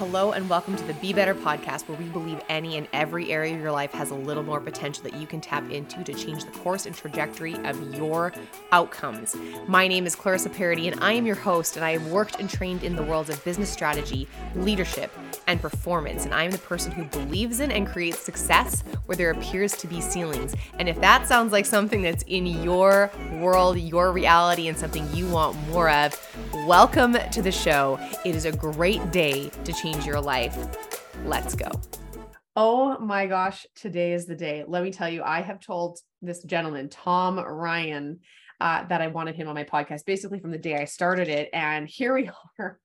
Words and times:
Hello, 0.00 0.32
and 0.32 0.48
welcome 0.48 0.76
to 0.76 0.84
the 0.84 0.94
Be 0.94 1.12
Better 1.12 1.34
podcast, 1.34 1.86
where 1.86 1.98
we 1.98 2.06
believe 2.06 2.40
any 2.48 2.78
and 2.78 2.88
every 2.90 3.30
area 3.30 3.54
of 3.54 3.60
your 3.60 3.70
life 3.70 3.92
has 3.92 4.08
a 4.08 4.14
little 4.14 4.42
more 4.42 4.58
potential 4.58 5.04
that 5.04 5.12
you 5.12 5.26
can 5.26 5.42
tap 5.42 5.70
into 5.70 6.02
to 6.02 6.14
change 6.14 6.42
the 6.46 6.50
course 6.52 6.86
and 6.86 6.96
trajectory 6.96 7.54
of 7.66 7.94
your 7.94 8.32
outcomes. 8.72 9.36
My 9.66 9.86
name 9.86 10.06
is 10.06 10.16
Clarissa 10.16 10.48
Parody, 10.48 10.88
and 10.88 10.98
I 11.04 11.12
am 11.12 11.26
your 11.26 11.36
host, 11.36 11.76
and 11.76 11.84
I 11.84 11.92
have 11.92 12.06
worked 12.06 12.40
and 12.40 12.48
trained 12.48 12.82
in 12.82 12.96
the 12.96 13.02
worlds 13.02 13.28
of 13.28 13.44
business 13.44 13.68
strategy, 13.68 14.26
leadership, 14.54 15.12
and 15.46 15.60
performance. 15.60 16.24
And 16.24 16.32
I 16.32 16.44
am 16.44 16.50
the 16.50 16.56
person 16.56 16.92
who 16.92 17.04
believes 17.04 17.60
in 17.60 17.70
and 17.70 17.86
creates 17.86 18.20
success 18.20 18.82
where 19.04 19.16
there 19.16 19.32
appears 19.32 19.76
to 19.76 19.86
be 19.86 20.00
ceilings. 20.00 20.54
And 20.78 20.88
if 20.88 20.98
that 21.02 21.28
sounds 21.28 21.52
like 21.52 21.66
something 21.66 22.00
that's 22.00 22.24
in 22.26 22.46
your 22.46 23.10
world, 23.34 23.78
your 23.78 24.12
reality, 24.12 24.66
and 24.66 24.78
something 24.78 25.06
you 25.14 25.28
want 25.28 25.58
more 25.68 25.90
of, 25.90 26.18
welcome 26.66 27.18
to 27.32 27.42
the 27.42 27.52
show. 27.52 27.98
It 28.24 28.34
is 28.34 28.46
a 28.46 28.52
great 28.52 29.10
day 29.10 29.50
to 29.64 29.72
change 29.74 29.89
change 29.90 30.06
your 30.06 30.20
life. 30.20 30.56
Let's 31.24 31.54
go. 31.54 31.68
Oh 32.54 32.98
my 32.98 33.26
gosh, 33.26 33.66
today 33.74 34.12
is 34.12 34.26
the 34.26 34.36
day. 34.36 34.64
Let 34.66 34.82
me 34.82 34.92
tell 34.92 35.08
you, 35.08 35.22
I 35.22 35.40
have 35.40 35.60
told 35.60 35.98
this 36.22 36.42
gentleman, 36.44 36.88
Tom 36.88 37.38
Ryan, 37.38 38.20
uh, 38.60 38.84
that 38.86 39.00
I 39.00 39.08
wanted 39.08 39.36
him 39.36 39.48
on 39.48 39.54
my 39.54 39.64
podcast 39.64 40.04
basically 40.04 40.38
from 40.38 40.50
the 40.50 40.58
day 40.58 40.76
I 40.76 40.84
started 40.84 41.28
it. 41.28 41.48
And 41.52 41.88
here 41.88 42.14
we 42.14 42.30
are 42.58 42.78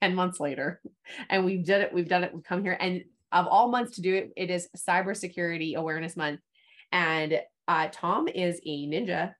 10 0.00 0.14
months 0.14 0.40
later. 0.40 0.80
And 1.28 1.44
we've 1.44 1.66
done 1.66 1.82
it, 1.82 1.92
we've 1.92 2.08
done 2.08 2.24
it, 2.24 2.32
we've 2.32 2.44
come 2.44 2.62
here. 2.62 2.76
And 2.78 3.02
of 3.32 3.46
all 3.46 3.68
months 3.68 3.96
to 3.96 4.02
do 4.02 4.14
it, 4.14 4.32
it 4.36 4.50
is 4.50 4.68
Cybersecurity 4.76 5.74
Awareness 5.74 6.16
Month. 6.16 6.40
And 6.92 7.40
uh, 7.68 7.88
Tom 7.90 8.28
is 8.28 8.60
a 8.64 8.86
ninja 8.86 9.34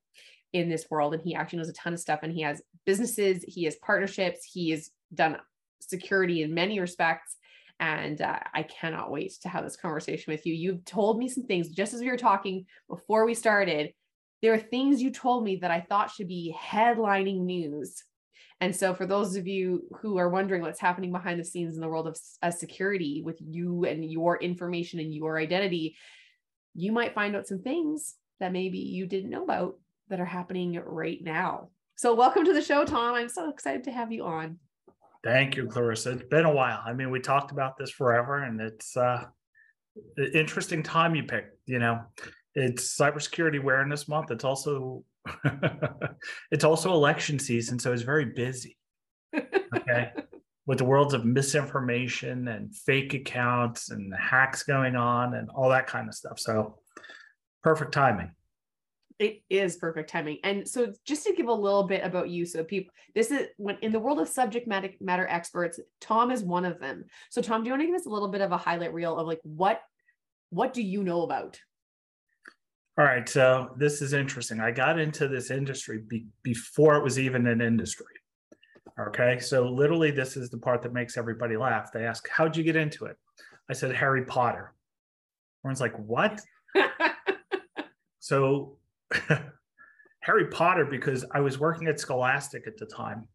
in 0.53 0.69
this 0.69 0.87
world 0.91 1.15
and 1.15 1.23
he 1.23 1.35
actually 1.35 1.59
knows 1.59 1.69
a 1.69 1.75
ton 1.75 1.95
of 1.95 2.01
stuff 2.01 2.21
and 2.23 2.33
he 2.33 2.43
has 2.43 2.61
businesses, 2.85 3.45
he 3.47 3.65
has 3.65 3.77
partnerships, 3.77 4.45
he 4.45 4.71
has 4.71 4.91
done 5.15 5.37
security 5.89 6.43
in 6.43 6.55
many 6.55 6.81
respects. 6.81 7.37
And 7.79 8.21
uh, 8.23 8.39
I 8.55 8.63
cannot 8.63 9.11
wait 9.11 9.35
to 9.43 9.49
have 9.49 9.65
this 9.65 9.77
conversation 9.77 10.33
with 10.33 10.47
you. 10.47 10.55
You've 10.55 10.85
told 10.85 11.19
me 11.19 11.29
some 11.29 11.45
things 11.45 11.69
just 11.69 11.93
as 11.93 12.01
we 12.01 12.11
were 12.11 12.17
talking 12.17 12.67
before 12.89 13.27
we 13.27 13.35
started. 13.35 13.93
There 14.43 14.55
are 14.55 14.59
things 14.59 15.03
you 15.03 15.11
told 15.11 15.45
me 15.45 15.57
that 15.57 15.71
I 15.71 15.81
thought 15.81 16.11
should 16.11 16.29
be 16.29 16.57
headlining 16.59 17.41
news. 17.41 18.03
And 18.61 18.75
so, 18.75 18.95
for 18.95 19.05
those 19.05 19.37
of 19.37 19.47
you 19.47 19.83
who 20.01 20.17
are 20.17 20.31
wondering 20.31 20.63
what's 20.63 20.81
happening 20.81 21.13
behind 21.13 21.39
the 21.39 21.45
scenes 21.45 21.75
in 21.75 21.81
the 21.83 21.89
world 21.89 22.07
of 22.07 22.19
uh, 22.43 22.51
security 22.51 23.23
with 23.23 23.37
you 23.41 23.85
and 23.85 24.03
your 24.05 24.39
information 24.39 24.99
and 24.99 25.13
your 25.13 25.39
identity, 25.39 25.97
you 26.75 26.93
might 26.93 27.15
find 27.15 27.37
out 27.37 27.47
some 27.47 27.61
things 27.61 28.15
that 28.41 28.53
maybe 28.53 28.79
you 28.79 29.07
didn't 29.07 29.31
know 29.31 29.45
about 29.45 29.79
that 30.09 30.21
are 30.21 30.27
happening 30.27 30.81
right 30.87 31.19
now. 31.23 31.69
So, 31.97 32.15
welcome 32.15 32.47
to 32.47 32.55
the 32.55 32.63
show, 32.63 32.87
Tom. 32.87 33.15
I'm 33.15 33.29
so 33.29 33.51
excited 33.51 33.85
to 33.85 33.93
have 33.93 34.11
you 34.11 34.25
on. 34.25 34.59
Thank 35.27 35.57
you, 35.57 35.67
Clarissa. 35.67 36.13
It's 36.13 36.23
been 36.23 36.45
a 36.45 36.53
while. 36.53 36.81
I 36.87 36.93
mean, 36.93 37.11
we 37.11 37.19
talked 37.19 37.51
about 37.51 37.77
this 37.77 37.91
forever, 37.91 38.45
and 38.45 38.61
it's 38.61 38.97
uh, 38.97 39.25
an 40.17 40.31
interesting 40.35 40.85
time 40.85 41.17
you 41.17 41.25
picked. 41.25 41.59
You 41.67 41.81
know, 41.81 42.03
it's 42.55 42.97
Cybersecurity 42.97 43.59
Awareness 43.59 44.07
Month. 44.07 44.31
It's 44.31 44.45
also 44.45 45.03
it's 46.53 46.63
also 46.63 46.93
election 46.93 47.41
season, 47.41 47.81
so 47.81 47.93
it's 47.93 48.03
very 48.03 48.27
busy. 48.27 48.79
Okay, 49.35 50.13
with 50.67 50.79
the 50.79 50.85
worlds 50.85 51.13
of 51.13 51.25
misinformation 51.25 52.47
and 52.47 52.73
fake 52.77 53.13
accounts 53.13 53.91
and 53.91 54.15
hacks 54.15 54.63
going 54.63 54.95
on 54.95 55.35
and 55.35 55.51
all 55.51 55.71
that 55.71 55.89
kind 55.89 56.07
of 56.07 56.15
stuff. 56.15 56.39
So, 56.39 56.79
perfect 57.65 57.91
timing. 57.91 58.31
It 59.19 59.43
is 59.49 59.77
perfect 59.77 60.11
timing. 60.11 60.39
And 60.45 60.69
so 60.69 60.93
just 61.07 61.27
to 61.27 61.33
give 61.33 61.49
a 61.49 61.53
little 61.53 61.85
bit 61.85 62.05
about 62.05 62.29
you, 62.29 62.45
so 62.45 62.63
people, 62.65 62.93
this 63.15 63.31
is 63.31 63.49
when 63.57 63.79
in 63.81 63.93
the 63.93 63.99
world 63.99 64.21
of 64.21 64.29
subject 64.29 64.69
matter, 64.69 64.91
matter 65.01 65.27
experts, 65.27 65.81
Tom 66.01 66.31
is 66.31 66.43
one 66.43 66.67
of 66.67 66.79
them. 66.81 67.05
So 67.31 67.41
Tom, 67.41 67.63
do 67.63 67.69
you 67.69 67.73
want 67.73 67.83
to 67.83 67.87
give 67.87 67.97
us 67.97 68.07
a 68.07 68.11
little 68.11 68.29
bit 68.29 68.43
of 68.43 68.53
a 68.53 68.59
highlight 68.59 68.93
reel 68.93 69.17
of 69.17 69.27
like 69.27 69.41
what 69.43 69.81
what 70.51 70.73
do 70.73 70.83
you 70.83 71.03
know 71.03 71.23
about? 71.23 71.59
All 72.99 73.05
right, 73.05 73.29
so 73.29 73.75
this 73.77 74.01
is 74.01 74.15
interesting. 74.15 74.61
I 74.61 74.71
got 74.71 74.99
into 74.99 75.29
this 75.29 75.51
industry 75.51 76.03
be, 76.07 76.27
before 76.43 76.97
it 76.97 77.05
was 77.05 77.19
even 77.19 77.47
an 77.47 77.61
industry. 77.61 78.07
Okay, 78.99 79.39
so 79.39 79.69
literally, 79.69 80.11
this 80.11 80.37
is 80.37 80.49
the 80.49 80.57
part 80.57 80.81
that 80.83 80.95
makes 80.95 81.19
everybody 81.19 81.59
laugh. 81.59 81.93
They 81.93 82.07
ask, 82.07 82.27
"How'd 82.31 82.57
you 82.57 82.65
get 82.65 82.77
into 82.77 83.05
it?" 83.05 83.17
I 83.69 83.75
said, 83.75 83.95
"Harry 83.95 84.25
Potter." 84.25 84.73
Everyone's 85.61 85.83
like, 85.83 85.95
"What?" 85.99 86.41
so 88.21 88.79
Harry 90.21 90.47
Potter 90.49 90.85
because 90.85 91.25
I 91.33 91.41
was 91.41 91.59
working 91.59 91.89
at 91.89 92.01
Scholastic 92.01 92.67
at 92.67 92.77
the 92.77 92.87
time. 92.87 93.29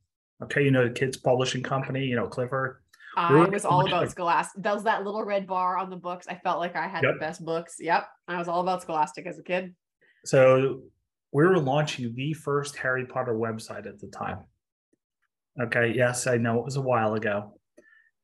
Okay, 0.43 0.63
you 0.63 0.71
know 0.71 0.87
the 0.87 0.93
kids 0.93 1.17
publishing 1.17 1.63
company, 1.63 2.05
you 2.05 2.15
know 2.15 2.27
Clifford. 2.27 2.81
I 3.15 3.33
we 3.33 3.45
was 3.49 3.65
all 3.65 3.85
about 3.85 4.09
Scholastic. 4.09 4.63
That 4.63 4.73
was 4.73 4.83
that 4.83 5.03
little 5.03 5.23
red 5.23 5.45
bar 5.45 5.77
on 5.77 5.89
the 5.89 5.97
books. 5.97 6.27
I 6.29 6.35
felt 6.35 6.59
like 6.59 6.75
I 6.75 6.87
had 6.87 7.03
yep. 7.03 7.13
the 7.15 7.19
best 7.19 7.43
books. 7.43 7.75
Yep, 7.79 8.07
I 8.27 8.37
was 8.37 8.47
all 8.47 8.61
about 8.61 8.81
Scholastic 8.81 9.27
as 9.27 9.37
a 9.37 9.43
kid. 9.43 9.75
So 10.25 10.81
we 11.31 11.45
were 11.45 11.59
launching 11.59 12.13
the 12.15 12.33
first 12.33 12.75
Harry 12.77 13.05
Potter 13.05 13.33
website 13.33 13.87
at 13.87 13.99
the 13.99 14.07
time. 14.07 14.39
Okay, 15.61 15.93
yes, 15.95 16.27
I 16.27 16.37
know 16.37 16.59
it 16.59 16.65
was 16.65 16.77
a 16.77 16.81
while 16.81 17.13
ago. 17.15 17.57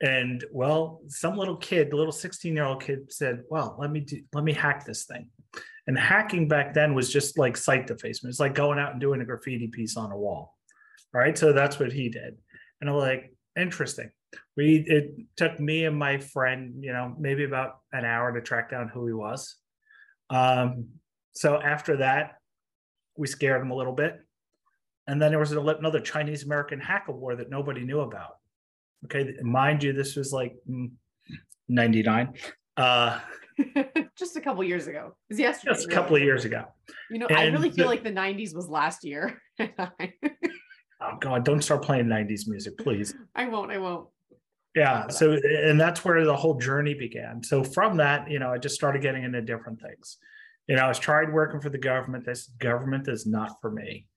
And 0.01 0.43
well, 0.51 1.01
some 1.07 1.37
little 1.37 1.57
kid, 1.57 1.91
the 1.91 1.95
little 1.95 2.11
16 2.11 2.55
year 2.55 2.65
old 2.65 2.83
kid 2.83 3.11
said, 3.11 3.43
well, 3.49 3.75
let 3.79 3.91
me 3.91 4.01
do, 4.01 4.21
let 4.33 4.43
me 4.43 4.53
hack 4.53 4.85
this 4.85 5.05
thing. 5.05 5.29
And 5.87 5.97
hacking 5.97 6.47
back 6.47 6.73
then 6.73 6.93
was 6.93 7.11
just 7.11 7.37
like 7.37 7.55
site 7.55 7.87
defacement. 7.87 8.31
It's 8.31 8.39
like 8.39 8.53
going 8.53 8.77
out 8.77 8.91
and 8.91 9.01
doing 9.01 9.21
a 9.21 9.25
graffiti 9.25 9.67
piece 9.67 9.95
on 9.95 10.11
a 10.11 10.17
wall. 10.17 10.57
All 11.15 11.21
right. 11.21 11.37
So 11.37 11.53
that's 11.53 11.79
what 11.79 11.93
he 11.93 12.09
did. 12.09 12.37
And 12.81 12.89
I'm 12.89 12.95
like, 12.97 13.33
interesting. 13.57 14.11
We 14.57 14.83
it 14.85 15.15
took 15.37 15.59
me 15.59 15.85
and 15.85 15.97
my 15.97 16.17
friend, 16.17 16.83
you 16.83 16.91
know, 16.91 17.15
maybe 17.17 17.45
about 17.45 17.79
an 17.93 18.03
hour 18.03 18.33
to 18.33 18.41
track 18.41 18.69
down 18.69 18.89
who 18.89 19.07
he 19.07 19.13
was. 19.13 19.55
Um, 20.29 20.87
so 21.31 21.61
after 21.61 21.97
that, 21.97 22.35
we 23.15 23.27
scared 23.27 23.61
him 23.61 23.71
a 23.71 23.75
little 23.75 23.93
bit. 23.93 24.19
And 25.07 25.21
then 25.21 25.31
there 25.31 25.39
was 25.39 25.53
another 25.53 26.01
Chinese 26.01 26.43
American 26.43 26.79
hacker 26.79 27.13
war 27.13 27.35
that 27.37 27.49
nobody 27.49 27.83
knew 27.83 28.01
about. 28.01 28.35
Okay, 29.05 29.35
mind 29.41 29.83
you, 29.83 29.93
this 29.93 30.15
was 30.17 30.33
like 30.33 30.55
mm, 30.69 30.91
99. 31.69 32.33
Uh, 32.75 33.19
just 34.17 34.35
a 34.35 34.41
couple 34.41 34.63
years 34.63 34.87
ago. 34.87 35.15
It 35.29 35.33
was 35.33 35.39
yesterday. 35.39 35.73
Just 35.73 35.87
a 35.87 35.91
couple 35.91 36.15
of 36.15 36.21
years 36.21 36.45
ago. 36.45 36.65
You 37.09 37.19
know, 37.19 37.27
and 37.27 37.37
I 37.37 37.45
really 37.47 37.71
feel 37.71 37.85
the, 37.85 37.89
like 37.89 38.03
the 38.03 38.11
90s 38.11 38.55
was 38.55 38.67
last 38.67 39.03
year. 39.03 39.41
oh 39.59 41.17
God, 41.19 41.45
don't 41.45 41.63
start 41.63 41.83
playing 41.83 42.05
90s 42.05 42.47
music, 42.47 42.77
please. 42.77 43.15
I 43.35 43.47
won't, 43.47 43.71
I 43.71 43.77
won't. 43.77 44.07
Yeah. 44.75 45.07
So 45.07 45.31
and 45.31 45.79
that's 45.79 46.05
where 46.05 46.23
the 46.23 46.35
whole 46.35 46.59
journey 46.59 46.93
began. 46.93 47.41
So 47.43 47.63
from 47.63 47.97
that, 47.97 48.29
you 48.29 48.37
know, 48.37 48.51
I 48.51 48.59
just 48.59 48.75
started 48.75 49.01
getting 49.01 49.23
into 49.23 49.41
different 49.41 49.81
things. 49.81 50.17
You 50.67 50.75
know, 50.75 50.83
I 50.83 50.87
was 50.87 50.99
tried 50.99 51.33
working 51.33 51.61
for 51.61 51.69
the 51.69 51.77
government. 51.77 52.25
This 52.25 52.47
government 52.59 53.07
is 53.07 53.25
not 53.25 53.53
for 53.61 53.71
me. 53.71 54.07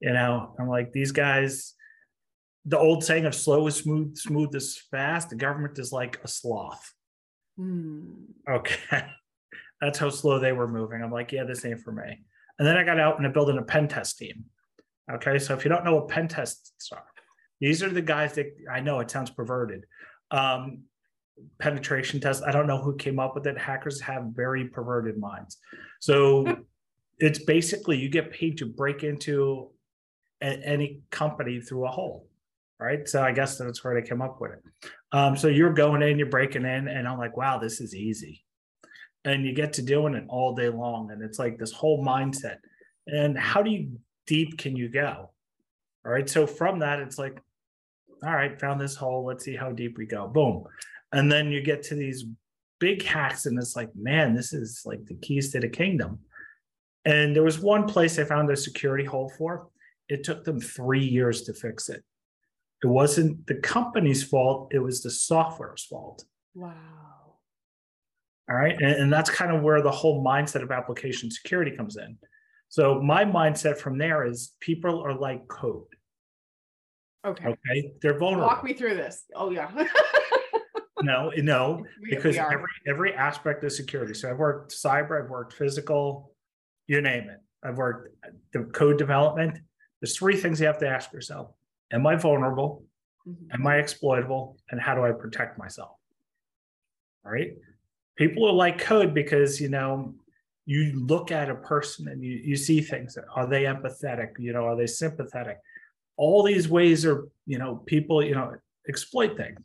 You 0.00 0.12
know, 0.12 0.54
I'm 0.58 0.66
like, 0.66 0.92
these 0.92 1.12
guys, 1.12 1.74
the 2.64 2.78
old 2.78 3.04
saying 3.04 3.26
of 3.26 3.34
slow 3.34 3.66
is 3.66 3.76
smooth, 3.76 4.16
smooth 4.16 4.54
is 4.54 4.82
fast. 4.90 5.28
The 5.28 5.36
government 5.36 5.78
is 5.78 5.92
like 5.92 6.18
a 6.24 6.28
sloth 6.28 6.92
Hmm. 7.60 8.00
Okay. 8.48 9.04
That's 9.80 9.98
how 9.98 10.08
slow 10.08 10.38
they 10.38 10.52
were 10.52 10.68
moving. 10.68 11.02
I'm 11.02 11.12
like, 11.12 11.30
yeah, 11.30 11.44
this 11.44 11.64
ain't 11.64 11.80
for 11.80 11.92
me. 11.92 12.22
And 12.58 12.66
then 12.66 12.76
I 12.76 12.84
got 12.84 12.98
out 12.98 13.18
and 13.18 13.26
I 13.26 13.30
built 13.30 13.50
in 13.50 13.58
a 13.58 13.62
pen 13.62 13.86
test 13.86 14.18
team. 14.18 14.44
Okay. 15.12 15.38
So 15.38 15.54
if 15.54 15.64
you 15.64 15.68
don't 15.68 15.84
know 15.84 15.96
what 15.96 16.08
pen 16.08 16.26
tests 16.26 16.90
are, 16.92 17.04
these 17.60 17.82
are 17.82 17.90
the 17.90 18.02
guys 18.02 18.34
that 18.34 18.46
I 18.70 18.80
know 18.80 19.00
it 19.00 19.10
sounds 19.10 19.30
perverted. 19.30 19.84
Um, 20.30 20.84
penetration 21.58 22.20
test. 22.20 22.42
I 22.44 22.52
don't 22.52 22.66
know 22.66 22.80
who 22.80 22.96
came 22.96 23.18
up 23.18 23.34
with 23.34 23.46
it. 23.46 23.58
Hackers 23.58 24.00
have 24.00 24.24
very 24.34 24.68
perverted 24.68 25.18
minds. 25.18 25.58
So 26.00 26.64
it's 27.18 27.44
basically 27.44 27.98
you 27.98 28.08
get 28.08 28.32
paid 28.32 28.56
to 28.58 28.66
break 28.66 29.04
into 29.04 29.70
a, 30.42 30.46
any 30.46 31.02
company 31.10 31.60
through 31.60 31.86
a 31.86 31.90
hole 31.90 32.29
right? 32.80 33.08
So 33.08 33.22
I 33.22 33.32
guess 33.32 33.58
that's 33.58 33.84
where 33.84 33.94
they 33.94 34.06
came 34.06 34.22
up 34.22 34.40
with 34.40 34.52
it. 34.52 34.90
Um, 35.12 35.36
so 35.36 35.48
you're 35.48 35.72
going 35.72 36.02
in, 36.02 36.18
you're 36.18 36.28
breaking 36.28 36.64
in, 36.64 36.88
and 36.88 37.06
I'm 37.06 37.18
like, 37.18 37.36
wow, 37.36 37.58
this 37.58 37.80
is 37.80 37.94
easy. 37.94 38.44
And 39.24 39.44
you 39.44 39.52
get 39.52 39.74
to 39.74 39.82
doing 39.82 40.14
it 40.14 40.24
all 40.28 40.54
day 40.54 40.70
long. 40.70 41.10
And 41.10 41.22
it's 41.22 41.38
like 41.38 41.58
this 41.58 41.72
whole 41.72 42.04
mindset. 42.04 42.56
And 43.06 43.38
how 43.38 43.62
do 43.62 43.70
you 43.70 43.98
deep 44.26 44.56
can 44.56 44.76
you 44.76 44.88
go? 44.88 45.30
All 46.06 46.12
right. 46.12 46.28
So 46.28 46.46
from 46.46 46.78
that, 46.78 47.00
it's 47.00 47.18
like, 47.18 47.38
all 48.24 48.34
right, 48.34 48.58
found 48.58 48.80
this 48.80 48.96
hole. 48.96 49.24
Let's 49.24 49.44
see 49.44 49.56
how 49.56 49.72
deep 49.72 49.98
we 49.98 50.06
go. 50.06 50.28
Boom. 50.28 50.64
And 51.12 51.30
then 51.30 51.50
you 51.50 51.62
get 51.62 51.82
to 51.84 51.94
these 51.94 52.24
big 52.78 53.02
hacks, 53.02 53.46
and 53.46 53.58
it's 53.58 53.76
like, 53.76 53.90
man, 53.94 54.34
this 54.34 54.52
is 54.52 54.82
like 54.84 55.04
the 55.06 55.16
keys 55.16 55.52
to 55.52 55.60
the 55.60 55.68
kingdom. 55.68 56.20
And 57.04 57.34
there 57.34 57.42
was 57.42 57.58
one 57.58 57.86
place 57.86 58.18
I 58.18 58.24
found 58.24 58.50
a 58.50 58.56
security 58.56 59.04
hole 59.04 59.32
for. 59.36 59.68
It 60.08 60.24
took 60.24 60.44
them 60.44 60.60
three 60.60 61.04
years 61.04 61.42
to 61.42 61.54
fix 61.54 61.88
it. 61.88 62.02
It 62.82 62.86
wasn't 62.86 63.46
the 63.46 63.56
company's 63.56 64.22
fault, 64.22 64.72
it 64.72 64.78
was 64.78 65.02
the 65.02 65.10
software's 65.10 65.84
fault. 65.84 66.24
Wow. 66.54 66.74
All 68.50 68.56
right. 68.56 68.74
And, 68.80 68.92
and, 68.92 69.12
that's 69.12 69.30
kind 69.30 69.54
of 69.54 69.62
where 69.62 69.80
the 69.80 69.90
whole 69.90 70.24
mindset 70.24 70.62
of 70.62 70.72
application 70.72 71.30
security 71.30 71.76
comes 71.76 71.96
in. 71.96 72.18
So, 72.68 73.00
my 73.00 73.24
mindset 73.24 73.78
from 73.78 73.98
there 73.98 74.24
is 74.24 74.52
people 74.60 75.02
are 75.02 75.14
like 75.14 75.46
code. 75.46 75.84
Okay. 77.24 77.46
Okay. 77.46 77.92
They're 78.00 78.18
vulnerable. 78.18 78.48
Walk 78.48 78.64
me 78.64 78.72
through 78.72 78.94
this. 78.94 79.24
Oh, 79.36 79.50
yeah. 79.50 79.70
no, 81.02 81.30
no, 81.36 81.84
We- 82.02 82.10
because 82.10 82.36
we 82.36 82.40
every 82.40 82.68
every 82.88 83.14
aspect 83.14 83.62
of 83.64 83.72
security. 83.72 84.14
So 84.14 84.30
I've 84.30 84.38
worked 84.38 84.72
cyber, 84.72 85.22
I've 85.22 85.30
worked 85.30 85.52
physical, 85.52 86.32
you 86.86 87.00
name 87.00 87.28
it. 87.28 87.38
I've 87.62 87.76
worked 87.76 88.16
the 88.52 88.64
code 88.64 88.98
development. 88.98 89.58
There's 90.00 90.16
three 90.16 90.36
things 90.36 90.60
you 90.60 90.66
have 90.66 90.78
to 90.78 90.88
ask 90.88 91.12
yourself: 91.12 91.52
Am 91.92 92.06
I 92.06 92.16
vulnerable? 92.16 92.84
Mhm. 93.26 93.54
Am 93.54 93.66
I 93.66 93.78
exploitable? 93.78 94.58
And 94.70 94.80
how 94.80 94.94
do 94.94 95.04
I 95.04 95.12
protect 95.12 95.58
myself? 95.58 95.96
All 97.24 97.32
right. 97.32 97.56
People 98.16 98.42
will 98.42 98.54
like 98.54 98.78
code 98.78 99.14
because 99.14 99.60
you 99.60 99.68
know 99.68 100.14
you 100.66 100.92
look 101.04 101.32
at 101.32 101.50
a 101.50 101.54
person 101.54 102.08
and 102.08 102.22
you, 102.22 102.32
you 102.32 102.56
see 102.56 102.80
things. 102.80 103.18
Are 103.34 103.46
they 103.46 103.64
empathetic? 103.64 104.38
You 104.38 104.52
know, 104.52 104.66
are 104.66 104.76
they 104.76 104.86
sympathetic? 104.86 105.58
All 106.16 106.42
these 106.42 106.68
ways 106.68 107.04
are, 107.06 107.28
you 107.46 107.58
know, 107.58 107.76
people, 107.86 108.22
you 108.22 108.34
know, 108.34 108.54
exploit 108.88 109.36
things. 109.36 109.58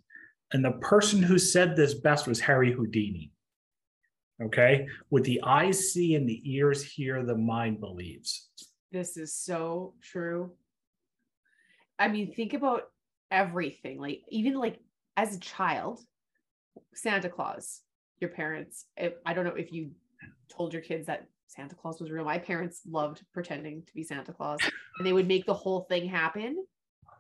And 0.54 0.64
the 0.64 0.72
person 0.72 1.22
who 1.22 1.38
said 1.38 1.76
this 1.76 1.94
best 1.94 2.28
was 2.28 2.40
Harry 2.40 2.72
Houdini. 2.72 3.32
Okay. 4.42 4.88
With 5.10 5.26
the 5.26 5.42
eyes 5.44 5.92
see 5.92 6.16
and 6.16 6.28
the 6.28 6.42
ears 6.44 6.84
hear, 6.84 7.24
the 7.24 7.38
mind 7.38 7.80
believes. 7.80 8.50
This 8.92 9.18
is 9.18 9.34
so 9.34 9.94
true. 10.02 10.52
I 11.98 12.08
mean, 12.08 12.34
think 12.34 12.54
about 12.54 12.84
everything. 13.32 14.00
Like, 14.00 14.22
even 14.30 14.56
like 14.56 14.80
as 15.18 15.36
a 15.36 15.40
child, 15.40 16.00
Santa 16.94 17.30
Claus, 17.30 17.82
your 18.20 18.30
parents, 18.30 18.86
if, 18.98 19.14
I 19.26 19.34
don't 19.34 19.46
know 19.46 19.56
if 19.56 19.72
you 19.72 19.92
told 20.50 20.74
your 20.74 20.82
kids 20.82 21.08
that 21.08 21.28
Santa 21.48 21.76
Claus 21.76 22.02
was 22.02 22.12
real. 22.12 22.26
My 22.26 22.38
parents 22.38 22.82
loved 22.88 23.24
pretending 23.34 23.84
to 23.86 23.94
be 23.94 24.04
Santa 24.04 24.34
Claus 24.34 24.60
and 24.98 25.08
they 25.08 25.14
would 25.14 25.28
make 25.28 25.46
the 25.46 25.54
whole 25.54 25.82
thing 25.90 26.08
happen. 26.08 26.66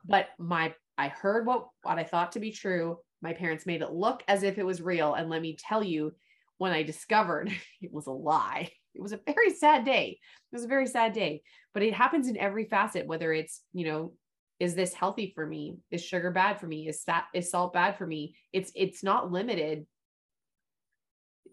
But 0.05 0.27
my, 0.37 0.73
I 0.97 1.07
heard 1.07 1.45
what, 1.45 1.67
what 1.83 1.99
I 1.99 2.03
thought 2.03 2.33
to 2.33 2.39
be 2.39 2.51
true. 2.51 2.97
My 3.21 3.33
parents 3.33 3.65
made 3.65 3.81
it 3.81 3.91
look 3.91 4.23
as 4.27 4.43
if 4.43 4.57
it 4.57 4.65
was 4.65 4.81
real. 4.81 5.13
And 5.13 5.29
let 5.29 5.41
me 5.41 5.57
tell 5.57 5.83
you, 5.83 6.13
when 6.57 6.71
I 6.71 6.83
discovered 6.83 7.51
it 7.81 7.93
was 7.93 8.07
a 8.07 8.11
lie, 8.11 8.69
it 8.93 9.01
was 9.01 9.13
a 9.13 9.19
very 9.25 9.53
sad 9.53 9.85
day. 9.85 10.19
It 10.51 10.55
was 10.55 10.63
a 10.63 10.69
very 10.69 10.87
sad 10.87 11.13
day, 11.13 11.41
but 11.73 11.83
it 11.83 11.93
happens 11.93 12.27
in 12.27 12.37
every 12.37 12.65
facet, 12.65 13.07
whether 13.07 13.33
it's, 13.33 13.61
you 13.73 13.85
know, 13.85 14.13
is 14.59 14.75
this 14.75 14.93
healthy 14.93 15.31
for 15.35 15.45
me? 15.45 15.77
Is 15.91 16.03
sugar 16.03 16.31
bad 16.31 16.59
for 16.59 16.67
me? 16.67 16.87
Is 16.87 17.03
that 17.05 17.25
is 17.33 17.51
salt 17.51 17.73
bad 17.73 17.97
for 17.97 18.07
me? 18.07 18.35
It's 18.53 18.71
it's 18.75 19.03
not 19.03 19.31
limited 19.31 19.85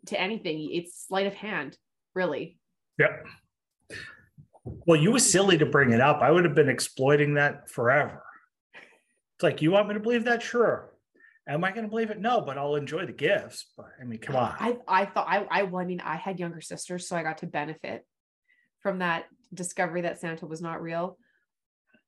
to 0.06 0.20
anything. 0.20 0.70
It's 0.72 1.06
sleight 1.06 1.26
of 1.26 1.34
hand, 1.34 1.76
really. 2.14 2.58
Yep. 2.98 3.26
Well, 4.64 5.00
you 5.00 5.12
were 5.12 5.18
silly 5.18 5.58
to 5.58 5.66
bring 5.66 5.92
it 5.92 6.00
up. 6.00 6.20
I 6.22 6.30
would 6.30 6.44
have 6.44 6.54
been 6.54 6.68
exploiting 6.68 7.34
that 7.34 7.68
forever. 7.68 8.22
It's 8.74 9.42
like, 9.42 9.60
you 9.62 9.72
want 9.72 9.88
me 9.88 9.94
to 9.94 10.00
believe 10.00 10.24
that? 10.24 10.42
Sure. 10.42 10.92
Am 11.48 11.64
I 11.64 11.72
going 11.72 11.82
to 11.82 11.90
believe 11.90 12.10
it? 12.10 12.20
No, 12.20 12.40
but 12.40 12.56
I'll 12.56 12.76
enjoy 12.76 13.04
the 13.04 13.12
gifts. 13.12 13.66
But 13.76 13.86
I 14.00 14.04
mean, 14.04 14.20
come 14.20 14.36
on. 14.36 14.54
I 14.60 14.76
I 14.86 15.06
thought 15.06 15.26
I 15.28 15.46
I 15.50 15.62
well, 15.64 15.82
I 15.82 15.86
mean 15.86 16.00
I 16.00 16.14
had 16.14 16.38
younger 16.38 16.60
sisters, 16.60 17.08
so 17.08 17.16
I 17.16 17.24
got 17.24 17.38
to 17.38 17.46
benefit 17.46 18.06
from 18.80 19.00
that 19.00 19.24
discovery 19.52 20.02
that 20.02 20.20
Santa 20.20 20.46
was 20.46 20.62
not 20.62 20.80
real. 20.80 21.18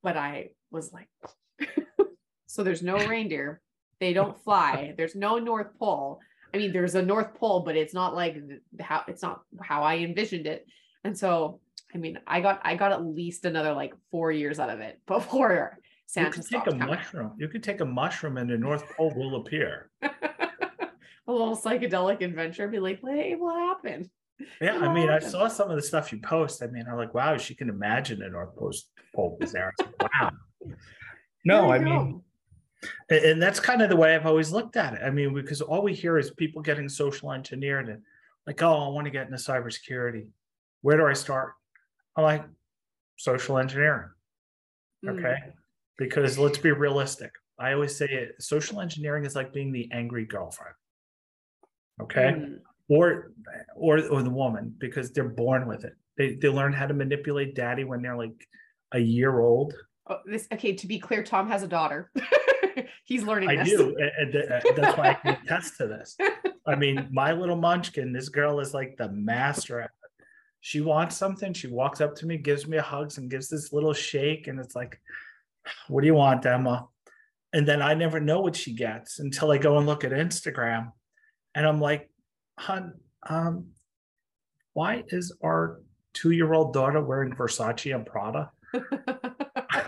But 0.05 0.17
I 0.19 0.51
was 0.71 0.93
like, 0.93 1.09
so 2.47 2.63
there's 2.63 2.83
no 2.83 2.97
reindeer. 2.99 3.61
They 3.99 4.13
don't 4.13 4.37
fly. 4.45 4.93
There's 4.99 5.15
no 5.15 5.39
North 5.39 5.79
Pole. 5.79 6.21
I 6.53 6.59
mean, 6.59 6.73
there's 6.73 6.95
a 6.95 7.03
North 7.03 7.35
Pole, 7.35 7.61
but 7.65 7.75
it's 7.75 7.95
not 7.95 8.15
like 8.15 8.37
how 8.81 9.03
it's 9.09 9.23
not 9.23 9.41
how 9.61 9.83
I 9.83 9.97
envisioned 9.99 10.47
it. 10.47 10.67
And 11.03 11.19
so, 11.19 11.61
I 11.93 11.99
mean, 11.99 12.19
I 12.29 12.41
got 12.41 12.61
I 12.63 12.77
got 12.77 12.93
at 12.93 13.05
least 13.05 13.45
another 13.45 13.73
like 13.73 13.93
four 14.13 14.31
years 14.31 14.61
out 14.61 14.71
of 14.71 14.79
it 14.81 15.01
before 15.07 15.79
Santa. 16.07 16.29
you 16.29 16.33
could 16.35 16.47
take 16.49 16.67
a 16.67 16.71
coming. 16.71 16.87
mushroom. 16.87 17.33
You 17.39 17.49
could 17.49 17.63
take 17.65 17.81
a 17.81 17.85
mushroom 17.85 18.37
and 18.37 18.49
the 18.51 18.59
North 18.59 18.85
Pole 18.97 19.13
will 19.17 19.37
appear. 19.37 19.91
a 20.03 21.33
little 21.33 21.57
psychedelic 21.57 22.21
adventure. 22.21 22.69
Be 22.69 22.79
like, 22.79 23.01
hey, 23.03 23.35
what 23.37 23.57
happened? 23.57 24.11
Yeah, 24.61 24.79
I 24.79 24.93
mean, 24.93 25.09
I 25.09 25.19
saw 25.21 25.49
some 25.49 25.71
of 25.71 25.77
the 25.77 25.83
stuff 25.83 26.13
you 26.13 26.19
post. 26.19 26.63
I 26.63 26.67
mean, 26.67 26.85
I'm 26.89 26.97
like, 26.97 27.15
wow, 27.15 27.37
she 27.37 27.55
can 27.55 27.69
imagine 27.69 28.19
the 28.19 28.29
North 28.29 28.55
Post 28.57 28.91
Pole 29.15 29.37
was 29.41 29.53
there. 29.53 29.73
Like, 29.79 30.13
wow. 30.21 30.31
No, 31.47 31.71
I 31.71 31.79
mean, 31.79 32.23
And 33.11 33.43
that's 33.43 33.61
kind 33.61 33.83
of 33.83 33.91
the 33.91 33.97
way 33.97 34.15
I've 34.15 34.25
always 34.25 34.51
looked 34.51 34.77
at 34.77 34.95
it. 34.95 35.03
I 35.05 35.11
mean, 35.11 35.35
because 35.35 35.61
all 35.61 35.83
we 35.83 35.93
hear 35.93 36.17
is 36.17 36.31
people 36.31 36.63
getting 36.63 36.89
social 36.89 37.33
engineered 37.33 37.91
and 37.91 38.01
like, 38.47 38.63
oh, 38.63 38.87
I 38.87 38.89
want 38.89 39.05
to 39.05 39.11
get 39.11 39.27
into 39.27 39.37
cybersecurity. 39.37 40.27
Where 40.81 40.97
do 40.97 41.05
I 41.05 41.13
start? 41.13 41.53
I'm 42.17 42.25
like, 42.25 42.47
social 43.17 43.59
engineering. 43.59 44.09
Mm. 45.05 45.19
Okay. 45.19 45.37
Because 45.99 46.39
let's 46.39 46.59
be 46.59 46.73
realistic. 46.73 47.31
I 47.59 47.73
always 47.73 47.97
say 47.97 48.07
it 48.07 48.43
social 48.43 48.81
engineering 48.81 49.25
is 49.25 49.37
like 49.37 49.53
being 49.53 49.71
the 49.71 49.89
angry 49.93 50.25
girlfriend. 50.25 50.75
Okay. 52.03 52.35
Mm. 52.37 52.59
Or 52.89 53.33
or 53.77 54.07
or 54.09 54.23
the 54.23 54.31
woman, 54.31 54.75
because 54.79 55.11
they're 55.13 55.29
born 55.29 55.67
with 55.67 55.85
it. 55.85 55.95
They 56.19 56.35
they 56.35 56.49
learn 56.49 56.73
how 56.73 56.87
to 56.87 56.95
manipulate 56.95 57.55
daddy 57.55 57.85
when 57.85 58.03
they're 58.03 58.17
like 58.17 58.47
a 58.93 58.99
year 58.99 59.41
old. 59.41 59.75
Oh, 60.09 60.19
this 60.27 60.47
okay. 60.53 60.75
To 60.75 60.87
be 60.87 60.99
clear, 60.99 61.23
Tom 61.23 61.49
has 61.49 61.63
a 61.63 61.69
daughter. 61.69 62.11
He's 63.05 63.23
learning 63.23 63.49
I 63.51 63.57
this. 63.57 63.69
do, 63.69 63.97
and, 64.19 64.35
uh, 64.35 64.61
that's 64.77 64.99
why 64.99 65.11
I 65.11 65.15
can 65.15 65.39
attest 65.43 65.77
to 65.79 65.87
this. 65.87 66.17
I 66.67 66.75
mean, 66.77 67.09
my 67.13 67.33
little 67.33 67.57
munchkin, 67.57 68.13
this 68.13 68.29
girl 68.29 68.61
is 68.61 68.75
like 68.75 68.97
the 68.97 69.11
master 69.11 69.81
at 69.81 69.87
it. 69.87 70.25
She 70.61 70.81
wants 70.81 71.17
something, 71.17 71.53
she 71.53 71.69
walks 71.69 72.01
up 72.01 72.15
to 72.17 72.27
me, 72.27 72.39
gives 72.39 72.67
me 72.67 72.79
a 72.79 72.83
hugs, 72.83 73.19
and 73.19 73.31
gives 73.31 73.49
this 73.49 73.73
little 73.73 73.93
shake, 73.93 74.49
and 74.49 74.59
it's 74.59 74.75
like, 74.75 75.01
"What 75.89 76.01
do 76.01 76.07
you 76.07 76.15
want, 76.15 76.47
Emma?" 76.47 76.89
And 77.53 77.69
then 77.69 77.83
I 77.83 77.95
never 77.95 78.19
know 78.19 78.41
what 78.41 78.57
she 78.57 78.75
gets 78.75 79.19
until 79.19 79.53
I 79.53 79.59
go 79.59 79.77
and 79.77 79.87
look 79.87 80.05
at 80.05 80.13
Instagram, 80.13 80.93
and 81.55 81.67
I'm 81.67 81.81
like, 81.81 82.11
"Hun, 82.59 82.95
um, 83.29 83.67
why 84.73 85.05
is 85.09 85.33
our 85.43 85.81
two-year-old 86.13 86.73
daughter 86.73 87.01
wearing 87.03 87.33
Versace 87.35 87.95
and 87.95 88.07
Prada?" 88.07 88.51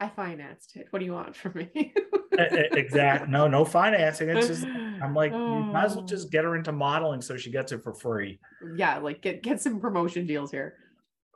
I 0.00 0.08
financed 0.08 0.76
it. 0.76 0.86
What 0.90 1.00
do 1.00 1.04
you 1.04 1.12
want 1.12 1.34
from 1.34 1.54
me? 1.54 1.92
exact, 2.32 3.28
no, 3.28 3.48
no 3.48 3.64
financing. 3.64 4.28
It's 4.28 4.46
just 4.46 4.64
I'm 4.64 5.12
like, 5.14 5.32
you 5.32 5.38
might 5.38 5.86
as 5.86 5.94
well 5.96 6.04
Oh. 6.04 6.06
just 6.06 6.30
get 6.30 6.44
her 6.44 6.54
into 6.56 6.70
modeling 6.70 7.20
so 7.20 7.36
she 7.36 7.50
gets 7.50 7.72
it 7.72 7.82
for 7.82 7.92
free. 7.94 8.38
yeah, 8.76 8.98
like 8.98 9.22
get 9.22 9.42
get 9.42 9.60
some 9.60 9.80
promotion 9.80 10.26
deals 10.26 10.50
here. 10.50 10.74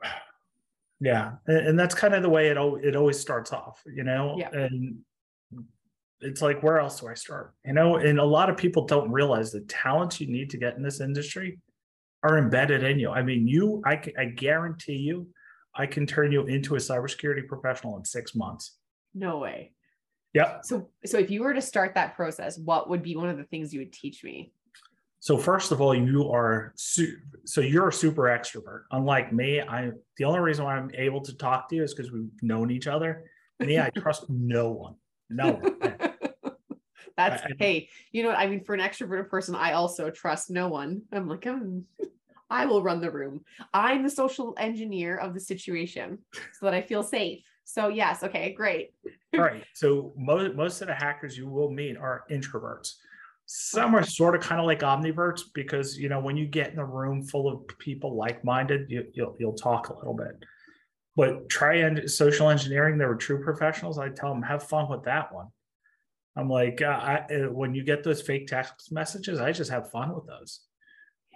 Yeah, 0.99 1.33
and, 1.47 1.67
and 1.67 1.79
that's 1.79 1.93
kind 1.93 2.13
of 2.13 2.21
the 2.23 2.29
way 2.29 2.47
it 2.47 2.55
it 2.57 2.95
always 2.95 3.19
starts 3.19 3.51
off, 3.51 3.83
you 3.85 4.03
know. 4.05 4.35
Yeah. 4.37 4.51
And 4.53 4.99
it's 6.23 6.41
like, 6.41 6.63
where 6.63 6.79
else 6.79 6.99
do 6.99 7.07
I 7.07 7.13
start? 7.13 7.53
You 7.65 7.73
know, 7.73 7.97
and 7.97 8.19
a 8.19 8.23
lot 8.23 8.49
of 8.49 8.57
people 8.57 8.85
don't 8.85 9.11
realize 9.11 9.51
the 9.51 9.61
talents 9.61 10.19
you 10.19 10.27
need 10.27 10.49
to 10.51 10.57
get 10.57 10.75
in 10.75 10.83
this 10.83 11.01
industry 11.01 11.59
are 12.23 12.37
embedded 12.37 12.83
in 12.83 12.99
you. 12.99 13.09
I 13.09 13.21
mean, 13.21 13.47
you, 13.47 13.81
I, 13.85 14.01
I 14.17 14.25
guarantee 14.25 14.97
you, 14.97 15.27
I 15.75 15.85
can 15.85 16.05
turn 16.05 16.31
you 16.31 16.45
into 16.45 16.75
a 16.75 16.77
cybersecurity 16.77 17.47
professional 17.47 17.97
in 17.97 18.05
six 18.05 18.35
months. 18.35 18.77
No 19.13 19.39
way. 19.39 19.73
Yep. 20.33 20.61
So 20.63 20.89
so 21.05 21.19
if 21.19 21.29
you 21.29 21.43
were 21.43 21.53
to 21.53 21.61
start 21.61 21.93
that 21.95 22.15
process, 22.15 22.57
what 22.57 22.89
would 22.89 23.03
be 23.03 23.15
one 23.15 23.29
of 23.29 23.37
the 23.37 23.43
things 23.43 23.73
you 23.73 23.79
would 23.79 23.93
teach 23.93 24.23
me? 24.23 24.51
So 25.19 25.37
first 25.37 25.71
of 25.71 25.79
all, 25.79 25.95
you 25.95 26.31
are 26.31 26.73
su- 26.75 27.17
so 27.45 27.61
you're 27.61 27.89
a 27.89 27.93
super 27.93 28.23
extrovert. 28.23 28.83
Unlike 28.91 29.31
me, 29.31 29.61
I 29.61 29.91
the 30.17 30.25
only 30.25 30.39
reason 30.39 30.65
why 30.65 30.75
I'm 30.75 30.91
able 30.95 31.21
to 31.21 31.37
talk 31.37 31.69
to 31.69 31.75
you 31.75 31.83
is 31.83 31.93
because 31.93 32.11
we've 32.11 32.29
known 32.41 32.71
each 32.71 32.87
other. 32.87 33.25
Me, 33.59 33.79
I 33.79 33.89
trust 33.97 34.29
no 34.29 34.71
one. 34.71 34.95
No 35.29 35.53
one. 35.53 35.97
That's 37.17 37.43
I- 37.43 37.47
I- 37.47 37.55
hey, 37.59 37.89
you 38.11 38.23
know 38.23 38.29
what? 38.29 38.37
I 38.39 38.47
mean, 38.47 38.63
for 38.63 38.73
an 38.73 38.81
extroverted 38.81 39.29
person, 39.29 39.55
I 39.55 39.73
also 39.73 40.09
trust 40.09 40.49
no 40.49 40.67
one. 40.67 41.03
I'm 41.11 41.27
like, 41.27 41.45
I'm, 41.45 41.85
hmm, 41.99 42.05
I 42.49 42.65
will 42.65 42.83
run 42.83 43.01
the 43.01 43.11
room. 43.11 43.43
I'm 43.73 44.03
the 44.03 44.09
social 44.09 44.53
engineer 44.57 45.17
of 45.17 45.33
the 45.33 45.39
situation 45.39 46.19
so 46.59 46.65
that 46.65 46.73
I 46.73 46.81
feel 46.81 47.01
safe. 47.03 47.43
So 47.63 47.87
yes, 47.87 48.23
okay, 48.23 48.53
great. 48.53 48.93
right. 49.33 49.63
So 49.73 50.13
most 50.17 50.55
most 50.55 50.81
of 50.81 50.87
the 50.87 50.93
hackers 50.93 51.37
you 51.37 51.47
will 51.47 51.71
meet 51.71 51.97
are 51.97 52.25
introverts. 52.29 52.95
Some 53.45 53.95
are 53.95 54.03
sort 54.03 54.35
of 54.35 54.41
kind 54.41 54.59
of 54.59 54.67
like 54.67 54.81
omniverts 54.81 55.41
because 55.53 55.97
you 55.97 56.09
know 56.09 56.19
when 56.19 56.37
you 56.37 56.45
get 56.45 56.71
in 56.73 56.79
a 56.79 56.85
room 56.85 57.23
full 57.23 57.47
of 57.51 57.67
people 57.79 58.15
like-minded, 58.15 58.89
you, 58.89 59.05
you'll 59.13 59.35
you'll 59.39 59.55
talk 59.55 59.89
a 59.89 59.95
little 59.95 60.13
bit. 60.13 60.43
But 61.15 61.49
try 61.49 61.75
and 61.75 62.09
social 62.09 62.49
engineering, 62.49 62.97
they 62.97 63.05
were 63.05 63.15
true 63.15 63.43
professionals. 63.43 63.97
I 63.97 64.09
tell 64.09 64.29
them 64.29 64.41
have 64.43 64.63
fun 64.63 64.89
with 64.89 65.03
that 65.03 65.33
one. 65.33 65.47
I'm 66.35 66.49
like, 66.49 66.81
uh, 66.81 66.85
I, 66.85 67.15
uh, 67.33 67.51
when 67.51 67.75
you 67.75 67.83
get 67.83 68.03
those 68.03 68.21
fake 68.21 68.47
text 68.47 68.91
messages, 68.91 69.39
I 69.39 69.51
just 69.51 69.69
have 69.71 69.91
fun 69.91 70.13
with 70.13 70.25
those. 70.27 70.61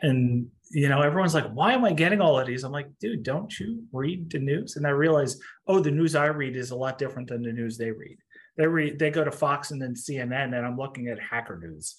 And 0.02 0.48
you 0.72 0.90
know, 0.90 1.02
everyone's 1.02 1.34
like, 1.34 1.50
"Why 1.52 1.74
am 1.74 1.86
I 1.86 1.94
getting 1.94 2.22
all 2.22 2.40
of 2.40 2.46
these?" 2.46 2.64
I'm 2.64 2.72
like, 2.72 2.90
"Dude, 3.00 3.24
don't 3.24 3.58
you 3.60 3.84
read 3.92 4.30
the 4.30 4.40
news?" 4.40 4.76
And 4.76 4.86
I 4.86 4.92
realize, 4.92 5.40
oh, 5.68 5.80
the 5.80 5.92
news 5.92 6.16
I 6.16 6.26
read 6.28 6.56
is 6.56 6.72
a 6.72 6.76
lot 6.76 6.98
different 6.98 7.30
than 7.30 7.42
the 7.42 7.52
news 7.52 7.78
they 7.78 7.92
read. 7.92 8.18
They 8.58 8.68
read, 8.68 9.00
they 9.00 9.12
go 9.12 9.24
to 9.24 9.32
Fox 9.32 9.72
and 9.72 9.82
then 9.82 9.94
CNN, 9.94 10.56
and 10.56 10.66
I'm 10.66 10.78
looking 10.78 11.08
at 11.08 11.20
hacker 11.20 11.58
news. 11.58 11.96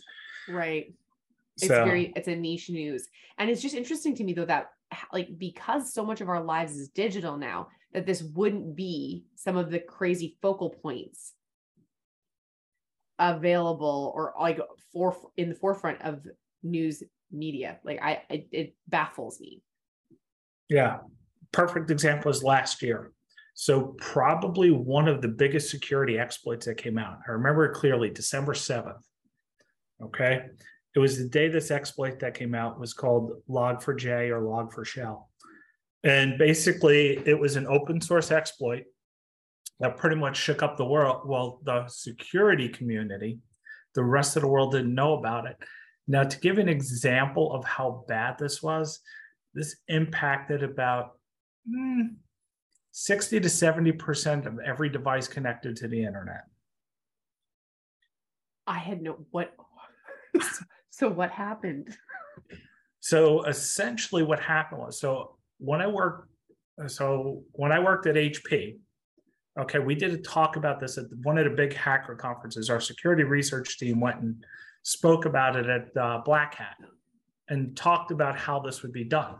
Right. 0.48 0.92
It's 1.56 1.68
So, 1.68 1.84
very 1.84 2.12
it's 2.14 2.28
a 2.28 2.36
niche 2.36 2.70
news. 2.70 3.08
And 3.38 3.48
it's 3.50 3.62
just 3.62 3.74
interesting 3.74 4.14
to 4.16 4.24
me 4.24 4.32
though 4.32 4.44
that 4.44 4.70
like 5.12 5.38
because 5.38 5.92
so 5.92 6.04
much 6.04 6.20
of 6.20 6.28
our 6.28 6.42
lives 6.42 6.76
is 6.76 6.88
digital 6.88 7.36
now, 7.36 7.68
that 7.92 8.06
this 8.06 8.22
wouldn't 8.22 8.76
be 8.76 9.24
some 9.34 9.56
of 9.56 9.70
the 9.70 9.78
crazy 9.78 10.36
focal 10.42 10.70
points 10.70 11.34
available 13.18 14.12
or 14.14 14.34
like 14.38 14.60
for 14.92 15.16
in 15.36 15.50
the 15.50 15.54
forefront 15.54 16.02
of 16.02 16.24
news 16.62 17.02
media. 17.30 17.78
Like 17.84 18.00
I, 18.02 18.22
I 18.30 18.44
it 18.52 18.74
baffles 18.86 19.40
me. 19.40 19.62
Yeah. 20.68 20.98
Perfect 21.52 21.90
example 21.90 22.30
is 22.30 22.42
last 22.42 22.82
year. 22.82 23.12
So 23.54 23.96
probably 23.98 24.70
one 24.70 25.08
of 25.08 25.20
the 25.20 25.28
biggest 25.28 25.70
security 25.70 26.18
exploits 26.18 26.66
that 26.66 26.76
came 26.76 26.98
out. 26.98 27.18
I 27.26 27.32
remember 27.32 27.64
it 27.64 27.74
clearly, 27.74 28.10
December 28.10 28.52
7th. 28.52 29.00
Okay. 30.02 30.42
It 30.94 30.98
was 30.98 31.18
the 31.18 31.28
day 31.28 31.48
this 31.48 31.70
exploit 31.70 32.20
that 32.20 32.34
came 32.34 32.54
out 32.54 32.78
was 32.78 32.92
called 32.92 33.32
Log4j 33.48 34.30
or 34.30 34.42
Log4Shell. 34.42 35.24
And 36.04 36.38
basically 36.38 37.20
it 37.26 37.38
was 37.38 37.56
an 37.56 37.66
open 37.66 38.00
source 38.00 38.30
exploit 38.30 38.84
that 39.80 39.96
pretty 39.96 40.16
much 40.16 40.36
shook 40.36 40.62
up 40.62 40.76
the 40.76 40.84
world. 40.84 41.22
Well, 41.24 41.60
the 41.64 41.86
security 41.88 42.68
community, 42.68 43.38
the 43.94 44.04
rest 44.04 44.36
of 44.36 44.42
the 44.42 44.48
world 44.48 44.72
didn't 44.72 44.94
know 44.94 45.14
about 45.14 45.46
it. 45.46 45.56
Now, 46.06 46.24
to 46.24 46.40
give 46.40 46.58
an 46.58 46.68
example 46.68 47.52
of 47.52 47.64
how 47.64 48.04
bad 48.08 48.38
this 48.38 48.62
was, 48.62 49.00
this 49.54 49.76
impacted 49.88 50.62
about 50.62 51.18
mm, 51.68 52.14
60 52.92 53.40
to 53.40 53.48
70% 53.48 54.46
of 54.46 54.58
every 54.60 54.88
device 54.88 55.28
connected 55.28 55.76
to 55.76 55.88
the 55.88 56.04
internet. 56.04 56.44
I 58.66 58.78
had 58.78 59.00
no 59.00 59.24
what 59.30 59.54
so 60.90 61.08
what 61.08 61.30
happened? 61.30 61.96
So 63.00 63.44
essentially 63.44 64.22
what 64.22 64.40
happened 64.40 64.82
was 64.82 65.00
so 65.00 65.36
when 65.58 65.80
I 65.80 65.86
worked 65.86 66.28
so 66.86 67.44
when 67.52 67.72
I 67.72 67.80
worked 67.80 68.06
at 68.06 68.16
HP, 68.16 68.78
okay, 69.58 69.78
we 69.78 69.94
did 69.94 70.12
a 70.12 70.18
talk 70.18 70.56
about 70.56 70.78
this 70.78 70.98
at 70.98 71.06
one 71.22 71.36
of 71.36 71.44
the 71.44 71.50
big 71.50 71.74
hacker 71.74 72.14
conferences. 72.14 72.70
Our 72.70 72.80
security 72.80 73.24
research 73.24 73.78
team 73.78 74.00
went 74.00 74.20
and 74.20 74.44
spoke 74.82 75.24
about 75.24 75.56
it 75.56 75.66
at 75.66 75.96
uh, 75.96 76.22
Black 76.24 76.54
Hat 76.54 76.76
and 77.48 77.76
talked 77.76 78.10
about 78.10 78.38
how 78.38 78.60
this 78.60 78.82
would 78.82 78.92
be 78.92 79.04
done. 79.04 79.36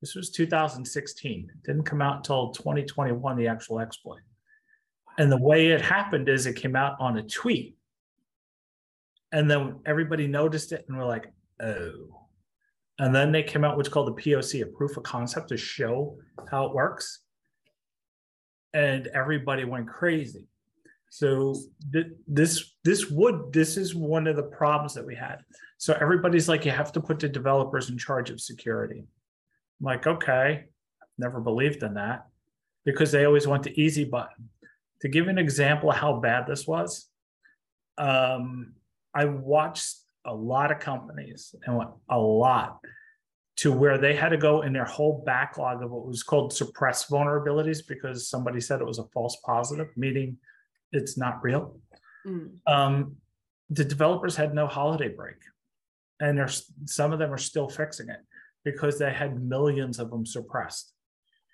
This 0.00 0.14
was 0.14 0.30
2016. 0.30 1.50
It 1.52 1.66
didn't 1.66 1.84
come 1.84 2.00
out 2.00 2.18
until 2.18 2.52
2021, 2.52 3.36
the 3.36 3.48
actual 3.48 3.80
exploit. 3.80 4.20
And 5.18 5.30
the 5.30 5.40
way 5.40 5.68
it 5.68 5.80
happened 5.80 6.28
is 6.28 6.46
it 6.46 6.54
came 6.54 6.76
out 6.76 6.96
on 7.00 7.18
a 7.18 7.22
tweet. 7.22 7.76
And 9.32 9.50
then 9.50 9.80
everybody 9.84 10.26
noticed 10.26 10.72
it 10.72 10.84
and 10.88 10.96
we're 10.96 11.04
like, 11.04 11.30
oh. 11.60 12.26
And 13.00 13.14
then 13.14 13.32
they 13.32 13.42
came 13.42 13.64
out 13.64 13.76
what's 13.76 13.88
called 13.88 14.08
the 14.08 14.22
POC, 14.22 14.62
a 14.62 14.66
proof 14.66 14.96
of 14.96 15.02
concept 15.02 15.48
to 15.48 15.56
show 15.56 16.16
how 16.50 16.66
it 16.66 16.74
works. 16.74 17.20
And 18.74 19.06
everybody 19.08 19.64
went 19.64 19.88
crazy. 19.88 20.46
So 21.10 21.54
th- 21.92 22.12
this 22.26 22.74
this 22.84 23.10
would 23.10 23.52
this 23.52 23.76
is 23.76 23.94
one 23.94 24.26
of 24.26 24.36
the 24.36 24.42
problems 24.42 24.94
that 24.94 25.06
we 25.06 25.14
had. 25.14 25.38
So 25.78 25.96
everybody's 26.00 26.48
like, 26.48 26.64
you 26.64 26.70
have 26.70 26.92
to 26.92 27.00
put 27.00 27.18
the 27.18 27.28
developers 27.28 27.88
in 27.88 27.96
charge 27.98 28.30
of 28.30 28.40
security. 28.40 28.98
I'm 29.00 29.84
like, 29.84 30.06
okay, 30.06 30.64
never 31.16 31.40
believed 31.40 31.82
in 31.82 31.94
that 31.94 32.26
because 32.84 33.12
they 33.12 33.24
always 33.24 33.46
want 33.46 33.62
the 33.62 33.80
easy 33.80 34.04
button. 34.04 34.50
To 35.02 35.08
give 35.08 35.28
an 35.28 35.38
example 35.38 35.90
of 35.90 35.96
how 35.96 36.18
bad 36.20 36.46
this 36.46 36.66
was, 36.66 37.08
um, 37.96 38.74
I 39.14 39.26
watched 39.26 39.96
a 40.26 40.34
lot 40.34 40.72
of 40.72 40.80
companies 40.80 41.54
and 41.64 41.80
a 42.10 42.18
lot 42.18 42.80
to 43.58 43.72
where 43.72 43.98
they 43.98 44.14
had 44.14 44.28
to 44.28 44.36
go 44.36 44.62
in 44.62 44.72
their 44.72 44.84
whole 44.84 45.22
backlog 45.26 45.82
of 45.82 45.90
what 45.90 46.06
was 46.06 46.22
called 46.22 46.52
suppressed 46.52 47.10
vulnerabilities 47.10 47.80
because 47.86 48.30
somebody 48.30 48.60
said 48.60 48.80
it 48.80 48.86
was 48.86 49.00
a 49.00 49.08
false 49.12 49.36
positive, 49.44 49.88
meaning 49.96 50.36
it's 50.92 51.18
not 51.18 51.42
real. 51.42 51.80
Mm. 52.24 52.50
Um, 52.68 53.16
the 53.68 53.84
developers 53.84 54.36
had 54.36 54.54
no 54.54 54.68
holiday 54.68 55.08
break, 55.08 55.36
and 56.20 56.38
there's 56.38 56.72
some 56.86 57.12
of 57.12 57.18
them 57.18 57.32
are 57.32 57.38
still 57.38 57.68
fixing 57.68 58.08
it 58.08 58.20
because 58.64 58.96
they 58.96 59.12
had 59.12 59.42
millions 59.42 59.98
of 59.98 60.10
them 60.10 60.24
suppressed, 60.24 60.92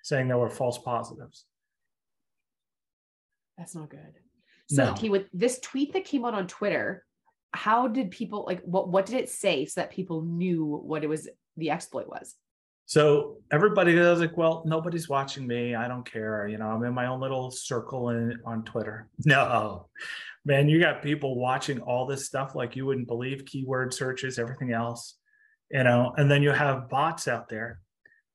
saying 0.03 0.27
there 0.27 0.37
were 0.37 0.49
false 0.49 0.77
positives. 0.77 1.45
That's 3.57 3.73
not 3.73 3.89
good. 3.89 4.19
So, 4.69 4.85
no. 4.85 4.95
T, 4.95 5.09
with 5.09 5.25
this 5.33 5.59
tweet 5.59 5.93
that 5.93 6.05
came 6.05 6.23
out 6.23 6.35
on 6.35 6.45
Twitter, 6.45 7.03
how 7.51 7.87
did 7.87 8.11
people 8.11 8.45
like 8.45 8.61
what? 8.61 8.89
What 8.89 9.07
did 9.07 9.15
it 9.15 9.29
say 9.29 9.65
so 9.65 9.81
that 9.81 9.91
people 9.91 10.21
knew 10.21 10.65
what 10.65 11.03
it 11.03 11.07
was? 11.07 11.27
The 11.57 11.71
exploit 11.71 12.07
was. 12.07 12.35
So 12.87 13.37
everybody 13.51 13.95
was 13.95 14.19
like, 14.19 14.37
well, 14.37 14.63
nobody's 14.65 15.09
watching 15.09 15.47
me. 15.47 15.73
I 15.73 15.87
don't 15.87 16.09
care. 16.09 16.47
You 16.47 16.59
know, 16.59 16.67
I'm 16.67 16.83
in 16.83 16.93
my 16.93 17.07
own 17.07 17.19
little 17.19 17.49
circle 17.49 18.09
in, 18.09 18.39
on 18.45 18.63
Twitter. 18.63 19.09
No, 19.25 19.87
man, 20.45 20.69
you 20.69 20.79
got 20.79 21.01
people 21.01 21.35
watching 21.35 21.79
all 21.81 22.05
this 22.05 22.25
stuff 22.25 22.53
like 22.53 22.75
you 22.75 22.85
wouldn't 22.85 23.07
believe 23.07 23.45
keyword 23.45 23.93
searches, 23.93 24.37
everything 24.37 24.71
else, 24.71 25.17
you 25.71 25.83
know, 25.83 26.13
and 26.17 26.29
then 26.29 26.43
you 26.43 26.51
have 26.51 26.87
bots 26.87 27.27
out 27.27 27.49
there. 27.49 27.79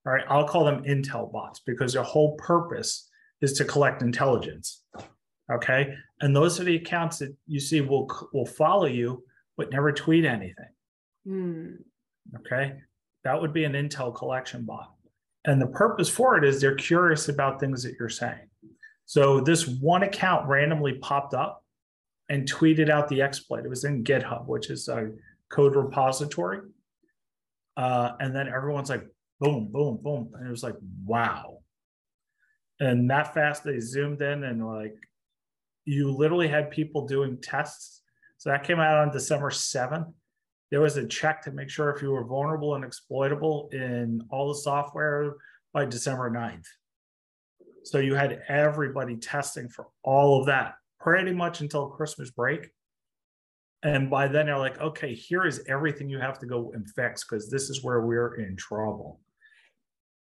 All 0.04 0.12
right. 0.12 0.24
I'll 0.28 0.48
call 0.48 0.64
them 0.64 0.82
intel 0.82 1.30
bots 1.30 1.60
because 1.64 1.92
their 1.92 2.02
whole 2.02 2.34
purpose 2.36 3.08
is 3.42 3.52
to 3.54 3.64
collect 3.64 4.02
intelligence. 4.02 4.82
Okay. 5.52 5.94
And 6.20 6.34
those 6.34 6.58
are 6.58 6.64
the 6.64 6.76
accounts 6.76 7.18
that 7.18 7.34
you 7.46 7.60
see 7.60 7.82
will, 7.82 8.10
will 8.32 8.46
follow 8.46 8.86
you, 8.86 9.22
but 9.56 9.70
never 9.70 9.92
tweet 9.92 10.24
anything. 10.24 10.54
Mm. 11.28 11.76
Okay 12.38 12.74
that 13.24 13.40
would 13.40 13.52
be 13.52 13.64
an 13.64 13.72
Intel 13.72 14.14
collection 14.14 14.64
bot. 14.64 14.92
And 15.44 15.60
the 15.60 15.66
purpose 15.66 16.08
for 16.08 16.36
it 16.36 16.44
is 16.44 16.60
they're 16.60 16.74
curious 16.74 17.28
about 17.28 17.60
things 17.60 17.82
that 17.82 17.94
you're 17.98 18.08
saying. 18.08 18.48
So 19.06 19.40
this 19.40 19.66
one 19.66 20.02
account 20.02 20.48
randomly 20.48 20.94
popped 20.94 21.34
up 21.34 21.64
and 22.28 22.50
tweeted 22.50 22.90
out 22.90 23.08
the 23.08 23.22
exploit. 23.22 23.64
It 23.64 23.68
was 23.68 23.84
in 23.84 24.04
GitHub, 24.04 24.46
which 24.46 24.70
is 24.70 24.88
a 24.88 25.10
code 25.50 25.74
repository. 25.74 26.60
Uh, 27.76 28.12
and 28.20 28.34
then 28.34 28.48
everyone's 28.48 28.90
like, 28.90 29.06
boom, 29.40 29.68
boom, 29.72 29.98
boom. 30.02 30.30
And 30.34 30.46
it 30.46 30.50
was 30.50 30.62
like, 30.62 30.76
wow. 31.04 31.58
And 32.78 33.10
that 33.10 33.34
fast, 33.34 33.64
they 33.64 33.80
zoomed 33.80 34.22
in 34.22 34.44
and 34.44 34.66
like, 34.66 34.96
you 35.84 36.12
literally 36.12 36.48
had 36.48 36.70
people 36.70 37.06
doing 37.06 37.38
tests. 37.42 38.02
So 38.38 38.50
that 38.50 38.64
came 38.64 38.78
out 38.78 38.98
on 38.98 39.10
December 39.10 39.50
7th 39.50 40.12
there 40.70 40.80
was 40.80 40.96
a 40.96 41.06
check 41.06 41.42
to 41.42 41.52
make 41.52 41.68
sure 41.68 41.90
if 41.90 42.02
you 42.02 42.12
were 42.12 42.24
vulnerable 42.24 42.74
and 42.74 42.84
exploitable 42.84 43.68
in 43.72 44.22
all 44.30 44.48
the 44.48 44.54
software 44.54 45.34
by 45.72 45.84
December 45.84 46.30
9th. 46.30 46.66
So 47.84 47.98
you 47.98 48.14
had 48.14 48.42
everybody 48.48 49.16
testing 49.16 49.68
for 49.68 49.88
all 50.02 50.40
of 50.40 50.46
that 50.46 50.74
pretty 51.00 51.32
much 51.32 51.60
until 51.60 51.88
Christmas 51.88 52.30
break. 52.30 52.68
And 53.82 54.10
by 54.10 54.28
then 54.28 54.46
they're 54.46 54.58
like, 54.58 54.78
okay, 54.80 55.14
here 55.14 55.46
is 55.46 55.64
everything 55.66 56.08
you 56.08 56.18
have 56.18 56.38
to 56.40 56.46
go 56.46 56.70
and 56.74 56.88
fix 56.90 57.24
because 57.24 57.50
this 57.50 57.70
is 57.70 57.82
where 57.82 58.02
we're 58.02 58.34
in 58.34 58.56
trouble 58.56 59.20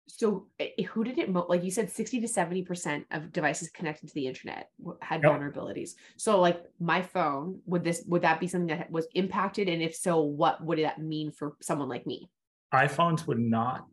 so 0.07 0.47
eh, 0.59 0.69
eh, 0.77 0.83
who 0.83 1.03
did 1.03 1.17
it 1.17 1.31
like 1.31 1.63
you 1.63 1.71
said 1.71 1.91
60 1.91 2.21
to 2.21 2.27
70 2.27 2.63
percent 2.63 3.05
of 3.11 3.31
devices 3.31 3.69
connected 3.69 4.07
to 4.07 4.13
the 4.13 4.27
internet 4.27 4.69
had 5.01 5.21
yep. 5.21 5.33
vulnerabilities. 5.33 5.91
So 6.15 6.39
like 6.39 6.63
my 6.79 7.01
phone 7.01 7.59
would 7.65 7.83
this 7.83 8.03
would 8.07 8.21
that 8.23 8.39
be 8.39 8.47
something 8.47 8.77
that 8.77 8.89
was 8.89 9.07
impacted? 9.13 9.67
And 9.67 9.81
if 9.81 9.95
so 9.95 10.21
what 10.21 10.63
would 10.63 10.79
that 10.79 10.99
mean 10.99 11.31
for 11.31 11.55
someone 11.61 11.89
like 11.89 12.07
me? 12.07 12.29
iphones 12.73 13.27
would 13.27 13.39
not. 13.39 13.85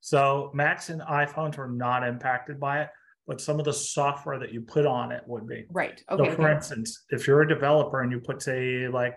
So 0.00 0.50
macs 0.54 0.90
and 0.90 1.00
iphones 1.02 1.56
were 1.56 1.68
not 1.68 2.06
impacted 2.06 2.58
by 2.58 2.82
it 2.82 2.88
but 3.26 3.40
some 3.40 3.58
of 3.58 3.64
the 3.64 3.72
software 3.72 4.38
that 4.38 4.52
you 4.52 4.60
put 4.60 4.84
on 4.84 5.10
it 5.10 5.22
would 5.26 5.48
be. 5.48 5.64
Right. 5.70 6.02
Okay 6.10 6.30
so 6.30 6.36
for 6.36 6.42
okay. 6.42 6.54
instance 6.54 7.04
if 7.10 7.26
you're 7.26 7.42
a 7.42 7.48
developer 7.48 8.02
and 8.02 8.10
you 8.10 8.20
put 8.20 8.42
say 8.42 8.88
like 8.88 9.16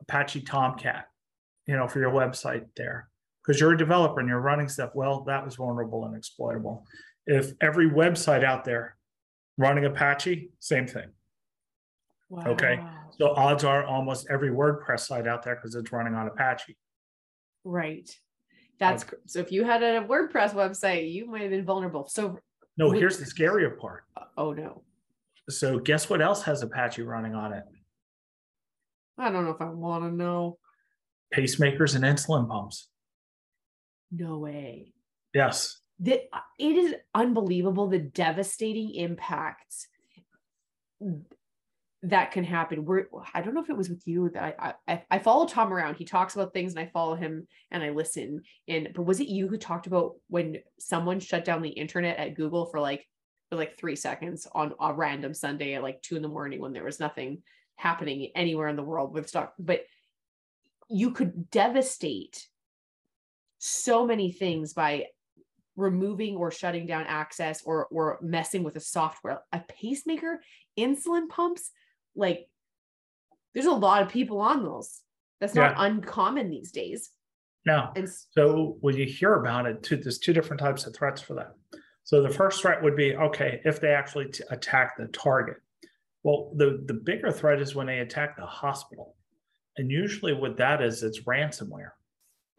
apache 0.00 0.40
tomcat 0.40 1.06
you 1.66 1.76
know 1.76 1.86
for 1.86 1.98
your 1.98 2.10
website 2.10 2.64
there 2.76 3.09
because 3.50 3.60
you're 3.60 3.72
a 3.72 3.76
developer 3.76 4.20
and 4.20 4.28
you're 4.28 4.40
running 4.40 4.68
stuff. 4.68 4.90
Well, 4.94 5.24
that 5.24 5.44
was 5.44 5.56
vulnerable 5.56 6.04
and 6.04 6.14
exploitable. 6.16 6.86
If 7.26 7.52
every 7.60 7.90
website 7.90 8.44
out 8.44 8.64
there 8.64 8.96
running 9.58 9.86
Apache, 9.86 10.50
same 10.60 10.86
thing. 10.86 11.08
Wow. 12.28 12.44
Okay. 12.46 12.80
So 13.18 13.34
odds 13.34 13.64
are 13.64 13.84
almost 13.84 14.28
every 14.30 14.50
WordPress 14.50 15.00
site 15.00 15.26
out 15.26 15.42
there 15.42 15.56
because 15.56 15.74
it's 15.74 15.90
running 15.90 16.14
on 16.14 16.28
Apache. 16.28 16.76
Right. 17.64 18.08
That's 18.78 19.02
okay. 19.02 19.16
so 19.26 19.40
if 19.40 19.50
you 19.50 19.64
had 19.64 19.82
a 19.82 20.02
WordPress 20.02 20.54
website, 20.54 21.12
you 21.12 21.28
might 21.28 21.42
have 21.42 21.50
been 21.50 21.64
vulnerable. 21.64 22.06
So 22.06 22.38
no, 22.76 22.92
here's 22.92 23.18
the 23.18 23.24
scarier 23.24 23.76
part. 23.76 24.04
Uh, 24.16 24.26
oh 24.36 24.52
no. 24.52 24.84
So 25.48 25.80
guess 25.80 26.08
what 26.08 26.22
else 26.22 26.44
has 26.44 26.62
Apache 26.62 27.02
running 27.02 27.34
on 27.34 27.52
it? 27.52 27.64
I 29.18 29.28
don't 29.32 29.44
know 29.44 29.50
if 29.50 29.60
I 29.60 29.70
want 29.70 30.04
to 30.04 30.10
know. 30.12 30.58
Pacemakers 31.34 31.96
and 31.96 32.04
insulin 32.04 32.48
pumps 32.48 32.86
no 34.10 34.38
way. 34.38 34.92
Yes. 35.34 35.80
That 36.00 36.22
uh, 36.32 36.40
it 36.58 36.76
is 36.76 36.94
unbelievable 37.14 37.88
the 37.88 37.98
devastating 37.98 38.94
impacts 38.94 39.86
that 42.02 42.32
can 42.32 42.44
happen. 42.44 42.84
We're 42.84 43.04
I 43.34 43.42
don't 43.42 43.54
know 43.54 43.62
if 43.62 43.68
it 43.70 43.76
was 43.76 43.90
with 43.90 44.06
you 44.06 44.30
that 44.30 44.56
I, 44.58 44.74
I 44.88 45.02
I 45.10 45.18
follow 45.18 45.46
Tom 45.46 45.72
around. 45.72 45.96
He 45.96 46.04
talks 46.04 46.34
about 46.34 46.52
things 46.52 46.72
and 46.72 46.80
I 46.80 46.90
follow 46.92 47.14
him 47.14 47.46
and 47.70 47.82
I 47.82 47.90
listen. 47.90 48.42
And 48.68 48.90
but 48.94 49.02
was 49.02 49.20
it 49.20 49.28
you 49.28 49.48
who 49.48 49.58
talked 49.58 49.86
about 49.86 50.14
when 50.28 50.58
someone 50.78 51.20
shut 51.20 51.44
down 51.44 51.62
the 51.62 51.68
internet 51.68 52.16
at 52.16 52.34
Google 52.34 52.66
for 52.66 52.80
like 52.80 53.06
for 53.50 53.56
like 53.56 53.76
three 53.76 53.96
seconds 53.96 54.46
on 54.52 54.72
a 54.80 54.94
random 54.94 55.34
Sunday 55.34 55.74
at 55.74 55.82
like 55.82 56.00
two 56.00 56.16
in 56.16 56.22
the 56.22 56.28
morning 56.28 56.60
when 56.60 56.72
there 56.72 56.84
was 56.84 57.00
nothing 57.00 57.42
happening 57.76 58.30
anywhere 58.34 58.68
in 58.68 58.76
the 58.76 58.82
world 58.82 59.12
with 59.12 59.28
stock, 59.28 59.54
but 59.58 59.84
you 60.88 61.12
could 61.12 61.50
devastate 61.50 62.46
so 63.60 64.06
many 64.06 64.32
things 64.32 64.72
by 64.72 65.04
removing 65.76 66.34
or 66.34 66.50
shutting 66.50 66.86
down 66.86 67.04
access 67.06 67.62
or 67.62 67.86
or 67.86 68.18
messing 68.22 68.64
with 68.64 68.74
a 68.76 68.80
software. 68.80 69.42
A 69.52 69.60
pacemaker 69.68 70.40
insulin 70.78 71.28
pumps 71.28 71.70
like 72.16 72.48
there's 73.54 73.66
a 73.66 73.72
lot 73.72 74.02
of 74.02 74.08
people 74.08 74.40
on 74.40 74.64
those. 74.64 75.00
That's 75.40 75.54
not 75.54 75.72
yeah. 75.72 75.84
uncommon 75.84 76.50
these 76.50 76.72
days. 76.72 77.10
No. 77.66 77.90
And 77.94 78.08
so 78.08 78.78
when 78.80 78.96
you 78.96 79.04
hear 79.04 79.34
about 79.34 79.66
it 79.66 79.82
too, 79.82 79.96
there's 79.96 80.18
two 80.18 80.32
different 80.32 80.60
types 80.60 80.86
of 80.86 80.94
threats 80.94 81.20
for 81.20 81.34
that. 81.34 81.54
So 82.04 82.22
the 82.22 82.30
first 82.30 82.62
threat 82.62 82.82
would 82.82 82.96
be 82.96 83.14
okay 83.14 83.60
if 83.64 83.80
they 83.80 83.90
actually 83.90 84.26
t- 84.26 84.42
attack 84.50 84.96
the 84.96 85.06
target. 85.08 85.56
Well 86.22 86.52
the 86.56 86.82
the 86.86 86.94
bigger 86.94 87.30
threat 87.30 87.60
is 87.60 87.74
when 87.74 87.86
they 87.86 87.98
attack 87.98 88.36
the 88.36 88.46
hospital. 88.46 89.16
And 89.76 89.90
usually 89.90 90.32
what 90.32 90.56
that 90.56 90.80
is 90.80 91.02
it's 91.02 91.24
ransomware 91.24 91.90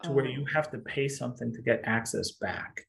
to 0.02 0.10
oh. 0.10 0.12
where 0.12 0.26
you 0.26 0.44
have 0.52 0.70
to 0.70 0.78
pay 0.78 1.08
something 1.08 1.52
to 1.52 1.62
get 1.62 1.82
access 1.84 2.32
back. 2.32 2.86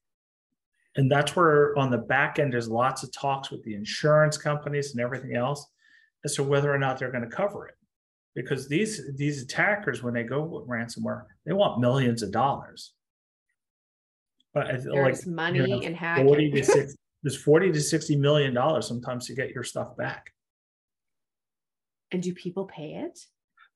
And 0.96 1.10
that's 1.10 1.34
where 1.34 1.76
on 1.76 1.90
the 1.90 1.98
back 1.98 2.38
end 2.38 2.52
there's 2.52 2.68
lots 2.68 3.02
of 3.02 3.12
talks 3.12 3.50
with 3.50 3.62
the 3.64 3.74
insurance 3.74 4.36
companies 4.36 4.92
and 4.92 5.00
everything 5.00 5.34
else 5.34 5.66
as 6.24 6.34
to 6.36 6.42
whether 6.42 6.72
or 6.72 6.78
not 6.78 6.98
they're 6.98 7.10
going 7.10 7.28
to 7.28 7.36
cover 7.36 7.66
it. 7.66 7.74
Because 8.34 8.68
these 8.68 9.02
these 9.16 9.42
attackers 9.42 10.02
when 10.02 10.14
they 10.14 10.24
go 10.24 10.42
with 10.42 10.68
ransomware 10.68 11.24
they 11.46 11.52
want 11.52 11.80
millions 11.80 12.22
of 12.22 12.32
dollars. 12.32 12.92
But 14.52 14.68
there's 14.68 14.86
like 14.86 15.26
money 15.26 15.58
you 15.58 15.66
know, 15.66 15.80
and 15.80 15.96
hacking. 15.96 16.26
40 16.26 16.50
to 16.52 16.64
60, 16.64 16.96
there's 17.22 17.36
40 17.36 17.72
to 17.72 17.80
60 17.80 18.16
million 18.16 18.54
dollars 18.54 18.86
sometimes 18.86 19.26
to 19.26 19.34
get 19.34 19.50
your 19.50 19.64
stuff 19.64 19.96
back. 19.96 20.32
And 22.12 22.22
do 22.22 22.32
people 22.34 22.66
pay 22.66 22.94
it 22.94 23.18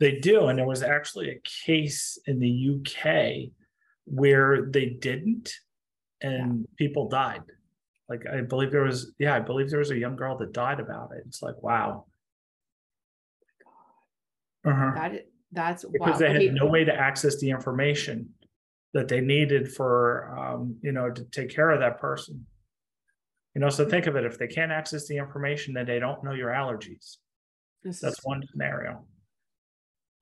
they 0.00 0.18
do 0.18 0.46
and 0.46 0.58
there 0.58 0.66
was 0.66 0.82
actually 0.82 1.30
a 1.30 1.40
case 1.66 2.18
in 2.26 2.38
the 2.38 2.70
uk 2.74 3.50
where 4.04 4.66
they 4.70 4.86
didn't 4.86 5.52
and 6.20 6.60
yeah. 6.60 6.66
people 6.76 7.08
died. 7.08 7.42
Like 8.08 8.24
I 8.26 8.40
believe 8.40 8.70
there 8.70 8.84
was, 8.84 9.12
yeah, 9.18 9.34
I 9.34 9.40
believe 9.40 9.70
there 9.70 9.78
was 9.78 9.90
a 9.90 9.98
young 9.98 10.16
girl 10.16 10.38
that 10.38 10.52
died 10.52 10.80
about 10.80 11.10
it. 11.12 11.24
It's 11.26 11.42
like, 11.42 11.62
wow. 11.62 12.06
Uh-huh. 14.64 14.92
That 14.94 15.26
that's 15.52 15.84
because 15.84 16.20
wow. 16.20 16.32
they 16.32 16.44
had 16.46 16.54
no 16.54 16.66
way 16.66 16.84
to 16.84 16.94
access 16.94 17.38
the 17.38 17.50
information 17.50 18.30
that 18.94 19.08
they 19.08 19.20
needed 19.20 19.72
for, 19.72 20.34
um, 20.36 20.76
you 20.82 20.92
know, 20.92 21.10
to 21.10 21.24
take 21.24 21.50
care 21.54 21.70
of 21.70 21.80
that 21.80 22.00
person. 22.00 22.46
You 23.54 23.60
know, 23.60 23.70
so 23.70 23.84
think 23.86 24.06
of 24.06 24.16
it: 24.16 24.24
if 24.24 24.38
they 24.38 24.46
can't 24.46 24.72
access 24.72 25.06
the 25.06 25.16
information, 25.16 25.74
then 25.74 25.86
they 25.86 25.98
don't 25.98 26.22
know 26.22 26.32
your 26.32 26.50
allergies. 26.50 27.16
This 27.82 28.00
that's 28.00 28.18
is... 28.18 28.24
one 28.24 28.42
scenario. 28.50 29.04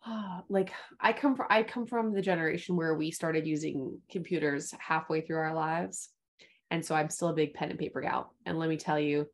Ah, 0.08 0.42
like 0.48 0.72
I 1.00 1.12
come 1.12 1.34
from 1.34 1.46
I 1.50 1.64
come 1.64 1.86
from 1.86 2.12
the 2.12 2.22
generation 2.22 2.76
where 2.76 2.94
we 2.94 3.10
started 3.10 3.44
using 3.44 4.00
computers 4.08 4.72
halfway 4.78 5.20
through 5.20 5.38
our 5.38 5.54
lives. 5.54 6.10
And 6.70 6.84
so 6.84 6.94
I'm 6.94 7.10
still 7.10 7.28
a 7.28 7.34
big 7.34 7.54
pen 7.54 7.70
and 7.70 7.78
paper 7.78 8.00
gal. 8.00 8.32
And 8.44 8.58
let 8.58 8.68
me 8.68 8.76
tell 8.76 8.98
you, 8.98 9.26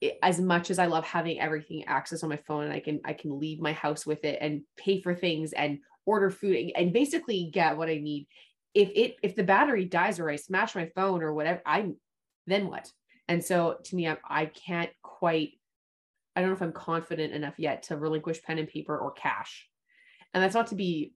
it, 0.00 0.18
as 0.22 0.40
much 0.40 0.70
as 0.70 0.78
I 0.78 0.86
love 0.86 1.04
having 1.04 1.40
everything 1.40 1.84
access 1.86 2.22
on 2.22 2.28
my 2.28 2.36
phone 2.46 2.64
and 2.64 2.72
I 2.72 2.78
can 2.78 3.00
I 3.04 3.14
can 3.14 3.38
leave 3.40 3.60
my 3.60 3.72
house 3.72 4.06
with 4.06 4.24
it 4.24 4.38
and 4.40 4.62
pay 4.76 5.00
for 5.00 5.14
things 5.14 5.52
and 5.52 5.78
order 6.06 6.30
food 6.30 6.70
and 6.76 6.92
basically 6.92 7.50
get 7.52 7.76
what 7.76 7.88
I 7.88 7.96
need. 7.96 8.28
If 8.74 8.90
it 8.94 9.16
if 9.24 9.34
the 9.34 9.42
battery 9.42 9.86
dies 9.86 10.20
or 10.20 10.30
I 10.30 10.36
smash 10.36 10.76
my 10.76 10.90
phone 10.94 11.22
or 11.22 11.34
whatever, 11.34 11.62
I'm 11.66 11.96
then 12.46 12.68
what? 12.68 12.90
And 13.26 13.42
so 13.42 13.78
to 13.82 13.96
me, 13.96 14.06
I, 14.06 14.18
I 14.28 14.46
can't 14.46 14.90
quite 15.02 15.54
I 16.36 16.40
don't 16.40 16.50
know 16.50 16.56
if 16.56 16.62
I'm 16.62 16.72
confident 16.72 17.32
enough 17.32 17.54
yet 17.58 17.84
to 17.84 17.96
relinquish 17.96 18.42
pen 18.42 18.58
and 18.58 18.68
paper 18.68 18.96
or 18.96 19.12
cash. 19.12 19.68
And 20.32 20.42
that's 20.42 20.54
not 20.54 20.68
to 20.68 20.74
be 20.74 21.12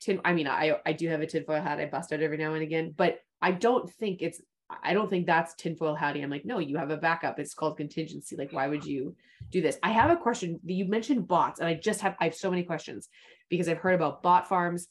tin. 0.00 0.20
I 0.24 0.32
mean, 0.32 0.46
I 0.46 0.78
I 0.84 0.92
do 0.92 1.08
have 1.08 1.20
a 1.20 1.26
tinfoil 1.26 1.60
hat 1.60 1.80
I 1.80 1.86
bust 1.86 2.12
out 2.12 2.20
every 2.20 2.36
now 2.36 2.54
and 2.54 2.62
again, 2.62 2.94
but 2.96 3.20
I 3.40 3.52
don't 3.52 3.90
think 3.94 4.22
it's 4.22 4.40
I 4.82 4.92
don't 4.92 5.08
think 5.08 5.26
that's 5.26 5.54
tinfoil 5.54 5.94
hatty. 5.94 6.20
I'm 6.20 6.30
like, 6.30 6.44
no, 6.44 6.58
you 6.58 6.76
have 6.76 6.90
a 6.90 6.96
backup. 6.96 7.38
It's 7.38 7.54
called 7.54 7.78
contingency. 7.78 8.36
Like, 8.36 8.52
why 8.52 8.68
would 8.68 8.84
you 8.84 9.16
do 9.50 9.62
this? 9.62 9.78
I 9.82 9.92
have 9.92 10.10
a 10.10 10.16
question. 10.16 10.60
You 10.64 10.84
mentioned 10.84 11.26
bots, 11.26 11.60
and 11.60 11.68
I 11.68 11.74
just 11.74 12.00
have 12.02 12.16
I 12.20 12.24
have 12.24 12.34
so 12.34 12.50
many 12.50 12.62
questions 12.62 13.08
because 13.48 13.68
I've 13.68 13.78
heard 13.78 13.94
about 13.94 14.22
bot 14.22 14.48
farms 14.48 14.88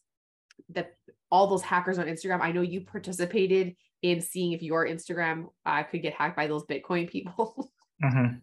that 0.69 0.95
all 1.29 1.47
those 1.47 1.61
hackers 1.61 1.99
on 1.99 2.07
Instagram. 2.07 2.41
I 2.41 2.51
know 2.51 2.61
you 2.61 2.81
participated 2.81 3.75
in 4.01 4.21
seeing 4.21 4.53
if 4.53 4.63
your 4.63 4.87
Instagram 4.87 5.47
uh, 5.65 5.83
could 5.83 6.01
get 6.01 6.13
hacked 6.13 6.35
by 6.35 6.47
those 6.47 6.65
Bitcoin 6.65 7.09
people. 7.09 7.71
Mm-hmm. 8.03 8.35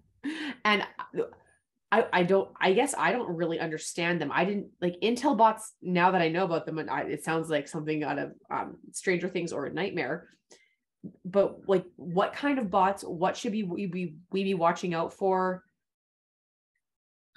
And 0.65 0.85
I, 1.95 2.07
I 2.13 2.23
don't 2.25 2.51
I 2.61 2.73
guess 2.73 2.95
I 2.99 3.13
don't 3.13 3.37
really 3.37 3.61
understand 3.61 4.21
them. 4.21 4.31
I 4.33 4.45
didn't 4.45 4.69
like 4.81 4.99
Intel 5.01 5.37
bots 5.37 5.75
now 5.81 6.11
that 6.11 6.23
I 6.23 6.29
know 6.29 6.45
about 6.45 6.67
them 6.67 6.85
I, 6.91 7.03
it 7.03 7.23
sounds 7.23 7.49
like 7.49 7.69
something 7.69 8.03
out 8.03 8.19
of 8.19 8.33
um, 8.51 8.77
Stranger 8.93 9.29
Things 9.29 9.53
or 9.53 9.67
a 9.67 9.73
nightmare. 9.73 10.29
But 11.25 11.69
like 11.69 11.85
what 11.97 12.33
kind 12.33 12.59
of 12.59 12.71
bots 12.71 13.03
what 13.03 13.37
should 13.37 13.53
be 13.53 13.63
we 13.63 13.87
be 13.87 14.17
we 14.33 14.43
be 14.43 14.55
watching 14.55 14.93
out 14.93 15.13
for? 15.13 15.63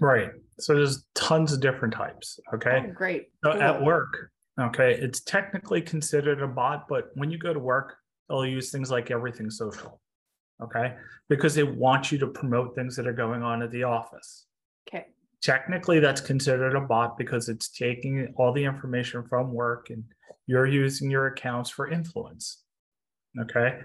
Right. 0.01 0.29
So 0.59 0.73
there's 0.73 1.05
tons 1.13 1.53
of 1.53 1.59
different 1.59 1.93
types, 1.93 2.39
okay? 2.53 2.83
Oh, 2.87 2.91
great. 2.93 3.27
So 3.43 3.51
cool. 3.51 3.61
at 3.61 3.83
work, 3.83 4.31
okay, 4.59 4.93
it's 4.93 5.21
technically 5.21 5.81
considered 5.81 6.41
a 6.41 6.47
bot, 6.47 6.87
but 6.87 7.09
when 7.13 7.29
you 7.29 7.37
go 7.37 7.53
to 7.53 7.59
work, 7.59 7.97
they'll 8.27 8.45
use 8.45 8.71
things 8.71 8.89
like 8.89 9.11
everything 9.11 9.49
social 9.49 9.99
okay? 10.61 10.95
Because 11.29 11.55
they 11.55 11.63
want 11.63 12.11
you 12.11 12.17
to 12.19 12.27
promote 12.27 12.75
things 12.75 12.95
that 12.95 13.07
are 13.07 13.13
going 13.13 13.43
on 13.43 13.61
at 13.61 13.71
the 13.71 13.83
office. 13.83 14.45
Okay. 14.87 15.05
Technically, 15.41 15.99
that's 15.99 16.21
considered 16.21 16.75
a 16.75 16.81
bot 16.81 17.17
because 17.17 17.49
it's 17.49 17.69
taking 17.69 18.33
all 18.37 18.51
the 18.51 18.63
information 18.63 19.23
from 19.27 19.53
work 19.53 19.89
and 19.89 20.03
you're 20.47 20.65
using 20.65 21.11
your 21.11 21.27
accounts 21.27 21.69
for 21.69 21.89
influence. 21.89 22.63
Okay. 23.39 23.79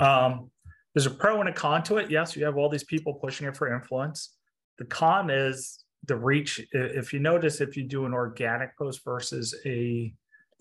Um, 0.00 0.50
there's 0.94 1.06
a 1.06 1.10
pro 1.10 1.40
and 1.40 1.48
a 1.48 1.52
con 1.52 1.82
to 1.84 1.98
it. 1.98 2.10
Yes, 2.10 2.34
you 2.34 2.44
have 2.44 2.56
all 2.56 2.68
these 2.68 2.84
people 2.84 3.14
pushing 3.14 3.46
it 3.46 3.56
for 3.56 3.72
influence. 3.72 4.34
The 4.78 4.86
con 4.86 5.30
is 5.30 5.84
the 6.06 6.16
reach. 6.16 6.66
If 6.72 7.12
you 7.12 7.20
notice, 7.20 7.60
if 7.60 7.76
you 7.76 7.84
do 7.84 8.06
an 8.06 8.14
organic 8.14 8.76
post 8.76 9.04
versus 9.04 9.54
a 9.64 10.12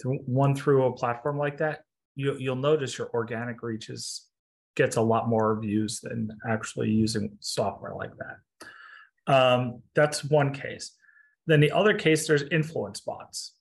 one 0.03 0.55
through 0.55 0.85
a 0.85 0.93
platform 0.93 1.37
like 1.37 1.57
that, 1.57 1.81
you, 2.15 2.35
you'll 2.37 2.55
notice 2.55 2.97
your 2.97 3.09
organic 3.13 3.63
reach 3.63 3.89
is 3.89 4.26
gets 4.77 4.95
a 4.95 5.01
lot 5.01 5.27
more 5.27 5.59
views 5.59 5.99
than 5.99 6.29
actually 6.47 6.89
using 6.89 7.37
software 7.41 7.95
like 7.95 8.11
that. 8.17 9.33
Um, 9.33 9.81
that's 9.93 10.23
one 10.23 10.53
case. 10.53 10.95
Then 11.47 11.59
the 11.59 11.71
other 11.71 11.93
case, 11.93 12.27
there's 12.27 12.43
influence 12.51 13.01
bots. 13.01 13.55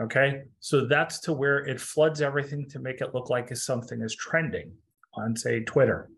Okay, 0.00 0.42
so 0.60 0.86
that's 0.86 1.18
to 1.20 1.32
where 1.32 1.58
it 1.66 1.80
floods 1.80 2.20
everything 2.20 2.68
to 2.70 2.78
make 2.78 3.00
it 3.00 3.14
look 3.14 3.30
like 3.30 3.56
something 3.56 4.00
is 4.02 4.14
trending 4.14 4.72
on, 5.14 5.34
say, 5.34 5.60
Twitter. 5.60 6.08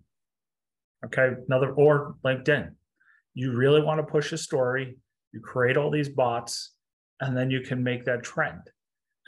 Okay, 1.05 1.31
another 1.47 1.73
or 1.73 2.17
LinkedIn. 2.25 2.73
You 3.35 3.53
really 3.53 3.81
want 3.81 3.99
to 3.99 4.13
push 4.13 4.33
a 4.33 4.39
story, 4.39 4.99
you 5.33 5.41
create 5.41 5.79
all 5.79 5.91
these 5.91 6.11
bots, 6.11 6.73
and 7.21 7.35
then 7.35 7.51
you 7.51 7.61
can 7.61 7.83
make 7.83 8.05
that 8.05 8.23
trend. 8.23 8.61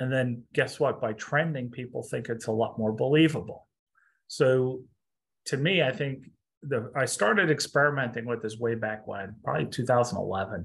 And 0.00 0.12
then 0.12 0.42
guess 0.52 0.78
what? 0.80 1.00
By 1.00 1.12
trending, 1.14 1.70
people 1.70 2.02
think 2.02 2.28
it's 2.28 2.46
a 2.46 2.52
lot 2.52 2.78
more 2.78 2.92
believable. 2.92 3.68
So 4.32 4.80
to 5.46 5.58
me, 5.58 5.82
I 5.82 5.92
think 5.92 6.30
the 6.62 6.90
I 6.96 7.04
started 7.04 7.50
experimenting 7.50 8.24
with 8.24 8.40
this 8.40 8.56
way 8.56 8.74
back 8.74 9.06
when, 9.06 9.34
probably 9.44 9.66
2011. 9.66 10.64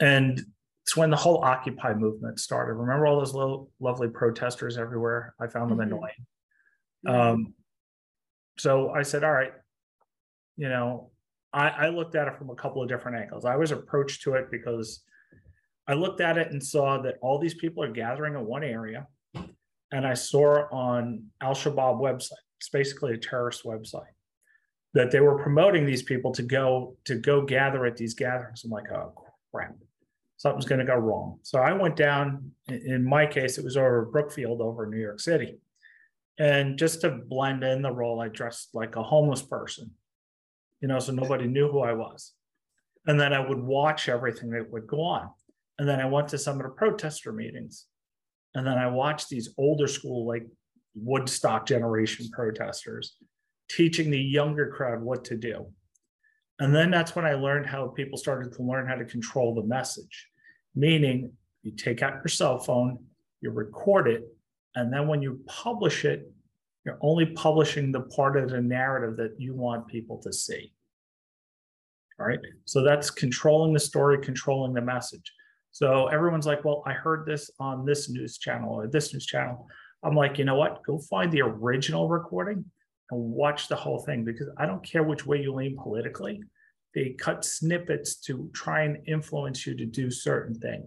And 0.00 0.44
it's 0.82 0.94
when 0.94 1.08
the 1.08 1.16
whole 1.16 1.42
Occupy 1.42 1.94
movement 1.94 2.38
started. 2.38 2.74
Remember 2.74 3.06
all 3.06 3.18
those 3.18 3.32
little 3.32 3.70
lovely 3.80 4.08
protesters 4.08 4.76
everywhere? 4.76 5.34
I 5.40 5.46
found 5.46 5.70
them 5.70 5.78
mm-hmm. 5.78 5.94
annoying. 5.94 6.26
Mm-hmm. 7.06 7.20
Um, 7.20 7.54
so 8.58 8.90
I 8.90 9.04
said, 9.04 9.24
all 9.24 9.32
right, 9.32 9.52
you 10.58 10.68
know, 10.68 11.12
I, 11.54 11.68
I 11.68 11.88
looked 11.88 12.14
at 12.14 12.28
it 12.28 12.36
from 12.36 12.50
a 12.50 12.54
couple 12.56 12.82
of 12.82 12.90
different 12.90 13.16
angles. 13.16 13.46
I 13.46 13.56
was 13.56 13.72
approached 13.72 14.22
to 14.24 14.34
it 14.34 14.50
because 14.50 15.02
I 15.88 15.94
looked 15.94 16.20
at 16.20 16.36
it 16.36 16.50
and 16.50 16.62
saw 16.62 17.00
that 17.00 17.14
all 17.22 17.38
these 17.38 17.54
people 17.54 17.82
are 17.82 17.90
gathering 17.90 18.34
in 18.34 18.44
one 18.44 18.64
area. 18.64 19.06
And 19.92 20.06
I 20.06 20.12
saw 20.12 20.68
on 20.70 21.24
Al 21.40 21.54
Shabaab 21.54 22.02
website 22.02 22.45
it's 22.58 22.68
basically 22.68 23.12
a 23.12 23.18
terrorist 23.18 23.64
website 23.64 24.14
that 24.94 25.10
they 25.10 25.20
were 25.20 25.42
promoting 25.42 25.84
these 25.84 26.02
people 26.02 26.32
to 26.32 26.42
go 26.42 26.96
to 27.04 27.16
go 27.16 27.42
gather 27.42 27.84
at 27.84 27.96
these 27.96 28.14
gatherings. 28.14 28.64
I'm 28.64 28.70
like, 28.70 28.90
oh 28.90 29.12
crap, 29.52 29.76
something's 30.36 30.64
going 30.64 30.78
to 30.78 30.86
go 30.86 30.94
wrong. 30.94 31.38
So 31.42 31.58
I 31.58 31.72
went 31.72 31.96
down. 31.96 32.52
In 32.68 33.04
my 33.04 33.26
case, 33.26 33.58
it 33.58 33.64
was 33.64 33.76
over 33.76 34.06
Brookfield, 34.06 34.60
over 34.60 34.84
in 34.84 34.90
New 34.90 35.00
York 35.00 35.20
City, 35.20 35.58
and 36.38 36.78
just 36.78 37.00
to 37.00 37.10
blend 37.10 37.64
in 37.64 37.82
the 37.82 37.90
role, 37.90 38.20
I 38.20 38.28
dressed 38.28 38.70
like 38.74 38.96
a 38.96 39.02
homeless 39.02 39.42
person, 39.42 39.90
you 40.80 40.88
know, 40.88 40.98
so 40.98 41.12
nobody 41.12 41.46
knew 41.46 41.70
who 41.70 41.80
I 41.80 41.92
was. 41.92 42.32
And 43.06 43.18
then 43.18 43.32
I 43.32 43.46
would 43.46 43.60
watch 43.60 44.08
everything 44.08 44.50
that 44.50 44.70
would 44.70 44.86
go 44.86 45.00
on. 45.00 45.30
And 45.78 45.88
then 45.88 46.00
I 46.00 46.06
went 46.06 46.28
to 46.28 46.38
some 46.38 46.56
of 46.56 46.64
the 46.64 46.70
protester 46.70 47.32
meetings. 47.32 47.86
And 48.54 48.66
then 48.66 48.78
I 48.78 48.88
watched 48.88 49.28
these 49.28 49.50
older 49.58 49.86
school, 49.86 50.26
like 50.26 50.46
Woodstock 50.96 51.66
generation 51.66 52.28
protesters, 52.32 53.16
teaching 53.70 54.10
the 54.10 54.18
younger 54.20 54.70
crowd 54.70 55.02
what 55.02 55.24
to 55.26 55.36
do. 55.36 55.66
And 56.58 56.74
then 56.74 56.90
that's 56.90 57.14
when 57.14 57.26
I 57.26 57.34
learned 57.34 57.66
how 57.66 57.88
people 57.88 58.16
started 58.16 58.52
to 58.54 58.62
learn 58.62 58.88
how 58.88 58.94
to 58.94 59.04
control 59.04 59.54
the 59.54 59.62
message, 59.62 60.28
meaning 60.74 61.32
you 61.62 61.72
take 61.72 62.02
out 62.02 62.14
your 62.14 62.28
cell 62.28 62.58
phone, 62.58 62.98
you 63.40 63.50
record 63.50 64.08
it, 64.08 64.24
and 64.74 64.92
then 64.92 65.06
when 65.06 65.22
you 65.22 65.40
publish 65.46 66.04
it, 66.04 66.30
you're 66.84 66.98
only 67.00 67.26
publishing 67.26 67.90
the 67.90 68.02
part 68.02 68.36
of 68.36 68.50
the 68.50 68.60
narrative 68.60 69.16
that 69.16 69.34
you 69.38 69.54
want 69.54 69.88
people 69.88 70.18
to 70.22 70.32
see. 70.32 70.72
All 72.18 72.26
right. 72.26 72.38
So 72.64 72.82
that's 72.82 73.10
controlling 73.10 73.72
the 73.72 73.80
story, 73.80 74.18
controlling 74.22 74.72
the 74.72 74.80
message. 74.80 75.32
So 75.72 76.06
everyone's 76.06 76.46
like, 76.46 76.64
well, 76.64 76.82
I 76.86 76.92
heard 76.92 77.26
this 77.26 77.50
on 77.60 77.84
this 77.84 78.08
news 78.08 78.38
channel 78.38 78.72
or 78.72 78.86
this 78.86 79.12
news 79.12 79.26
channel. 79.26 79.66
I'm 80.06 80.14
like, 80.14 80.38
you 80.38 80.44
know 80.44 80.54
what? 80.54 80.84
Go 80.84 80.98
find 80.98 81.32
the 81.32 81.42
original 81.42 82.08
recording 82.08 82.64
and 83.10 83.20
watch 83.20 83.66
the 83.66 83.74
whole 83.74 83.98
thing 83.98 84.24
because 84.24 84.48
I 84.56 84.64
don't 84.64 84.84
care 84.84 85.02
which 85.02 85.26
way 85.26 85.42
you 85.42 85.52
lean 85.52 85.76
politically. 85.76 86.40
They 86.94 87.10
cut 87.18 87.44
snippets 87.44 88.14
to 88.22 88.48
try 88.54 88.84
and 88.84 88.98
influence 89.08 89.66
you 89.66 89.76
to 89.76 89.84
do 89.84 90.08
certain 90.10 90.54
things. 90.54 90.86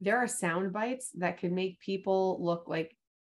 There 0.00 0.18
are 0.18 0.26
sound 0.26 0.72
bites 0.72 1.10
that 1.18 1.38
can 1.38 1.54
make 1.54 1.78
people 1.78 2.38
look 2.40 2.64
like 2.66 2.96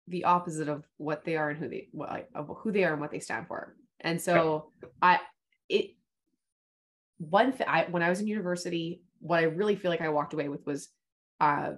the 0.07 0.25
opposite 0.25 0.69
of 0.69 0.85
what 0.99 1.25
they 1.25 1.37
are 1.37 1.51
and 1.51 1.59
who 1.59 1.69
they 1.69 1.89
what, 1.91 2.29
of 2.33 2.49
who 2.59 2.71
they 2.71 2.85
are 2.85 2.93
and 2.93 3.01
what 3.01 3.11
they 3.11 3.19
stand 3.19 3.49
for. 3.49 3.75
And 4.01 4.21
so. 4.21 4.71
I 5.03 5.19
it 5.69 5.97
one 7.19 7.53
thing 7.53 7.67
I 7.69 7.87
when 7.91 8.03
I 8.03 8.11
was 8.11 8.21
in 8.21 8.29
university, 8.29 9.03
what 9.19 9.41
I 9.41 9.45
really 9.45 9.75
feel 9.75 9.91
like 9.91 10.03
I 10.03 10.09
walked 10.11 10.35
away 10.35 10.49
with 10.49 10.65
was 10.67 10.89
uh 11.41 11.73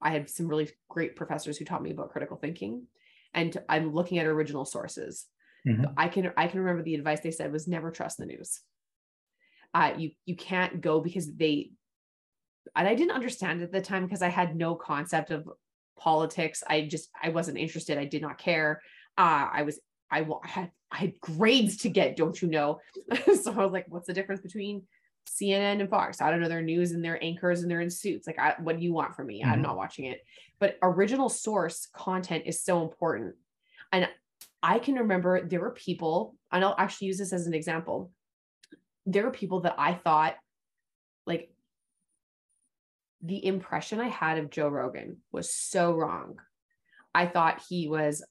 I 0.00 0.10
had 0.10 0.30
some 0.30 0.46
really 0.46 0.70
great 0.88 1.16
professors 1.16 1.58
who 1.58 1.64
taught 1.64 1.82
me 1.82 1.90
about 1.90 2.10
critical 2.10 2.36
thinking 2.36 2.86
and 3.34 3.56
I'm 3.68 3.94
looking 3.94 4.18
at 4.18 4.26
original 4.26 4.64
sources. 4.64 5.26
Mm-hmm. 5.66 5.84
I 5.96 6.08
can 6.08 6.32
I 6.36 6.46
can 6.46 6.60
remember 6.60 6.82
the 6.82 6.94
advice 6.94 7.20
they 7.20 7.30
said 7.30 7.52
was 7.52 7.68
never 7.68 7.90
trust 7.90 8.18
the 8.18 8.26
news. 8.26 8.60
Uh, 9.74 9.92
you 9.96 10.10
you 10.24 10.36
can't 10.36 10.80
go 10.80 11.00
because 11.00 11.34
they 11.34 11.70
and 12.76 12.88
I 12.88 12.94
didn't 12.94 13.14
understand 13.14 13.62
at 13.62 13.72
the 13.72 13.80
time 13.80 14.04
because 14.04 14.22
I 14.22 14.28
had 14.28 14.56
no 14.56 14.74
concept 14.74 15.30
of 15.30 15.48
politics. 15.98 16.62
I 16.66 16.82
just 16.82 17.10
I 17.20 17.30
wasn't 17.30 17.58
interested. 17.58 17.98
I 17.98 18.04
did 18.04 18.22
not 18.22 18.38
care. 18.38 18.80
Uh, 19.16 19.48
I 19.52 19.62
was 19.62 19.80
I, 20.10 20.20
I 20.20 20.48
had 20.48 20.70
I 20.90 20.96
had 20.98 21.20
grades 21.20 21.78
to 21.78 21.90
get, 21.90 22.16
don't 22.16 22.40
you 22.40 22.48
know? 22.48 22.80
so 23.42 23.52
I 23.52 23.64
was 23.64 23.72
like, 23.72 23.86
what's 23.88 24.06
the 24.06 24.14
difference 24.14 24.40
between 24.40 24.84
CNN 25.28 25.80
and 25.80 25.90
Fox? 25.90 26.20
I 26.20 26.30
don't 26.30 26.40
know 26.40 26.48
their 26.48 26.62
news 26.62 26.92
and 26.92 27.04
their 27.04 27.22
anchors 27.22 27.62
and 27.62 27.70
they're 27.70 27.80
in 27.80 27.90
suits. 27.90 28.26
Like, 28.26 28.38
I, 28.38 28.54
what 28.58 28.78
do 28.78 28.84
you 28.84 28.92
want 28.92 29.14
from 29.14 29.26
me? 29.26 29.42
Mm-hmm. 29.42 29.52
I'm 29.52 29.62
not 29.62 29.76
watching 29.76 30.06
it. 30.06 30.24
But 30.58 30.78
original 30.82 31.28
source 31.28 31.86
content 31.92 32.44
is 32.46 32.62
so 32.62 32.82
important. 32.82 33.34
And 33.92 34.08
I 34.62 34.78
can 34.78 34.96
remember 34.96 35.46
there 35.46 35.60
were 35.60 35.70
people, 35.70 36.34
and 36.50 36.64
I'll 36.64 36.74
actually 36.78 37.08
use 37.08 37.18
this 37.18 37.32
as 37.32 37.46
an 37.46 37.54
example. 37.54 38.10
There 39.06 39.24
were 39.24 39.30
people 39.30 39.60
that 39.60 39.76
I 39.78 39.94
thought, 39.94 40.34
like, 41.26 41.50
the 43.22 43.44
impression 43.44 44.00
I 44.00 44.08
had 44.08 44.38
of 44.38 44.50
Joe 44.50 44.68
Rogan 44.68 45.18
was 45.32 45.52
so 45.52 45.92
wrong. 45.92 46.38
I 47.14 47.26
thought 47.26 47.64
he 47.68 47.88
was 47.88 48.24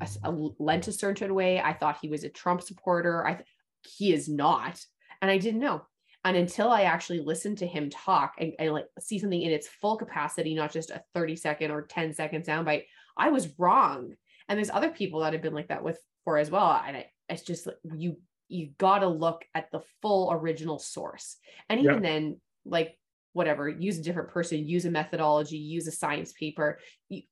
a, 0.00 0.08
a, 0.24 0.30
lent 0.58 0.88
a 0.88 0.92
certain 0.92 1.34
way. 1.34 1.60
I 1.60 1.72
thought 1.72 1.98
he 2.00 2.08
was 2.08 2.24
a 2.24 2.28
Trump 2.28 2.62
supporter. 2.62 3.26
I 3.26 3.34
th- 3.34 3.46
he 3.82 4.12
is 4.12 4.28
not, 4.28 4.84
and 5.22 5.30
I 5.30 5.38
didn't 5.38 5.60
know. 5.60 5.86
And 6.24 6.36
until 6.36 6.70
I 6.70 6.82
actually 6.82 7.20
listened 7.20 7.58
to 7.58 7.66
him 7.66 7.90
talk 7.90 8.34
and, 8.38 8.52
and 8.58 8.72
like 8.72 8.86
see 8.98 9.18
something 9.18 9.40
in 9.40 9.52
its 9.52 9.68
full 9.68 9.96
capacity, 9.96 10.54
not 10.54 10.72
just 10.72 10.90
a 10.90 11.02
30 11.14 11.36
second 11.36 11.70
or 11.70 11.82
10 11.82 12.14
second 12.14 12.44
soundbite, 12.44 12.84
I 13.16 13.28
was 13.28 13.58
wrong. 13.58 14.14
And 14.48 14.56
there's 14.56 14.70
other 14.70 14.90
people 14.90 15.20
that 15.20 15.32
have 15.32 15.42
been 15.42 15.54
like 15.54 15.68
that 15.68 15.84
with 15.84 15.98
for 16.24 16.38
as 16.38 16.50
well. 16.50 16.82
And 16.86 16.96
I, 16.96 17.06
it's 17.28 17.42
just 17.42 17.68
you 17.94 18.16
you 18.48 18.70
got 18.78 18.98
to 18.98 19.08
look 19.08 19.44
at 19.54 19.70
the 19.70 19.80
full 20.02 20.30
original 20.32 20.78
source. 20.78 21.36
And 21.68 21.80
even 21.80 22.02
then, 22.02 22.40
like 22.64 22.96
whatever, 23.32 23.68
use 23.68 23.98
a 23.98 24.02
different 24.02 24.30
person, 24.30 24.68
use 24.68 24.84
a 24.84 24.90
methodology, 24.90 25.56
use 25.56 25.88
a 25.88 25.92
science 25.92 26.32
paper. 26.32 26.78
You, 27.08 27.22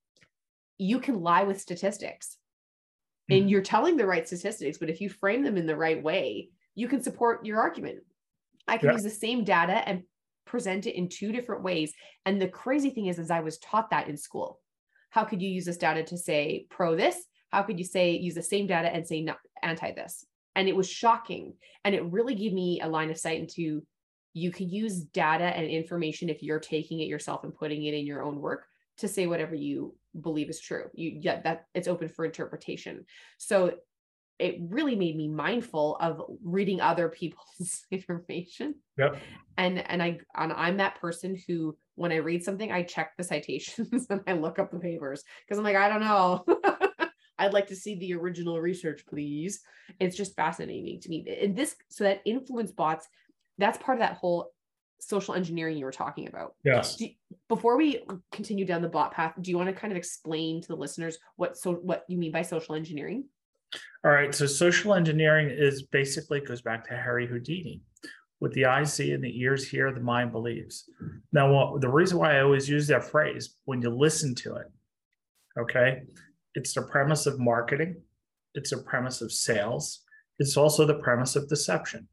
you 0.78 0.98
can 0.98 1.20
lie 1.20 1.44
with 1.44 1.60
statistics 1.60 2.36
and 3.28 3.40
mm-hmm. 3.40 3.48
you're 3.48 3.62
telling 3.62 3.96
the 3.96 4.06
right 4.06 4.26
statistics 4.26 4.78
but 4.78 4.90
if 4.90 5.00
you 5.00 5.08
frame 5.08 5.42
them 5.42 5.56
in 5.56 5.66
the 5.66 5.76
right 5.76 6.02
way 6.02 6.48
you 6.74 6.88
can 6.88 7.02
support 7.02 7.46
your 7.46 7.60
argument 7.60 7.98
i 8.68 8.76
can 8.76 8.88
yeah. 8.88 8.94
use 8.94 9.02
the 9.02 9.10
same 9.10 9.44
data 9.44 9.86
and 9.88 10.02
present 10.44 10.86
it 10.86 10.96
in 10.96 11.08
two 11.08 11.32
different 11.32 11.62
ways 11.62 11.92
and 12.26 12.40
the 12.40 12.48
crazy 12.48 12.90
thing 12.90 13.06
is 13.06 13.18
is 13.18 13.30
i 13.30 13.40
was 13.40 13.58
taught 13.58 13.90
that 13.90 14.08
in 14.08 14.16
school 14.16 14.60
how 15.10 15.24
could 15.24 15.40
you 15.40 15.48
use 15.48 15.64
this 15.64 15.76
data 15.76 16.02
to 16.02 16.16
say 16.16 16.66
pro 16.70 16.96
this 16.96 17.16
how 17.50 17.62
could 17.62 17.78
you 17.78 17.84
say 17.84 18.12
use 18.12 18.34
the 18.34 18.42
same 18.42 18.66
data 18.66 18.88
and 18.88 19.06
say 19.06 19.22
not 19.22 19.38
anti 19.62 19.92
this 19.92 20.24
and 20.56 20.68
it 20.68 20.76
was 20.76 20.88
shocking 20.88 21.54
and 21.84 21.94
it 21.94 22.04
really 22.06 22.34
gave 22.34 22.52
me 22.52 22.80
a 22.80 22.88
line 22.88 23.10
of 23.10 23.18
sight 23.18 23.40
into 23.40 23.82
you 24.34 24.50
can 24.50 24.68
use 24.68 25.02
data 25.02 25.44
and 25.44 25.66
information 25.66 26.28
if 26.28 26.42
you're 26.42 26.60
taking 26.60 27.00
it 27.00 27.06
yourself 27.06 27.44
and 27.44 27.54
putting 27.54 27.84
it 27.84 27.94
in 27.94 28.06
your 28.06 28.22
own 28.22 28.40
work 28.40 28.66
to 28.98 29.08
say 29.08 29.26
whatever 29.26 29.54
you 29.54 29.94
believe 30.20 30.48
is 30.48 30.60
true. 30.60 30.84
You 30.94 31.18
yeah, 31.20 31.40
that 31.42 31.66
it's 31.74 31.88
open 31.88 32.08
for 32.08 32.24
interpretation. 32.24 33.04
So 33.38 33.74
it 34.38 34.56
really 34.60 34.96
made 34.96 35.16
me 35.16 35.28
mindful 35.28 35.96
of 36.00 36.22
reading 36.42 36.80
other 36.80 37.08
people's 37.08 37.84
information. 37.90 38.74
Yep. 38.98 39.16
And 39.56 39.78
and 39.90 40.02
I 40.02 40.18
and 40.36 40.52
I'm 40.52 40.78
that 40.78 41.00
person 41.00 41.40
who 41.46 41.76
when 41.94 42.12
I 42.12 42.16
read 42.16 42.42
something, 42.42 42.72
I 42.72 42.82
check 42.82 43.12
the 43.16 43.24
citations 43.24 44.06
and 44.10 44.20
I 44.26 44.32
look 44.32 44.58
up 44.58 44.70
the 44.70 44.78
papers 44.78 45.22
because 45.46 45.58
I'm 45.58 45.64
like, 45.64 45.76
I 45.76 45.88
don't 45.88 46.00
know. 46.00 46.44
I'd 47.38 47.52
like 47.52 47.66
to 47.68 47.76
see 47.76 47.96
the 47.96 48.14
original 48.14 48.60
research, 48.60 49.04
please. 49.06 49.60
It's 49.98 50.16
just 50.16 50.36
fascinating 50.36 51.00
to 51.00 51.08
me. 51.08 51.26
And 51.42 51.56
this, 51.56 51.74
so 51.88 52.04
that 52.04 52.20
influence 52.24 52.70
bots, 52.70 53.08
that's 53.58 53.78
part 53.78 53.98
of 53.98 54.00
that 54.00 54.16
whole 54.18 54.52
social 55.00 55.34
engineering 55.34 55.76
you 55.76 55.84
were 55.84 55.92
talking 55.92 56.28
about. 56.28 56.54
Yes. 56.64 57.00
You, 57.00 57.10
before 57.48 57.76
we 57.76 58.04
continue 58.30 58.64
down 58.64 58.82
the 58.82 58.88
bot 58.88 59.12
path, 59.12 59.34
do 59.40 59.50
you 59.50 59.56
want 59.56 59.68
to 59.68 59.74
kind 59.74 59.92
of 59.92 59.96
explain 59.96 60.62
to 60.62 60.68
the 60.68 60.76
listeners 60.76 61.18
what 61.36 61.56
so 61.56 61.74
what 61.74 62.04
you 62.08 62.16
mean 62.16 62.30
by 62.30 62.42
social 62.42 62.76
engineering? 62.76 63.24
All 64.04 64.10
right. 64.10 64.34
So 64.34 64.46
social 64.46 64.94
engineering 64.94 65.48
is 65.50 65.84
basically 65.84 66.40
goes 66.40 66.60
back 66.60 66.86
to 66.88 66.96
Harry 66.96 67.26
Houdini. 67.26 67.82
What 68.40 68.52
the 68.52 68.64
eyes 68.64 68.92
see 68.92 69.12
and 69.12 69.22
the 69.22 69.40
ears 69.40 69.68
hear, 69.68 69.92
the 69.92 70.00
mind 70.00 70.32
believes. 70.32 70.84
Now, 71.32 71.76
the 71.78 71.88
reason 71.88 72.18
why 72.18 72.36
I 72.36 72.40
always 72.40 72.68
use 72.68 72.88
that 72.88 73.04
phrase 73.04 73.54
when 73.66 73.80
you 73.80 73.90
listen 73.90 74.34
to 74.36 74.56
it, 74.56 74.66
okay, 75.56 76.02
it's 76.56 76.74
the 76.74 76.82
premise 76.82 77.26
of 77.26 77.38
marketing, 77.38 78.02
it's 78.54 78.70
the 78.70 78.78
premise 78.78 79.22
of 79.22 79.30
sales, 79.30 80.00
it's 80.40 80.56
also 80.56 80.84
the 80.84 80.94
premise 80.94 81.36
of 81.36 81.48
deception. 81.48 82.08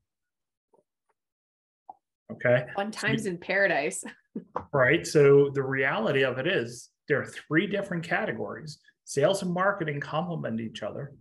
Okay. 2.32 2.65
Fun 2.75 2.91
times 2.91 3.25
in 3.25 3.39
paradise. 3.39 4.04
right. 4.71 5.08
So 5.08 5.49
the 5.56 5.63
reality 5.63 6.23
of 6.23 6.38
it 6.38 6.45
is 6.45 6.89
there 7.08 7.19
are 7.19 7.25
three 7.25 7.65
different 7.65 8.04
categories. 8.04 8.78
Sales 9.04 9.41
and 9.41 9.52
marketing 9.52 9.99
complement 9.99 10.62
each 10.62 10.84
other. 10.84 11.13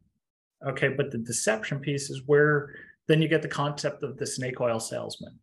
Okay. 0.67 0.89
But 0.89 1.11
the 1.11 1.19
deception 1.19 1.81
piece 1.81 2.11
is 2.11 2.23
where 2.27 2.75
then 3.07 3.23
you 3.23 3.29
get 3.29 3.43
the 3.43 3.49
concept 3.49 4.03
of 4.03 4.17
the 4.17 4.27
snake 4.27 4.61
oil 4.61 4.81
salesman, 4.81 5.39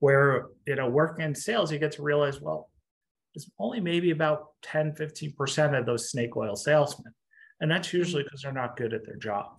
where, 0.00 0.48
you 0.66 0.76
know, 0.76 0.88
working 0.88 1.24
in 1.24 1.34
sales, 1.34 1.72
you 1.72 1.78
get 1.78 1.92
to 1.92 2.02
realize, 2.02 2.40
well, 2.40 2.70
it's 3.34 3.50
only 3.58 3.80
maybe 3.80 4.10
about 4.10 4.48
10, 4.62 4.92
15% 4.92 5.78
of 5.78 5.86
those 5.86 6.10
snake 6.10 6.36
oil 6.36 6.56
salesmen. 6.56 7.12
And 7.60 7.70
that's 7.70 7.88
mm-hmm. 7.88 7.98
usually 7.98 8.22
because 8.24 8.42
they're 8.42 8.52
not 8.52 8.76
good 8.76 8.92
at 8.92 9.04
their 9.04 9.16
job. 9.16 9.56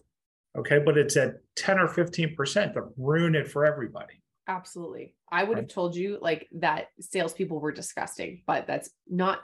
Okay. 0.58 0.80
But 0.80 0.98
it's 0.98 1.18
at 1.18 1.36
10 1.56 1.80
or 1.80 1.88
15% 1.88 2.74
that 2.74 2.84
ruin 2.98 3.36
it 3.36 3.48
for 3.48 3.66
everybody. 3.66 4.22
Absolutely. 4.48 5.14
I 5.32 5.44
would 5.44 5.60
have 5.60 5.68
told 5.68 5.96
you 5.96 6.18
like 6.20 6.48
that 6.54 6.88
salespeople 7.00 7.60
were 7.60 7.72
disgusting, 7.72 8.42
but 8.48 8.66
that's 8.66 8.90
not. 9.08 9.42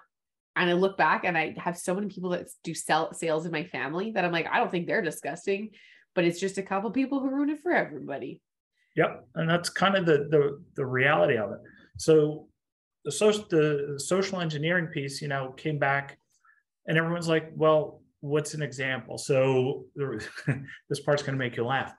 And 0.56 0.70
I 0.70 0.74
look 0.74 0.98
back 0.98 1.26
and 1.26 1.38
I 1.38 1.56
have 1.58 1.78
so 1.78 1.94
many 1.94 2.08
people 2.08 2.30
that 2.30 2.48
do 2.64 2.74
sell 2.74 3.14
sales 3.14 3.46
in 3.46 3.52
my 3.52 3.66
family 3.66 4.12
that 4.12 4.24
I'm 4.24 4.32
like, 4.32 4.48
I 4.50 4.58
don't 4.58 4.72
think 4.72 4.88
they're 4.88 5.02
disgusting, 5.02 5.72
but 6.14 6.24
it's 6.24 6.40
just 6.40 6.58
a 6.58 6.64
couple 6.64 6.90
people 6.92 7.20
who 7.20 7.30
ruin 7.30 7.50
it 7.50 7.62
for 7.62 7.74
everybody. 7.74 8.42
Yep. 8.96 9.28
And 9.36 9.50
that's 9.50 9.70
kind 9.70 9.96
of 9.96 10.06
the 10.06 10.28
the, 10.30 10.62
the 10.76 10.86
reality 10.86 11.38
of 11.38 11.52
it. 11.52 11.60
So 11.98 12.48
the 13.04 13.12
social 13.12 13.46
the 13.50 13.96
social 13.98 14.40
engineering 14.40 14.88
piece, 14.88 15.22
you 15.22 15.28
know, 15.28 15.52
came 15.58 15.78
back 15.78 16.18
and 16.88 16.98
everyone's 16.98 17.28
like, 17.28 17.52
well, 17.56 18.02
what's 18.22 18.54
an 18.54 18.62
example? 18.62 19.18
So 19.18 19.86
there, 19.96 20.20
this 20.90 21.02
part's 21.02 21.22
going 21.22 21.38
to 21.38 21.44
make 21.44 21.58
you 21.58 21.66
laugh. 21.66 21.94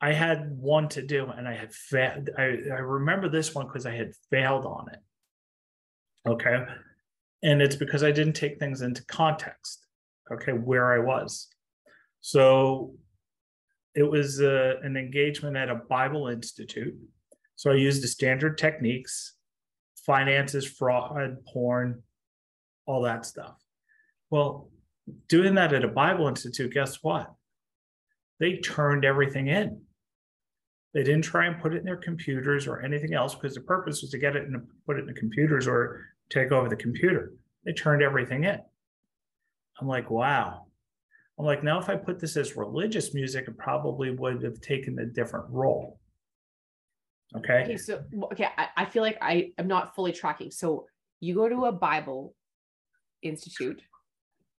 I 0.00 0.12
had 0.12 0.50
one 0.58 0.88
to 0.90 1.02
do 1.02 1.26
and 1.26 1.46
I 1.46 1.54
had 1.54 1.72
failed. 1.72 2.30
I, 2.36 2.42
I 2.42 2.80
remember 2.80 3.28
this 3.28 3.54
one 3.54 3.66
because 3.66 3.86
I 3.86 3.94
had 3.94 4.12
failed 4.30 4.66
on 4.66 4.88
it. 4.92 4.98
Okay. 6.28 6.64
And 7.42 7.60
it's 7.60 7.76
because 7.76 8.02
I 8.02 8.12
didn't 8.12 8.34
take 8.34 8.58
things 8.58 8.82
into 8.82 9.04
context. 9.06 9.86
Okay. 10.32 10.52
Where 10.52 10.92
I 10.92 10.98
was. 11.04 11.48
So 12.20 12.94
it 13.94 14.04
was 14.04 14.40
uh, 14.40 14.76
an 14.82 14.96
engagement 14.96 15.56
at 15.56 15.68
a 15.68 15.74
Bible 15.74 16.28
Institute. 16.28 16.94
So 17.56 17.70
I 17.70 17.74
used 17.74 18.02
the 18.02 18.08
standard 18.08 18.56
techniques, 18.58 19.34
finances, 20.06 20.66
fraud, 20.66 21.36
porn, 21.52 22.02
all 22.86 23.02
that 23.02 23.26
stuff. 23.26 23.56
Well, 24.30 24.70
doing 25.28 25.54
that 25.56 25.72
at 25.72 25.84
a 25.84 25.88
Bible 25.88 26.28
Institute, 26.28 26.72
guess 26.72 27.02
what? 27.02 27.30
They 28.40 28.56
turned 28.56 29.04
everything 29.04 29.48
in 29.48 29.82
They 30.94 31.02
didn't 31.02 31.22
try 31.22 31.46
and 31.46 31.60
put 31.60 31.74
it 31.74 31.78
in 31.78 31.84
their 31.84 31.96
computers 31.96 32.66
or 32.66 32.80
anything 32.80 33.14
else 33.14 33.34
because 33.34 33.54
the 33.54 33.60
purpose 33.60 34.00
was 34.00 34.10
to 34.10 34.18
get 34.18 34.36
it 34.36 34.48
and 34.48 34.66
put 34.86 34.96
it 34.96 35.00
in 35.00 35.06
the 35.06 35.12
computers 35.12 35.66
or 35.68 36.06
take 36.32 36.52
over 36.52 36.68
the 36.68 36.76
computer. 36.76 37.34
They 37.64 37.72
turned 37.72 38.02
everything 38.02 38.44
in. 38.44 38.58
I'm 39.80 39.86
like, 39.86 40.10
wow. 40.10 40.66
I'm 41.38 41.46
like, 41.46 41.62
now 41.62 41.78
if 41.78 41.88
I 41.88 41.96
put 41.96 42.18
this 42.18 42.36
as 42.36 42.56
religious 42.56 43.14
music, 43.14 43.46
it 43.48 43.56
probably 43.58 44.10
would 44.10 44.42
have 44.42 44.60
taken 44.60 44.98
a 44.98 45.06
different 45.06 45.46
role. 45.50 45.98
Okay. 47.36 47.62
Okay, 47.62 47.76
so 47.76 48.02
okay, 48.24 48.48
I, 48.58 48.68
I 48.76 48.84
feel 48.84 49.02
like 49.02 49.16
I 49.22 49.52
am 49.58 49.66
not 49.66 49.94
fully 49.94 50.12
tracking. 50.12 50.50
So 50.50 50.86
you 51.20 51.34
go 51.34 51.48
to 51.48 51.64
a 51.64 51.72
Bible 51.72 52.34
institute, 53.22 53.80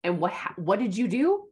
and 0.03 0.19
what 0.19 0.33
ha- 0.33 0.55
what 0.57 0.79
did 0.79 0.97
you 0.97 1.07
do? 1.07 1.45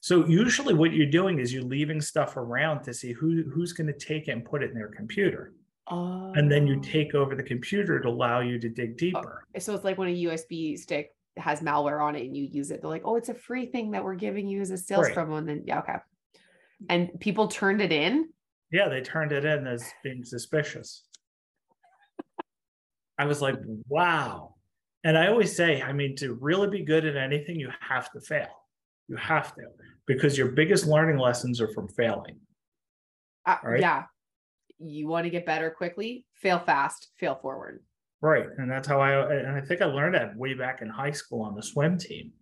So 0.00 0.26
usually 0.26 0.74
what 0.74 0.92
you're 0.92 1.06
doing 1.06 1.38
is 1.38 1.52
you're 1.52 1.62
leaving 1.62 2.00
stuff 2.00 2.36
around 2.36 2.82
to 2.84 2.92
see 2.92 3.12
who 3.12 3.44
who's 3.50 3.72
going 3.72 3.86
to 3.86 3.98
take 3.98 4.28
it 4.28 4.32
and 4.32 4.44
put 4.44 4.62
it 4.62 4.70
in 4.70 4.76
their 4.76 4.88
computer. 4.88 5.54
Oh. 5.90 6.32
And 6.34 6.50
then 6.50 6.66
you 6.66 6.80
take 6.80 7.14
over 7.14 7.34
the 7.34 7.42
computer 7.42 7.98
to 8.00 8.08
allow 8.08 8.40
you 8.40 8.58
to 8.60 8.68
dig 8.68 8.96
deeper. 8.96 9.44
So 9.58 9.74
it's 9.74 9.84
like 9.84 9.98
when 9.98 10.08
a 10.08 10.22
USB 10.24 10.78
stick 10.78 11.10
has 11.36 11.60
malware 11.60 12.02
on 12.02 12.14
it 12.16 12.24
and 12.24 12.36
you 12.36 12.44
use 12.44 12.70
it. 12.70 12.80
They're 12.80 12.90
like, 12.90 13.02
oh, 13.04 13.16
it's 13.16 13.28
a 13.28 13.34
free 13.34 13.66
thing 13.66 13.90
that 13.92 14.04
we're 14.04 14.14
giving 14.14 14.46
you 14.48 14.60
as 14.60 14.70
a 14.70 14.78
sales 14.78 15.06
Right. 15.06 15.16
promo. 15.16 15.38
And 15.38 15.48
then 15.48 15.62
yeah, 15.66 15.80
okay. 15.80 15.96
And 16.88 17.10
people 17.20 17.48
turned 17.48 17.80
it 17.80 17.92
in. 17.92 18.28
Yeah, 18.72 18.88
they 18.88 19.00
turned 19.00 19.32
it 19.32 19.44
in 19.44 19.66
as 19.66 19.92
being 20.04 20.24
suspicious. 20.24 21.02
I 23.18 23.26
was 23.26 23.42
like, 23.42 23.56
wow. 23.88 24.54
And 25.04 25.18
I 25.18 25.28
always 25.28 25.54
say, 25.54 25.82
I 25.82 25.92
mean, 25.92 26.16
to 26.16 26.34
really 26.34 26.68
be 26.68 26.84
good 26.84 27.04
at 27.04 27.16
anything, 27.16 27.58
you 27.58 27.70
have 27.80 28.10
to 28.12 28.20
fail. 28.20 28.48
You 29.08 29.16
have 29.16 29.54
to, 29.56 29.62
because 30.06 30.38
your 30.38 30.52
biggest 30.52 30.86
learning 30.86 31.18
lessons 31.18 31.60
are 31.60 31.68
from 31.68 31.88
failing. 31.88 32.36
Uh, 33.44 33.56
Right. 33.64 33.80
Yeah. 33.80 34.04
You 34.80 35.08
want 35.08 35.24
to 35.24 35.30
get 35.30 35.46
better 35.46 35.70
quickly, 35.70 36.24
fail 36.34 36.58
fast, 36.58 37.08
fail 37.18 37.38
forward. 37.40 37.82
Right. 38.22 38.46
And 38.58 38.70
that's 38.70 38.88
how 38.88 39.00
I, 39.00 39.34
and 39.34 39.48
I 39.48 39.60
think 39.60 39.80
I 39.80 39.86
learned 39.86 40.14
that 40.14 40.36
way 40.36 40.54
back 40.54 40.82
in 40.82 40.88
high 40.88 41.10
school 41.10 41.42
on 41.42 41.54
the 41.54 41.62
swim 41.62 41.98
team. 41.98 42.32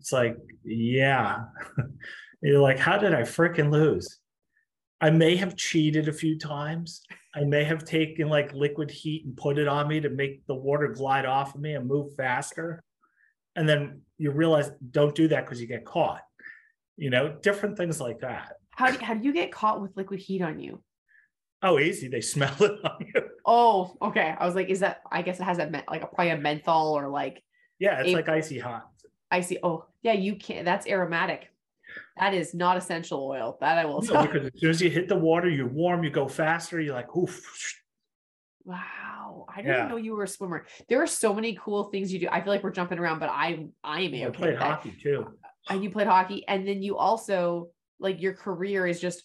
It's 0.00 0.12
like, 0.12 0.36
yeah. 0.64 1.44
You're 2.42 2.60
like, 2.60 2.78
how 2.78 2.98
did 2.98 3.14
I 3.14 3.22
freaking 3.22 3.70
lose? 3.70 4.18
I 5.00 5.10
may 5.10 5.36
have 5.36 5.56
cheated 5.56 6.08
a 6.08 6.12
few 6.12 6.38
times. 6.38 7.00
I 7.34 7.44
may 7.44 7.64
have 7.64 7.84
taken 7.84 8.28
like 8.28 8.52
liquid 8.52 8.90
heat 8.90 9.24
and 9.24 9.36
put 9.36 9.58
it 9.58 9.66
on 9.66 9.88
me 9.88 10.00
to 10.00 10.10
make 10.10 10.46
the 10.46 10.54
water 10.54 10.88
glide 10.88 11.26
off 11.26 11.54
of 11.54 11.60
me 11.60 11.74
and 11.74 11.86
move 11.86 12.14
faster. 12.16 12.82
And 13.56 13.68
then 13.68 14.02
you 14.18 14.30
realize 14.30 14.70
don't 14.90 15.14
do 15.14 15.28
that 15.28 15.44
because 15.44 15.60
you 15.60 15.66
get 15.66 15.84
caught. 15.84 16.22
You 16.96 17.10
know, 17.10 17.36
different 17.42 17.76
things 17.76 18.00
like 18.00 18.20
that. 18.20 18.52
How 18.70 18.90
do, 18.90 19.04
how 19.04 19.14
do 19.14 19.24
you 19.24 19.32
get 19.32 19.52
caught 19.52 19.80
with 19.80 19.96
liquid 19.96 20.20
heat 20.20 20.42
on 20.42 20.60
you? 20.60 20.82
Oh, 21.64 21.78
easy. 21.78 22.08
They 22.08 22.20
smell 22.34 22.54
it 22.62 22.84
on 22.84 23.06
you. 23.14 23.22
Oh, 23.46 23.96
okay. 24.02 24.34
I 24.38 24.46
was 24.46 24.54
like, 24.54 24.68
is 24.68 24.80
that, 24.80 25.00
I 25.10 25.22
guess 25.22 25.40
it 25.40 25.44
has 25.44 25.58
a, 25.58 25.82
like 25.90 26.02
a, 26.02 26.06
probably 26.06 26.30
a 26.30 26.36
menthol 26.36 26.96
or 26.96 27.08
like 27.08 27.42
Yeah, 27.78 27.98
it's 28.00 28.08
April. 28.10 28.14
like 28.16 28.28
icy 28.28 28.58
hot. 28.58 28.88
icy. 29.30 29.58
Oh, 29.62 29.86
yeah, 30.02 30.12
you 30.12 30.36
can't, 30.36 30.64
that's 30.64 30.86
aromatic. 30.86 31.50
That 32.18 32.34
is 32.34 32.54
not 32.54 32.76
essential 32.76 33.26
oil. 33.26 33.56
That 33.60 33.78
I 33.78 33.86
will 33.86 34.02
No, 34.02 34.12
tell. 34.12 34.26
because 34.26 34.46
as 34.46 34.60
soon 34.60 34.70
as 34.70 34.80
you 34.82 34.90
hit 34.90 35.08
the 35.08 35.16
water, 35.16 35.48
you're 35.48 35.66
warm, 35.68 36.04
you 36.04 36.10
go 36.10 36.28
faster, 36.28 36.80
you're 36.80 36.94
like, 36.94 37.14
oof. 37.16 37.42
Wow. 38.64 39.46
I 39.48 39.56
didn't 39.62 39.76
Yeah. 39.76 39.88
know 39.88 39.96
you 39.96 40.14
were 40.16 40.24
a 40.24 40.28
swimmer. 40.28 40.66
There 40.88 41.02
are 41.02 41.06
so 41.06 41.34
many 41.34 41.54
cool 41.62 41.84
things 41.84 42.12
you 42.12 42.18
do. 42.20 42.28
I 42.30 42.40
feel 42.42 42.52
like 42.52 42.62
we're 42.62 42.70
jumping 42.72 42.98
around, 42.98 43.18
but 43.20 43.28
I 43.30 43.66
I 43.82 44.00
am 44.02 44.14
I 44.14 44.24
okay. 44.26 44.30
played 44.30 44.50
with 44.52 44.58
that. 44.60 44.62
hockey 44.70 44.94
too. 45.00 45.36
And 45.68 45.82
you 45.82 45.90
played 45.90 46.06
hockey, 46.06 46.46
and 46.48 46.66
then 46.66 46.82
you 46.82 46.96
also 46.96 47.70
like 47.98 48.20
your 48.20 48.34
career 48.34 48.86
is 48.86 49.00
just 49.00 49.24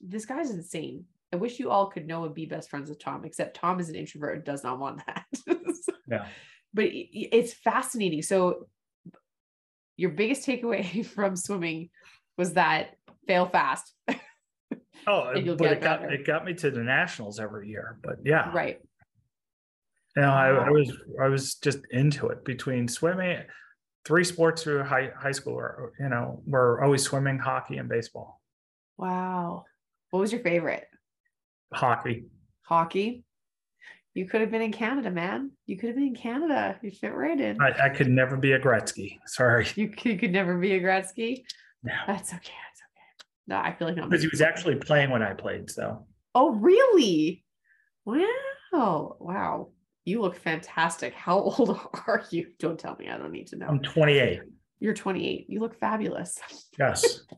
this 0.00 0.24
guy's 0.26 0.50
insane. 0.50 1.04
I 1.34 1.36
wish 1.36 1.58
you 1.58 1.68
all 1.68 1.88
could 1.88 2.06
know 2.06 2.24
and 2.24 2.32
be 2.32 2.46
best 2.46 2.70
friends 2.70 2.88
with 2.88 3.00
Tom, 3.00 3.24
except 3.24 3.56
Tom 3.56 3.80
is 3.80 3.88
an 3.88 3.96
introvert 3.96 4.36
and 4.36 4.44
does 4.44 4.62
not 4.62 4.78
want 4.78 5.02
that. 5.06 5.26
Yeah. 6.06 6.26
But 6.74 6.90
it's 6.92 7.54
fascinating. 7.54 8.20
So 8.20 8.66
your 9.96 10.10
biggest 10.10 10.46
takeaway 10.46 11.04
from 11.14 11.34
swimming 11.34 11.88
was 12.36 12.52
that 12.54 12.96
fail 13.26 13.46
fast. 13.46 13.92
Oh, 15.06 15.32
but 15.34 15.72
it 15.72 15.80
got 15.82 16.00
better. 16.00 16.12
it 16.12 16.26
got 16.26 16.46
me 16.46 16.54
to 16.54 16.70
the 16.70 16.82
nationals 16.82 17.38
every 17.38 17.68
year. 17.68 17.98
But 18.02 18.20
yeah, 18.24 18.50
right. 18.54 18.78
you 20.16 20.22
know, 20.22 20.30
I, 20.30 20.48
I 20.48 20.70
was 20.70 20.92
I 21.20 21.26
was 21.26 21.56
just 21.56 21.80
into 21.90 22.28
it 22.28 22.42
between 22.42 22.88
swimming, 22.88 23.42
three 24.06 24.24
sports 24.24 24.62
through 24.62 24.84
high 24.84 25.10
high 25.14 25.32
school. 25.32 25.54
Or, 25.54 25.92
you 26.00 26.08
know, 26.08 26.40
were 26.46 26.82
always 26.82 27.02
swimming, 27.02 27.38
hockey, 27.38 27.76
and 27.76 27.88
baseball. 27.88 28.40
Wow. 28.96 29.64
What 30.10 30.20
was 30.20 30.32
your 30.32 30.40
favorite? 30.40 30.86
Hockey. 31.72 32.24
hockey. 32.62 33.24
You 34.14 34.26
could 34.26 34.40
have 34.42 34.50
been 34.52 34.62
in 34.62 34.72
Canada, 34.72 35.10
man. 35.10 35.50
You 35.66 35.76
could 35.76 35.88
have 35.88 35.96
been 35.96 36.06
in 36.08 36.14
Canada. 36.14 36.78
You 36.82 36.92
fit 36.92 37.12
right 37.14 37.40
in. 37.40 37.60
I, 37.60 37.86
I 37.86 37.88
could 37.88 38.08
never 38.08 38.36
be 38.36 38.52
a 38.52 38.60
Gretzky. 38.60 39.18
Sorry, 39.26 39.66
You 39.74 39.88
could, 39.88 40.04
you 40.12 40.18
could 40.18 40.30
never 40.32 40.56
be 40.56 40.72
a 40.74 40.80
Gretzky. 40.80 41.42
no, 41.82 41.92
That's 42.06 42.32
okay. 42.32 42.38
That's 42.38 42.80
okay. 42.92 43.26
No, 43.48 43.56
I 43.56 43.72
feel 43.74 43.88
like 43.88 43.98
I'm 43.98 44.08
because 44.08 44.22
he 44.22 44.28
was 44.28 44.40
actually 44.40 44.76
playing 44.76 45.10
when 45.10 45.22
I 45.22 45.34
played. 45.34 45.68
So 45.70 46.06
Oh, 46.36 46.50
really? 46.54 47.44
Wow. 48.04 49.16
Wow. 49.18 49.70
You 50.04 50.20
look 50.20 50.36
fantastic. 50.36 51.14
How 51.14 51.38
old 51.40 51.70
are 52.06 52.24
you? 52.30 52.48
Don't 52.60 52.78
tell 52.78 52.94
me. 52.96 53.08
I 53.08 53.16
don't 53.18 53.32
need 53.32 53.48
to 53.48 53.56
know. 53.56 53.66
I'm 53.66 53.80
28. 53.80 54.40
You're 54.78 54.94
28. 54.94 55.46
You 55.48 55.60
look 55.60 55.78
fabulous. 55.78 56.38
Yes. 56.78 57.20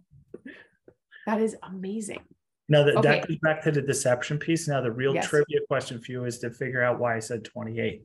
That 1.27 1.41
is 1.41 1.57
amazing. 1.65 2.21
Now 2.69 2.83
that 2.85 2.97
Okay. 2.97 3.21
that 3.21 3.29
goes 3.29 3.37
back 3.43 3.63
to 3.63 3.71
the 3.71 3.83
deception 3.83 4.39
piece. 4.39 4.67
Now 4.69 4.81
the 4.81 4.91
real 4.91 5.15
Yes. 5.15 5.29
trivia 5.29 5.61
question 5.69 6.01
for 6.01 6.13
you 6.13 6.25
is 6.25 6.39
to 6.41 6.51
figure 6.51 6.83
out 6.83 6.99
why 6.99 7.17
I 7.17 7.21
said 7.21 7.45
28. 7.45 8.05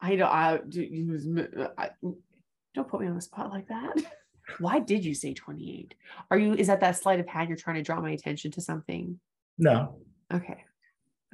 I 0.00 0.16
don't. 0.16 0.28
I, 0.28 0.60
do- 0.68 0.82
you 0.82 1.12
was 1.12 1.26
m- 1.26 1.68
I, 1.78 1.90
don't 2.74 2.88
put 2.88 3.00
me 3.00 3.06
on 3.06 3.14
the 3.14 3.20
spot 3.20 3.50
like 3.50 3.68
that. 3.68 3.96
Why 4.58 4.80
did 4.80 5.04
you 5.04 5.14
say 5.14 5.32
28? 5.32 5.94
Are 6.30 6.38
you? 6.38 6.54
Is 6.54 6.66
that 6.66 6.80
that 6.80 6.96
sleight 6.96 7.20
of 7.20 7.28
hand? 7.28 7.48
You're 7.48 7.56
trying 7.58 7.76
to 7.76 7.82
draw 7.82 8.00
my 8.00 8.10
attention 8.10 8.50
to 8.52 8.60
something. 8.60 9.20
No, 9.58 10.00
Okay. 10.32 10.64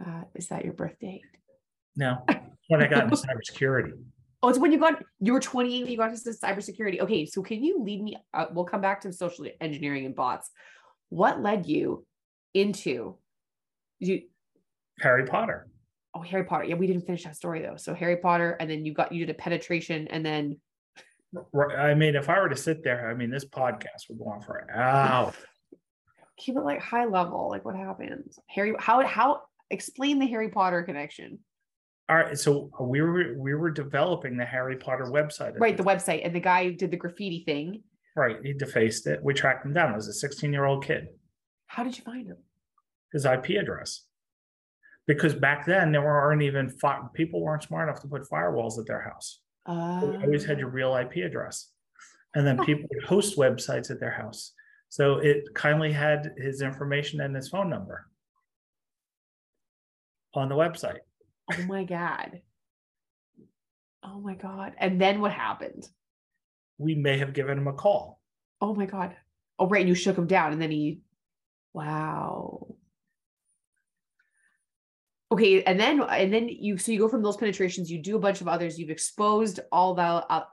Uh, 0.04 0.24
is 0.34 0.48
that 0.48 0.64
your 0.64 0.74
birth 0.74 0.98
date? 1.00 1.22
no. 1.96 2.24
When 2.68 2.82
I 2.82 2.88
got 2.88 3.04
into 3.04 3.14
cybersecurity. 3.14 3.92
Oh, 4.42 4.48
it's 4.48 4.58
when 4.58 4.72
you 4.72 4.78
got 4.80 5.00
you 5.20 5.32
were 5.32 5.38
28 5.40 5.82
when 5.84 5.90
you 5.92 5.96
got 5.96 6.10
into 6.10 6.30
cybersecurity. 6.30 6.98
Okay, 7.00 7.24
so 7.24 7.40
can 7.42 7.62
you 7.62 7.80
lead 7.80 8.02
me? 8.02 8.16
Uh, 8.34 8.46
we'll 8.52 8.64
come 8.64 8.80
back 8.80 9.00
to 9.02 9.12
social 9.12 9.46
engineering 9.60 10.04
and 10.04 10.14
bots. 10.16 10.50
What 11.10 11.40
led 11.40 11.66
you 11.66 12.04
into 12.56 13.16
you? 13.98 14.22
Harry 15.00 15.26
Potter. 15.26 15.68
Oh, 16.14 16.22
Harry 16.22 16.44
Potter. 16.44 16.64
Yeah, 16.64 16.76
we 16.76 16.86
didn't 16.86 17.06
finish 17.06 17.24
that 17.24 17.36
story 17.36 17.60
though. 17.60 17.76
So 17.76 17.94
Harry 17.94 18.16
Potter, 18.16 18.56
and 18.58 18.70
then 18.70 18.84
you 18.84 18.94
got 18.94 19.12
you 19.12 19.26
did 19.26 19.34
a 19.34 19.38
penetration, 19.38 20.08
and 20.08 20.24
then 20.24 20.56
I 21.78 21.94
mean, 21.94 22.16
if 22.16 22.28
I 22.28 22.40
were 22.40 22.48
to 22.48 22.56
sit 22.56 22.82
there, 22.82 23.10
I 23.10 23.14
mean, 23.14 23.30
this 23.30 23.44
podcast 23.44 24.08
would 24.08 24.18
go 24.18 24.26
on 24.26 24.40
for 24.40 24.70
hours. 24.72 25.34
keep 26.36 26.56
it 26.56 26.60
like 26.60 26.80
high 26.80 27.06
level. 27.06 27.48
Like 27.50 27.64
what 27.64 27.76
happened? 27.76 28.32
Harry, 28.48 28.74
how 28.78 29.06
how 29.06 29.42
explain 29.70 30.18
the 30.18 30.26
Harry 30.26 30.50
Potter 30.50 30.82
connection? 30.82 31.38
All 32.08 32.16
right, 32.16 32.38
so 32.38 32.70
we 32.80 33.00
were 33.00 33.34
we 33.36 33.54
were 33.54 33.70
developing 33.70 34.36
the 34.36 34.44
Harry 34.44 34.76
Potter 34.76 35.06
website. 35.06 35.58
Right, 35.58 35.76
the 35.76 35.82
website, 35.82 36.24
and 36.24 36.34
the 36.34 36.40
guy 36.40 36.70
did 36.70 36.90
the 36.90 36.96
graffiti 36.96 37.42
thing. 37.44 37.82
Right, 38.14 38.36
he 38.42 38.52
defaced 38.52 39.06
it. 39.06 39.20
We 39.22 39.34
tracked 39.34 39.66
him 39.66 39.72
down. 39.72 39.92
It 39.92 39.96
was 39.96 40.08
a 40.08 40.12
16 40.12 40.52
year 40.52 40.64
old 40.64 40.84
kid. 40.84 41.08
How 41.66 41.82
did 41.82 41.98
you 41.98 42.04
find 42.04 42.26
him? 42.26 42.36
His 43.12 43.24
IP 43.24 43.50
address. 43.60 44.02
Because 45.06 45.34
back 45.34 45.64
then 45.66 45.92
there 45.92 46.02
weren't 46.02 46.42
even 46.42 46.68
fi- 46.68 47.00
people 47.14 47.40
weren't 47.40 47.62
smart 47.62 47.88
enough 47.88 48.02
to 48.02 48.08
put 48.08 48.28
firewalls 48.28 48.78
at 48.78 48.86
their 48.86 49.02
house. 49.02 49.40
Uh, 49.64 50.00
You 50.02 50.20
always 50.24 50.44
had 50.44 50.58
your 50.58 50.68
real 50.68 50.94
IP 50.96 51.24
address, 51.24 51.70
and 52.34 52.46
then 52.46 52.58
people 52.64 52.88
would 52.92 53.04
host 53.04 53.36
websites 53.36 53.90
at 53.90 54.00
their 54.00 54.10
house. 54.10 54.52
So 54.88 55.18
it 55.18 55.44
kindly 55.54 55.92
had 55.92 56.32
his 56.36 56.60
information 56.62 57.20
and 57.20 57.34
his 57.34 57.48
phone 57.48 57.70
number 57.70 58.08
on 60.34 60.48
the 60.48 60.54
website. 60.54 60.98
oh 61.52 61.62
my 61.66 61.84
god. 61.84 62.40
Oh 64.02 64.20
my 64.20 64.34
god. 64.34 64.72
And 64.78 65.00
then 65.00 65.20
what 65.20 65.32
happened? 65.32 65.88
We 66.78 66.94
may 66.94 67.18
have 67.18 67.32
given 67.32 67.58
him 67.58 67.66
a 67.68 67.72
call. 67.72 68.20
Oh 68.60 68.74
my 68.74 68.86
god. 68.86 69.16
Oh 69.58 69.68
right, 69.68 69.80
and 69.80 69.88
you 69.88 69.94
shook 69.94 70.18
him 70.18 70.26
down, 70.26 70.52
and 70.52 70.60
then 70.60 70.70
he. 70.70 71.00
Wow. 71.72 72.75
Okay, 75.32 75.62
and 75.64 75.78
then 75.78 76.00
and 76.02 76.32
then 76.32 76.48
you 76.48 76.78
so 76.78 76.92
you 76.92 76.98
go 77.00 77.08
from 77.08 77.22
those 77.22 77.36
penetrations, 77.36 77.90
you 77.90 78.00
do 78.00 78.16
a 78.16 78.20
bunch 78.20 78.40
of 78.40 78.48
others, 78.48 78.78
you've 78.78 78.90
exposed 78.90 79.60
all 79.72 79.94
the. 79.94 80.02
Uh, 80.02 80.44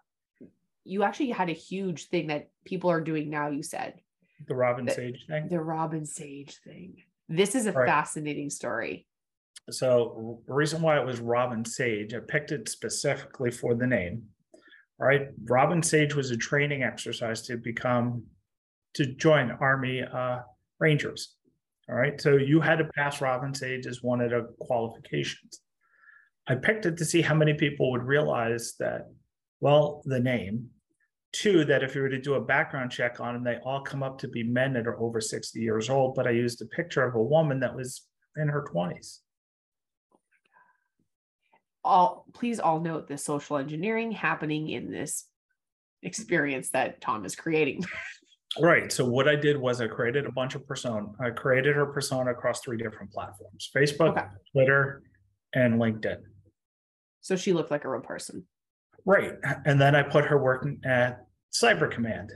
you 0.84 1.04
actually 1.04 1.30
had 1.30 1.50
a 1.50 1.54
huge 1.54 2.08
thing 2.10 2.28
that 2.28 2.50
people 2.66 2.90
are 2.90 3.00
doing 3.02 3.30
now. 3.30 3.50
You 3.50 3.64
said 3.64 4.02
The 4.48 4.56
Robin 4.56 4.86
The- 4.86 4.92
Sage 4.94 5.26
thing. 5.28 5.48
the 5.50 5.62
Robin 5.62 6.06
Sage 6.06 6.58
thing. 6.64 6.96
This 7.30 7.56
is 7.56 7.68
a 7.68 7.72
Right. 7.72 7.88
fascinating 7.88 8.50
story. 8.50 9.08
So 9.70 10.42
the 10.48 10.54
reason 10.54 10.82
why 10.82 11.00
it 11.00 11.06
was 11.06 11.20
Robin 11.22 11.64
Sage, 11.64 12.14
I 12.14 12.20
picked 12.20 12.52
it 12.52 12.68
specifically 12.68 13.50
for 13.52 13.76
the 13.76 13.88
name. 13.88 14.24
All 15.00 15.08
right, 15.08 15.28
Robin 15.46 15.82
Sage 15.82 16.16
was 16.16 16.32
a 16.32 16.38
training 16.38 16.84
exercise 16.84 17.44
to 17.44 17.58
become 17.58 18.26
to 18.96 19.06
join 19.06 19.52
Army 19.52 20.02
uh, 20.04 20.40
Rangers. 20.80 21.36
All 21.90 21.96
right. 21.96 22.20
So 22.20 22.38
you 22.38 22.62
had 22.62 22.78
to 22.78 22.86
pass 22.96 23.22
Robin 23.22 23.54
Sage 23.54 23.88
as 23.88 24.02
one 24.02 24.22
of 24.22 24.30
the 24.30 24.54
qualifications. 24.60 25.60
I 26.48 26.56
picked 26.56 26.86
it 26.86 26.98
to 26.98 27.06
see 27.06 27.22
how 27.22 27.36
many 27.36 27.54
people 27.54 27.92
would 27.92 28.04
realize 28.04 28.74
that, 28.80 29.10
well, 29.60 30.02
the 30.06 30.20
name. 30.20 30.70
Two, 31.32 31.66
that 31.66 31.82
if 31.84 31.96
you 31.96 32.02
were 32.02 32.10
to 32.10 32.22
do 32.22 32.36
a 32.36 32.42
background 32.42 32.92
check 32.92 33.20
on 33.20 33.34
them, 33.34 33.44
they 33.44 33.58
all 33.66 33.82
come 33.82 34.04
up 34.04 34.20
to 34.20 34.28
be 34.28 34.44
men 34.44 34.74
that 34.74 34.86
are 34.86 35.00
over 35.00 35.20
60 35.20 35.60
years 35.60 35.90
old. 35.90 36.16
But 36.16 36.28
I 36.28 36.32
used 36.32 36.62
a 36.62 36.66
picture 36.66 37.04
of 37.04 37.16
a 37.16 37.24
woman 37.24 37.60
that 37.62 37.76
was 37.76 38.04
in 38.38 38.48
her 38.50 38.66
20s. 38.72 39.20
All 41.84 42.26
please 42.34 42.60
all 42.60 42.80
note 42.80 43.08
the 43.08 43.18
social 43.18 43.58
engineering 43.58 44.12
happening 44.12 44.70
in 44.70 44.90
this 44.90 45.26
experience 46.02 46.70
that 46.70 47.02
Tom 47.02 47.26
is 47.26 47.36
creating. 47.36 47.84
Right. 48.60 48.92
So 48.92 49.06
what 49.06 49.28
I 49.28 49.36
did 49.36 49.58
was 49.58 49.82
I 49.82 49.88
created 49.88 50.26
a 50.26 50.32
bunch 50.32 50.56
of 50.56 50.68
persona. 50.68 51.08
I 51.20 51.32
created 51.32 51.76
her 51.76 51.86
persona 51.88 52.32
across 52.32 52.62
three 52.62 52.78
different 52.78 53.12
platforms: 53.12 53.70
Facebook, 53.76 54.12
Okay. 54.12 54.26
Twitter, 54.52 55.04
and 55.54 55.80
LinkedIn. 55.80 56.18
So 57.22 57.36
she 57.36 57.54
looked 57.54 57.72
like 57.72 57.86
a 57.86 57.90
real 57.90 58.02
person. 58.02 58.46
Right. 59.06 59.34
And 59.66 59.80
then 59.80 59.96
I 59.96 60.04
put 60.04 60.26
her 60.26 60.38
working 60.38 60.80
at 60.86 61.26
Cyber 61.54 61.90
Command, 61.90 62.32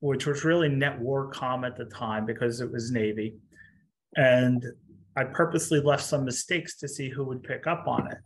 which 0.00 0.26
was 0.26 0.44
really 0.44 0.68
NETWARCOM 0.68 1.66
at 1.66 1.76
the 1.76 1.86
time 1.86 2.24
because 2.24 2.60
it 2.60 2.70
was 2.70 2.90
Navy. 2.90 3.36
And 4.16 4.64
I 5.16 5.24
purposely 5.24 5.80
left 5.80 6.04
some 6.04 6.24
mistakes 6.24 6.76
to 6.78 6.88
see 6.88 7.08
who 7.08 7.24
would 7.24 7.42
pick 7.42 7.66
up 7.66 7.86
on 7.86 8.10
it. 8.10 8.18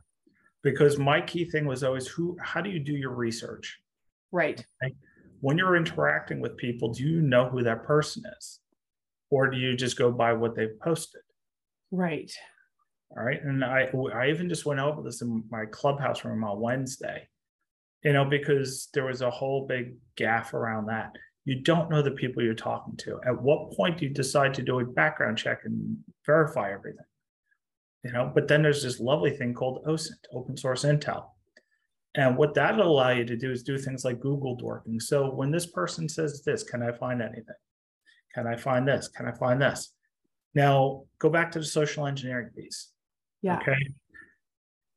Because 0.63 0.99
my 0.99 1.21
key 1.21 1.45
thing 1.45 1.67
was 1.67 1.85
always 1.85 2.07
who 2.07 2.37
how 2.41 2.61
do 2.61 2.71
you 2.71 2.79
do 2.79 2.93
your 2.93 3.15
research? 3.15 3.79
Right. 4.33 4.65
When 5.45 5.59
you're 5.59 5.77
interacting 5.77 6.41
with 6.41 6.57
people, 6.57 6.95
do 6.95 7.03
you 7.03 7.21
know 7.21 7.51
who 7.51 7.63
that 7.65 7.85
person 7.85 8.23
is? 8.39 8.61
Or 9.29 9.51
do 9.51 9.59
you 9.59 9.77
just 9.77 9.99
go 9.99 10.11
by 10.11 10.33
what 10.33 10.57
they've 10.57 10.81
posted? 10.81 11.21
Right. 11.91 12.33
All 13.11 13.23
right. 13.23 13.43
And 13.43 13.63
I 13.63 13.91
I 14.15 14.31
even 14.31 14.49
just 14.49 14.65
went 14.65 14.81
over 14.81 15.03
this 15.03 15.21
in 15.21 15.45
my 15.51 15.67
clubhouse 15.67 16.25
room 16.25 16.45
on 16.45 16.61
Wednesday, 16.63 17.29
you 18.03 18.15
know, 18.15 18.25
because 18.25 18.89
there 18.95 19.05
was 19.05 19.21
a 19.21 19.29
whole 19.29 19.67
big 19.67 19.97
gaff 20.17 20.55
around 20.55 20.87
that. 20.87 21.13
You 21.45 21.61
don't 21.61 21.91
know 21.91 22.01
the 22.01 22.13
people 22.13 22.43
you're 22.43 22.55
talking 22.55 22.97
to. 23.05 23.21
At 23.27 23.43
what 23.43 23.73
point 23.73 23.99
do 23.99 24.07
you 24.07 24.15
decide 24.15 24.55
to 24.55 24.63
do 24.63 24.81
a 24.81 24.87
background 24.87 25.37
check 25.37 25.67
and 25.67 25.99
verify 26.25 26.73
everything? 26.73 27.05
You 28.03 28.13
know, 28.13 28.33
but 28.35 28.49
then 28.49 28.63
there's 28.63 28.83
this 28.83 28.99
lovely 28.99 29.33
thing 29.37 29.53
called 29.53 29.85
OSINT, 29.85 30.25
open 30.33 30.57
source 30.57 30.85
intel. 30.85 31.27
And 32.17 32.37
what 32.37 32.55
that'll 32.55 32.87
allow 32.87 33.11
you 33.11 33.25
to 33.25 33.37
do 33.37 33.51
is 33.51 33.63
do 33.63 33.77
things 33.77 34.05
like 34.05 34.21
Google 34.21 34.55
dorking. 34.57 35.01
So 35.01 35.31
when 35.31 35.51
this 35.51 35.67
person 35.67 36.09
says 36.09 36.43
this, 36.45 36.63
can 36.63 36.83
I 36.83 36.93
find 36.93 37.21
anything? 37.21 37.45
Can 38.35 38.47
I 38.47 38.57
find 38.57 38.87
this? 38.87 39.09
Can 39.09 39.27
I 39.27 39.33
find 39.33 39.61
this? 39.61 39.93
Now 40.55 41.05
go 41.19 41.29
back 41.29 41.51
to 41.53 41.59
the 41.59 41.65
social 41.65 42.07
engineering 42.07 42.51
piece. 42.57 42.93
Yeah. 43.43 43.59
Okay. 43.59 43.77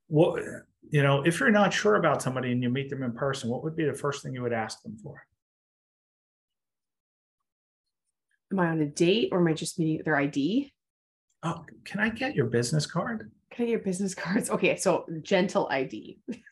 What 0.07 0.43
you 0.89 1.03
know, 1.03 1.23
if 1.23 1.39
you're 1.39 1.51
not 1.51 1.73
sure 1.73 1.95
about 1.95 2.21
somebody 2.21 2.51
and 2.51 2.63
you 2.63 2.69
meet 2.69 2.89
them 2.89 3.03
in 3.03 3.11
person, 3.11 3.49
what 3.49 3.63
would 3.63 3.75
be 3.75 3.85
the 3.85 3.93
first 3.93 4.23
thing 4.23 4.33
you 4.33 4.41
would 4.43 4.53
ask 4.53 4.81
them 4.83 4.97
for? 5.03 5.21
Am 8.51 8.59
I 8.59 8.67
on 8.67 8.79
a 8.79 8.85
date 8.85 9.29
or 9.31 9.39
am 9.39 9.47
I 9.47 9.53
just 9.53 9.77
meeting 9.77 10.01
their 10.05 10.15
ID? 10.15 10.71
Oh, 11.43 11.65
can 11.83 11.99
I 11.99 12.09
get 12.09 12.35
your 12.35 12.45
business 12.45 12.85
card? 12.85 13.31
Can 13.51 13.63
I 13.63 13.65
get 13.65 13.71
your 13.71 13.79
business 13.81 14.15
cards? 14.15 14.49
Okay, 14.49 14.77
so 14.77 15.05
gentle 15.23 15.67
ID. 15.69 16.19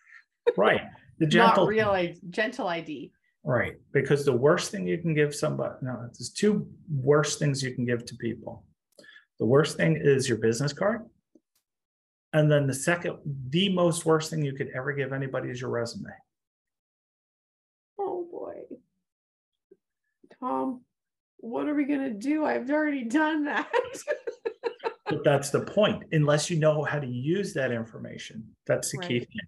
Right. 0.57 0.81
The 1.19 1.27
gentle 1.37 1.63
Not 1.63 1.69
real 1.69 1.89
ID, 1.89 2.19
gentle 2.29 2.67
ID. 2.67 3.11
right. 3.43 3.75
Because 3.91 4.25
the 4.25 4.33
worst 4.35 4.71
thing 4.71 4.87
you 4.87 4.97
can 4.97 5.13
give 5.13 5.33
somebody, 5.35 5.75
no, 5.81 6.01
there's 6.01 6.29
two 6.29 6.67
worst 6.89 7.39
things 7.39 7.63
you 7.63 7.73
can 7.73 7.85
give 7.85 8.05
to 8.05 8.15
people. 8.15 8.63
The 9.39 9.45
worst 9.45 9.77
thing 9.77 9.97
is 10.01 10.29
your 10.29 10.37
business 10.37 10.73
card. 10.73 11.05
And 12.33 12.51
then 12.51 12.67
the 12.67 12.73
second, 12.73 13.17
the 13.49 13.69
most 13.69 14.05
worst 14.05 14.29
thing 14.29 14.43
you 14.43 14.53
could 14.53 14.69
ever 14.75 14.91
give 14.93 15.13
anybody 15.13 15.49
is 15.49 15.61
your 15.61 15.69
resume. 15.69 16.09
Oh 17.97 18.27
boy. 18.29 18.61
Tom, 20.39 20.81
what 21.37 21.67
are 21.67 21.75
we 21.75 21.85
gonna 21.85 22.09
do? 22.13 22.45
I've 22.45 22.69
already 22.69 23.03
done 23.05 23.45
that. 23.45 23.71
But 25.07 25.23
that's 25.23 25.51
the 25.51 25.61
point. 25.61 26.03
Unless 26.13 26.49
you 26.49 26.57
know 26.57 26.83
how 26.83 26.97
to 26.97 27.05
use 27.05 27.53
that 27.53 27.71
information, 27.71 28.43
that's 28.65 28.91
the 28.91 28.97
key 28.97 29.19
thing. 29.19 29.47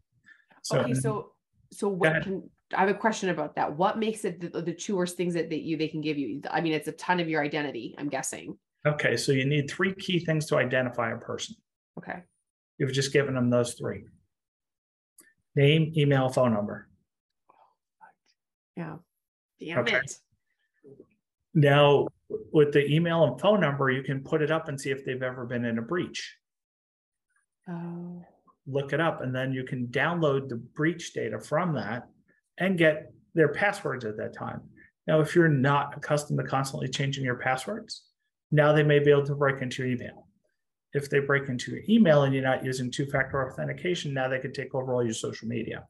So, 0.67 0.80
okay, 0.80 0.93
so 0.93 1.32
so 1.71 1.88
what 1.88 2.23
can 2.23 2.49
I 2.75 2.82
have 2.82 2.89
a 2.89 2.93
question 2.93 3.30
about 3.30 3.56
that? 3.56 3.77
What 3.77 3.97
makes 3.97 4.25
it 4.25 4.41
the, 4.41 4.62
the 4.62 4.73
two 4.73 4.97
worst 4.97 5.15
things 5.15 5.34
that, 5.34 5.49
that 5.49 5.62
you 5.62 5.77
they 5.77 5.88
can 5.88 6.01
give 6.01 6.17
you? 6.17 6.41
I 6.51 6.60
mean, 6.60 6.73
it's 6.73 6.89
a 6.89 6.91
ton 6.93 7.21
of 7.21 7.30
your 7.30 7.41
identity, 7.41 7.95
I'm 7.97 8.10
guessing. 8.10 8.58
okay, 8.86 9.15
so 9.15 9.32
you 9.32 9.45
need 9.45 9.69
three 9.69 9.93
key 9.95 10.19
things 10.19 10.45
to 10.47 10.58
identify 10.58 11.12
a 11.13 11.17
person. 11.17 11.56
Okay. 11.97 12.19
You've 12.80 12.91
just 12.91 13.13
given 13.13 13.34
them 13.34 13.49
those 13.49 13.75
three 13.75 14.03
name, 15.56 15.93
email, 15.95 16.27
phone 16.27 16.53
number. 16.53 16.89
Yeah. 18.75 18.97
Damn 19.62 19.80
Okay. 19.80 19.97
it. 19.97 20.15
Now, 21.53 22.08
with 22.51 22.73
the 22.73 22.86
email 22.93 23.23
and 23.23 23.39
phone 23.39 23.62
number, 23.62 23.89
you 23.89 24.03
can 24.03 24.21
put 24.21 24.41
it 24.41 24.51
up 24.51 24.67
and 24.67 24.80
see 24.80 24.91
if 24.91 25.06
they've 25.06 25.23
ever 25.23 25.45
been 25.45 25.63
in 25.63 25.77
a 25.77 25.82
breach. 25.82 26.36
Oh. 27.69 28.23
Look 28.67 28.91
it 28.93 28.99
up, 28.99 29.21
and 29.21 29.34
then 29.34 29.53
you 29.53 29.63
can 29.63 29.88
download 29.88 30.49
the 30.49 30.58
breach 30.58 31.13
data 31.13 31.39
from 31.39 31.73
that 31.75 32.08
and 32.58 32.77
get 32.77 33.13
their 33.34 33.49
passwords 33.49 34.03
at 34.03 34.17
that 34.17 34.36
time. 34.36 34.62
Now, 35.08 35.21
if 35.21 35.36
you're 35.36 35.47
not 35.47 35.95
accustomed 35.95 36.39
to 36.39 36.45
constantly 36.45 36.89
changing 36.89 37.23
your 37.23 37.38
passwords, 37.38 38.03
now 38.51 38.73
they 38.73 38.84
may 38.84 38.99
be 38.99 39.10
able 39.10 39.25
to 39.25 39.36
break 39.36 39.62
into 39.62 39.84
your 39.84 39.91
email. 39.93 40.27
If 40.93 41.10
they 41.10 41.19
break 41.19 41.47
into 41.47 41.71
your 41.71 41.82
email 41.88 42.23
and 42.23 42.34
you're 42.34 42.43
not 42.43 42.65
using 42.65 42.91
two 42.91 43.06
factor 43.06 43.49
authentication, 43.49 44.13
now 44.13 44.27
they 44.27 44.39
could 44.39 44.53
take 44.53 44.75
over 44.75 44.93
all 44.93 45.03
your 45.03 45.13
social 45.13 45.47
media. 45.47 45.86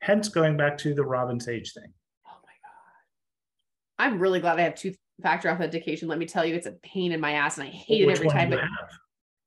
Hence, 0.00 0.28
going 0.28 0.56
back 0.56 0.76
to 0.78 0.94
the 0.94 1.04
Robin 1.04 1.40
Sage 1.40 1.72
thing. 1.72 1.92
Oh 2.26 2.38
my 2.42 2.52
god. 2.62 4.12
I'm 4.12 4.18
really 4.18 4.40
glad 4.40 4.58
I 4.58 4.62
have 4.62 4.74
two 4.74 4.94
factor 5.22 5.50
authentication. 5.50 6.08
Let 6.08 6.18
me 6.18 6.26
tell 6.26 6.44
you, 6.44 6.54
it's 6.54 6.66
a 6.66 6.72
pain 6.82 7.12
in 7.12 7.20
my 7.20 7.32
ass 7.32 7.58
and 7.58 7.68
I 7.68 7.70
hate 7.70 8.02
it 8.02 8.10
every 8.10 8.28
time. 8.28 8.50
But 8.50 8.60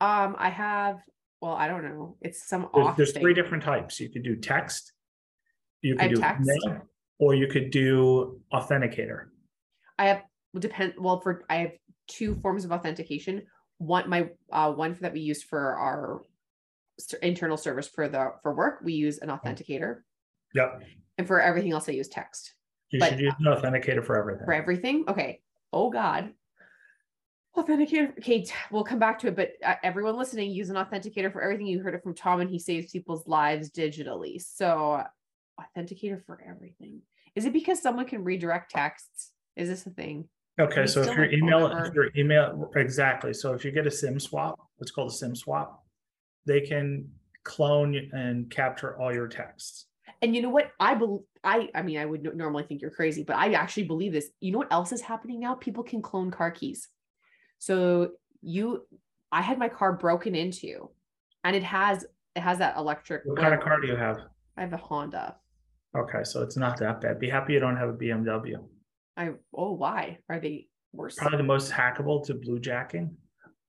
um 0.05 0.35
I 0.37 0.49
have 0.49 0.99
well, 1.41 1.53
I 1.53 1.67
don't 1.67 1.83
know. 1.83 2.17
It's 2.21 2.47
some 2.47 2.69
There's, 2.73 2.87
off 2.87 2.97
there's 2.97 3.13
three 3.13 3.33
different 3.33 3.63
types. 3.63 3.99
You 3.99 4.09
could 4.09 4.23
do 4.23 4.35
text, 4.35 4.93
you 5.81 5.95
could 5.95 6.13
do 6.13 6.21
text. 6.21 6.49
email, 6.65 6.83
or 7.19 7.33
you 7.33 7.47
could 7.47 7.71
do 7.71 8.39
authenticator. 8.53 9.25
I 9.97 10.05
have 10.05 10.23
depend 10.59 10.93
well 10.99 11.19
for 11.19 11.43
I 11.49 11.55
have 11.57 11.71
two 12.07 12.35
forms 12.41 12.63
of 12.63 12.71
authentication. 12.71 13.43
One 13.79 14.07
my 14.07 14.29
uh 14.51 14.71
one 14.71 14.95
that 15.01 15.13
we 15.13 15.21
use 15.21 15.41
for 15.43 15.75
our 15.75 16.21
internal 17.23 17.57
service 17.57 17.87
for 17.87 18.07
the 18.07 18.33
for 18.43 18.53
work, 18.53 18.81
we 18.83 18.93
use 18.93 19.17
an 19.17 19.29
authenticator. 19.29 20.01
Yep. 20.53 20.83
And 21.17 21.27
for 21.27 21.41
everything 21.41 21.71
else 21.71 21.89
I 21.89 21.93
use 21.93 22.07
text. 22.07 22.53
You 22.91 22.99
But- 22.99 23.09
should 23.09 23.19
use 23.19 23.33
an 23.39 23.45
authenticator 23.45 24.05
for 24.05 24.17
everything. 24.17 24.45
For 24.45 24.53
everything? 24.53 25.05
Okay. 25.07 25.41
Oh 25.73 25.89
god. 25.89 26.33
Authenticator. 27.55 28.17
Okay, 28.17 28.45
we'll 28.71 28.83
come 28.83 28.99
back 28.99 29.19
to 29.19 29.27
it, 29.27 29.35
but 29.35 29.51
uh, 29.65 29.75
everyone 29.83 30.17
listening, 30.17 30.51
use 30.51 30.69
an 30.69 30.77
authenticator 30.77 31.31
for 31.31 31.41
everything. 31.41 31.67
You 31.67 31.81
heard 31.81 31.95
it 31.95 32.03
from 32.03 32.15
Tom, 32.15 32.39
and 32.39 32.49
he 32.49 32.57
saves 32.57 32.91
people's 32.91 33.27
lives 33.27 33.69
digitally. 33.69 34.41
So, 34.41 35.03
authenticator 35.59 36.23
for 36.25 36.41
everything. 36.47 37.01
Is 37.35 37.45
it 37.45 37.53
because 37.53 37.81
someone 37.81 38.05
can 38.05 38.23
redirect 38.23 38.71
texts? 38.71 39.31
Is 39.55 39.67
this 39.67 39.85
a 39.85 39.89
thing? 39.89 40.29
Okay, 40.59 40.85
so 40.85 41.01
if 41.01 41.15
your 41.15 41.31
email, 41.31 41.67
if 41.67 41.93
your 41.93 42.09
email, 42.15 42.71
exactly. 42.75 43.33
So 43.33 43.53
if 43.53 43.63
you 43.65 43.71
get 43.71 43.87
a 43.87 43.91
SIM 43.91 44.19
swap, 44.19 44.59
what's 44.77 44.91
called 44.91 45.09
a 45.09 45.13
SIM 45.13 45.35
swap, 45.35 45.83
they 46.45 46.61
can 46.61 47.09
clone 47.43 47.95
and 48.13 48.49
capture 48.49 48.99
all 48.99 49.13
your 49.13 49.27
texts. 49.27 49.87
And 50.21 50.35
you 50.35 50.41
know 50.41 50.49
what? 50.49 50.71
I 50.79 50.93
believe. 50.93 51.21
I. 51.43 51.69
I 51.73 51.81
mean, 51.81 51.97
I 51.97 52.05
would 52.05 52.23
no- 52.23 52.31
normally 52.31 52.63
think 52.63 52.81
you're 52.81 52.91
crazy, 52.91 53.23
but 53.23 53.37
I 53.37 53.53
actually 53.53 53.85
believe 53.85 54.13
this. 54.13 54.29
You 54.39 54.51
know 54.51 54.59
what 54.59 54.71
else 54.71 54.91
is 54.91 55.01
happening 55.01 55.39
now? 55.39 55.55
People 55.55 55.83
can 55.83 56.01
clone 56.01 56.31
car 56.31 56.51
keys. 56.51 56.87
So 57.61 58.13
you, 58.41 58.87
I 59.31 59.41
had 59.43 59.59
my 59.59 59.69
car 59.69 59.93
broken 59.93 60.33
into, 60.33 60.89
and 61.43 61.55
it 61.55 61.61
has 61.61 62.03
it 62.35 62.39
has 62.39 62.57
that 62.57 62.75
electric. 62.75 63.21
What 63.23 63.37
kind 63.37 63.53
of 63.53 63.59
car 63.61 63.79
do 63.79 63.85
you 63.87 63.95
have? 63.95 64.17
I 64.57 64.61
have 64.61 64.73
a 64.73 64.77
Honda. 64.77 65.35
Okay, 65.95 66.23
so 66.23 66.41
it's 66.41 66.57
not 66.57 66.77
that 66.79 67.01
bad. 67.01 67.19
Be 67.19 67.29
happy 67.29 67.53
you 67.53 67.59
don't 67.59 67.77
have 67.77 67.89
a 67.89 67.93
BMW. 67.93 68.55
I 69.15 69.29
oh 69.53 69.73
why 69.73 70.17
are 70.27 70.39
they 70.39 70.69
worse? 70.91 71.15
Probably 71.17 71.37
the 71.37 71.43
most 71.43 71.71
hackable 71.71 72.25
to 72.25 72.33
bluejacking. 72.33 73.11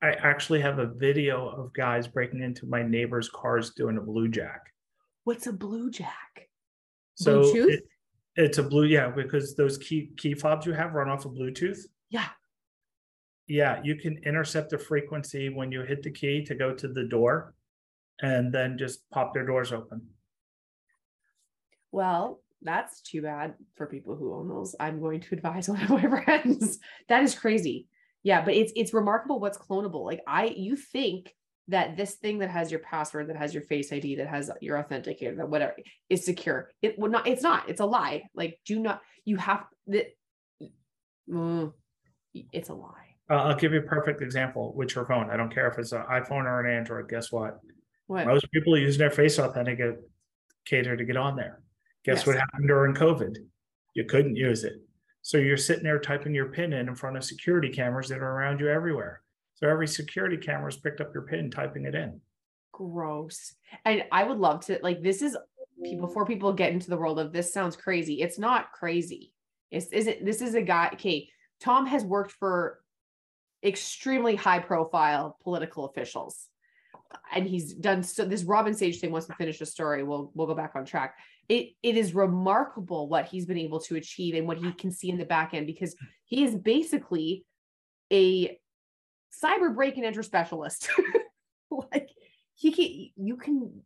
I 0.02 0.12
actually 0.12 0.62
have 0.62 0.78
a 0.78 0.86
video 0.86 1.46
of 1.48 1.74
guys 1.74 2.08
breaking 2.08 2.42
into 2.42 2.64
my 2.64 2.82
neighbor's 2.82 3.28
cars 3.28 3.72
doing 3.76 3.98
a 3.98 4.00
blue 4.00 4.26
jack. 4.28 4.62
What's 5.24 5.46
a 5.46 5.52
blue 5.52 5.90
jack? 5.90 6.48
So 7.14 7.42
Bluetooth? 7.42 7.68
it- 7.74 7.84
it's 8.34 8.56
a 8.56 8.62
blue, 8.62 8.84
yeah, 8.86 9.10
because 9.10 9.54
those 9.54 9.76
key 9.76 10.10
key 10.16 10.32
fobs 10.32 10.64
you 10.64 10.72
have 10.72 10.94
run 10.94 11.10
off 11.10 11.26
of 11.26 11.32
Bluetooth. 11.32 11.80
Yeah. 12.08 12.28
Yeah, 13.52 13.82
you 13.84 13.96
can 13.96 14.16
intercept 14.24 14.70
the 14.70 14.78
frequency 14.78 15.50
when 15.50 15.70
you 15.70 15.82
hit 15.82 16.02
the 16.02 16.10
key 16.10 16.42
to 16.46 16.54
go 16.54 16.72
to 16.74 16.88
the 16.88 17.04
door 17.04 17.52
and 18.22 18.50
then 18.50 18.78
just 18.78 19.00
pop 19.10 19.34
their 19.34 19.44
doors 19.44 19.74
open. 19.74 20.00
Well, 21.90 22.40
that's 22.62 23.02
too 23.02 23.20
bad 23.20 23.52
for 23.74 23.86
people 23.86 24.16
who 24.16 24.32
own 24.32 24.48
those. 24.48 24.74
I'm 24.80 25.02
going 25.02 25.20
to 25.20 25.34
advise 25.34 25.68
one 25.68 25.82
of 25.82 25.90
my 25.90 26.24
friends. 26.24 26.78
That 27.10 27.24
is 27.24 27.34
crazy. 27.34 27.88
Yeah, 28.22 28.42
but 28.42 28.54
it's 28.54 28.72
it's 28.74 28.94
remarkable 28.94 29.38
what's 29.38 29.58
clonable. 29.58 30.06
Like 30.06 30.22
I 30.26 30.46
you 30.46 30.74
think 30.74 31.34
that 31.68 31.94
this 31.94 32.14
thing 32.14 32.38
that 32.38 32.48
has 32.48 32.70
your 32.70 32.80
password, 32.80 33.28
that 33.28 33.36
has 33.36 33.52
your 33.52 33.64
face 33.64 33.92
ID, 33.92 34.16
that 34.16 34.28
has 34.28 34.50
your 34.62 34.82
authenticator, 34.82 35.36
that 35.36 35.50
whatever 35.50 35.74
is 36.08 36.24
secure. 36.24 36.70
It 36.80 36.98
would 36.98 37.12
not, 37.12 37.26
it's 37.26 37.42
not, 37.42 37.68
it's 37.68 37.80
a 37.80 37.86
lie. 37.86 38.22
Like, 38.34 38.58
do 38.64 38.80
not, 38.80 39.02
you 39.24 39.36
have 39.36 39.64
that, 39.88 40.06
mm, 41.30 41.72
it's 42.34 42.68
a 42.68 42.74
lie. 42.74 43.11
Uh, 43.30 43.34
I'll 43.34 43.56
give 43.56 43.72
you 43.72 43.78
a 43.78 43.82
perfect 43.82 44.20
example 44.20 44.72
with 44.74 44.94
your 44.94 45.06
phone. 45.06 45.30
I 45.30 45.36
don't 45.36 45.52
care 45.52 45.68
if 45.68 45.78
it's 45.78 45.92
an 45.92 46.02
iPhone 46.10 46.44
or 46.44 46.60
an 46.64 46.76
Android. 46.76 47.08
Guess 47.08 47.32
what? 47.32 47.60
What? 48.06 48.26
Most 48.26 48.50
people 48.52 48.76
using 48.76 48.98
their 48.98 49.10
face 49.10 49.38
authenticator 49.38 49.96
to 50.68 51.04
get 51.04 51.16
on 51.16 51.36
there. 51.36 51.62
Guess 52.04 52.18
Yes. 52.18 52.26
what 52.26 52.36
happened 52.36 52.68
during 52.68 52.94
COVID? 52.94 53.36
You 53.94 54.04
couldn't 54.04 54.36
use 54.36 54.64
it. 54.64 54.74
So 55.22 55.38
you're 55.38 55.56
sitting 55.56 55.84
there 55.84 56.00
typing 56.00 56.34
your 56.34 56.46
PIN 56.46 56.72
in 56.72 56.88
in 56.88 56.94
front 56.96 57.16
of 57.16 57.24
security 57.24 57.68
cameras 57.68 58.08
that 58.08 58.18
are 58.18 58.32
around 58.32 58.58
you 58.58 58.68
everywhere. 58.68 59.22
So 59.54 59.68
every 59.68 59.86
security 59.86 60.36
camera's 60.36 60.76
picked 60.78 61.00
up 61.00 61.14
your 61.14 61.22
PIN, 61.22 61.50
typing 61.50 61.84
it 61.84 61.94
in. 61.94 62.20
Gross. 62.72 63.54
And 63.84 64.04
I 64.10 64.24
would 64.24 64.38
love 64.38 64.64
to, 64.66 64.80
like, 64.82 65.00
this 65.02 65.22
is 65.22 65.36
before 66.00 66.26
people 66.26 66.52
get 66.52 66.72
into 66.72 66.90
the 66.90 66.96
world 66.96 67.20
of 67.20 67.32
this 67.32 67.52
sounds 67.52 67.76
crazy. 67.76 68.20
It's 68.20 68.38
not 68.38 68.72
crazy. 68.72 69.32
It's, 69.70 69.86
isn't, 69.86 70.24
this 70.24 70.42
is 70.42 70.54
a 70.54 70.62
guy, 70.62 70.90
okay, 70.94 71.28
Tom 71.60 71.86
has 71.86 72.04
worked 72.04 72.32
for 72.32 72.80
extremely 73.64 74.36
high 74.36 74.58
profile 74.58 75.36
political 75.42 75.86
officials. 75.86 76.48
And 77.34 77.46
he's 77.46 77.74
done 77.74 78.02
so 78.02 78.24
this 78.24 78.44
Robin 78.44 78.74
Sage 78.74 78.98
thing. 78.98 79.12
Once 79.12 79.28
we 79.28 79.34
finish 79.34 79.58
the 79.58 79.66
story, 79.66 80.02
we'll 80.02 80.30
we'll 80.34 80.46
go 80.46 80.54
back 80.54 80.72
on 80.74 80.84
track. 80.84 81.16
It 81.48 81.70
it 81.82 81.96
is 81.96 82.14
remarkable 82.14 83.08
what 83.08 83.26
he's 83.26 83.44
been 83.44 83.58
able 83.58 83.80
to 83.80 83.96
achieve 83.96 84.34
and 84.34 84.46
what 84.46 84.58
he 84.58 84.72
can 84.72 84.90
see 84.90 85.10
in 85.10 85.18
the 85.18 85.24
back 85.24 85.52
end 85.52 85.66
because 85.66 85.94
he 86.24 86.42
is 86.44 86.54
basically 86.54 87.44
a 88.10 88.58
cyber 89.44 89.74
break 89.74 89.96
and 89.96 90.06
enter 90.06 90.22
specialist. 90.22 90.88
like 91.70 92.08
he 92.54 92.72
can 92.72 93.26
you 93.26 93.36
can 93.36 93.82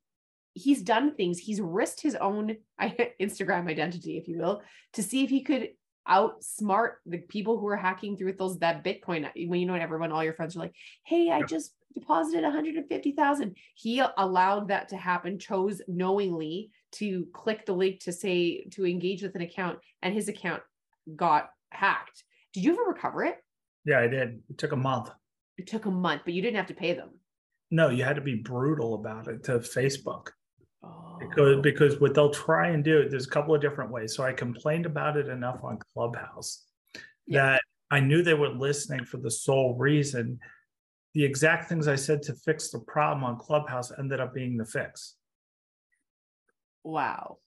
he's 0.55 0.83
done 0.83 1.15
things 1.15 1.39
he's 1.39 1.61
risked 1.61 2.01
his 2.01 2.15
own 2.15 2.57
instagram 2.81 3.69
identity 3.69 4.17
if 4.17 4.27
you 4.27 4.39
will 4.39 4.63
to 4.93 5.03
see 5.03 5.23
if 5.23 5.31
he 5.31 5.43
could 5.43 5.71
outsmart 6.09 6.93
the 7.07 7.19
people 7.19 7.59
who 7.59 7.67
are 7.67 7.77
hacking 7.77 8.17
through 8.17 8.29
with 8.29 8.39
those 8.39 8.59
that 8.59 8.85
bitcoin 8.85 9.29
when 9.49 9.61
you 9.61 9.67
know 9.67 9.75
everyone 9.75 10.13
all 10.13 10.23
your 10.25 10.33
friends 10.35 10.57
are 10.57 10.61
like 10.61 10.75
hey 11.05 11.31
i 11.31 11.43
just 11.43 11.75
deposited 11.95 12.45
150000 12.45 13.57
he 13.75 14.03
allowed 14.19 14.69
that 14.69 14.89
to 14.89 14.97
happen 14.97 15.39
chose 15.39 15.81
knowingly 15.89 16.71
to 16.93 17.27
click 17.33 17.67
the 17.67 17.73
link 17.73 18.01
to 18.01 18.13
say 18.13 18.65
to 18.71 18.87
engage 18.87 19.23
with 19.23 19.35
an 19.35 19.41
account 19.43 19.79
and 20.03 20.13
his 20.15 20.29
account 20.29 20.63
got 21.15 21.51
hacked 21.71 22.25
did 22.53 22.65
you 22.65 22.73
ever 22.73 22.83
recover 22.85 23.25
it 23.25 23.37
Yeah, 23.85 24.01
I 24.01 24.09
did. 24.09 24.41
It 24.49 24.59
took 24.59 24.73
a 24.73 24.77
month. 24.77 25.11
it 25.59 25.67
took 25.67 25.87
a 25.87 25.91
month 25.91 26.23
but 26.25 26.35
you 26.35 26.43
didn't 26.43 26.57
have 26.57 26.67
to 26.69 26.75
pay 26.75 26.93
them 26.95 27.11
No, 27.71 27.89
you 27.89 28.05
had 28.05 28.17
to 28.17 28.23
be 28.23 28.37
brutal 28.37 28.95
about 28.95 29.27
it 29.29 29.43
to 29.45 29.59
Facebook. 29.59 30.29
Oh. 30.87 31.19
because 31.21 31.61
because 31.63 32.01
what 32.01 32.15
they'll 32.15 32.31
try 32.31 32.69
and 32.69 32.85
do 32.85 33.09
there's 33.09 33.27
a 33.27 33.31
couple 33.31 33.55
of 33.55 33.61
different 33.61 33.91
ways. 33.91 34.15
So 34.15 34.25
i 34.25 34.33
complained 34.33 34.87
about 34.87 35.17
it 35.17 35.29
enough 35.29 35.61
on 35.63 35.79
clubhouse 35.95 36.65
Yeah. 37.27 37.53
that 37.53 37.61
i 37.91 38.01
knew 38.01 38.23
they 38.23 38.35
were 38.35 38.49
listening 38.49 39.05
for 39.05 39.19
the 39.19 39.31
sole 39.31 39.75
reason 39.77 40.39
the 41.15 41.25
exact 41.25 41.69
things 41.69 41.89
i 41.89 41.97
said 41.97 42.23
to 42.23 42.35
fix 42.35 42.71
the 42.71 42.81
problem 42.81 43.25
on 43.25 43.39
clubhouse 43.39 43.91
ended 43.99 44.21
up 44.21 44.35
being 44.35 44.57
the 44.57 44.65
fix. 44.67 45.15
Wow. 46.85 47.39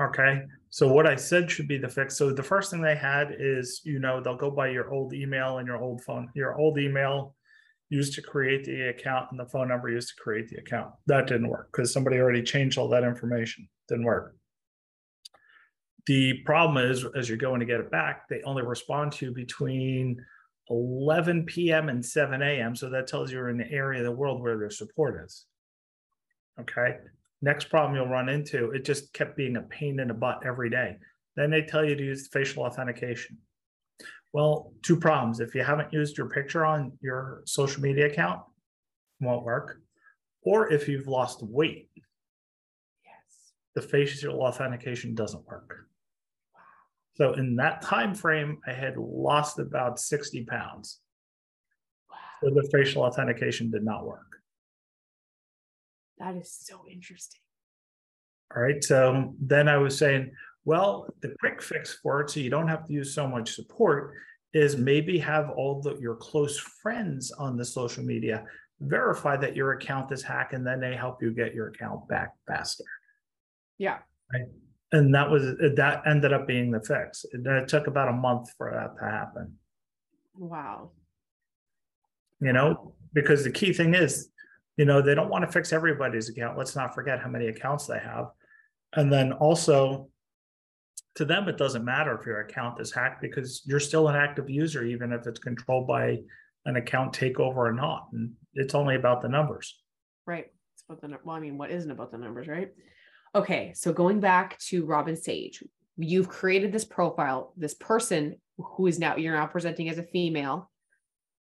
Okay? 0.00 0.42
So 0.70 0.88
what 0.92 1.06
i 1.06 1.14
said 1.16 1.50
should 1.50 1.68
be 1.68 1.78
the 1.78 1.88
fix. 1.88 2.16
So 2.16 2.32
the 2.32 2.42
first 2.42 2.70
thing 2.70 2.80
they 2.82 2.96
had 2.96 3.34
is 3.38 3.80
you 3.84 3.98
know 4.00 4.20
they'll 4.20 4.36
go 4.36 4.50
by 4.50 4.68
your 4.68 4.92
old 4.92 5.14
email 5.14 5.58
and 5.58 5.66
your 5.66 5.80
old 5.80 6.02
phone 6.02 6.28
your 6.34 6.58
old 6.58 6.78
email 6.78 7.34
used 7.90 8.14
to 8.14 8.22
create 8.22 8.64
the 8.64 8.88
account 8.88 9.28
and 9.30 9.38
the 9.38 9.46
phone 9.46 9.68
number 9.68 9.88
used 9.88 10.08
to 10.08 10.22
create 10.22 10.48
the 10.48 10.56
account. 10.56 10.92
That 11.06 11.26
didn't 11.26 11.48
work 11.48 11.68
because 11.70 11.92
somebody 11.92 12.18
already 12.18 12.42
changed 12.42 12.78
all 12.78 12.88
that 12.88 13.04
information. 13.04 13.68
Didn't 13.88 14.04
work. 14.04 14.36
The 16.06 16.42
problem 16.44 16.90
is 16.90 17.04
as 17.16 17.28
you're 17.28 17.38
going 17.38 17.60
to 17.60 17.66
get 17.66 17.80
it 17.80 17.90
back 17.90 18.28
they 18.28 18.42
only 18.42 18.62
respond 18.62 19.12
to 19.12 19.32
between 19.32 20.22
11 20.68 21.46
p.m 21.46 21.88
and 21.88 22.04
7 22.04 22.42
a.m 22.42 22.76
so 22.76 22.90
that 22.90 23.06
tells 23.06 23.30
you 23.30 23.38
you're 23.38 23.50
in 23.50 23.58
the 23.58 23.70
area 23.70 24.00
of 24.00 24.06
the 24.06 24.12
world 24.12 24.42
where 24.42 24.58
their 24.58 24.70
support 24.70 25.22
is. 25.24 25.46
Okay? 26.60 26.96
Next 27.42 27.70
problem 27.70 27.94
you'll 27.94 28.08
run 28.08 28.28
into 28.28 28.70
it 28.72 28.84
just 28.84 29.12
kept 29.12 29.36
being 29.36 29.56
a 29.56 29.62
pain 29.62 30.00
in 30.00 30.08
the 30.08 30.14
butt 30.14 30.42
every 30.44 30.70
day. 30.70 30.96
Then 31.36 31.50
they 31.50 31.62
tell 31.62 31.84
you 31.84 31.96
to 31.96 32.04
use 32.04 32.28
facial 32.28 32.64
authentication 32.64 33.38
well 34.34 34.72
two 34.82 34.96
problems 34.96 35.40
if 35.40 35.54
you 35.54 35.62
haven't 35.62 35.90
used 35.92 36.18
your 36.18 36.28
picture 36.28 36.64
on 36.66 36.92
your 37.00 37.42
social 37.46 37.80
media 37.80 38.06
account 38.06 38.40
it 39.20 39.24
won't 39.24 39.44
work 39.44 39.78
or 40.42 40.70
if 40.70 40.86
you've 40.88 41.06
lost 41.06 41.42
weight 41.42 41.88
yes 41.94 43.52
the 43.74 43.80
facial 43.80 44.42
authentication 44.42 45.14
doesn't 45.14 45.46
work 45.46 45.86
Wow. 46.54 46.60
so 47.14 47.32
in 47.34 47.56
that 47.56 47.80
time 47.80 48.14
frame 48.14 48.58
i 48.66 48.72
had 48.72 48.96
lost 48.98 49.58
about 49.58 49.98
60 49.98 50.44
pounds 50.44 51.00
wow 52.10 52.16
so 52.42 52.50
the 52.50 52.68
facial 52.72 53.02
authentication 53.04 53.70
did 53.70 53.84
not 53.84 54.04
work 54.04 54.30
That 56.18 56.36
is 56.36 56.50
so 56.52 56.76
interesting. 56.90 57.40
All 58.54 58.62
right. 58.62 58.82
So 58.84 59.34
then 59.40 59.66
I 59.68 59.78
was 59.78 59.98
saying, 59.98 60.30
well, 60.64 61.06
the 61.20 61.34
quick 61.40 61.62
fix 61.62 61.98
for 62.02 62.22
it, 62.22 62.30
so 62.30 62.40
you 62.40 62.50
don't 62.50 62.68
have 62.68 62.86
to 62.86 62.92
use 62.92 63.14
so 63.14 63.26
much 63.26 63.54
support, 63.54 64.14
is 64.52 64.76
maybe 64.76 65.18
have 65.18 65.50
all 65.50 65.82
the, 65.82 65.96
your 65.96 66.14
close 66.14 66.58
friends 66.58 67.30
on 67.32 67.56
the 67.56 67.64
social 67.64 68.04
media 68.04 68.44
verify 68.80 69.36
that 69.36 69.56
your 69.56 69.72
account 69.72 70.12
is 70.12 70.22
hacked, 70.22 70.52
and 70.52 70.66
then 70.66 70.80
they 70.80 70.94
help 70.94 71.22
you 71.22 71.32
get 71.32 71.54
your 71.54 71.68
account 71.68 72.06
back 72.08 72.32
faster. 72.46 72.84
Yeah. 73.78 73.98
And 74.92 75.14
that 75.14 75.30
was 75.30 75.42
that 75.76 76.02
ended 76.06 76.32
up 76.32 76.46
being 76.46 76.70
the 76.70 76.80
fix. 76.80 77.24
And 77.32 77.46
It 77.46 77.68
took 77.68 77.86
about 77.86 78.08
a 78.08 78.12
month 78.12 78.50
for 78.56 78.70
that 78.72 79.00
to 79.02 79.10
happen. 79.10 79.54
Wow. 80.36 80.90
You 82.40 82.52
know, 82.52 82.94
because 83.12 83.44
the 83.44 83.50
key 83.50 83.72
thing 83.72 83.94
is, 83.94 84.28
you 84.76 84.84
know, 84.84 85.00
they 85.00 85.14
don't 85.14 85.30
want 85.30 85.44
to 85.44 85.50
fix 85.50 85.72
everybody's 85.72 86.28
account. 86.28 86.58
Let's 86.58 86.76
not 86.76 86.94
forget 86.94 87.20
how 87.20 87.28
many 87.28 87.46
accounts 87.46 87.86
they 87.86 87.98
have. 87.98 88.26
And 88.94 89.12
then 89.12 89.32
also, 89.32 90.08
to 91.16 91.24
them, 91.24 91.48
it 91.48 91.56
doesn't 91.56 91.84
matter 91.84 92.18
if 92.18 92.26
your 92.26 92.40
account 92.40 92.80
is 92.80 92.92
hacked 92.92 93.22
because 93.22 93.62
you're 93.64 93.80
still 93.80 94.08
an 94.08 94.16
active 94.16 94.50
user, 94.50 94.84
even 94.84 95.12
if 95.12 95.26
it's 95.26 95.38
controlled 95.38 95.86
by 95.86 96.18
an 96.66 96.76
account 96.76 97.12
takeover 97.12 97.56
or 97.56 97.72
not. 97.72 98.08
And 98.12 98.32
it's 98.54 98.74
only 98.74 98.96
about 98.96 99.22
the 99.22 99.28
numbers. 99.28 99.78
Right. 100.26 100.46
It's 100.74 100.84
about 100.88 101.00
the 101.00 101.18
well, 101.24 101.36
I 101.36 101.40
mean, 101.40 101.58
what 101.58 101.70
isn't 101.70 101.90
about 101.90 102.10
the 102.10 102.18
numbers, 102.18 102.48
right? 102.48 102.70
Okay. 103.34 103.72
So 103.74 103.92
going 103.92 104.20
back 104.20 104.58
to 104.70 104.84
Robin 104.84 105.16
Sage, 105.16 105.62
you've 105.96 106.28
created 106.28 106.72
this 106.72 106.84
profile. 106.84 107.52
This 107.56 107.74
person 107.74 108.36
who 108.58 108.86
is 108.86 108.98
now 108.98 109.16
you're 109.16 109.36
now 109.36 109.46
presenting 109.46 109.88
as 109.88 109.98
a 109.98 110.02
female 110.02 110.70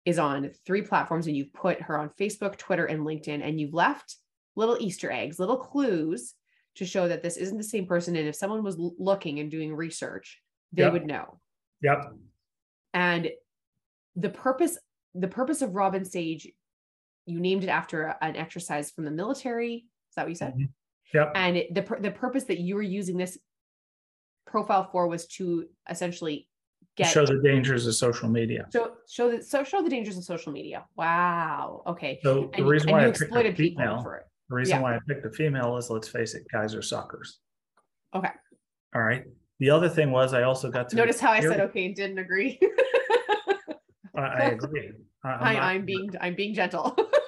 is 0.06 0.18
on 0.18 0.50
three 0.64 0.82
platforms, 0.82 1.26
and 1.26 1.36
you've 1.36 1.52
put 1.52 1.82
her 1.82 1.98
on 1.98 2.11
Facebook, 2.18 2.56
Twitter, 2.56 2.86
and 2.86 3.00
LinkedIn, 3.00 3.46
and 3.46 3.61
you've 3.61 3.74
left 3.74 4.16
little 4.56 4.78
Easter 4.80 5.11
eggs, 5.11 5.38
little 5.38 5.58
clues 5.58 6.34
to 6.76 6.84
show 6.84 7.08
that 7.08 7.22
this 7.22 7.36
isn't 7.36 7.58
the 7.58 7.64
same 7.64 7.86
person. 7.86 8.16
And 8.16 8.28
if 8.28 8.34
someone 8.36 8.62
was 8.62 8.76
looking 8.78 9.40
and 9.40 9.50
doing 9.50 9.74
research, 9.74 10.40
they 10.72 10.82
Yep. 10.84 10.92
would 10.92 11.06
know. 11.06 11.40
Yep. 11.82 12.12
and 12.94 13.30
the 14.16 14.28
purpose 14.28 14.76
the 15.14 15.28
purpose 15.28 15.62
of 15.62 15.74
robin 15.74 16.04
sage 16.04 16.46
you 17.26 17.40
named 17.40 17.62
it 17.64 17.68
after 17.68 18.14
an 18.20 18.36
exercise 18.36 18.90
from 18.90 19.04
the 19.04 19.10
military 19.10 19.74
is 20.08 20.14
that 20.16 20.22
what 20.24 20.28
you 20.28 20.34
said 20.34 20.54
Mhm. 20.54 20.68
Yep. 21.14 21.32
and 21.36 21.56
it, 21.56 21.74
the 21.74 21.82
the 22.00 22.10
purpose 22.10 22.44
that 22.44 22.58
you 22.58 22.74
were 22.74 22.82
using 22.82 23.16
this 23.16 23.38
profile 24.46 24.88
for 24.90 25.06
was 25.08 25.26
to 25.28 25.68
essentially 25.88 26.48
get 26.96 27.06
Show 27.12 27.24
the 27.24 27.40
dangers 27.42 27.86
of 27.86 27.94
social 27.94 28.28
media. 28.28 28.68
show 28.72 28.96
show 29.08 29.30
the 29.30 29.42
so 29.42 29.62
show 29.64 29.82
the 29.82 29.88
dangers 29.90 30.18
of 30.18 30.24
social 30.24 30.52
media 30.52 30.84
wow 30.96 31.82
okay 31.86 32.18
So 32.22 32.50
and, 32.52 32.64
the 32.64 32.68
reason 32.68 32.88
and 32.90 32.92
why 32.96 33.02
you 33.02 33.08
I 33.08 33.10
picked 33.12 33.22
exploited 33.22 33.56
people 33.56 33.82
female, 33.84 34.02
for 34.02 34.16
it 34.16 34.26
the 34.51 34.57
reason 34.57 34.76
yeah. 34.76 34.82
why 34.82 34.96
I 34.96 34.98
picked 35.09 35.24
a 35.24 35.30
female 35.30 35.76
is 35.78 35.88
let's 35.88 36.09
face 36.09 36.34
it, 36.34 36.44
guys 36.53 36.74
are 36.74 36.82
suckers. 36.82 37.38
Okay. 38.14 38.30
All 38.94 39.03
right. 39.03 39.24
The 39.61 39.70
other 39.70 39.88
thing 39.88 40.11
was 40.11 40.34
I 40.34 40.42
also 40.42 40.70
got 40.70 40.88
to 40.90 40.96
notice 40.96 41.20
how 41.20 41.32
i 41.32 41.40
said 41.40 41.61
okay 41.61 41.84
and 41.84 41.94
didn't 41.94 42.18
agree 42.18 42.59
I, 44.16 44.20
I 44.20 44.44
agree. 44.44 44.92
I- 45.22 45.28
I'm 45.28 45.42
I, 45.42 45.53
not- 45.53 45.62
i'm 45.62 45.84
being 45.84 46.11
i'm 46.20 46.34
being 46.34 46.55
gentle 46.55 46.96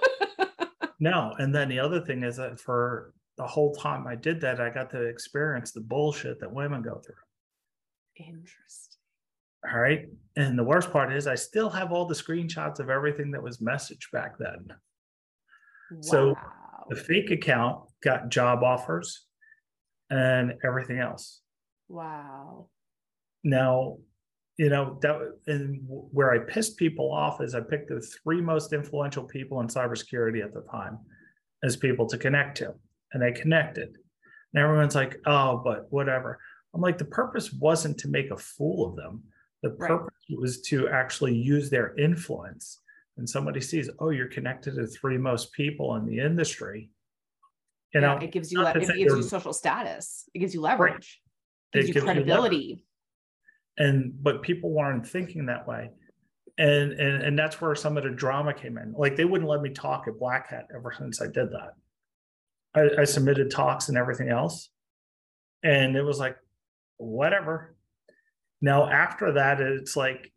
No, 1.02 1.34
and 1.38 1.52
then 1.52 1.68
the 1.68 1.80
other 1.80 2.00
thing 2.00 2.22
is 2.22 2.36
that 2.36 2.60
for 2.60 3.12
the 3.36 3.44
whole 3.44 3.74
time 3.74 4.06
I 4.06 4.14
did 4.14 4.40
that, 4.42 4.60
I 4.60 4.70
got 4.70 4.88
to 4.90 5.02
experience 5.02 5.72
the 5.72 5.80
bullshit 5.80 6.38
that 6.38 6.54
women 6.54 6.80
go 6.80 7.02
through. 7.04 7.16
interesting 8.16 9.00
All 9.68 9.80
right. 9.80 10.06
And 10.36 10.56
the 10.56 10.62
worst 10.62 10.92
part 10.92 11.12
is 11.12 11.26
I 11.26 11.34
still 11.34 11.68
have 11.70 11.90
all 11.90 12.06
the 12.06 12.14
screenshots 12.14 12.78
of 12.78 12.88
everything 12.88 13.32
that 13.32 13.42
was 13.42 13.58
messaged 13.58 14.12
back 14.12 14.38
then. 14.38 14.68
So, 16.02 16.28
wow 16.28 16.61
The 16.92 17.00
fake 17.00 17.30
account 17.30 17.84
got 18.04 18.28
job 18.28 18.62
offers 18.62 19.24
and 20.10 20.52
everything 20.62 20.98
else. 20.98 21.40
wow 21.88 22.68
Now, 23.42 23.96
you 24.58 24.68
know 24.68 24.98
that 25.00 25.38
and 25.46 25.80
where 25.86 26.32
I 26.32 26.40
pissed 26.40 26.76
people 26.76 27.10
off 27.10 27.40
is 27.40 27.54
I 27.54 27.60
picked 27.60 27.88
the 27.88 28.06
three 28.22 28.42
most 28.42 28.74
influential 28.74 29.24
people 29.24 29.60
in 29.60 29.68
cybersecurity 29.68 30.44
at 30.44 30.52
the 30.52 30.60
time 30.70 30.98
as 31.64 31.78
people 31.78 32.06
to 32.08 32.18
connect 32.18 32.58
to, 32.58 32.74
and 33.14 33.22
they 33.22 33.32
connected. 33.32 33.96
And 34.52 34.62
everyone's 34.62 34.94
like, 34.94 35.18
"Oh, 35.24 35.62
but 35.64 35.90
whatever." 35.90 36.38
I'm 36.74 36.82
like, 36.82 36.98
the 36.98 37.06
purpose 37.06 37.54
wasn't 37.54 37.96
to 38.00 38.08
make 38.08 38.30
a 38.30 38.36
fool 38.36 38.86
of 38.86 38.96
them. 38.96 39.22
The 39.62 39.70
purpose 39.70 40.26
right. 40.28 40.38
was 40.38 40.60
to 40.62 40.90
actually 40.90 41.36
use 41.36 41.70
their 41.70 41.96
influence. 41.96 42.82
And 43.22 43.30
somebody 43.30 43.60
sees, 43.60 43.88
oh, 44.00 44.10
you're 44.10 44.26
connected 44.26 44.74
to 44.74 44.86
three 44.88 45.16
most 45.16 45.52
people 45.52 45.94
in 45.94 46.04
the 46.06 46.18
industry. 46.18 46.90
You 47.94 48.00
yeah, 48.00 48.14
know, 48.14 48.16
it 48.16 48.32
gives 48.32 48.50
you 48.50 48.66
it 48.66 48.74
gives 48.74 48.98
you 48.98 49.22
social 49.22 49.52
status. 49.52 50.28
It 50.34 50.40
gives 50.40 50.52
you 50.52 50.60
leverage. 50.60 51.20
Right. 51.72 51.80
It 51.80 51.86
gives 51.86 51.90
it 51.90 52.00
you 52.00 52.02
credibility. 52.02 52.56
You 52.56 52.76
and 53.78 54.12
but 54.22 54.42
people 54.42 54.70
weren't 54.70 55.06
thinking 55.06 55.46
that 55.46 55.66
way 55.66 55.90
and 56.58 56.92
and 56.92 57.22
and 57.22 57.38
that's 57.38 57.60
where 57.60 57.74
some 57.74 57.96
of 57.96 58.02
the 58.02 58.10
drama 58.10 58.52
came 58.52 58.76
in 58.76 58.92
like 58.96 59.16
they 59.16 59.24
wouldn't 59.24 59.48
let 59.48 59.62
me 59.62 59.70
talk 59.70 60.04
at 60.06 60.18
black 60.18 60.50
hat 60.50 60.66
ever 60.74 60.92
since 60.96 61.22
i 61.22 61.26
did 61.26 61.50
that 61.50 61.74
I, 62.74 63.02
I 63.02 63.04
submitted 63.04 63.50
talks 63.50 63.88
and 63.88 63.96
everything 63.96 64.28
else 64.28 64.68
and 65.62 65.96
it 65.96 66.02
was 66.02 66.18
like 66.18 66.36
whatever 66.98 67.74
now 68.60 68.88
after 68.90 69.32
that 69.32 69.60
it's 69.60 69.96
like 69.96 70.30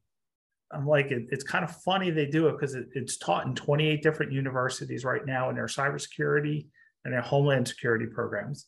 i'm 0.76 0.88
like 0.88 1.12
it, 1.12 1.24
it's 1.30 1.44
kind 1.44 1.64
of 1.64 1.72
funny 1.84 2.12
they 2.12 2.26
do 2.26 2.48
it 2.48 2.54
because 2.54 2.76
it, 2.76 2.88
it's 2.94 3.18
taught 3.18 3.46
in 3.46 3.56
28 3.56 4.02
different 4.02 4.32
universities 4.32 5.04
right 5.04 5.26
now 5.26 5.50
in 5.50 5.56
their 5.56 5.68
cybersecurity 5.68 6.68
and 7.04 7.14
their 7.14 7.22
homeland 7.22 7.68
security 7.68 8.06
programs 8.06 8.68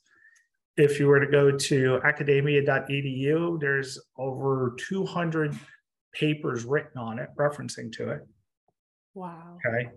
if 0.77 0.99
you 0.99 1.07
were 1.07 1.19
to 1.19 1.29
go 1.29 1.51
to 1.51 1.99
academia.edu, 2.03 3.59
there's 3.59 3.99
over 4.17 4.75
200 4.87 5.57
papers 6.13 6.65
written 6.65 6.99
on 6.99 7.19
it, 7.19 7.29
referencing 7.37 7.91
to 7.93 8.11
it. 8.11 8.27
Wow. 9.15 9.57
Okay. 9.65 9.89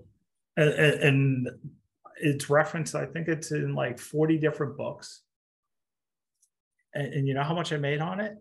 And, 0.57 0.71
and, 0.71 1.49
it's 2.23 2.51
referenced, 2.51 2.95
I 2.95 3.07
think 3.07 3.29
it's 3.29 3.51
in 3.51 3.75
like 3.75 3.99
40 3.99 4.37
different 4.37 4.77
books. 4.77 5.23
And, 6.93 7.15
and 7.15 7.27
you 7.27 7.33
know 7.33 7.43
how 7.43 7.55
much 7.55 7.73
I 7.73 7.79
made 7.79 8.03
on 8.03 8.21
it? 8.21 8.35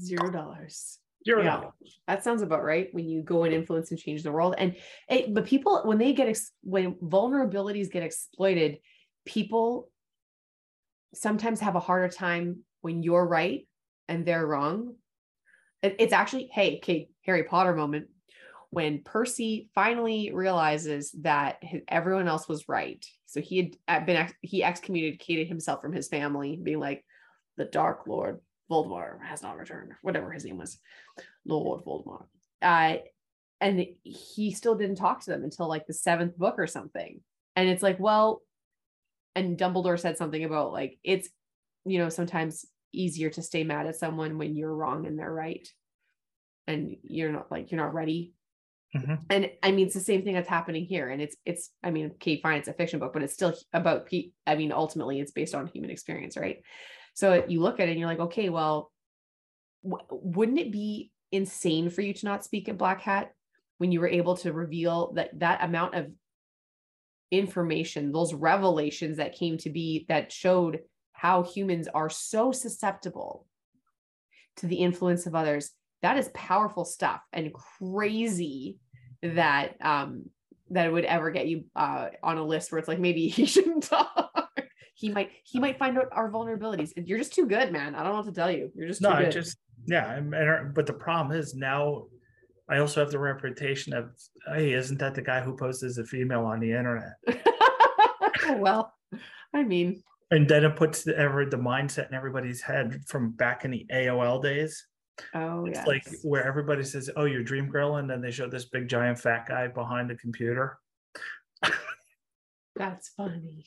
Zero 0.00 0.30
dollars. 0.30 0.98
Yeah, 1.24 1.64
that 2.06 2.24
sounds 2.24 2.42
about 2.42 2.64
right. 2.64 2.88
When 2.92 3.08
you 3.08 3.22
go 3.22 3.44
and 3.44 3.52
influence 3.52 3.90
and 3.90 4.00
change 4.00 4.22
the 4.22 4.32
world, 4.32 4.54
and 4.56 4.76
it, 5.08 5.34
but 5.34 5.44
people 5.44 5.82
when 5.84 5.98
they 5.98 6.12
get 6.12 6.28
ex, 6.28 6.52
when 6.62 6.94
vulnerabilities 6.94 7.90
get 7.90 8.02
exploited, 8.02 8.78
people 9.26 9.90
sometimes 11.14 11.60
have 11.60 11.76
a 11.76 11.80
harder 11.80 12.08
time 12.08 12.60
when 12.80 13.02
you're 13.02 13.26
right 13.26 13.66
and 14.08 14.24
they're 14.24 14.46
wrong. 14.46 14.94
It's 15.82 16.12
actually, 16.12 16.50
hey, 16.52 16.78
okay, 16.78 17.08
Harry 17.24 17.44
Potter 17.44 17.74
moment 17.74 18.08
when 18.70 19.02
Percy 19.02 19.70
finally 19.74 20.30
realizes 20.32 21.12
that 21.22 21.62
everyone 21.86 22.28
else 22.28 22.48
was 22.48 22.68
right. 22.68 23.04
So 23.26 23.40
he 23.40 23.56
had 23.56 23.76
uh, 23.86 24.04
been 24.04 24.28
he 24.40 24.62
excommunicated 24.64 25.48
himself 25.48 25.80
from 25.80 25.92
his 25.92 26.08
family, 26.08 26.58
being 26.62 26.80
like, 26.80 27.04
the 27.56 27.64
Dark 27.64 28.06
Lord 28.06 28.40
Voldemort 28.70 29.22
has 29.24 29.42
not 29.42 29.58
returned, 29.58 29.92
whatever 30.02 30.30
his 30.30 30.44
name 30.44 30.58
was, 30.58 30.78
Lord 31.44 31.84
Voldemort. 31.84 32.26
Uh, 32.60 32.98
and 33.60 33.86
he 34.02 34.52
still 34.52 34.74
didn't 34.74 34.96
talk 34.96 35.20
to 35.20 35.30
them 35.30 35.44
until 35.44 35.68
like 35.68 35.86
the 35.86 35.94
seventh 35.94 36.36
book 36.36 36.56
or 36.58 36.66
something. 36.66 37.20
And 37.56 37.68
it's 37.68 37.82
like, 37.82 37.98
well, 37.98 38.42
and 39.34 39.58
Dumbledore 39.58 39.98
said 39.98 40.18
something 40.18 40.44
about 40.44 40.72
like 40.72 40.98
it's 41.04 41.28
you 41.84 41.98
know 41.98 42.08
sometimes 42.08 42.66
easier 42.92 43.30
to 43.30 43.42
stay 43.42 43.64
mad 43.64 43.86
at 43.86 43.96
someone 43.96 44.38
when 44.38 44.56
you're 44.56 44.74
wrong 44.74 45.06
and 45.06 45.18
they're 45.18 45.32
right 45.32 45.68
and 46.66 46.96
you're 47.02 47.32
not 47.32 47.50
like 47.50 47.70
you're 47.70 47.80
not 47.80 47.94
ready 47.94 48.32
mm-hmm. 48.96 49.14
and 49.30 49.50
i 49.62 49.70
mean 49.70 49.86
it's 49.86 49.94
the 49.94 50.00
same 50.00 50.22
thing 50.22 50.34
that's 50.34 50.48
happening 50.48 50.84
here 50.84 51.08
and 51.08 51.20
it's 51.20 51.36
it's 51.44 51.70
i 51.82 51.90
mean 51.90 52.06
okay 52.12 52.40
fine 52.40 52.58
it's 52.58 52.68
a 52.68 52.72
fiction 52.72 52.98
book 52.98 53.12
but 53.12 53.22
it's 53.22 53.34
still 53.34 53.54
about 53.72 54.08
i 54.46 54.54
mean 54.54 54.72
ultimately 54.72 55.20
it's 55.20 55.32
based 55.32 55.54
on 55.54 55.66
human 55.66 55.90
experience 55.90 56.36
right 56.36 56.62
so 57.18 57.44
you 57.48 57.60
look 57.60 57.80
at 57.80 57.88
it 57.88 57.90
and 57.90 57.98
you're 57.98 58.08
like 58.08 58.20
okay 58.20 58.48
well 58.48 58.92
w- 59.82 60.06
wouldn't 60.10 60.60
it 60.60 60.70
be 60.70 61.10
insane 61.32 61.90
for 61.90 62.00
you 62.00 62.14
to 62.14 62.24
not 62.24 62.44
speak 62.44 62.68
at 62.68 62.78
black 62.78 63.00
hat 63.00 63.32
when 63.78 63.90
you 63.90 63.98
were 64.00 64.08
able 64.08 64.36
to 64.36 64.52
reveal 64.52 65.12
that 65.14 65.36
that 65.38 65.64
amount 65.64 65.94
of 65.94 66.06
information, 67.30 68.12
those 68.12 68.34
revelations 68.34 69.16
that 69.16 69.34
came 69.34 69.58
to 69.58 69.70
be 69.70 70.06
that 70.08 70.32
showed 70.32 70.80
how 71.12 71.42
humans 71.42 71.88
are 71.88 72.08
so 72.08 72.52
susceptible 72.52 73.46
to 74.56 74.66
the 74.66 74.76
influence 74.76 75.26
of 75.26 75.34
others. 75.34 75.70
That 76.02 76.16
is 76.16 76.30
powerful 76.34 76.84
stuff 76.84 77.20
and 77.32 77.52
crazy 77.52 78.78
that 79.22 79.74
um 79.80 80.26
that 80.70 80.86
it 80.86 80.92
would 80.92 81.04
ever 81.04 81.32
get 81.32 81.48
you 81.48 81.64
uh 81.74 82.06
on 82.22 82.38
a 82.38 82.44
list 82.44 82.70
where 82.70 82.78
it's 82.78 82.86
like 82.86 83.00
maybe 83.00 83.28
he 83.28 83.46
shouldn't 83.46 83.82
talk. 83.84 84.48
He 84.98 85.08
might 85.08 85.30
he 85.44 85.60
might 85.60 85.78
find 85.78 85.96
out 85.96 86.08
our 86.10 86.28
vulnerabilities. 86.28 86.92
You're 86.96 87.18
just 87.18 87.32
too 87.32 87.46
good, 87.46 87.70
man. 87.72 87.94
I 87.94 88.02
don't 88.02 88.12
know 88.12 88.18
what 88.18 88.26
to 88.26 88.32
tell 88.32 88.50
you. 88.50 88.72
You're 88.74 88.88
just 88.88 89.00
no, 89.00 89.10
I 89.10 89.26
just 89.26 89.56
yeah. 89.86 90.18
But 90.74 90.86
the 90.86 90.92
problem 90.92 91.38
is 91.38 91.54
now 91.54 92.06
I 92.68 92.78
also 92.78 92.98
have 93.00 93.12
the 93.12 93.18
reputation 93.20 93.92
of, 93.92 94.10
hey, 94.52 94.72
isn't 94.72 94.98
that 94.98 95.14
the 95.14 95.22
guy 95.22 95.40
who 95.40 95.56
posts 95.56 95.84
as 95.84 95.98
a 95.98 96.04
female 96.04 96.44
on 96.44 96.58
the 96.58 96.72
internet? 96.72 97.12
well, 98.58 98.92
I 99.54 99.62
mean, 99.62 100.02
and 100.32 100.48
then 100.48 100.64
it 100.64 100.74
puts 100.74 101.04
the 101.04 101.16
ever 101.16 101.46
the 101.46 101.56
mindset 101.56 102.08
in 102.08 102.14
everybody's 102.14 102.60
head 102.60 103.00
from 103.06 103.30
back 103.30 103.64
in 103.64 103.70
the 103.70 103.86
AOL 103.92 104.42
days. 104.42 104.84
Oh, 105.32 105.64
it's 105.66 105.78
yes. 105.78 105.86
like 105.86 106.08
where 106.24 106.44
everybody 106.44 106.82
says, 106.82 107.08
"Oh, 107.14 107.24
you're 107.24 107.44
dream 107.44 107.68
girl," 107.68 107.96
and 107.96 108.10
then 108.10 108.20
they 108.20 108.32
show 108.32 108.48
this 108.48 108.64
big 108.64 108.88
giant 108.88 109.20
fat 109.20 109.46
guy 109.46 109.68
behind 109.68 110.10
the 110.10 110.16
computer. 110.16 110.76
That's 112.76 113.10
funny. 113.10 113.64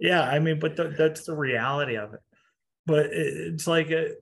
Yeah, 0.00 0.22
I 0.22 0.38
mean, 0.38 0.58
but 0.58 0.76
that's 0.96 1.24
the 1.26 1.36
reality 1.36 1.96
of 1.96 2.14
it. 2.14 2.20
But 2.86 3.06
it, 3.06 3.52
it's 3.52 3.66
like 3.66 3.90
a, 3.90 4.12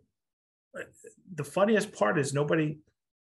the 1.35 1.45
funniest 1.45 1.93
part 1.93 2.19
is 2.19 2.35
nobody 2.35 2.79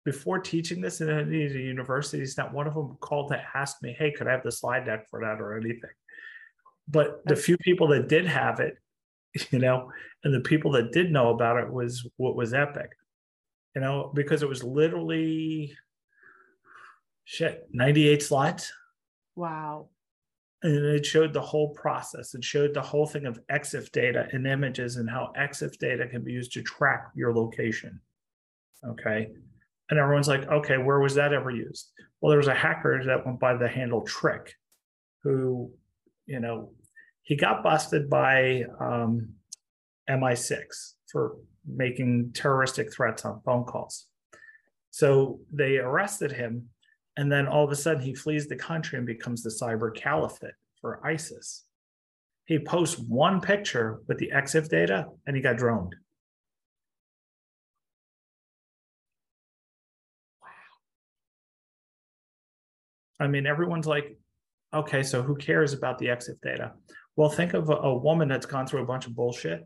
before 0.05 0.39
teaching 0.39 0.81
this 0.81 0.99
in 0.99 1.09
any 1.09 1.45
of 1.45 1.53
the 1.53 1.61
universities, 1.61 2.37
not 2.37 2.53
one 2.53 2.67
of 2.67 2.73
them 2.73 2.97
called 2.99 3.31
to 3.31 3.41
ask 3.55 3.81
me, 3.81 3.95
hey, 3.97 4.11
could 4.11 4.27
I 4.27 4.31
have 4.31 4.43
the 4.43 4.51
slide 4.51 4.85
deck 4.85 5.09
for 5.09 5.21
that 5.21 5.39
or 5.39 5.57
anything? 5.57 5.89
But 6.87 7.25
the 7.25 7.37
few 7.37 7.57
people 7.57 7.87
that 7.89 8.09
did 8.09 8.25
have 8.27 8.59
it, 8.59 8.75
you 9.51 9.59
know, 9.59 9.91
and 10.23 10.33
the 10.33 10.41
people 10.41 10.71
that 10.71 10.91
did 10.91 11.11
know 11.11 11.29
about 11.29 11.57
it 11.57 11.71
was 11.71 12.05
what 12.17 12.35
was 12.35 12.53
epic, 12.53 12.91
you 13.73 13.81
know, 13.81 14.11
because 14.13 14.43
it 14.43 14.49
was 14.49 14.63
literally 14.63 15.73
shit, 17.23 17.67
98 17.71 18.21
slides. 18.21 18.73
Wow. 19.35 19.87
And 20.63 20.85
it 20.85 21.05
showed 21.05 21.33
the 21.33 21.41
whole 21.41 21.69
process. 21.73 22.33
It 22.33 22.43
showed 22.43 22.73
the 22.73 22.81
whole 22.81 23.05
thing 23.05 23.25
of 23.25 23.39
EXIF 23.51 23.91
data 23.91 24.27
and 24.31 24.47
images 24.47 24.95
and 24.95 25.09
how 25.09 25.33
EXIF 25.37 25.77
data 25.77 26.07
can 26.07 26.23
be 26.23 26.31
used 26.31 26.53
to 26.53 26.63
track 26.63 27.11
your 27.15 27.35
location. 27.35 27.99
Okay 28.87 29.27
and 29.89 29.99
everyone's 29.99 30.27
like, 30.27 30.47
okay, 30.47 30.77
where 30.77 30.99
was 30.99 31.15
that 31.15 31.33
ever 31.33 31.51
used? 31.51 31.91
Well, 32.19 32.29
there 32.29 32.39
was 32.39 32.47
a 32.47 32.53
hacker 32.55 33.03
that 33.05 33.25
went 33.25 33.39
by 33.39 33.55
the 33.55 33.67
handle 33.67 34.01
Trick, 34.01 34.55
who, 35.21 35.71
you 36.25 36.39
know, 36.39 36.71
he 37.21 37.35
got 37.35 37.63
busted 37.63 38.09
by 38.09 38.63
um, 38.79 39.29
MI6 40.09 40.65
for 41.11 41.35
making 41.65 42.31
terroristic 42.33 42.91
threats 42.91 43.23
on 43.23 43.41
phone 43.45 43.65
calls. 43.65 44.07
So 44.89 45.39
they 45.51 45.77
arrested 45.77 46.31
him, 46.31 46.69
and 47.17 47.31
then 47.31 47.47
all 47.47 47.63
of 47.63 47.71
a 47.71 47.75
sudden 47.75 48.01
he 48.01 48.15
flees 48.15 48.47
the 48.47 48.55
country 48.55 48.97
and 48.97 49.05
becomes 49.05 49.43
the 49.43 49.49
cyber 49.49 49.93
caliphate 49.93 50.53
for 50.81 51.05
ISIS. 51.05 51.65
He 52.45 52.59
posts 52.59 52.99
one 52.99 53.39
picture 53.39 54.01
with 54.07 54.17
the 54.17 54.31
EXIF 54.33 54.67
data, 54.67 55.07
and 55.25 55.35
he 55.35 55.41
got 55.41 55.57
droned. 55.57 55.95
Wow. 60.41 60.47
I 63.19 63.27
mean, 63.27 63.45
everyone's 63.45 63.87
like, 63.87 64.17
okay, 64.73 65.03
so 65.03 65.21
who 65.21 65.35
cares 65.35 65.71
about 65.71 65.99
the 65.99 66.07
EXIF 66.07 66.41
data? 66.41 66.73
Well, 67.15 67.29
think 67.29 67.53
of 67.53 67.69
a, 67.69 67.75
a 67.75 67.97
woman 67.97 68.27
that's 68.27 68.45
gone 68.45 68.67
through 68.67 68.83
a 68.83 68.87
bunch 68.87 69.05
of 69.05 69.15
bullshit 69.15 69.65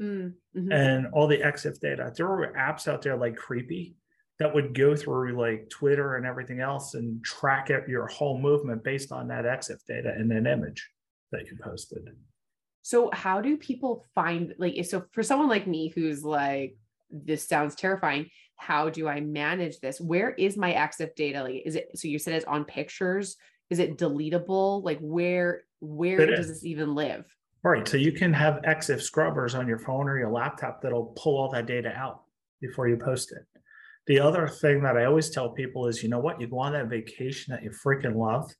mm, 0.00 0.32
hmm 0.54 0.72
and 0.72 1.06
all 1.12 1.28
the 1.28 1.38
EXIF 1.38 1.78
data. 1.78 2.12
There 2.16 2.26
were 2.26 2.52
apps 2.58 2.88
out 2.88 3.02
there 3.02 3.16
like 3.16 3.36
Creepy 3.36 3.94
that 4.38 4.54
would 4.54 4.74
go 4.74 4.94
through 4.94 5.38
like 5.40 5.68
Twitter 5.70 6.16
and 6.16 6.26
everything 6.26 6.60
else 6.60 6.94
and 6.94 7.24
track 7.24 7.70
it, 7.70 7.88
your 7.88 8.06
whole 8.06 8.38
movement 8.38 8.84
based 8.84 9.12
on 9.12 9.28
that 9.28 9.44
EXIF 9.44 9.84
data 9.86 10.12
and 10.16 10.30
an 10.30 10.46
image 10.46 10.88
that 11.32 11.46
you 11.46 11.56
posted. 11.62 12.08
So, 12.82 13.10
how 13.12 13.40
do 13.40 13.56
people 13.56 14.04
find 14.14 14.54
like 14.58 14.84
so 14.84 15.04
for 15.12 15.22
someone 15.22 15.48
like 15.48 15.66
me 15.66 15.88
who's 15.88 16.24
like, 16.24 16.76
this 17.10 17.48
sounds 17.48 17.74
terrifying? 17.74 18.30
how 18.56 18.88
do 18.88 19.06
I 19.06 19.20
manage 19.20 19.78
this? 19.80 20.00
Where 20.00 20.30
is 20.30 20.56
my 20.56 20.72
EXIF 20.72 21.14
data? 21.14 21.42
Like, 21.42 21.62
is 21.64 21.76
it 21.76 21.90
so 21.94 22.08
you 22.08 22.18
said 22.18 22.34
it's 22.34 22.44
on 22.46 22.64
pictures? 22.64 23.36
Is 23.70 23.78
it 23.78 23.98
deletable? 23.98 24.82
Like 24.82 24.98
where 25.00 25.64
where 25.80 26.20
it 26.20 26.26
does 26.28 26.46
is. 26.46 26.48
this 26.48 26.64
even 26.64 26.94
live? 26.94 27.24
Right. 27.62 27.86
So 27.86 27.96
you 27.96 28.12
can 28.12 28.32
have 28.32 28.62
EXIF 28.62 29.02
scrubbers 29.02 29.54
on 29.54 29.68
your 29.68 29.78
phone 29.78 30.08
or 30.08 30.18
your 30.18 30.30
laptop 30.30 30.82
that'll 30.82 31.12
pull 31.16 31.36
all 31.36 31.50
that 31.50 31.66
data 31.66 31.92
out 31.94 32.22
before 32.60 32.88
you 32.88 32.96
post 32.96 33.32
it. 33.32 33.55
The 34.06 34.20
other 34.20 34.46
thing 34.48 34.82
that 34.82 34.96
I 34.96 35.04
always 35.04 35.30
tell 35.30 35.50
people 35.50 35.88
is, 35.88 36.02
you 36.02 36.08
know 36.08 36.20
what? 36.20 36.40
You 36.40 36.46
go 36.46 36.58
on 36.60 36.72
that 36.72 36.86
vacation 36.88 37.52
that 37.52 37.62
you 37.64 37.70
freaking 37.70 38.14
love. 38.16 38.52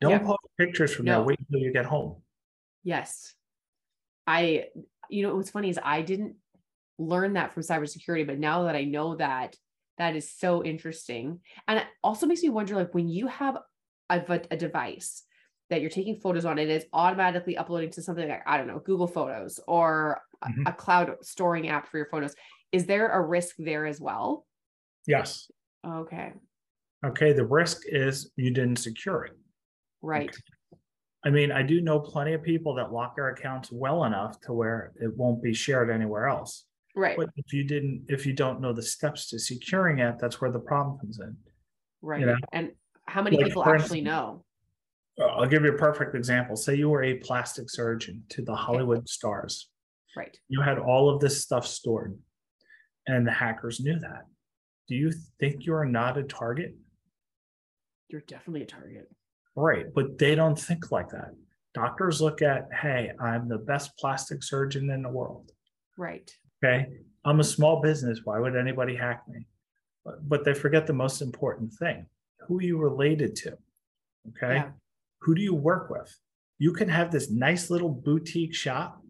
Don't 0.00 0.12
Yeah. 0.12 0.18
post 0.18 0.38
pictures 0.58 0.94
from 0.94 1.06
No. 1.06 1.12
there. 1.18 1.22
Wait 1.24 1.38
until 1.40 1.60
you 1.60 1.72
get 1.72 1.86
home. 1.86 2.22
Yes. 2.84 3.34
I, 4.26 4.68
you 5.08 5.22
know, 5.22 5.34
what's 5.36 5.50
funny 5.50 5.70
is 5.70 5.78
I 5.82 6.02
didn't 6.02 6.36
learn 6.98 7.32
that 7.34 7.52
from 7.52 7.62
cybersecurity, 7.62 8.26
but 8.26 8.38
now 8.38 8.64
that 8.64 8.76
I 8.76 8.84
know 8.84 9.16
that, 9.16 9.56
that 9.98 10.14
is 10.14 10.30
so 10.32 10.62
interesting. 10.64 11.40
And 11.66 11.78
it 11.80 11.86
also 12.04 12.26
makes 12.26 12.42
me 12.42 12.48
wonder 12.50 12.74
like 12.76 12.94
when 12.94 13.08
you 13.08 13.26
have 13.26 13.56
a 14.08 14.56
device 14.56 15.24
that 15.68 15.80
you're 15.80 15.90
taking 15.90 16.20
photos 16.20 16.44
on 16.44 16.58
and 16.60 16.70
it's 16.70 16.86
automatically 16.92 17.56
uploading 17.56 17.90
to 17.90 18.02
something 18.02 18.28
like, 18.28 18.42
I 18.46 18.56
don't 18.56 18.68
know, 18.68 18.78
Google 18.78 19.08
Photos 19.08 19.58
or 19.66 20.20
a- 20.42 20.48
Mhm. 20.48 20.68
a 20.68 20.72
cloud 20.72 21.16
storing 21.22 21.68
app 21.68 21.88
for 21.88 21.96
your 21.96 22.06
photos, 22.06 22.36
is 22.70 22.86
there 22.86 23.08
a 23.08 23.20
risk 23.20 23.56
there 23.58 23.84
as 23.84 24.00
well? 24.00 24.46
Yes. 25.06 25.50
Okay. 25.86 26.32
Okay. 27.04 27.32
The 27.32 27.44
risk 27.44 27.82
is 27.86 28.30
you 28.36 28.50
didn't 28.50 28.76
secure 28.76 29.24
it. 29.24 29.32
Right. 30.02 30.34
I 31.24 31.30
mean, 31.30 31.50
I 31.50 31.62
do 31.62 31.80
know 31.80 31.98
plenty 31.98 32.34
of 32.34 32.42
people 32.42 32.74
that 32.74 32.92
lock 32.92 33.16
their 33.16 33.30
accounts 33.30 33.70
well 33.72 34.04
enough 34.04 34.40
to 34.42 34.52
where 34.52 34.92
it 35.00 35.16
won't 35.16 35.42
be 35.42 35.52
shared 35.52 35.90
anywhere 35.90 36.28
else. 36.28 36.64
Right. 36.94 37.16
But 37.16 37.30
if 37.36 37.52
you 37.52 37.64
didn't, 37.64 38.06
if 38.08 38.24
you 38.24 38.32
don't 38.32 38.60
know 38.60 38.72
the 38.72 38.82
steps 38.82 39.28
to 39.30 39.38
securing 39.38 39.98
it, 39.98 40.16
that's 40.20 40.40
where 40.40 40.52
the 40.52 40.60
problem 40.60 40.98
comes 40.98 41.18
in. 41.18 41.36
Right. 42.00 42.24
know, 42.24 42.36
And 42.52 42.70
how 43.06 43.22
many 43.22 43.36
like, 43.36 43.46
people 43.46 43.64
actually 43.66 44.00
know? 44.02 44.44
I'll 45.20 45.46
give 45.46 45.64
you 45.64 45.72
a 45.74 45.78
perfect 45.78 46.14
example. 46.14 46.56
Say 46.56 46.76
you 46.76 46.90
were 46.90 47.02
a 47.02 47.14
plastic 47.14 47.70
surgeon 47.70 48.22
to 48.30 48.42
the 48.42 48.54
Hollywood 48.54 49.08
stars. 49.08 49.68
Right. 50.16 50.38
You 50.48 50.60
had 50.60 50.78
all 50.78 51.10
of 51.10 51.20
this 51.20 51.42
stuff 51.42 51.66
stored, 51.66 52.18
and 53.06 53.26
the 53.26 53.32
hackers 53.32 53.80
knew 53.80 53.98
that. 53.98 54.24
Do 54.88 54.94
you 54.94 55.12
think 55.40 55.66
you 55.66 55.74
are 55.74 55.86
not 55.86 56.16
a 56.16 56.22
target? 56.22 56.76
You're 58.08 58.22
definitely 58.22 58.62
a 58.62 58.66
target. 58.66 59.10
Right, 59.56 59.86
but 59.94 60.18
they 60.18 60.34
don't 60.34 60.58
think 60.58 60.92
like 60.92 61.08
that. 61.10 61.30
Doctors 61.74 62.20
look 62.20 62.40
at, 62.42 62.68
hey, 62.72 63.12
I'm 63.20 63.48
the 63.48 63.58
best 63.58 63.96
plastic 63.98 64.42
surgeon 64.42 64.90
in 64.90 65.02
the 65.02 65.08
world. 65.08 65.50
Right. 65.98 66.30
Okay. 66.62 66.86
I'm 67.24 67.40
a 67.40 67.44
small 67.44 67.82
business. 67.82 68.20
Why 68.24 68.38
would 68.38 68.56
anybody 68.56 68.94
hack 68.94 69.22
me? 69.28 69.46
But, 70.04 70.28
but 70.28 70.44
they 70.44 70.54
forget 70.54 70.86
the 70.86 70.92
most 70.92 71.20
important 71.20 71.72
thing 71.74 72.06
who 72.46 72.58
are 72.58 72.62
you 72.62 72.78
related 72.78 73.34
to? 73.36 73.58
Okay. 74.28 74.56
Yeah. 74.56 74.68
Who 75.22 75.34
do 75.34 75.42
you 75.42 75.54
work 75.54 75.90
with? 75.90 76.14
You 76.58 76.72
can 76.72 76.88
have 76.88 77.10
this 77.10 77.30
nice 77.30 77.70
little 77.70 77.90
boutique 77.90 78.54
shop, 78.54 79.02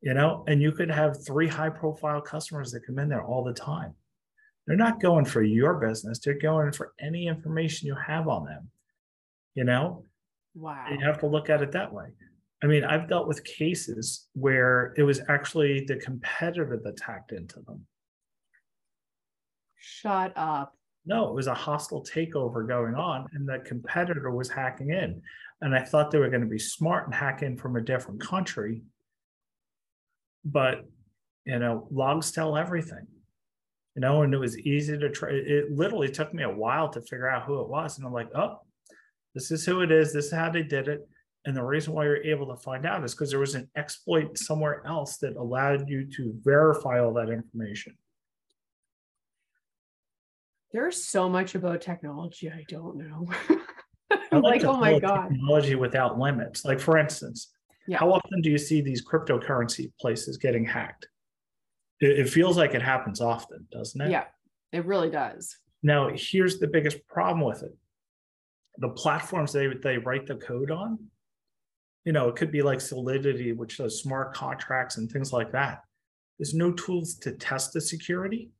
you 0.00 0.14
know, 0.14 0.44
and 0.48 0.60
you 0.60 0.72
could 0.72 0.90
have 0.90 1.24
three 1.24 1.46
high 1.46 1.70
profile 1.70 2.20
customers 2.20 2.72
that 2.72 2.86
come 2.86 2.98
in 2.98 3.08
there 3.08 3.22
all 3.22 3.44
the 3.44 3.52
time. 3.52 3.94
They're 4.68 4.76
not 4.76 5.00
going 5.00 5.24
for 5.24 5.42
your 5.42 5.74
business, 5.74 6.18
they're 6.18 6.38
going 6.38 6.72
for 6.72 6.92
any 7.00 7.26
information 7.26 7.88
you 7.88 7.96
have 7.96 8.28
on 8.28 8.44
them, 8.44 8.68
you 9.54 9.64
know? 9.64 10.04
Wow. 10.54 10.86
You 10.90 11.04
have 11.04 11.18
to 11.20 11.26
look 11.26 11.48
at 11.48 11.62
it 11.62 11.72
that 11.72 11.92
way. 11.92 12.08
I 12.62 12.66
mean, 12.66 12.84
I've 12.84 13.08
dealt 13.08 13.26
with 13.26 13.42
cases 13.44 14.28
where 14.34 14.92
it 14.98 15.04
was 15.04 15.22
actually 15.28 15.84
the 15.86 15.96
competitor 15.96 16.78
that 16.84 16.96
tacked 16.98 17.32
into 17.32 17.60
them. 17.60 17.86
Shut 19.76 20.32
up. 20.36 20.74
No, 21.06 21.28
it 21.28 21.34
was 21.34 21.46
a 21.46 21.54
hostile 21.54 22.04
takeover 22.04 22.68
going 22.68 22.94
on, 22.94 23.26
and 23.32 23.48
the 23.48 23.60
competitor 23.64 24.30
was 24.30 24.50
hacking 24.50 24.90
in. 24.90 25.22
And 25.62 25.74
I 25.74 25.82
thought 25.82 26.10
they 26.10 26.18
were 26.18 26.28
going 26.28 26.42
to 26.42 26.46
be 26.46 26.58
smart 26.58 27.06
and 27.06 27.14
hack 27.14 27.42
in 27.42 27.56
from 27.56 27.76
a 27.76 27.80
different 27.80 28.20
country. 28.20 28.82
But, 30.44 30.84
you 31.46 31.58
know, 31.58 31.88
logs 31.90 32.32
tell 32.32 32.56
everything, 32.56 33.06
you 33.98 34.02
know, 34.02 34.22
and 34.22 34.32
it 34.32 34.38
was 34.38 34.56
easy 34.60 34.96
to 34.96 35.10
try. 35.10 35.30
It 35.30 35.72
literally 35.72 36.08
took 36.08 36.32
me 36.32 36.44
a 36.44 36.48
while 36.48 36.88
to 36.90 37.00
figure 37.00 37.28
out 37.28 37.42
who 37.42 37.60
it 37.62 37.68
was. 37.68 37.98
And 37.98 38.06
I'm 38.06 38.12
like, 38.12 38.28
oh, 38.32 38.60
this 39.34 39.50
is 39.50 39.66
who 39.66 39.80
it 39.80 39.90
is. 39.90 40.12
This 40.12 40.26
is 40.26 40.32
how 40.32 40.50
they 40.50 40.62
did 40.62 40.86
it. 40.86 41.00
And 41.46 41.56
the 41.56 41.64
reason 41.64 41.94
why 41.94 42.04
you're 42.04 42.22
able 42.22 42.46
to 42.54 42.62
find 42.62 42.86
out 42.86 43.02
is 43.02 43.12
because 43.12 43.30
there 43.30 43.40
was 43.40 43.56
an 43.56 43.68
exploit 43.74 44.38
somewhere 44.38 44.86
else 44.86 45.16
that 45.16 45.34
allowed 45.34 45.88
you 45.88 46.06
to 46.14 46.32
verify 46.44 47.00
all 47.00 47.12
that 47.14 47.28
information. 47.28 47.96
There's 50.72 51.04
so 51.04 51.28
much 51.28 51.56
about 51.56 51.80
technology 51.80 52.52
I 52.52 52.64
don't 52.68 52.98
know. 52.98 53.26
I 54.10 54.18
I'm 54.30 54.42
like, 54.42 54.60
to 54.60 54.68
oh 54.68 54.76
my 54.76 55.00
God. 55.00 55.30
Technology 55.30 55.74
without 55.74 56.20
limits. 56.20 56.64
Like 56.64 56.78
for 56.78 56.98
instance, 56.98 57.48
Yeah. 57.88 57.98
how 57.98 58.12
often 58.12 58.42
do 58.42 58.50
you 58.50 58.58
see 58.58 58.80
these 58.80 59.04
cryptocurrency 59.04 59.90
places 60.00 60.36
getting 60.36 60.64
hacked? 60.64 61.08
It, 62.00 62.20
it 62.20 62.28
feels 62.28 62.56
like 62.56 62.74
it 62.74 62.82
happens 62.82 63.20
often, 63.20 63.66
doesn't 63.70 64.00
it? 64.00 64.10
Yeah, 64.10 64.24
it 64.72 64.84
really 64.84 65.10
does. 65.10 65.56
Now, 65.82 66.10
here's 66.14 66.58
the 66.58 66.66
biggest 66.66 67.06
problem 67.06 67.44
with 67.44 67.62
it. 67.62 67.76
The 68.78 68.90
platforms 68.90 69.52
they 69.52 69.68
they 69.82 69.98
write 69.98 70.26
the 70.26 70.36
code 70.36 70.70
on, 70.70 70.98
you 72.04 72.12
know, 72.12 72.28
it 72.28 72.36
could 72.36 72.50
be 72.50 72.62
like 72.62 72.80
Solidity, 72.80 73.52
which 73.52 73.78
does 73.78 74.00
smart 74.00 74.34
contracts 74.34 74.96
and 74.96 75.10
things 75.10 75.32
like 75.32 75.52
that. 75.52 75.82
There's 76.38 76.54
no 76.54 76.72
tools 76.72 77.16
to 77.16 77.32
test 77.32 77.72
the 77.72 77.80
security 77.80 78.50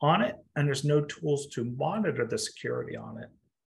on 0.00 0.20
it, 0.22 0.34
and 0.56 0.66
there's 0.66 0.84
no 0.84 1.00
tools 1.02 1.46
to 1.48 1.64
monitor 1.64 2.26
the 2.26 2.38
security 2.38 2.96
on 2.96 3.22
it. 3.22 3.30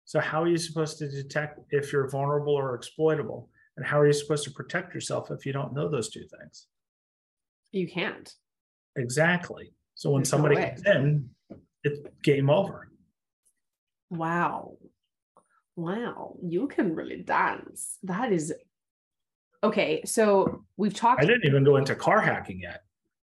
So, 0.04 0.20
how 0.20 0.42
are 0.42 0.48
you 0.48 0.56
supposed 0.56 0.98
to 0.98 1.08
detect 1.08 1.60
if 1.70 1.92
you're 1.92 2.08
vulnerable 2.08 2.54
or 2.54 2.74
exploitable? 2.74 3.50
And 3.76 3.84
how 3.84 4.00
are 4.00 4.06
you 4.06 4.12
supposed 4.12 4.44
to 4.44 4.50
protect 4.50 4.94
yourself 4.94 5.30
if 5.30 5.44
you 5.44 5.52
don't 5.52 5.74
know 5.74 5.88
those 5.88 6.08
two 6.08 6.24
things? 6.38 6.66
You 7.72 7.86
can't. 7.86 8.32
Exactly. 8.96 9.72
So, 9.94 10.10
when 10.10 10.20
There's 10.20 10.32
no 10.32 10.36
somebody 10.36 10.56
way. 10.56 10.74
comes 10.74 10.86
in, 10.86 11.30
it's 11.84 12.00
game 12.22 12.50
over. 12.50 12.90
Wow. 14.10 14.78
Wow. 15.76 16.36
You 16.42 16.68
can 16.68 16.94
really 16.94 17.22
dance. 17.22 17.98
That 18.02 18.32
is 18.32 18.52
okay. 19.62 20.02
So 20.04 20.64
we've 20.76 20.94
talked. 20.94 21.22
I 21.22 21.26
didn't 21.26 21.46
even 21.46 21.64
go 21.64 21.76
into 21.76 21.94
car 21.94 22.20
hacking 22.20 22.60
yet. 22.60 22.82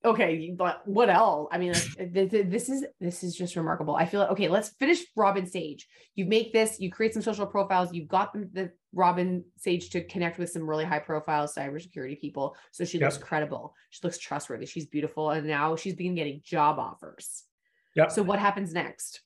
Okay 0.06 0.54
but 0.56 0.82
what 0.88 1.10
else? 1.10 1.50
I 1.52 1.58
mean 1.58 1.74
like, 1.74 2.14
th- 2.14 2.32
th- 2.32 2.48
this 2.48 2.70
is 2.70 2.86
this 3.00 3.24
is 3.24 3.36
just 3.36 3.56
remarkable. 3.56 3.96
I 3.96 4.06
feel 4.06 4.22
like 4.22 4.32
okay 4.32 4.48
let's 4.48 4.70
finish 4.70 5.00
robin 5.16 5.46
sage. 5.46 5.88
You 6.16 6.26
make 6.26 6.54
this 6.54 6.80
you 6.80 6.92
create 6.92 7.14
some 7.14 7.22
social 7.22 7.46
profiles 7.46 7.94
you've 7.94 8.08
got 8.08 8.34
them 8.34 8.50
the 8.54 8.72
robin 8.94 9.44
sage 9.58 9.90
to 9.92 10.04
connect 10.04 10.40
with 10.40 10.50
some 10.50 10.68
really 10.68 10.86
high 10.86 11.00
profile 11.00 11.48
cybersecurity 11.48 12.20
people 12.20 12.56
so 12.72 12.86
she 12.86 13.00
looks 13.00 13.18
credible. 13.18 13.76
She 13.90 14.00
looks 14.04 14.18
trustworthy. 14.18 14.66
She's 14.66 14.86
beautiful 14.86 15.32
and 15.32 15.46
now 15.46 15.76
she's 15.76 15.96
been 15.96 16.16
getting 16.16 16.42
job 16.44 16.80
offers. 16.80 17.44
Yep. 17.96 18.12
so 18.12 18.24
what 18.24 18.40
happens 18.40 18.74
next? 18.74 19.22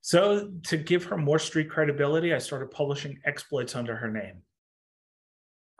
So 0.00 0.50
to 0.64 0.76
give 0.76 1.04
her 1.04 1.16
more 1.16 1.38
street 1.38 1.70
credibility, 1.70 2.34
I 2.34 2.38
started 2.38 2.72
publishing 2.72 3.20
exploits 3.24 3.76
under 3.76 3.94
her 3.94 4.10
name. 4.10 4.42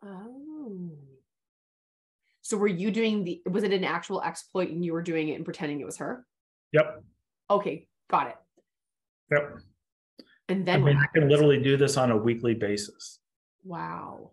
oh 0.04 0.41
so 2.42 2.56
were 2.56 2.66
you 2.66 2.90
doing 2.90 3.24
the 3.24 3.40
was 3.50 3.64
it 3.64 3.72
an 3.72 3.84
actual 3.84 4.20
exploit 4.22 4.68
and 4.68 4.84
you 4.84 4.92
were 4.92 5.02
doing 5.02 5.28
it 5.28 5.34
and 5.34 5.44
pretending 5.44 5.80
it 5.80 5.86
was 5.86 5.96
her 5.96 6.26
Yep. 6.72 7.02
okay 7.50 7.88
got 8.10 8.28
it 8.28 8.36
Yep. 9.30 9.58
and 10.48 10.66
then 10.66 10.82
what 10.82 10.88
mean, 10.92 11.02
I 11.02 11.06
can 11.18 11.28
literally 11.28 11.62
do 11.62 11.76
this 11.76 11.96
on 11.96 12.10
a 12.10 12.16
weekly 12.16 12.54
basis. 12.54 13.20
wow 13.64 14.32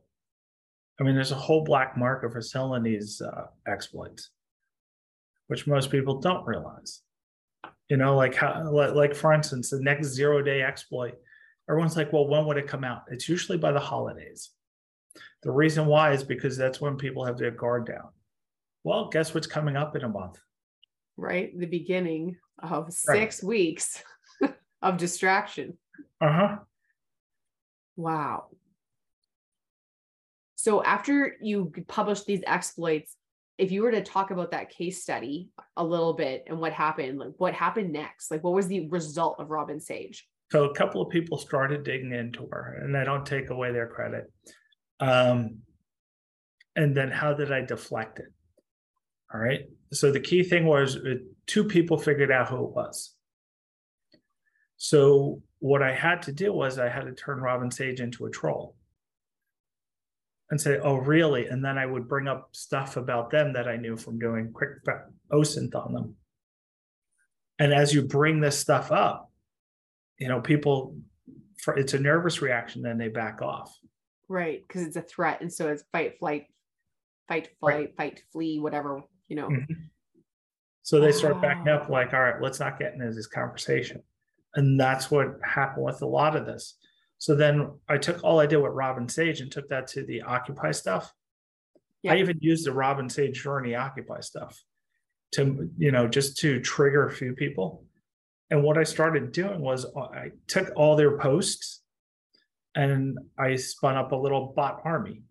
I 0.99 1.05
mean, 1.05 1.15
there's 1.15 1.31
a 1.31 1.35
whole 1.35 1.63
black 1.63 1.95
market 1.95 2.33
for 2.33 2.41
selling 2.41 2.83
these 2.83 3.21
uh, 3.21 3.45
exploits, 3.65 4.31
which 5.47 5.65
most 5.65 5.91
people 5.91 6.19
don't 6.19 6.45
realize. 6.45 7.03
You 7.87 7.95
know, 7.95 8.17
like 8.17 8.35
how, 8.35 8.69
like 8.69 9.15
for 9.15 9.31
instance, 9.31 9.69
the 9.69 9.79
next 9.79 10.07
zero 10.07 10.41
day 10.41 10.61
exploit. 10.61 11.13
Everyone's 11.69 11.95
like, 11.95 12.11
well, 12.11 12.27
when 12.27 12.45
would 12.45 12.57
it 12.57 12.67
come 12.67 12.83
out? 12.83 13.03
It's 13.11 13.29
usually 13.29 13.57
by 13.57 13.71
the 13.71 13.79
holidays. 13.79 14.49
The 15.43 15.51
reason 15.51 15.85
why 15.85 16.11
is 16.13 16.23
because 16.23 16.57
that's 16.57 16.81
when 16.81 16.97
people 16.97 17.25
have 17.25 17.37
their 17.37 17.51
guard 17.51 17.87
down. 17.87 18.09
Well, 18.83 19.09
guess 19.09 19.33
what's 19.33 19.47
coming 19.47 19.75
up 19.75 19.95
in 19.95 20.03
a 20.03 20.09
month? 20.09 20.39
right? 21.17 21.51
The 21.59 21.65
beginning 21.65 22.37
of 22.59 22.85
Right. 22.85 23.19
six 23.19 23.43
weeks 23.43 24.01
of 24.81 24.95
distraction. 24.97 25.77
Uh 26.21 26.31
huh. 26.31 26.57
Wow. 27.97 28.45
So 30.55 30.81
after 30.83 31.35
you 31.41 31.73
published 31.87 32.25
these 32.25 32.41
exploits, 32.47 33.15
if 33.57 33.71
you 33.71 33.81
were 33.81 33.91
to 33.91 34.01
talk 34.01 34.31
about 34.31 34.51
that 34.51 34.69
case 34.69 35.01
study 35.03 35.49
a 35.75 35.83
little 35.83 36.13
bit 36.13 36.45
and 36.47 36.59
what 36.61 36.71
happened, 36.71 37.19
like 37.19 37.33
what 37.37 37.53
happened 37.53 37.91
next? 37.91 38.31
Like 38.31 38.43
what 38.43 38.53
was 38.53 38.67
the 38.67 38.87
result 38.87 39.39
of 39.39 39.49
Robin 39.49 39.81
Sage? 39.81 40.25
So 40.53 40.65
a 40.69 40.73
couple 40.73 41.01
of 41.01 41.09
people 41.09 41.37
started 41.37 41.83
digging 41.83 42.13
into 42.13 42.47
her, 42.51 42.79
and 42.81 42.95
I 42.97 43.03
don't 43.03 43.25
take 43.25 43.49
away 43.49 43.71
their 43.73 43.87
credit. 43.87 44.31
Um, 44.99 45.59
and 46.75 46.95
then 46.95 47.11
how 47.11 47.33
did 47.33 47.51
I 47.51 47.61
deflect 47.61 48.19
it? 48.19 48.31
All 49.33 49.39
right. 49.39 49.61
So 49.91 50.11
the 50.11 50.19
key 50.19 50.43
thing 50.43 50.65
was 50.65 50.95
uh, 50.97 51.15
two 51.45 51.63
people 51.63 51.97
figured 51.97 52.31
out 52.31 52.49
who 52.49 52.65
it 52.65 52.71
was. 52.71 53.13
So 54.77 55.41
what 55.59 55.81
I 55.83 55.93
had 55.93 56.21
to 56.23 56.31
do 56.31 56.53
was 56.53 56.79
I 56.79 56.89
had 56.89 57.05
to 57.05 57.13
turn 57.13 57.39
Robin 57.39 57.69
Sage 57.69 57.99
into 57.99 58.25
a 58.25 58.31
troll 58.31 58.75
and 60.49 60.59
say, 60.59 60.79
"Oh, 60.79 60.95
really?" 60.95 61.47
And 61.47 61.63
then 61.63 61.77
I 61.77 61.85
would 61.85 62.07
bring 62.07 62.27
up 62.27 62.49
stuff 62.53 62.97
about 62.97 63.29
them 63.29 63.53
that 63.53 63.67
I 63.67 63.75
knew 63.75 63.97
from 63.97 64.19
doing 64.19 64.51
quick 64.53 64.69
OSINT 65.31 65.75
on 65.75 65.93
them. 65.93 66.15
And 67.59 67.73
as 67.73 67.93
you 67.93 68.03
bring 68.03 68.39
this 68.39 68.57
stuff 68.57 68.91
up, 68.91 69.31
you 70.17 70.29
know, 70.29 70.39
people, 70.39 70.95
it's 71.75 71.93
a 71.93 71.99
nervous 71.99 72.41
reaction, 72.41 72.81
then 72.81 72.97
they 72.97 73.09
back 73.09 73.41
off. 73.41 73.77
Right. 74.29 74.61
Because 74.65 74.83
it's 74.83 74.95
a 74.95 75.01
threat. 75.01 75.41
And 75.41 75.51
so 75.51 75.67
it's 75.67 75.83
fight, 75.91 76.19
flight, 76.19 76.45
fight, 77.27 77.49
flight, 77.59 77.75
right. 77.75 77.95
fight, 77.97 78.23
flee, 78.31 78.59
whatever, 78.59 79.01
you 79.27 79.35
know. 79.35 79.49
Mm-hmm. 79.49 79.73
So 80.83 80.99
they 80.99 81.11
start 81.11 81.41
backing 81.41 81.67
up, 81.67 81.89
like, 81.89 82.13
all 82.13 82.21
right, 82.21 82.41
let's 82.41 82.59
not 82.59 82.79
get 82.79 82.93
into 82.93 83.11
this 83.11 83.27
conversation. 83.27 84.01
And 84.55 84.79
that's 84.79 85.11
what 85.11 85.37
happened 85.43 85.85
with 85.85 86.01
a 86.01 86.07
lot 86.07 86.35
of 86.35 86.45
this. 86.45 86.77
So 87.19 87.35
then 87.35 87.71
I 87.87 87.97
took 87.97 88.23
all 88.23 88.39
I 88.39 88.45
did 88.45 88.57
with 88.57 88.71
Robin 88.71 89.07
Sage 89.07 89.41
and 89.41 89.51
took 89.51 89.69
that 89.69 89.87
to 89.87 90.03
the 90.03 90.21
Occupy 90.21 90.71
stuff. 90.71 91.13
I 92.07 92.15
even 92.17 92.37
used 92.39 92.65
the 92.65 92.71
Robin 92.71 93.09
Sage 93.09 93.43
Journey 93.43 93.75
Occupy 93.75 94.21
stuff 94.21 94.63
to, 95.33 95.69
you 95.77 95.91
know, 95.91 96.07
just 96.07 96.37
to 96.37 96.61
trigger 96.61 97.07
a 97.07 97.11
few 97.11 97.33
people. 97.33 97.83
And 98.49 98.63
what 98.63 98.77
I 98.77 98.83
started 98.83 99.31
doing 99.31 99.59
was 99.59 99.85
uh, 99.85 99.99
I 99.99 100.31
took 100.47 100.71
all 100.75 100.95
their 100.95 101.17
posts 101.17 101.81
and 102.75 103.17
I 103.37 103.55
spun 103.55 103.97
up 103.97 104.11
a 104.11 104.15
little 104.15 104.53
bot 104.55 104.81
army. 104.85 105.23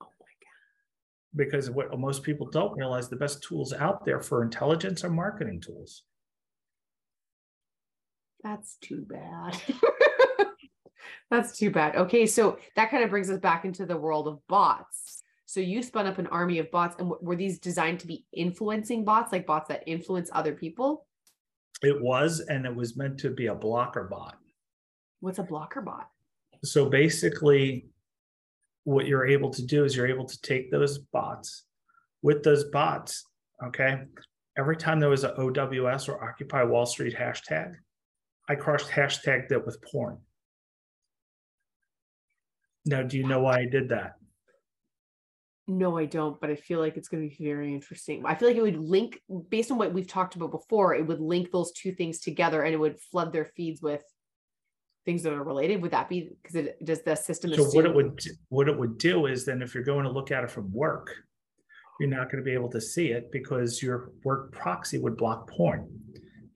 Oh 0.00 0.06
my 0.20 0.26
God. 0.40 1.36
Because 1.36 1.70
what 1.70 1.98
most 1.98 2.22
people 2.22 2.48
don't 2.50 2.76
realize 2.76 3.08
the 3.08 3.16
best 3.16 3.42
tools 3.42 3.72
out 3.72 4.04
there 4.04 4.20
for 4.20 4.42
intelligence 4.42 5.04
are 5.04 5.10
marketing 5.10 5.60
tools. 5.60 6.02
That's 8.42 8.76
too 8.80 9.06
bad. 9.08 9.56
That's 11.30 11.56
too 11.56 11.70
bad. 11.70 11.96
Okay, 11.96 12.26
so 12.26 12.58
that 12.76 12.90
kind 12.90 13.04
of 13.04 13.10
brings 13.10 13.30
us 13.30 13.38
back 13.38 13.64
into 13.64 13.86
the 13.86 13.96
world 13.96 14.28
of 14.28 14.46
bots. 14.48 15.22
So 15.46 15.60
you 15.60 15.82
spun 15.82 16.06
up 16.06 16.18
an 16.18 16.26
army 16.28 16.58
of 16.58 16.70
bots, 16.70 16.96
and 16.98 17.10
were 17.20 17.36
these 17.36 17.58
designed 17.58 18.00
to 18.00 18.06
be 18.06 18.26
influencing 18.32 19.04
bots, 19.04 19.32
like 19.32 19.46
bots 19.46 19.68
that 19.68 19.82
influence 19.86 20.30
other 20.32 20.54
people? 20.54 21.06
It 21.82 22.00
was, 22.00 22.40
and 22.40 22.66
it 22.66 22.74
was 22.74 22.96
meant 22.96 23.18
to 23.20 23.30
be 23.30 23.46
a 23.46 23.54
blocker 23.54 24.04
bot. 24.04 24.36
What's 25.20 25.38
a 25.38 25.42
blocker 25.42 25.80
bot? 25.80 26.08
So 26.64 26.88
basically, 26.88 27.86
what 28.84 29.06
you're 29.06 29.26
able 29.26 29.50
to 29.50 29.64
do 29.64 29.84
is 29.84 29.96
you're 29.96 30.08
able 30.08 30.26
to 30.26 30.40
take 30.42 30.70
those 30.70 30.98
bots 30.98 31.64
with 32.22 32.42
those 32.42 32.64
bots. 32.64 33.24
Okay, 33.64 34.02
every 34.56 34.76
time 34.76 35.00
there 35.00 35.10
was 35.10 35.24
an 35.24 35.32
OWS 35.36 36.08
or 36.08 36.22
Occupy 36.22 36.62
Wall 36.64 36.86
Street 36.86 37.16
hashtag, 37.16 37.74
I 38.48 38.54
crossed 38.54 38.90
hashtagged 38.90 39.52
it 39.52 39.64
with 39.64 39.82
porn. 39.82 40.18
Now, 42.84 43.02
do 43.02 43.16
you 43.16 43.26
know 43.26 43.40
why 43.40 43.60
I 43.60 43.66
did 43.66 43.90
that? 43.90 44.14
No, 45.68 45.96
I 45.96 46.06
don't, 46.06 46.40
but 46.40 46.50
I 46.50 46.56
feel 46.56 46.80
like 46.80 46.96
it's 46.96 47.08
going 47.08 47.22
to 47.22 47.36
be 47.36 47.44
very 47.44 47.72
interesting. 47.72 48.24
I 48.26 48.34
feel 48.34 48.48
like 48.48 48.56
it 48.56 48.62
would 48.62 48.80
link, 48.80 49.20
based 49.48 49.70
on 49.70 49.78
what 49.78 49.92
we've 49.92 50.08
talked 50.08 50.34
about 50.34 50.50
before, 50.50 50.94
it 50.94 51.06
would 51.06 51.20
link 51.20 51.52
those 51.52 51.70
two 51.72 51.92
things 51.92 52.18
together 52.18 52.62
and 52.62 52.74
it 52.74 52.78
would 52.78 52.98
flood 52.98 53.32
their 53.32 53.44
feeds 53.44 53.80
with 53.80 54.02
things 55.04 55.22
that 55.22 55.32
are 55.32 55.42
related. 55.42 55.82
Would 55.82 55.90
that 55.90 56.08
be 56.08 56.30
because 56.42 56.56
it 56.56 56.84
does 56.84 57.02
the 57.02 57.14
system? 57.14 57.52
So 57.54 57.64
what 57.64 57.84
it 57.84 57.94
would 57.94 58.20
what 58.48 58.68
it 58.68 58.78
would 58.78 58.98
do 58.98 59.26
is 59.26 59.44
then 59.44 59.62
if 59.62 59.74
you're 59.74 59.84
going 59.84 60.04
to 60.04 60.10
look 60.10 60.30
at 60.30 60.44
it 60.44 60.50
from 60.50 60.72
work, 60.72 61.10
you're 62.00 62.10
not 62.10 62.30
going 62.30 62.42
to 62.42 62.44
be 62.44 62.54
able 62.54 62.70
to 62.70 62.80
see 62.80 63.08
it 63.08 63.30
because 63.32 63.82
your 63.82 64.12
work 64.24 64.52
proxy 64.52 64.98
would 64.98 65.16
block 65.16 65.48
porn. 65.50 65.88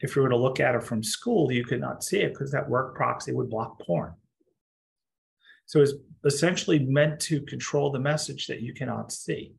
If 0.01 0.15
you 0.15 0.23
were 0.23 0.29
to 0.29 0.37
look 0.37 0.61
at 0.61 0.75
it 0.75 0.83
from 0.83 1.03
school, 1.03 1.51
you 1.51 1.65
could 1.65 1.81
not 1.81 2.05
see 2.05 2.21
it 2.21 2.33
because 2.33 2.53
that 2.53 2.69
work 2.69 2.95
proxy 2.95 3.33
would 3.33 3.51
block 3.51 3.81
porn. 3.81 4.15
So 5.65 5.81
it's 5.81 5.95
essentially 6.25 6.81
meant 6.81 7.19
to 7.21 7.41
control 7.41 7.91
the 7.91 7.99
message 7.99 8.47
that 8.47 8.61
you 8.61 8.73
cannot 8.73 9.11
see. 9.11 9.55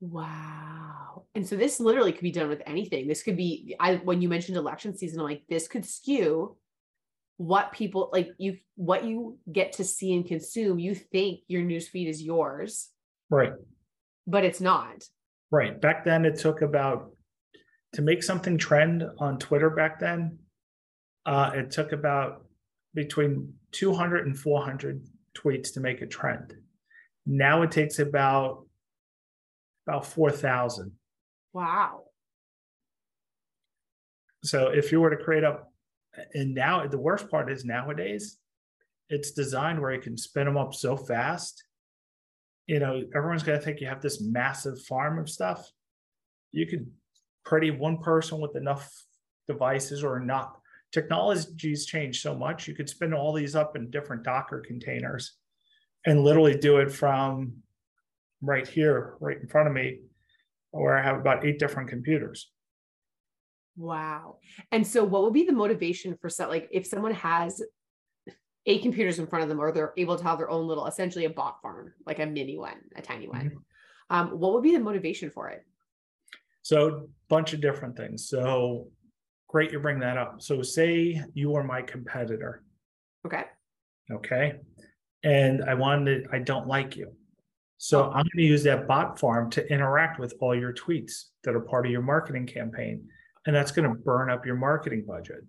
Wow. 0.00 1.24
And 1.34 1.46
so 1.46 1.56
this 1.56 1.80
literally 1.80 2.12
could 2.12 2.22
be 2.22 2.32
done 2.32 2.48
with 2.48 2.62
anything. 2.66 3.06
This 3.06 3.22
could 3.22 3.36
be 3.36 3.76
I 3.78 3.96
when 3.96 4.20
you 4.20 4.28
mentioned 4.28 4.56
election 4.56 4.96
season, 4.96 5.20
I'm 5.20 5.26
like, 5.26 5.42
this 5.48 5.68
could 5.68 5.84
skew 5.84 6.56
what 7.42 7.72
people 7.72 8.08
like 8.12 8.30
you 8.38 8.56
what 8.76 9.04
you 9.04 9.38
get 9.50 9.72
to 9.74 9.84
see 9.84 10.12
and 10.14 10.26
consume. 10.26 10.78
You 10.78 10.94
think 10.94 11.40
your 11.48 11.62
newsfeed 11.62 12.08
is 12.08 12.22
yours. 12.22 12.90
Right. 13.30 13.52
But 14.26 14.44
it's 14.44 14.60
not. 14.60 15.04
Right. 15.50 15.78
Back 15.80 16.04
then 16.04 16.24
it 16.24 16.38
took 16.38 16.62
about 16.62 17.10
to 17.94 18.02
make 18.02 18.22
something 18.22 18.56
trend 18.56 19.04
on 19.18 19.38
Twitter 19.38 19.70
back 19.70 19.98
then, 19.98 20.38
uh, 21.26 21.50
it 21.54 21.70
took 21.70 21.92
about 21.92 22.44
between 22.94 23.52
200 23.72 24.26
and 24.26 24.38
400 24.38 25.04
tweets 25.36 25.74
to 25.74 25.80
make 25.80 26.00
a 26.00 26.06
trend. 26.06 26.54
Now 27.26 27.62
it 27.62 27.70
takes 27.70 27.98
about 27.98 28.66
about 29.86 30.06
4,000. 30.06 30.92
Wow. 31.52 32.04
So 34.44 34.68
if 34.68 34.92
you 34.92 35.00
were 35.00 35.10
to 35.10 35.22
create 35.22 35.44
up, 35.44 35.71
and 36.34 36.54
now 36.54 36.86
the 36.86 36.98
worst 36.98 37.30
part 37.30 37.50
is 37.50 37.64
nowadays, 37.64 38.38
it's 39.08 39.32
designed 39.32 39.80
where 39.80 39.92
you 39.92 40.00
can 40.00 40.16
spin 40.16 40.46
them 40.46 40.56
up 40.56 40.74
so 40.74 40.96
fast. 40.96 41.64
You 42.66 42.78
know, 42.78 43.02
everyone's 43.14 43.42
going 43.42 43.58
to 43.58 43.64
think 43.64 43.80
you 43.80 43.88
have 43.88 44.02
this 44.02 44.20
massive 44.20 44.80
farm 44.82 45.18
of 45.18 45.28
stuff. 45.28 45.70
You 46.52 46.66
could 46.66 46.90
pretty 47.44 47.70
one 47.70 47.98
person 47.98 48.40
with 48.40 48.56
enough 48.56 48.90
devices 49.46 50.04
or 50.04 50.20
not 50.20 50.56
technology's 50.92 51.86
changed 51.86 52.20
so 52.20 52.34
much. 52.34 52.68
You 52.68 52.74
could 52.74 52.88
spin 52.88 53.14
all 53.14 53.32
these 53.32 53.56
up 53.56 53.76
in 53.76 53.90
different 53.90 54.22
Docker 54.22 54.60
containers 54.60 55.32
and 56.06 56.22
literally 56.22 56.56
do 56.56 56.78
it 56.78 56.92
from 56.92 57.54
right 58.42 58.68
here, 58.68 59.16
right 59.20 59.40
in 59.40 59.48
front 59.48 59.68
of 59.68 59.74
me, 59.74 60.00
where 60.70 60.98
I 60.98 61.02
have 61.02 61.18
about 61.18 61.44
eight 61.44 61.58
different 61.58 61.88
computers. 61.88 62.50
Wow. 63.76 64.36
And 64.70 64.86
so 64.86 65.04
what 65.04 65.22
would 65.22 65.32
be 65.32 65.44
the 65.44 65.52
motivation 65.52 66.16
for 66.20 66.28
set 66.28 66.50
like 66.50 66.68
if 66.72 66.86
someone 66.86 67.14
has 67.14 67.62
eight 68.66 68.82
computers 68.82 69.18
in 69.18 69.26
front 69.26 69.42
of 69.42 69.48
them 69.48 69.60
or 69.60 69.72
they're 69.72 69.92
able 69.96 70.16
to 70.16 70.24
have 70.24 70.38
their 70.38 70.50
own 70.50 70.66
little 70.66 70.86
essentially 70.86 71.24
a 71.24 71.30
bot 71.30 71.60
farm, 71.62 71.92
like 72.06 72.18
a 72.18 72.26
mini 72.26 72.58
one, 72.58 72.80
a 72.96 73.02
tiny 73.02 73.28
one. 73.28 73.50
Mm-hmm. 73.50 73.56
Um, 74.16 74.38
what 74.38 74.52
would 74.52 74.62
be 74.62 74.72
the 74.72 74.80
motivation 74.80 75.30
for 75.30 75.48
it? 75.48 75.64
So 76.62 77.08
bunch 77.28 77.54
of 77.54 77.60
different 77.60 77.96
things. 77.96 78.28
So 78.28 78.88
great 79.48 79.72
you 79.72 79.80
bring 79.80 79.98
that 80.00 80.16
up. 80.16 80.42
So 80.42 80.62
say 80.62 81.22
you 81.34 81.54
are 81.56 81.64
my 81.64 81.82
competitor. 81.82 82.62
Okay. 83.26 83.44
Okay. 84.10 84.54
And 85.24 85.64
I 85.64 85.74
wanted, 85.74 86.28
I 86.32 86.38
don't 86.38 86.66
like 86.66 86.96
you. 86.96 87.12
So 87.78 88.04
oh. 88.04 88.10
I'm 88.10 88.24
going 88.24 88.38
to 88.38 88.42
use 88.42 88.62
that 88.64 88.86
bot 88.86 89.18
farm 89.18 89.50
to 89.50 89.66
interact 89.72 90.20
with 90.20 90.34
all 90.40 90.54
your 90.54 90.72
tweets 90.72 91.24
that 91.42 91.54
are 91.54 91.60
part 91.60 91.86
of 91.86 91.92
your 91.92 92.02
marketing 92.02 92.46
campaign. 92.46 93.08
And 93.46 93.54
that's 93.54 93.72
going 93.72 93.88
to 93.88 93.94
burn 93.94 94.30
up 94.30 94.46
your 94.46 94.56
marketing 94.56 95.04
budget. 95.06 95.44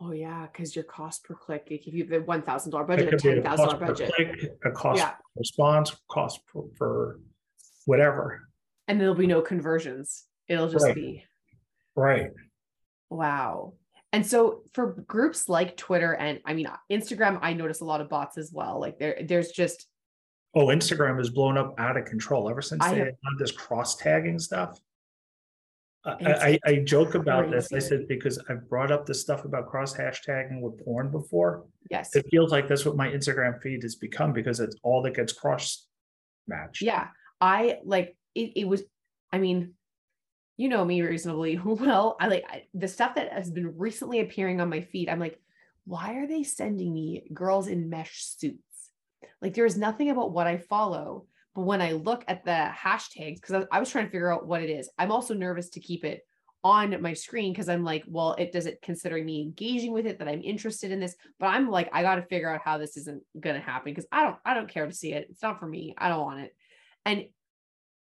Oh 0.00 0.10
yeah, 0.10 0.46
because 0.50 0.74
your 0.74 0.84
cost 0.84 1.24
per 1.24 1.34
click, 1.34 1.68
if 1.70 1.86
you 1.86 2.04
have 2.04 2.12
a 2.12 2.24
one 2.24 2.42
thousand 2.42 2.72
dollar 2.72 2.84
budget, 2.84 3.14
a 3.14 3.16
ten 3.16 3.42
thousand 3.42 3.66
dollar 3.66 3.86
budget, 3.86 4.12
click, 4.12 4.50
a 4.64 4.70
cost 4.72 4.98
yeah. 4.98 5.12
response, 5.36 5.94
cost 6.10 6.40
for, 6.52 6.64
for, 6.76 7.20
whatever, 7.86 8.48
and 8.88 9.00
there'll 9.00 9.14
be 9.14 9.28
no 9.28 9.40
conversions. 9.40 10.24
It'll 10.48 10.68
just 10.68 10.84
right. 10.84 10.94
be 10.96 11.24
Right. 11.96 12.30
Wow. 13.10 13.74
And 14.12 14.26
so 14.26 14.62
for 14.72 14.92
groups 15.06 15.48
like 15.48 15.76
Twitter 15.76 16.14
and 16.14 16.40
I 16.44 16.54
mean 16.54 16.68
Instagram, 16.90 17.38
I 17.42 17.52
notice 17.52 17.80
a 17.80 17.84
lot 17.84 18.00
of 18.00 18.08
bots 18.08 18.38
as 18.38 18.50
well. 18.52 18.80
Like 18.80 18.98
there, 18.98 19.20
there's 19.26 19.50
just 19.50 19.86
oh, 20.54 20.66
Instagram 20.66 21.20
is 21.20 21.30
blown 21.30 21.58
up 21.58 21.74
out 21.78 21.96
of 21.96 22.04
control 22.04 22.48
ever 22.48 22.62
since 22.62 22.84
I 22.84 22.92
they 22.92 22.98
have, 22.98 23.08
had 23.08 23.38
this 23.38 23.50
cross 23.50 23.96
tagging 23.96 24.38
stuff. 24.38 24.78
I, 26.04 26.18
I, 26.20 26.58
I, 26.66 26.74
joke 26.76 27.14
about 27.14 27.50
this. 27.50 27.72
I 27.72 27.78
said 27.78 28.06
because 28.08 28.38
I've 28.50 28.68
brought 28.68 28.90
up 28.90 29.06
this 29.06 29.22
stuff 29.22 29.46
about 29.46 29.68
cross 29.68 29.96
hashtagging 29.96 30.60
with 30.60 30.84
porn 30.84 31.10
before. 31.10 31.64
Yes. 31.90 32.14
It 32.14 32.26
feels 32.30 32.52
like 32.52 32.68
that's 32.68 32.84
what 32.84 32.96
my 32.96 33.08
Instagram 33.08 33.60
feed 33.62 33.82
has 33.82 33.94
become 33.96 34.32
because 34.32 34.60
it's 34.60 34.76
all 34.82 35.00
that 35.02 35.14
gets 35.14 35.32
cross 35.32 35.86
matched. 36.46 36.82
Yeah. 36.82 37.08
I 37.40 37.78
like 37.84 38.16
it, 38.34 38.52
it 38.56 38.68
was, 38.68 38.82
I 39.32 39.38
mean, 39.38 39.74
you 40.56 40.68
know 40.68 40.84
me 40.84 41.00
reasonably 41.00 41.58
well. 41.64 42.16
I 42.20 42.28
like 42.28 42.44
I, 42.48 42.64
the 42.74 42.88
stuff 42.88 43.14
that 43.14 43.32
has 43.32 43.50
been 43.50 43.78
recently 43.78 44.20
appearing 44.20 44.60
on 44.60 44.68
my 44.68 44.82
feed. 44.82 45.08
I'm 45.08 45.20
like, 45.20 45.40
why 45.86 46.14
are 46.14 46.26
they 46.26 46.42
sending 46.42 46.92
me 46.92 47.28
girls 47.32 47.68
in 47.68 47.88
mesh 47.88 48.24
suits? 48.24 48.58
Like 49.40 49.54
there 49.54 49.66
is 49.66 49.76
nothing 49.76 50.10
about 50.10 50.32
what 50.32 50.46
I 50.46 50.58
follow. 50.58 51.26
But 51.54 51.62
when 51.62 51.80
I 51.80 51.92
look 51.92 52.24
at 52.28 52.44
the 52.44 52.70
hashtags, 52.76 53.40
because 53.40 53.66
I, 53.70 53.78
was 53.80 53.90
trying 53.90 54.06
to 54.06 54.10
figure 54.10 54.32
out 54.32 54.46
what 54.46 54.62
it 54.62 54.70
is, 54.70 54.90
I'm 54.98 55.12
also 55.12 55.34
nervous 55.34 55.70
to 55.70 55.80
keep 55.80 56.04
it 56.04 56.22
on 56.64 57.00
my 57.02 57.12
screen 57.12 57.52
because 57.52 57.68
I'm 57.68 57.84
like, 57.84 58.04
well, 58.08 58.34
it 58.38 58.50
does 58.50 58.66
it 58.66 58.82
consider 58.82 59.22
me 59.22 59.42
engaging 59.42 59.92
with 59.92 60.06
it 60.06 60.18
that 60.18 60.28
I'm 60.28 60.42
interested 60.42 60.90
in 60.90 60.98
this. 60.98 61.14
But 61.38 61.46
I'm 61.48 61.70
like, 61.70 61.90
I 61.92 62.02
got 62.02 62.16
to 62.16 62.22
figure 62.22 62.50
out 62.50 62.62
how 62.64 62.78
this 62.78 62.96
isn't 62.96 63.22
gonna 63.38 63.60
happen 63.60 63.92
because 63.92 64.06
I 64.10 64.24
don't 64.24 64.36
I 64.44 64.54
don't 64.54 64.68
care 64.68 64.86
to 64.86 64.92
see 64.92 65.12
it. 65.12 65.28
It's 65.30 65.42
not 65.42 65.60
for 65.60 65.66
me. 65.66 65.94
I 65.98 66.08
don't 66.08 66.22
want 66.22 66.40
it. 66.40 66.56
And 67.04 67.26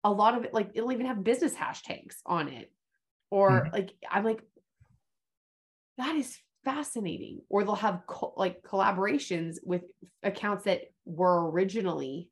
a 0.04 0.12
lot 0.12 0.38
of 0.38 0.46
it, 0.46 0.54
like 0.54 0.70
it'll 0.76 0.92
even 0.92 1.08
have 1.08 1.24
business 1.24 1.56
hashtags 1.56 2.18
on 2.26 2.48
it. 2.48 2.72
Or 3.32 3.50
mm-hmm. 3.50 3.74
like, 3.74 3.92
I'm 4.10 4.24
like, 4.24 4.42
that 5.98 6.16
is 6.16 6.38
fascinating. 6.64 7.42
Or 7.50 7.64
they'll 7.64 7.76
have 7.76 8.04
co- 8.08 8.36
like 8.38 8.62
collaborations 8.62 9.56
with 9.64 9.82
accounts 10.22 10.66
that 10.66 10.82
were 11.06 11.50
originally, 11.50 12.30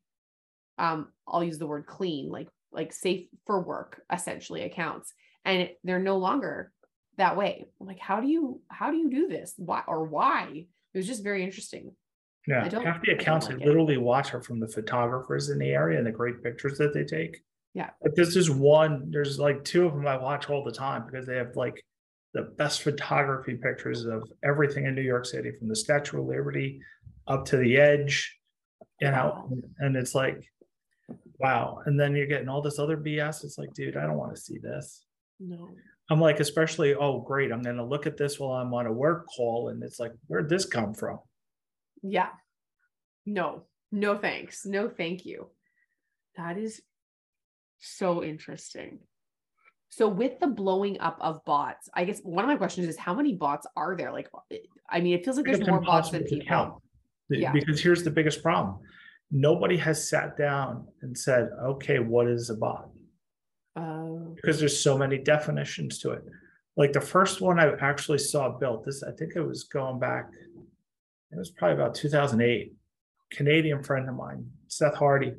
um, 0.78 1.08
I'll 1.26 1.44
use 1.44 1.58
the 1.58 1.66
word 1.66 1.86
clean, 1.86 2.30
like 2.30 2.48
like 2.72 2.92
safe 2.92 3.28
for 3.46 3.60
work, 3.62 4.02
essentially 4.12 4.62
accounts. 4.62 5.12
and 5.44 5.68
they're 5.84 6.00
no 6.00 6.16
longer 6.18 6.72
that 7.18 7.36
way. 7.36 7.66
I'm 7.80 7.86
like, 7.86 8.00
how 8.00 8.20
do 8.20 8.26
you 8.26 8.60
how 8.68 8.90
do 8.90 8.96
you 8.96 9.10
do 9.10 9.28
this? 9.28 9.54
Why 9.56 9.82
or 9.86 10.04
why? 10.04 10.66
It 10.92 10.98
was 10.98 11.06
just 11.06 11.22
very 11.22 11.44
interesting. 11.44 11.92
Yeah, 12.46 12.64
I 12.64 12.68
don't- 12.68 12.84
half 12.84 13.02
the 13.02 13.12
I 13.12 13.14
accounts 13.14 13.46
like 13.46 13.56
I 13.56 13.60
it. 13.62 13.66
literally 13.66 13.96
watch 13.96 14.34
are 14.34 14.42
from 14.42 14.60
the 14.60 14.68
photographers 14.68 15.50
in 15.50 15.58
the 15.58 15.70
area 15.70 15.98
and 15.98 16.06
the 16.06 16.12
great 16.12 16.42
pictures 16.42 16.78
that 16.78 16.92
they 16.92 17.04
take. 17.04 17.42
Yeah. 17.74 17.90
But 18.02 18.14
this 18.16 18.36
is 18.36 18.50
one, 18.50 19.10
there's 19.10 19.38
like 19.38 19.64
two 19.64 19.86
of 19.86 19.94
them 19.94 20.06
I 20.06 20.16
watch 20.16 20.48
all 20.50 20.62
the 20.62 20.70
time 20.72 21.04
because 21.06 21.26
they 21.26 21.36
have 21.36 21.56
like 21.56 21.82
the 22.32 22.42
best 22.42 22.82
photography 22.82 23.54
pictures 23.56 24.04
of 24.04 24.22
everything 24.44 24.84
in 24.86 24.94
New 24.94 25.02
York 25.02 25.24
City, 25.26 25.52
from 25.58 25.68
the 25.68 25.76
Statue 25.76 26.20
of 26.20 26.26
Liberty 26.26 26.80
up 27.26 27.44
to 27.46 27.56
the 27.56 27.76
edge. 27.78 28.36
You 29.00 29.10
know, 29.10 29.50
and 29.78 29.96
it's 29.96 30.14
like, 30.14 30.44
wow. 31.38 31.80
And 31.86 31.98
then 31.98 32.14
you're 32.14 32.26
getting 32.26 32.48
all 32.48 32.62
this 32.62 32.78
other 32.78 32.96
BS. 32.96 33.44
It's 33.44 33.58
like, 33.58 33.72
dude, 33.74 33.96
I 33.96 34.02
don't 34.02 34.16
want 34.16 34.34
to 34.34 34.40
see 34.40 34.58
this. 34.58 35.04
No. 35.40 35.70
I'm 36.10 36.20
like, 36.20 36.40
especially, 36.40 36.94
oh, 36.94 37.20
great. 37.20 37.50
I'm 37.50 37.62
going 37.62 37.76
to 37.76 37.84
look 37.84 38.06
at 38.06 38.16
this 38.16 38.38
while 38.38 38.52
I'm 38.52 38.72
on 38.74 38.86
a 38.86 38.92
work 38.92 39.26
call. 39.34 39.68
And 39.68 39.82
it's 39.82 39.98
like, 39.98 40.12
where'd 40.26 40.48
this 40.48 40.66
come 40.66 40.94
from? 40.94 41.18
Yeah. 42.02 42.28
No. 43.26 43.64
No 43.90 44.16
thanks. 44.18 44.66
No 44.66 44.88
thank 44.88 45.24
you. 45.24 45.48
That 46.36 46.58
is 46.58 46.82
so 47.78 48.22
interesting. 48.22 48.98
So 49.90 50.08
with 50.08 50.40
the 50.40 50.48
blowing 50.48 50.98
up 51.00 51.16
of 51.20 51.44
bots, 51.44 51.88
I 51.94 52.04
guess 52.04 52.20
one 52.20 52.44
of 52.44 52.48
my 52.48 52.56
questions 52.56 52.88
is 52.88 52.96
how 52.96 53.14
many 53.14 53.34
bots 53.34 53.66
are 53.76 53.96
there? 53.96 54.12
Like 54.12 54.28
I 54.90 55.00
mean, 55.00 55.14
it 55.14 55.24
feels 55.24 55.36
like 55.36 55.46
there's 55.46 55.60
It's 55.60 55.68
more 55.68 55.80
bots 55.80 56.10
than 56.10 56.24
people. 56.24 56.46
count. 56.48 56.82
Yeah. 57.30 57.52
Because 57.52 57.80
here's 57.80 58.02
the 58.02 58.10
biggest 58.10 58.42
problem. 58.42 58.78
Nobody 59.36 59.76
has 59.78 60.08
sat 60.08 60.36
down 60.36 60.86
and 61.02 61.18
said, 61.18 61.50
okay, 61.60 61.98
what 61.98 62.28
is 62.28 62.50
a 62.50 62.54
bot? 62.54 62.88
Oh, 63.74 64.32
Because 64.36 64.60
there's 64.60 64.80
so 64.80 64.96
many 64.96 65.18
definitions 65.18 65.98
to 65.98 66.12
it. 66.12 66.22
Like 66.76 66.92
the 66.92 67.00
first 67.00 67.40
one 67.40 67.58
I 67.58 67.72
actually 67.80 68.18
saw 68.18 68.56
built, 68.56 68.84
this, 68.84 69.02
I 69.02 69.10
think 69.10 69.32
it 69.34 69.40
was 69.40 69.64
going 69.64 69.98
back, 69.98 70.30
it 71.32 71.36
was 71.36 71.50
probably 71.50 71.74
about 71.74 71.96
2008. 71.96 72.72
Canadian 73.32 73.82
friend 73.82 74.08
of 74.08 74.14
mine, 74.14 74.48
Seth 74.68 74.94
Hardy. 74.94 75.34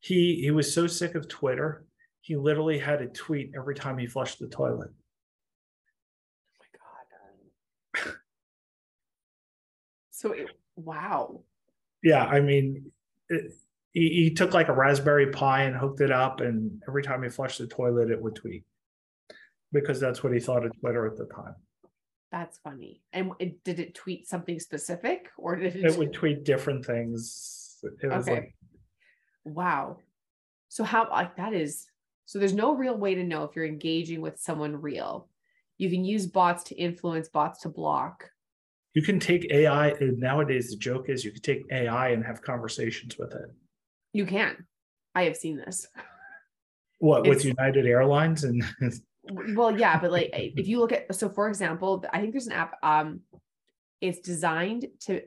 He 0.00 0.36
he 0.36 0.50
was 0.50 0.72
so 0.72 0.86
sick 0.86 1.14
of 1.14 1.28
Twitter, 1.28 1.84
he 2.22 2.36
literally 2.36 2.78
had 2.78 3.02
a 3.02 3.06
tweet 3.06 3.52
every 3.54 3.74
time 3.74 3.98
he 3.98 4.06
flushed 4.06 4.38
the 4.38 4.48
toilet. 4.48 4.88
oh 6.50 6.64
my 7.94 8.02
god. 8.02 8.14
So 10.10 10.32
it, 10.32 10.48
wow. 10.76 11.42
Yeah, 12.02 12.24
I 12.24 12.40
mean, 12.40 12.90
it, 13.28 13.52
he, 13.92 14.08
he 14.08 14.30
took 14.34 14.52
like 14.54 14.68
a 14.68 14.72
Raspberry 14.72 15.30
Pi 15.30 15.62
and 15.64 15.76
hooked 15.76 16.00
it 16.00 16.10
up, 16.10 16.40
and 16.40 16.82
every 16.86 17.02
time 17.02 17.22
he 17.22 17.28
flushed 17.28 17.58
the 17.58 17.66
toilet, 17.66 18.10
it 18.10 18.20
would 18.20 18.34
tweet 18.34 18.64
because 19.72 20.00
that's 20.00 20.22
what 20.22 20.32
he 20.32 20.40
thought 20.40 20.64
of 20.64 20.72
Twitter 20.80 21.06
at 21.06 21.16
the 21.16 21.26
time. 21.26 21.54
That's 22.32 22.58
funny. 22.58 23.02
And 23.12 23.32
it, 23.38 23.62
did 23.64 23.78
it 23.80 23.94
tweet 23.94 24.28
something 24.28 24.58
specific 24.58 25.30
or 25.38 25.56
did 25.56 25.76
it, 25.76 25.84
It 25.84 25.98
would 25.98 26.12
tweet 26.12 26.44
different 26.44 26.84
things. 26.84 27.78
It 28.02 28.08
was 28.08 28.26
Okay. 28.28 28.34
like, 28.34 28.54
Wow. 29.44 29.98
So 30.68 30.82
how 30.82 31.08
like 31.10 31.36
that 31.36 31.54
is 31.54 31.86
so 32.26 32.40
there's 32.40 32.52
no 32.52 32.74
real 32.74 32.96
way 32.96 33.14
to 33.14 33.22
know 33.22 33.44
if 33.44 33.54
you're 33.54 33.64
engaging 33.64 34.20
with 34.20 34.40
someone 34.40 34.80
real. 34.80 35.28
You 35.78 35.88
can 35.88 36.04
use 36.04 36.26
bots 36.26 36.64
to 36.64 36.74
influence, 36.74 37.28
bots 37.28 37.60
to 37.60 37.68
block. 37.68 38.28
You 38.96 39.02
can 39.02 39.20
take 39.20 39.52
AI. 39.52 39.92
Nowadays, 40.00 40.70
the 40.70 40.76
joke 40.78 41.10
is 41.10 41.22
you 41.22 41.30
can 41.30 41.42
take 41.42 41.64
AI 41.70 42.08
and 42.08 42.24
have 42.24 42.40
conversations 42.40 43.18
with 43.18 43.30
it. 43.34 43.50
You 44.14 44.24
can. 44.24 44.66
I 45.14 45.24
have 45.24 45.36
seen 45.36 45.58
this. 45.58 45.86
What 46.98 47.26
with 47.28 47.44
United 47.44 47.84
Airlines 47.86 48.44
and 48.44 48.64
Well, 49.54 49.78
yeah, 49.78 50.00
but 50.00 50.12
like 50.12 50.30
if 50.32 50.66
you 50.66 50.78
look 50.80 50.92
at 50.92 51.14
so 51.14 51.28
for 51.28 51.46
example, 51.48 52.02
I 52.10 52.20
think 52.20 52.32
there's 52.32 52.46
an 52.46 52.54
app 52.54 52.72
um 52.82 53.20
it's 54.00 54.20
designed 54.20 54.86
to 55.00 55.20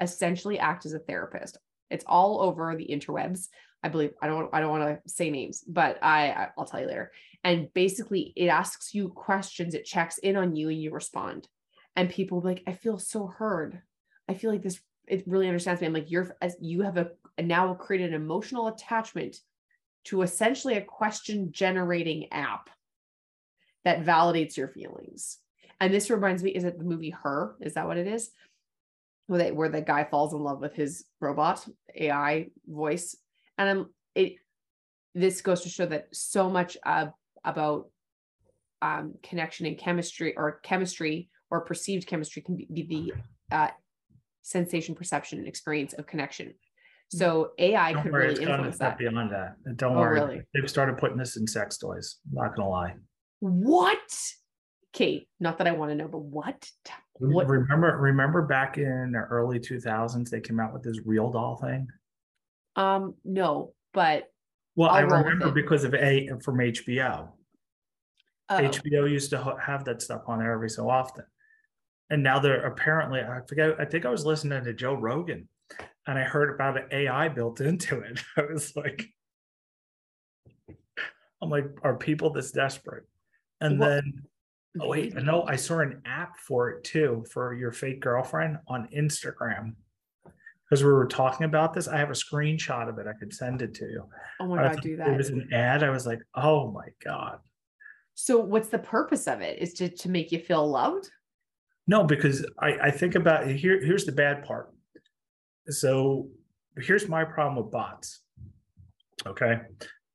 essentially 0.00 0.58
act 0.58 0.86
as 0.86 0.94
a 0.94 0.98
therapist. 0.98 1.58
It's 1.90 2.04
all 2.06 2.40
over 2.40 2.74
the 2.74 2.88
interwebs. 2.90 3.48
I 3.82 3.90
believe 3.90 4.12
I 4.22 4.28
don't 4.28 4.48
I 4.54 4.60
don't 4.60 4.70
want 4.70 4.84
to 5.04 5.10
say 5.10 5.28
names, 5.28 5.62
but 5.68 5.98
I- 6.02 6.48
I'll 6.56 6.64
tell 6.64 6.80
you 6.80 6.86
later. 6.86 7.12
And 7.42 7.68
basically 7.74 8.32
it 8.34 8.46
asks 8.46 8.94
you 8.94 9.10
questions, 9.10 9.74
it 9.74 9.84
checks 9.84 10.16
in 10.16 10.36
on 10.36 10.56
you 10.56 10.70
and 10.70 10.80
you 10.80 10.90
respond. 10.90 11.48
And 11.96 12.10
people 12.10 12.40
like, 12.40 12.62
I 12.66 12.72
feel 12.72 12.98
so 12.98 13.26
heard. 13.26 13.80
I 14.28 14.34
feel 14.34 14.50
like 14.50 14.62
this 14.62 14.80
it 15.06 15.24
really 15.26 15.46
understands 15.48 15.80
me. 15.80 15.86
I'm 15.86 15.92
like, 15.92 16.10
you're 16.10 16.34
as 16.40 16.56
you 16.60 16.82
have 16.82 16.96
a, 16.96 17.10
a 17.36 17.42
now 17.42 17.74
created 17.74 18.08
an 18.10 18.22
emotional 18.22 18.68
attachment 18.68 19.36
to 20.04 20.22
essentially 20.22 20.76
a 20.76 20.82
question 20.82 21.52
generating 21.52 22.32
app 22.32 22.70
that 23.84 24.04
validates 24.04 24.56
your 24.56 24.68
feelings. 24.68 25.38
And 25.80 25.92
this 25.92 26.10
reminds 26.10 26.42
me, 26.42 26.50
is 26.50 26.64
it 26.64 26.78
the 26.78 26.84
movie 26.84 27.10
Her? 27.10 27.56
Is 27.60 27.74
that 27.74 27.86
what 27.86 27.98
it 27.98 28.06
is? 28.06 28.30
Where 29.26 29.38
they, 29.38 29.52
where 29.52 29.68
the 29.68 29.82
guy 29.82 30.04
falls 30.04 30.32
in 30.32 30.40
love 30.40 30.60
with 30.60 30.74
his 30.74 31.04
robot 31.20 31.66
AI 31.94 32.48
voice. 32.66 33.16
And 33.58 33.68
I'm 33.68 33.86
it 34.14 34.36
this 35.14 35.42
goes 35.42 35.60
to 35.62 35.68
show 35.68 35.86
that 35.86 36.08
so 36.12 36.50
much 36.50 36.76
uh, 36.84 37.06
about 37.44 37.88
um, 38.82 39.14
connection 39.22 39.66
and 39.66 39.78
chemistry 39.78 40.36
or 40.36 40.60
chemistry 40.62 41.28
or 41.50 41.60
perceived 41.62 42.06
chemistry 42.06 42.42
can 42.42 42.56
be, 42.56 42.66
be 42.72 42.82
the 43.50 43.56
uh, 43.56 43.68
sensation, 44.42 44.94
perception, 44.94 45.38
and 45.38 45.48
experience 45.48 45.92
of 45.94 46.06
connection. 46.06 46.54
So 47.10 47.52
AI 47.58 47.92
don't 47.92 48.02
could 48.02 48.12
worry, 48.12 48.22
really 48.28 48.32
it's 48.36 48.40
gone 48.40 48.48
a 48.48 48.52
influence 48.66 48.78
that. 48.78 48.98
beyond 48.98 49.30
that. 49.30 49.76
Don't 49.76 49.96
Oh, 49.96 50.00
worry, 50.00 50.20
really? 50.20 50.42
they've 50.54 50.68
started 50.68 50.96
putting 50.98 51.16
this 51.16 51.36
in 51.36 51.46
sex 51.46 51.78
toys. 51.78 52.16
Not 52.32 52.56
gonna 52.56 52.68
lie. 52.68 52.94
What? 53.40 53.98
Kate, 54.92 55.28
not 55.40 55.58
that 55.58 55.66
I 55.66 55.72
want 55.72 55.90
to 55.90 55.96
know, 55.96 56.08
but 56.08 56.20
what? 56.20 56.68
What- 57.18 57.46
Remember, 57.48 57.96
remember 57.98 58.42
back 58.42 58.78
in 58.78 59.12
the 59.12 59.18
early 59.18 59.60
2000s, 59.60 60.30
they 60.30 60.40
came 60.40 60.58
out 60.60 60.72
with 60.72 60.82
this 60.82 60.98
RealDoll 61.00 61.60
thing. 61.60 61.86
Um, 62.76 63.14
no, 63.24 63.74
but 63.92 64.32
Well, 64.76 64.90
I 64.90 65.00
I'll 65.00 65.06
with 65.06 65.12
remember 65.26 65.50
because 65.52 65.84
of 65.84 65.94
a 65.94 66.28
from 66.42 66.58
HBO. 66.58 67.28
oh, 68.48 68.56
HBO 68.56 69.08
used 69.10 69.30
to 69.30 69.38
ho- 69.38 69.56
have 69.58 69.84
that 69.84 70.00
stuff 70.02 70.22
on 70.26 70.38
there 70.40 70.52
every 70.52 70.70
so 70.70 70.88
often. 70.88 71.24
And 72.10 72.22
now 72.22 72.38
they're 72.38 72.66
apparently, 72.66 73.20
I 73.20 73.40
forget, 73.48 73.76
I 73.78 73.84
think 73.84 74.04
I 74.04 74.10
was 74.10 74.26
listening 74.26 74.62
to 74.64 74.72
Joe 74.72 74.94
Rogan 74.94 75.48
and 76.06 76.18
I 76.18 76.22
heard 76.22 76.54
about 76.54 76.76
an 76.76 76.86
AI 76.90 77.28
built 77.28 77.60
into 77.60 78.00
it. 78.00 78.20
I 78.36 78.42
was 78.42 78.76
like, 78.76 79.06
I'm 81.42 81.50
like, 81.50 81.66
are 81.82 81.96
people 81.96 82.30
this 82.30 82.52
desperate? 82.52 83.04
And 83.60 83.78
Well, 83.78 83.88
then, 83.88 84.22
oh, 84.80 84.88
wait, 84.88 85.14
no, 85.14 85.44
I 85.44 85.56
saw 85.56 85.80
an 85.80 86.02
app 86.04 86.38
for 86.38 86.70
it 86.70 86.84
too, 86.84 87.24
for 87.32 87.54
your 87.54 87.72
fake 87.72 88.00
girlfriend 88.00 88.58
on 88.68 88.88
Instagram. 88.96 89.74
Because 90.68 90.82
we 90.82 90.92
were 90.92 91.06
talking 91.06 91.44
about 91.44 91.74
this, 91.74 91.88
I 91.88 91.98
have 91.98 92.10
a 92.10 92.14
screenshot 92.14 92.88
of 92.88 92.98
it. 92.98 93.06
I 93.06 93.12
could 93.12 93.32
send 93.32 93.60
it 93.62 93.74
to 93.74 93.84
you. 93.84 94.04
Oh 94.40 94.46
my 94.46 94.62
god, 94.62 94.80
do 94.80 94.94
It 94.94 94.96
that. 94.98 95.16
was 95.16 95.28
an 95.28 95.48
ad. 95.52 95.82
I 95.82 95.90
was 95.90 96.06
like, 96.06 96.20
oh 96.34 96.70
my 96.70 96.86
God. 97.04 97.38
So 98.14 98.38
what's 98.38 98.68
the 98.68 98.78
purpose 98.78 99.26
of 99.26 99.40
it? 99.40 99.58
Is 99.58 99.74
to 99.74 99.88
to 99.88 100.08
make 100.08 100.32
you 100.32 100.38
feel 100.38 100.66
loved? 100.66 101.10
No, 101.86 102.04
because 102.04 102.46
I, 102.58 102.76
I 102.84 102.90
think 102.90 103.14
about 103.14 103.46
here, 103.46 103.84
here's 103.84 104.04
the 104.04 104.12
bad 104.12 104.44
part. 104.44 104.72
So 105.68 106.28
here's 106.78 107.08
my 107.08 107.24
problem 107.24 107.62
with 107.62 107.70
bots. 107.70 108.22
Okay. 109.26 109.60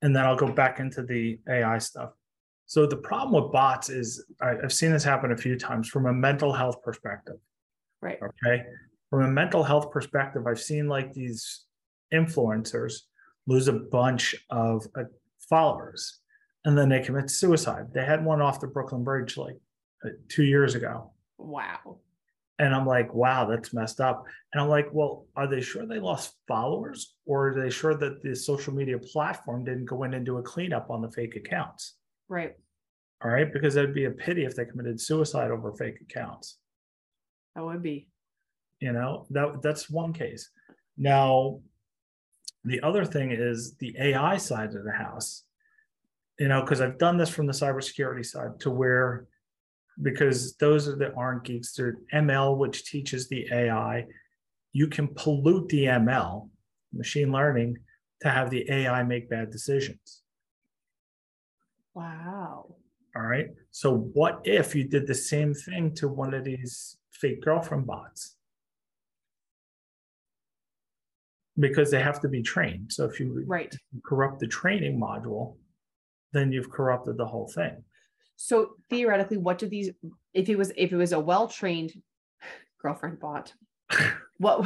And 0.01 0.15
then 0.15 0.25
I'll 0.25 0.35
go 0.35 0.51
back 0.51 0.79
into 0.79 1.03
the 1.03 1.39
AI 1.49 1.77
stuff. 1.77 2.11
So 2.65 2.85
the 2.85 2.97
problem 2.97 3.41
with 3.41 3.51
bots 3.51 3.89
is 3.89 4.23
I, 4.41 4.51
I've 4.63 4.73
seen 4.73 4.91
this 4.91 5.03
happen 5.03 5.31
a 5.31 5.37
few 5.37 5.57
times 5.57 5.89
from 5.89 6.05
a 6.05 6.13
mental 6.13 6.53
health 6.53 6.81
perspective. 6.83 7.37
Right. 8.01 8.19
Okay. 8.21 8.63
From 9.09 9.23
a 9.23 9.27
mental 9.27 9.63
health 9.63 9.91
perspective, 9.91 10.45
I've 10.47 10.61
seen 10.61 10.87
like 10.87 11.11
these 11.13 11.65
influencers 12.13 12.93
lose 13.47 13.67
a 13.67 13.73
bunch 13.73 14.35
of 14.49 14.85
uh, 14.95 15.03
followers 15.49 16.19
and 16.65 16.77
then 16.77 16.89
they 16.89 16.99
commit 16.99 17.29
suicide. 17.29 17.87
They 17.93 18.05
had 18.05 18.23
one 18.23 18.41
off 18.41 18.59
the 18.59 18.67
Brooklyn 18.67 19.03
Bridge 19.03 19.37
like 19.37 19.57
uh, 20.05 20.09
two 20.27 20.43
years 20.43 20.75
ago. 20.75 21.11
Wow. 21.39 21.99
And 22.59 22.75
I'm 22.75 22.85
like, 22.85 23.13
wow, 23.13 23.45
that's 23.45 23.73
messed 23.73 24.01
up. 24.01 24.25
And 24.53 24.61
I'm 24.61 24.67
like, 24.67 24.89
well, 24.91 25.25
are 25.35 25.47
they 25.47 25.61
sure 25.61 25.85
they 25.85 25.99
lost 25.99 26.35
followers 26.47 27.15
or 27.25 27.49
are 27.49 27.61
they 27.61 27.69
sure 27.69 27.95
that 27.95 28.21
the 28.21 28.35
social 28.35 28.73
media 28.73 28.99
platform 28.99 29.63
didn't 29.63 29.85
go 29.85 30.03
in 30.03 30.13
and 30.13 30.25
do 30.25 30.37
a 30.37 30.43
cleanup 30.43 30.89
on 30.89 31.01
the 31.01 31.09
fake 31.11 31.37
accounts? 31.37 31.95
Right. 32.27 32.53
All 33.23 33.31
right. 33.31 33.51
Because 33.51 33.75
that'd 33.75 33.95
be 33.95 34.05
a 34.05 34.11
pity 34.11 34.43
if 34.43 34.55
they 34.55 34.65
committed 34.65 34.99
suicide 34.99 35.51
over 35.51 35.71
fake 35.71 36.01
accounts. 36.01 36.57
That 37.55 37.63
would 37.63 37.81
be. 37.81 38.09
You 38.81 38.91
know, 38.91 39.25
that 39.31 39.61
that's 39.61 39.89
one 39.89 40.13
case. 40.13 40.49
Now, 40.97 41.59
the 42.65 42.81
other 42.81 43.05
thing 43.05 43.31
is 43.31 43.75
the 43.75 43.95
AI 43.99 44.37
side 44.37 44.75
of 44.75 44.83
the 44.83 44.91
house. 44.91 45.43
You 46.39 46.47
know, 46.47 46.61
because 46.61 46.79
I've 46.79 46.97
done 46.97 47.17
this 47.17 47.29
from 47.29 47.47
the 47.47 47.53
cybersecurity 47.53 48.25
side 48.25 48.59
to 48.61 48.69
where 48.69 49.27
because 50.01 50.55
those 50.57 50.87
are 50.87 50.95
the 50.95 51.13
aren't 51.13 51.43
geeks, 51.43 51.73
they're 51.73 51.97
ML, 52.13 52.57
which 52.57 52.85
teaches 52.85 53.27
the 53.27 53.47
AI. 53.51 54.05
You 54.71 54.87
can 54.87 55.07
pollute 55.15 55.69
the 55.69 55.85
ML, 55.85 56.49
machine 56.93 57.31
learning, 57.31 57.77
to 58.21 58.29
have 58.29 58.49
the 58.49 58.69
AI 58.69 59.03
make 59.03 59.29
bad 59.29 59.51
decisions. 59.51 60.21
Wow. 61.93 62.75
All 63.15 63.23
right. 63.23 63.47
So 63.71 63.97
what 64.13 64.41
if 64.43 64.75
you 64.75 64.83
did 64.83 65.07
the 65.07 65.15
same 65.15 65.53
thing 65.53 65.93
to 65.95 66.07
one 66.07 66.33
of 66.33 66.43
these 66.43 66.97
fake 67.11 67.41
girlfriend 67.41 67.87
bots? 67.87 68.35
Because 71.57 71.91
they 71.91 72.01
have 72.01 72.21
to 72.21 72.29
be 72.29 72.41
trained. 72.41 72.93
So 72.93 73.05
if 73.05 73.19
you 73.19 73.43
Right. 73.45 73.75
corrupt 74.05 74.39
the 74.39 74.47
training 74.47 74.99
module, 74.99 75.57
then 76.31 76.51
you've 76.51 76.69
corrupted 76.69 77.17
the 77.17 77.25
whole 77.25 77.47
thing. 77.47 77.83
So 78.41 78.75
theoretically, 78.89 79.35
what 79.35 79.57
do 79.57 79.67
these 79.67 79.89
if 80.33 80.47
it 80.47 80.57
was 80.57 80.71
if 80.77 80.93
it 80.93 80.95
was 80.95 81.11
a 81.11 81.19
well-trained 81.19 81.91
girlfriend 82.81 83.19
bot, 83.19 83.51
what 84.37 84.65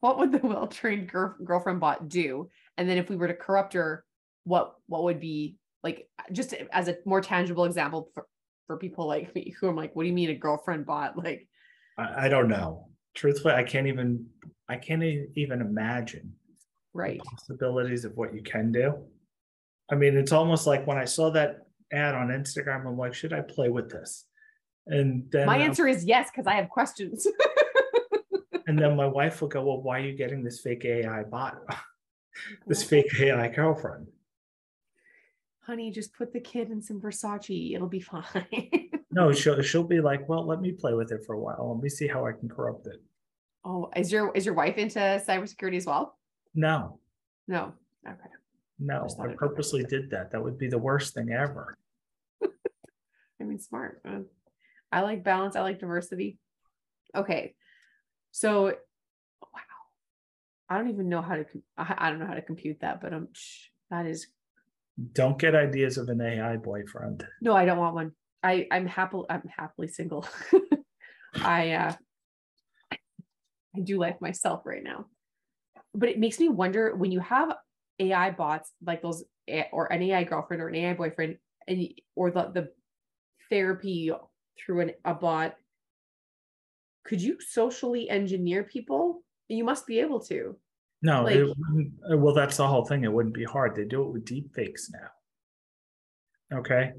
what 0.00 0.18
would 0.18 0.32
the 0.32 0.40
well-trained 0.42 1.10
girl, 1.10 1.34
girlfriend 1.42 1.80
bot 1.80 2.10
do? 2.10 2.50
And 2.76 2.86
then 2.86 2.98
if 2.98 3.08
we 3.08 3.16
were 3.16 3.28
to 3.28 3.32
corrupt 3.32 3.72
her, 3.72 4.04
what 4.44 4.74
what 4.86 5.04
would 5.04 5.18
be 5.18 5.56
like 5.82 6.10
just 6.30 6.52
as 6.52 6.88
a 6.88 6.98
more 7.06 7.22
tangible 7.22 7.64
example 7.64 8.10
for, 8.12 8.26
for 8.66 8.76
people 8.76 9.06
like 9.06 9.34
me 9.34 9.54
who 9.58 9.68
I'm 9.68 9.76
like, 9.76 9.96
what 9.96 10.02
do 10.02 10.10
you 10.10 10.14
mean 10.14 10.28
a 10.28 10.34
girlfriend 10.34 10.84
bot? 10.84 11.14
Like, 11.24 11.48
I, 11.96 12.26
I 12.26 12.28
don't 12.28 12.48
know. 12.48 12.90
Truthfully, 13.14 13.54
I 13.54 13.62
can't 13.62 13.86
even 13.86 14.26
I 14.68 14.76
can't 14.76 15.02
even 15.02 15.62
imagine 15.62 16.34
right. 16.92 17.18
the 17.18 17.24
possibilities 17.30 18.04
of 18.04 18.14
what 18.14 18.34
you 18.34 18.42
can 18.42 18.72
do. 18.72 19.06
I 19.90 19.94
mean, 19.96 20.16
it's 20.16 20.32
almost 20.32 20.66
like 20.66 20.86
when 20.86 20.98
I 20.98 21.04
saw 21.04 21.30
that 21.30 21.66
ad 21.92 22.14
on 22.14 22.28
Instagram, 22.28 22.86
I'm 22.86 22.96
like, 22.96 23.14
should 23.14 23.32
I 23.32 23.40
play 23.40 23.68
with 23.68 23.90
this? 23.90 24.24
And 24.86 25.30
then 25.30 25.46
My 25.46 25.56
um, 25.56 25.62
answer 25.62 25.86
is 25.86 26.04
yes, 26.04 26.30
because 26.30 26.46
I 26.46 26.54
have 26.54 26.68
questions. 26.68 27.26
and 28.66 28.78
then 28.78 28.96
my 28.96 29.06
wife 29.06 29.40
will 29.40 29.48
go, 29.48 29.64
Well, 29.64 29.80
why 29.82 29.98
are 29.98 30.02
you 30.04 30.16
getting 30.16 30.42
this 30.42 30.60
fake 30.60 30.84
AI 30.84 31.22
bot? 31.24 31.56
this 32.66 32.82
fake 32.82 33.08
AI 33.18 33.48
girlfriend. 33.48 34.08
Honey, 35.66 35.90
just 35.90 36.12
put 36.14 36.32
the 36.32 36.40
kid 36.40 36.70
in 36.70 36.82
some 36.82 37.00
Versace. 37.00 37.74
It'll 37.74 37.88
be 37.88 38.00
fine. 38.00 38.24
No, 39.14 39.32
she'll 39.32 39.62
she'll 39.62 39.84
be 39.84 40.00
like, 40.00 40.28
Well, 40.28 40.44
let 40.44 40.60
me 40.60 40.72
play 40.72 40.92
with 40.92 41.12
it 41.12 41.24
for 41.24 41.34
a 41.36 41.38
while. 41.40 41.72
Let 41.72 41.80
me 41.80 41.88
see 41.88 42.08
how 42.08 42.26
I 42.26 42.32
can 42.32 42.48
corrupt 42.48 42.88
it. 42.88 43.00
oh, 43.64 43.88
is 43.94 44.10
your 44.10 44.32
is 44.34 44.44
your 44.44 44.56
wife 44.56 44.76
into 44.76 44.98
cybersecurity 44.98 45.76
as 45.76 45.86
well? 45.86 46.18
No, 46.52 46.98
No. 47.46 47.74
Okay. 48.04 48.18
No, 48.84 49.08
I 49.20 49.26
it- 49.28 49.36
purposely 49.36 49.84
did 49.84 50.10
that. 50.10 50.30
That 50.32 50.42
would 50.42 50.58
be 50.58 50.68
the 50.68 50.78
worst 50.78 51.14
thing 51.14 51.30
ever. 51.30 51.76
I 53.40 53.44
mean, 53.44 53.58
smart. 53.58 54.02
I 54.92 55.00
like 55.00 55.24
balance. 55.24 55.56
I 55.56 55.62
like 55.62 55.80
diversity. 55.80 56.38
Okay. 57.14 57.54
So, 58.32 58.66
wow. 59.42 59.60
I 60.68 60.78
don't 60.78 60.90
even 60.90 61.08
know 61.08 61.22
how 61.22 61.36
to. 61.36 61.44
I 61.76 61.94
I 61.98 62.10
don't 62.10 62.18
know 62.18 62.26
how 62.26 62.34
to 62.34 62.42
compute 62.42 62.80
that, 62.80 63.00
but 63.00 63.12
um, 63.12 63.28
sh- 63.32 63.68
that 63.90 64.06
is 64.06 64.28
Don't 65.12 65.38
get 65.38 65.54
ideas 65.54 65.98
of 65.98 66.08
an 66.08 66.20
AI 66.20 66.56
boyfriend. 66.56 67.26
no. 67.40 67.54
I 67.54 67.64
don't 67.64 67.78
want 67.78 67.94
one. 67.94 68.12
I 68.42 68.66
I'm 68.70 68.86
happily 68.86 69.26
I'm 69.30 69.48
happily 69.48 69.88
single. 69.88 70.26
I 71.36 71.72
uh 71.72 71.92
I 73.76 73.80
do 73.82 73.98
like 73.98 74.20
myself 74.20 74.62
right 74.64 74.82
now, 74.84 75.06
but 75.94 76.08
it 76.08 76.18
makes 76.18 76.38
me 76.38 76.48
wonder 76.48 76.94
when 76.94 77.10
you 77.10 77.20
have 77.20 77.52
AI 77.98 78.30
bots 78.30 78.72
like 78.84 79.02
those 79.02 79.24
or 79.72 79.92
an 79.92 80.02
AI 80.02 80.24
girlfriend 80.24 80.62
or 80.62 80.68
an 80.68 80.74
AI 80.74 80.94
boyfriend 80.94 81.38
and 81.68 81.86
or 82.16 82.30
the 82.30 82.50
the 82.54 82.68
therapy 83.50 84.10
through 84.58 84.80
an, 84.80 84.92
a 85.04 85.14
bot. 85.14 85.54
Could 87.04 87.20
you 87.20 87.38
socially 87.40 88.08
engineer 88.08 88.64
people? 88.64 89.22
You 89.48 89.64
must 89.64 89.86
be 89.86 90.00
able 90.00 90.20
to. 90.20 90.56
No, 91.02 91.24
Like- 91.24 91.36
it 91.36 91.50
uh, 92.10 92.16
well, 92.16 92.34
that's 92.34 92.56
the 92.56 92.66
whole 92.66 92.84
thing. 92.86 93.04
It 93.04 93.12
wouldn't 93.12 93.34
be 93.34 93.44
hard. 93.44 93.74
They 93.76 93.84
do 93.84 94.02
it 94.02 94.12
with 94.12 94.24
deep 94.24 94.54
fakes 94.54 94.90
now. 94.90 96.58
Okay. 96.58 96.92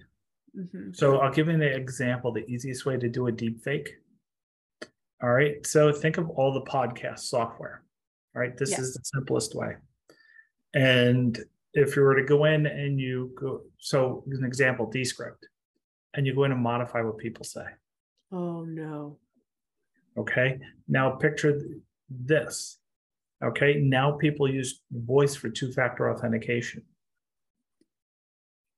Mhm. 0.56 0.96
So 0.96 1.18
I'll 1.18 1.34
give 1.34 1.48
you 1.48 1.54
an 1.56 1.62
example, 1.64 2.32
the 2.32 2.46
easiest 2.46 2.86
way 2.86 2.98
to 2.98 3.10
do 3.10 3.28
a 3.28 3.32
deep 3.32 3.64
fake. 3.64 3.90
All 5.24 5.32
right. 5.32 5.66
So 5.66 5.92
think 5.92 6.18
of 6.18 6.30
all 6.30 6.54
the 6.54 6.62
podcast 6.62 7.20
software. 7.20 7.84
All 8.36 8.42
right. 8.42 8.56
This 8.56 8.72
Yes. 8.72 8.80
is 8.80 8.94
the 8.94 9.04
simplest 9.04 9.56
way. 9.56 9.76
And 10.76 11.40
if 11.74 11.96
you 11.96 12.04
were 12.04 12.16
to 12.16 12.26
go 12.26 12.46
in 12.46 12.68
and 12.68 13.00
you 13.00 13.34
go, 13.40 13.62
so 13.80 14.24
as 14.32 14.40
an 14.40 14.46
example, 14.46 14.90
Descript, 14.92 15.48
and 16.14 16.28
you 16.28 16.36
go 16.36 16.44
in 16.44 16.52
and 16.52 16.62
modify 16.62 17.02
what 17.02 17.18
people 17.18 17.46
say. 17.46 17.66
Oh 18.32 18.64
no. 18.64 19.18
Okay. 20.18 20.60
Now 20.88 21.12
picture 21.12 21.62
this. 22.10 22.78
Okay. 23.44 23.76
Now 23.76 24.12
people 24.14 24.50
use 24.50 24.82
voice 24.92 25.36
for 25.36 25.50
two 25.50 25.72
factor 25.72 26.12
authentication. 26.12 26.84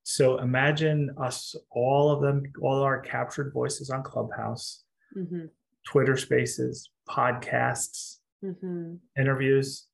So 0.04 0.38
imagine 0.38 1.14
us, 1.20 1.54
all 1.70 2.10
of 2.10 2.22
them, 2.22 2.44
all 2.62 2.82
our 2.82 2.98
captured 3.00 3.52
voices 3.52 3.90
on 3.90 4.02
Clubhouse, 4.02 4.84
hmm 5.12 5.46
Twitter 5.86 6.16
spaces, 6.16 6.90
podcasts, 7.08 8.18
hmm 8.40 8.94
interviews, 9.18 9.86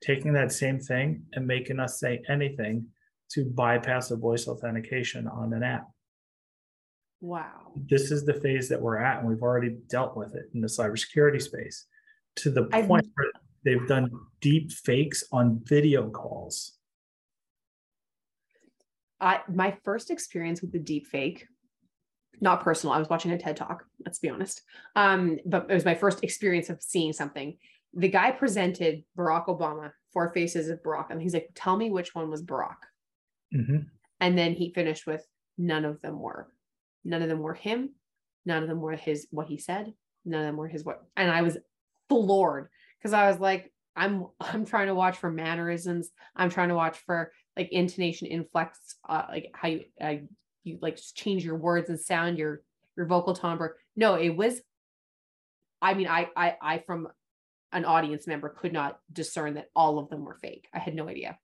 taking 0.00 0.32
that 0.32 0.52
same 0.52 0.78
thing 0.78 1.24
and 1.32 1.46
making 1.46 1.80
us 1.80 1.98
say 1.98 2.22
anything 2.28 2.86
to 3.30 3.44
bypass 3.44 4.10
a 4.10 4.16
voice 4.16 4.48
authentication 4.48 5.26
on 5.26 5.52
an 5.52 5.62
app. 5.62 5.88
Wow. 7.20 7.72
This 7.74 8.10
is 8.10 8.24
the 8.24 8.34
phase 8.34 8.68
that 8.68 8.80
we're 8.80 8.98
at, 8.98 9.18
and 9.18 9.28
we've 9.28 9.42
already 9.42 9.76
dealt 9.88 10.16
with 10.16 10.34
it 10.34 10.44
in 10.54 10.60
the 10.60 10.68
cybersecurity 10.68 11.42
space 11.42 11.86
to 12.36 12.50
the 12.50 12.68
I've- 12.72 12.86
point 12.86 13.06
where 13.14 13.32
they've 13.64 13.86
done 13.88 14.10
deep 14.40 14.70
fakes 14.70 15.24
on 15.32 15.60
video 15.64 16.10
calls. 16.10 16.74
I 19.20 19.40
my 19.52 19.76
first 19.82 20.10
experience 20.10 20.62
with 20.62 20.70
the 20.70 20.78
deep 20.78 21.08
fake, 21.08 21.46
not 22.40 22.62
personal. 22.62 22.94
I 22.94 23.00
was 23.00 23.08
watching 23.08 23.32
a 23.32 23.38
TED 23.38 23.56
talk, 23.56 23.84
let's 24.06 24.20
be 24.20 24.30
honest. 24.30 24.62
Um, 24.94 25.38
but 25.44 25.66
it 25.68 25.74
was 25.74 25.84
my 25.84 25.96
first 25.96 26.22
experience 26.22 26.70
of 26.70 26.80
seeing 26.80 27.12
something. 27.12 27.58
The 27.98 28.08
guy 28.08 28.30
presented 28.30 29.02
Barack 29.16 29.46
Obama, 29.46 29.90
four 30.12 30.32
faces 30.32 30.68
of 30.68 30.82
Barack, 30.82 31.10
and 31.10 31.20
he's 31.20 31.34
like, 31.34 31.48
tell 31.54 31.76
me 31.76 31.90
which 31.90 32.14
one 32.14 32.30
was 32.30 32.42
Barack. 32.42 32.76
Mhm. 33.52 33.86
And 34.20 34.38
then 34.38 34.54
he 34.54 34.72
finished 34.72 35.06
with 35.06 35.26
none 35.56 35.84
of 35.84 36.00
them 36.00 36.20
were. 36.20 36.48
None 37.04 37.22
of 37.22 37.28
them 37.28 37.40
were 37.40 37.54
him. 37.54 37.90
None 38.46 38.62
of 38.62 38.68
them 38.68 38.80
were 38.80 38.94
his 38.94 39.26
what 39.30 39.48
he 39.48 39.58
said. 39.58 39.92
None 40.24 40.40
of 40.40 40.46
them 40.46 40.56
were 40.56 40.68
his 40.68 40.84
what. 40.84 41.02
And 41.16 41.30
I 41.30 41.42
was 41.42 41.58
floored 42.08 42.68
because 42.98 43.12
I 43.12 43.28
was 43.28 43.40
like, 43.40 43.72
I'm 43.96 44.26
I'm 44.40 44.64
trying 44.64 44.86
to 44.86 44.94
watch 44.94 45.18
for 45.18 45.30
mannerisms. 45.30 46.10
I'm 46.36 46.50
trying 46.50 46.68
to 46.68 46.76
watch 46.76 46.98
for 46.98 47.32
like 47.56 47.70
intonation, 47.72 48.28
inflex, 48.28 48.70
uh, 49.08 49.24
like 49.28 49.50
how 49.54 49.68
you 49.68 49.84
uh, 50.00 50.14
you 50.62 50.78
like 50.80 50.96
just 50.96 51.16
change 51.16 51.44
your 51.44 51.56
words 51.56 51.90
and 51.90 51.98
sound 51.98 52.38
your 52.38 52.62
your 52.96 53.06
vocal 53.06 53.34
timbre. 53.34 53.76
No, 53.96 54.14
it 54.14 54.30
was. 54.30 54.60
I 55.82 55.94
mean, 55.94 56.08
I 56.08 56.28
I 56.36 56.56
I 56.62 56.78
from 56.78 57.08
an 57.72 57.84
audience 57.84 58.26
member 58.26 58.48
could 58.48 58.72
not 58.72 59.00
discern 59.12 59.54
that 59.54 59.70
all 59.76 59.98
of 59.98 60.08
them 60.08 60.24
were 60.24 60.36
fake. 60.36 60.68
I 60.72 60.78
had 60.78 60.94
no 60.94 61.08
idea. 61.08 61.38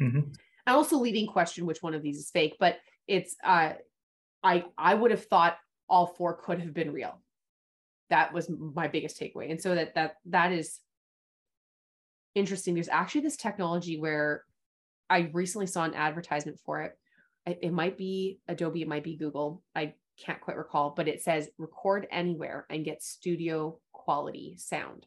Mhm. 0.00 0.36
I 0.66 0.72
also 0.72 0.98
leading 0.98 1.26
question 1.26 1.66
which 1.66 1.82
one 1.82 1.94
of 1.94 2.02
these 2.02 2.18
is 2.18 2.30
fake, 2.30 2.56
but 2.58 2.78
it's 3.06 3.36
uh 3.44 3.74
I 4.42 4.64
I 4.76 4.94
would 4.94 5.10
have 5.10 5.24
thought 5.24 5.58
all 5.88 6.06
four 6.06 6.34
could 6.34 6.60
have 6.60 6.74
been 6.74 6.92
real. 6.92 7.20
That 8.10 8.32
was 8.32 8.50
my 8.50 8.88
biggest 8.88 9.18
takeaway. 9.18 9.50
And 9.50 9.60
so 9.60 9.74
that 9.74 9.94
that 9.94 10.16
that 10.26 10.52
is 10.52 10.80
interesting. 12.34 12.74
There's 12.74 12.88
actually 12.88 13.22
this 13.22 13.36
technology 13.36 13.98
where 13.98 14.44
I 15.08 15.30
recently 15.32 15.66
saw 15.66 15.84
an 15.84 15.94
advertisement 15.94 16.58
for 16.64 16.82
it. 16.82 16.98
It, 17.46 17.58
it 17.62 17.72
might 17.72 17.96
be 17.96 18.40
Adobe, 18.48 18.82
it 18.82 18.88
might 18.88 19.04
be 19.04 19.16
Google. 19.16 19.62
I 19.74 19.94
can't 20.18 20.40
quite 20.40 20.56
recall, 20.56 20.90
but 20.96 21.08
it 21.08 21.22
says 21.22 21.50
record 21.58 22.06
anywhere 22.10 22.66
and 22.70 22.84
get 22.84 23.02
studio 23.02 23.78
quality 23.92 24.54
sound. 24.56 25.06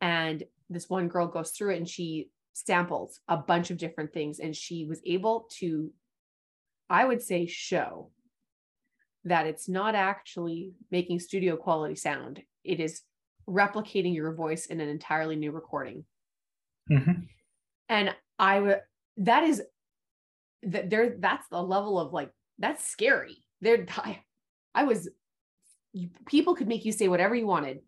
And 0.00 0.42
this 0.70 0.88
one 0.88 1.08
girl 1.08 1.26
goes 1.26 1.50
through 1.50 1.74
it 1.74 1.78
and 1.78 1.88
she 1.88 2.30
samples 2.52 3.20
a 3.28 3.36
bunch 3.36 3.70
of 3.70 3.76
different 3.78 4.12
things 4.12 4.38
and 4.38 4.54
she 4.54 4.84
was 4.84 5.00
able 5.04 5.48
to 5.50 5.90
i 6.88 7.04
would 7.04 7.20
say 7.20 7.46
show 7.46 8.10
that 9.24 9.46
it's 9.46 9.68
not 9.68 9.94
actually 9.94 10.72
making 10.90 11.18
studio 11.18 11.56
quality 11.56 11.96
sound. 11.96 12.42
It 12.62 12.78
is 12.78 13.00
replicating 13.48 14.14
your 14.14 14.34
voice 14.34 14.66
in 14.66 14.80
an 14.80 14.88
entirely 14.88 15.34
new 15.36 15.50
recording. 15.50 16.04
Mhm. 16.90 17.26
and 17.88 18.14
i 18.38 18.60
would 18.60 18.80
that 19.16 19.42
is 19.44 19.62
that 20.64 20.90
there 20.90 21.16
that's 21.18 21.48
the 21.48 21.62
level 21.62 21.98
of 21.98 22.12
like 22.12 22.30
that's 22.58 22.86
scary. 22.86 23.42
There 23.62 23.86
I, 23.96 24.20
I 24.74 24.84
was 24.84 25.08
people 26.26 26.54
could 26.54 26.68
make 26.68 26.84
you 26.84 26.92
say 26.92 27.08
whatever 27.08 27.34
you 27.34 27.46
wanted 27.46 27.80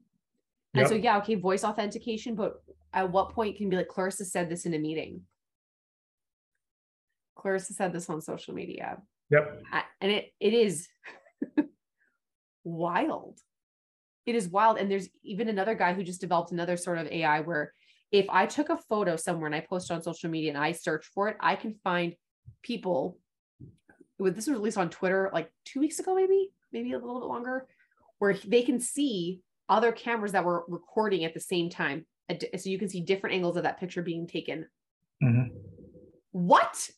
and 0.79 0.85
Yep. 0.85 0.89
so 0.89 0.95
yeah 0.95 1.18
okay 1.18 1.35
voice 1.35 1.64
authentication 1.64 2.35
but 2.35 2.62
at 2.93 3.11
what 3.11 3.31
point 3.33 3.57
can 3.57 3.68
be 3.68 3.77
like 3.77 3.89
clarissa 3.89 4.24
said 4.24 4.49
this 4.49 4.66
in 4.66 4.74
a 4.74 4.79
meeting 4.79 5.22
clarissa 7.37 7.72
said 7.74 7.93
this 7.93 8.09
on 8.11 8.20
social 8.20 8.55
media 8.55 8.99
Yep. 9.31 9.62
I- 9.72 9.85
and 10.01 10.12
it 10.12 10.33
it 10.41 10.55
is 10.55 10.89
wild 12.64 13.39
it 14.27 14.35
is 14.35 14.49
wild 14.49 14.79
and 14.79 14.91
there's 14.91 15.09
even 15.22 15.49
another 15.49 15.74
guy 15.74 15.95
who 15.95 16.03
just 16.03 16.20
developed 16.20 16.51
another 16.53 16.77
sort 16.77 16.99
of 16.99 17.07
ai 17.07 17.41
where 17.41 17.72
if 18.11 18.27
i 18.29 18.45
took 18.47 18.68
a 18.70 18.77
photo 18.89 19.16
somewhere 19.16 19.47
and 19.47 19.55
i 19.55 19.61
post 19.61 19.91
on 19.91 20.03
social 20.03 20.31
media 20.31 20.51
and 20.51 20.59
i 20.59 20.72
search 20.72 21.07
for 21.14 21.29
it 21.29 21.37
i 21.41 21.55
can 21.55 21.74
find 21.85 22.14
people 22.62 23.18
this 24.18 24.47
was 24.47 24.49
released 24.57 24.79
on 24.79 24.89
Twitter 24.89 25.29
like 25.35 25.51
two 25.66 25.79
weeks 25.79 25.99
ago, 25.99 26.14
maybe, 26.14 26.51
maybe 26.72 26.93
a 26.93 26.99
little 26.99 27.20
bit 27.20 27.27
longer, 27.27 27.66
where 28.18 28.35
they 28.47 28.62
can 28.62 28.81
see 28.81 29.43
other 29.69 29.93
cameras 29.93 30.33
that 30.33 30.45
were 30.45 30.64
recording 30.69 31.25
at 31.25 31.35
the 31.35 31.41
same 31.41 31.69
time. 31.71 32.07
So 32.59 32.69
you 32.71 32.79
can 32.79 32.89
see 32.89 33.01
different 33.01 33.35
angles 33.35 33.57
of 33.57 33.62
that 33.64 33.79
picture 33.79 34.03
being 34.03 34.27
taken. 34.27 34.67
Mhm. 35.23 35.51
What? 36.33 36.91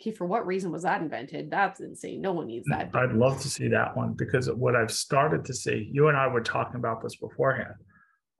Okay, 0.00 0.10
for 0.10 0.26
what 0.26 0.46
reason 0.46 0.72
was 0.72 0.82
that 0.82 1.00
invented? 1.00 1.50
That's 1.50 1.80
insane. 1.80 2.20
No 2.20 2.32
one 2.32 2.46
needs 2.48 2.66
that. 2.68 2.90
I'd 2.94 3.12
love 3.12 3.40
to 3.42 3.48
see 3.48 3.68
that 3.68 3.96
one 3.96 4.14
because 4.14 4.50
what 4.50 4.74
I've 4.74 4.90
started 4.90 5.44
to 5.44 5.54
see, 5.54 5.88
you 5.92 6.08
and 6.08 6.16
I 6.16 6.26
were 6.26 6.40
talking 6.40 6.76
about 6.76 7.02
this 7.02 7.16
beforehand. 7.16 7.74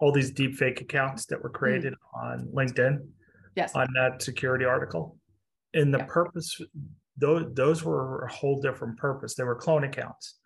All 0.01 0.11
these 0.11 0.33
deep 0.33 0.57
fake 0.57 0.81
accounts 0.81 1.27
that 1.27 1.41
were 1.43 1.51
created 1.51 1.95
on 2.15 2.49
LinkedIn 2.53 3.07
Yes. 3.55 3.75
on 3.77 3.87
that 3.95 4.23
security 4.23 4.65
article. 4.65 5.19
And 5.75 5.95
the 5.95 5.99
Yeah. 5.99 6.07
purpose, 6.07 6.61
those, 7.17 7.53
those 7.55 7.85
were 7.85 8.25
a 8.25 8.33
whole 8.33 8.61
different 8.61 8.99
purpose. 8.99 9.37
They 9.37 9.45
were 9.45 9.55
clone 9.55 9.85
accounts. 9.85 10.41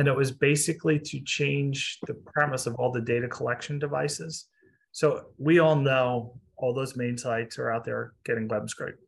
And 0.00 0.08
it 0.08 0.16
was 0.16 0.30
basically 0.30 0.98
to 0.98 1.20
change 1.20 1.98
the 2.06 2.14
premise 2.14 2.66
of 2.66 2.74
all 2.76 2.90
the 2.90 3.02
data 3.02 3.28
collection 3.28 3.78
devices. 3.78 4.46
So 4.92 5.26
we 5.36 5.58
all 5.58 5.76
know 5.76 6.40
all 6.56 6.72
those 6.72 6.96
main 6.96 7.18
sites 7.18 7.58
are 7.58 7.70
out 7.70 7.84
there 7.84 8.14
getting 8.24 8.48
web 8.48 8.70
scraped. 8.70 9.04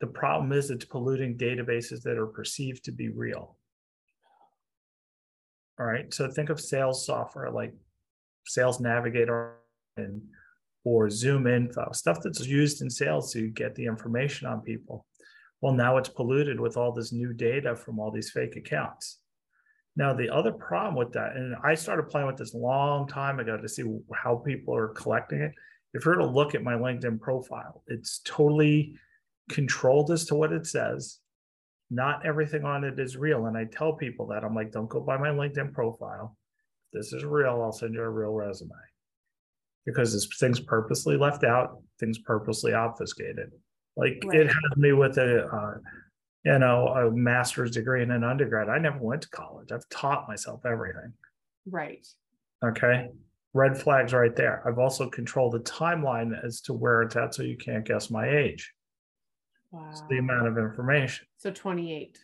The 0.00 0.06
problem 0.06 0.52
is 0.52 0.70
it's 0.70 0.86
polluting 0.86 1.36
databases 1.36 2.00
that 2.04 2.16
are 2.16 2.26
perceived 2.26 2.84
to 2.84 2.90
be 2.90 3.10
real. 3.10 3.58
All 5.78 5.84
right. 5.84 6.12
So 6.14 6.26
think 6.30 6.48
of 6.48 6.58
sales 6.58 7.04
software 7.04 7.50
like 7.50 7.74
Sales 8.46 8.80
Navigator 8.80 9.56
and 9.98 10.22
or 10.84 11.08
ZoomInfo, 11.08 11.94
stuff 11.94 12.20
that's 12.24 12.46
used 12.46 12.80
in 12.80 12.88
sales 12.88 13.30
to 13.34 13.50
get 13.50 13.74
the 13.74 13.84
information 13.84 14.46
on 14.46 14.62
people. 14.62 15.04
Well, 15.60 15.74
now 15.74 15.98
it's 15.98 16.08
polluted 16.08 16.58
with 16.58 16.78
all 16.78 16.92
this 16.92 17.12
new 17.12 17.34
data 17.34 17.76
from 17.76 17.98
all 17.98 18.10
these 18.10 18.30
fake 18.30 18.56
accounts. 18.56 19.18
Now, 19.98 20.14
the 20.14 20.30
other 20.30 20.52
problem 20.52 20.94
with 20.94 21.12
that, 21.14 21.34
and 21.34 21.56
I 21.64 21.74
started 21.74 22.04
playing 22.04 22.28
with 22.28 22.36
this 22.36 22.54
long 22.54 23.08
time 23.08 23.40
ago 23.40 23.56
to 23.56 23.68
see 23.68 23.82
how 24.14 24.36
people 24.36 24.72
are 24.72 24.88
collecting 24.90 25.40
it. 25.40 25.52
If 25.92 26.04
you 26.04 26.12
were 26.12 26.18
to 26.18 26.26
look 26.26 26.54
at 26.54 26.62
my 26.62 26.74
LinkedIn 26.74 27.18
profile, 27.18 27.82
it's 27.88 28.20
totally 28.24 28.94
controlled 29.50 30.12
as 30.12 30.24
to 30.26 30.36
what 30.36 30.52
it 30.52 30.68
says. 30.68 31.18
Not 31.90 32.24
everything 32.24 32.64
on 32.64 32.84
it 32.84 33.00
is 33.00 33.16
real. 33.16 33.46
And 33.46 33.56
I 33.58 33.64
tell 33.64 33.92
people 33.92 34.28
that 34.28 34.44
I'm 34.44 34.54
like, 34.54 34.70
don't 34.70 34.88
go 34.88 35.00
by 35.00 35.16
my 35.16 35.30
LinkedIn 35.30 35.72
profile. 35.72 36.36
If 36.92 37.00
this 37.00 37.12
is 37.12 37.24
real, 37.24 37.60
I'll 37.60 37.72
send 37.72 37.94
you 37.94 38.02
a 38.02 38.08
real 38.08 38.32
resume 38.32 38.70
because 39.84 40.12
this 40.12 40.28
things 40.38 40.60
purposely 40.60 41.16
left 41.16 41.42
out, 41.42 41.82
things 41.98 42.18
purposely 42.18 42.72
obfuscated. 42.72 43.50
Like 43.96 44.22
Right. 44.24 44.42
it 44.42 44.46
has 44.46 44.76
me 44.76 44.92
with 44.92 45.18
a, 45.18 45.46
uh, 45.46 45.78
you 46.44 46.58
know, 46.58 46.88
a 46.88 47.10
master's 47.10 47.72
degree 47.72 48.02
and 48.02 48.12
an 48.12 48.24
undergrad. 48.24 48.68
I 48.68 48.78
never 48.78 48.98
went 48.98 49.22
to 49.22 49.30
college. 49.30 49.72
I've 49.72 49.88
taught 49.88 50.28
myself 50.28 50.64
everything. 50.64 51.12
Right. 51.66 52.06
Okay. 52.64 53.08
Red 53.54 53.76
flags 53.76 54.12
right 54.12 54.34
there. 54.34 54.62
I've 54.66 54.78
also 54.78 55.08
controlled 55.08 55.52
the 55.52 55.60
timeline 55.60 56.32
as 56.44 56.60
to 56.62 56.72
where 56.72 57.02
it's 57.02 57.16
at 57.16 57.34
so 57.34 57.42
you 57.42 57.56
can't 57.56 57.84
guess 57.84 58.10
my 58.10 58.28
age. 58.28 58.72
Wow. 59.70 59.88
It's 59.90 60.02
the 60.08 60.18
amount 60.18 60.48
of 60.48 60.58
information. 60.58 61.26
So 61.38 61.50
28. 61.50 62.18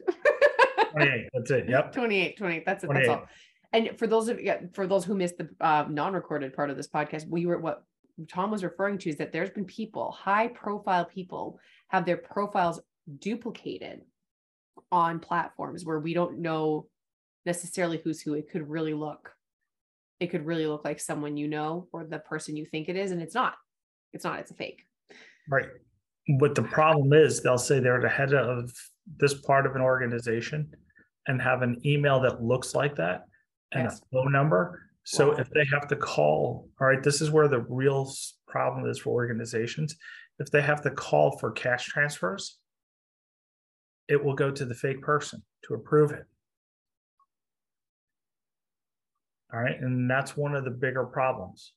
28, 0.93 1.29
that's 1.33 1.51
it. 1.51 1.69
Yep. 1.69 1.93
28, 1.93 2.37
28. 2.39 2.67
That's 2.67 2.85
it. 2.85 2.91
That's 2.93 3.09
all. 3.09 3.27
And 3.73 3.99
for 3.99 4.07
those 4.07 4.29
of 4.29 4.41
yeah, 4.41 4.61
for 4.73 4.87
those 4.87 5.05
who 5.05 5.17
missed 5.17 5.37
the 5.37 5.49
uh, 5.61 5.85
non-recorded 5.91 6.55
part 6.55 6.71
of 6.71 6.77
this 6.77 6.87
podcast, 6.87 7.29
we 7.29 7.45
were 7.45 7.59
what 7.59 7.83
Tom 8.29 8.53
was 8.53 8.62
referring 8.62 8.99
to 8.99 9.11
is 9.11 9.17
that 9.17 9.33
there's 9.33 9.51
been 9.51 9.65
people, 9.65 10.12
high 10.12 10.47
profile 10.47 11.05
people, 11.05 11.59
have 11.89 12.07
their 12.07 12.17
profiles 12.17 12.81
duplicated 13.19 14.03
on 14.91 15.21
platforms 15.21 15.85
where 15.85 16.01
we 16.01 16.15
don't 16.15 16.39
know 16.39 16.89
necessarily 17.47 18.01
who's 18.03 18.21
who. 18.21 18.35
It 18.35 18.51
could 18.51 18.69
really 18.69 18.95
look, 18.95 19.33
it 20.21 20.29
could 20.29 20.47
really 20.47 20.67
look 20.67 20.85
like 20.85 21.01
someone 21.01 21.37
you 21.37 21.49
know 21.49 21.89
or 21.93 22.05
the 22.05 22.19
person 22.19 22.57
you 22.57 22.65
think 22.67 22.89
it 22.89 22.97
is, 22.97 23.11
and 23.11 23.21
it's 23.21 23.35
not. 23.35 23.55
It's 24.13 24.25
not. 24.25 24.39
It's 24.41 24.51
a 24.51 24.55
fake. 24.55 24.83
Right. 25.49 25.67
What 26.39 26.55
the 26.55 26.63
problem 26.63 27.13
is, 27.13 27.43
they'll 27.43 27.59
say 27.59 27.81
they're 27.81 28.01
the 28.01 28.09
head 28.09 28.33
of 28.33 28.73
this 29.19 29.35
part 29.35 29.67
of 29.67 29.75
an 29.77 29.83
organization 29.83 30.71
and 31.27 31.41
have 31.43 31.63
an 31.63 31.81
email 31.85 32.21
that 32.21 32.43
looks 32.43 32.75
like 32.75 32.97
that 32.97 33.25
and 33.73 33.85
Yes. 33.85 34.01
a 34.01 34.07
phone 34.13 34.33
number. 34.33 34.81
So 35.05 35.33
Wow. 35.33 35.37
if 35.37 35.51
they 35.51 35.65
have 35.73 35.87
to 35.89 35.97
call, 35.97 36.71
all 36.81 36.87
right, 36.87 37.03
this 37.03 37.21
is 37.21 37.31
where 37.31 37.49
the 37.49 37.61
real 37.61 38.11
problem 38.47 38.89
is 38.89 39.01
for 39.01 39.11
organizations. 39.11 39.97
If 40.39 40.51
they 40.51 40.63
have 40.63 40.81
to 40.83 40.91
call 40.91 41.37
for 41.39 41.53
cash 41.53 41.87
transfers, 41.87 42.59
it 44.09 44.23
will 44.23 44.35
go 44.35 44.51
to 44.51 44.65
the 44.65 44.75
fake 44.75 45.03
person 45.03 45.43
to 45.65 45.75
approve 45.75 46.13
it. 46.13 46.25
All 49.53 49.61
right. 49.61 49.81
And 49.81 50.11
that's 50.11 50.37
one 50.37 50.55
of 50.55 50.65
the 50.65 50.71
bigger 50.71 51.05
problems. 51.05 51.73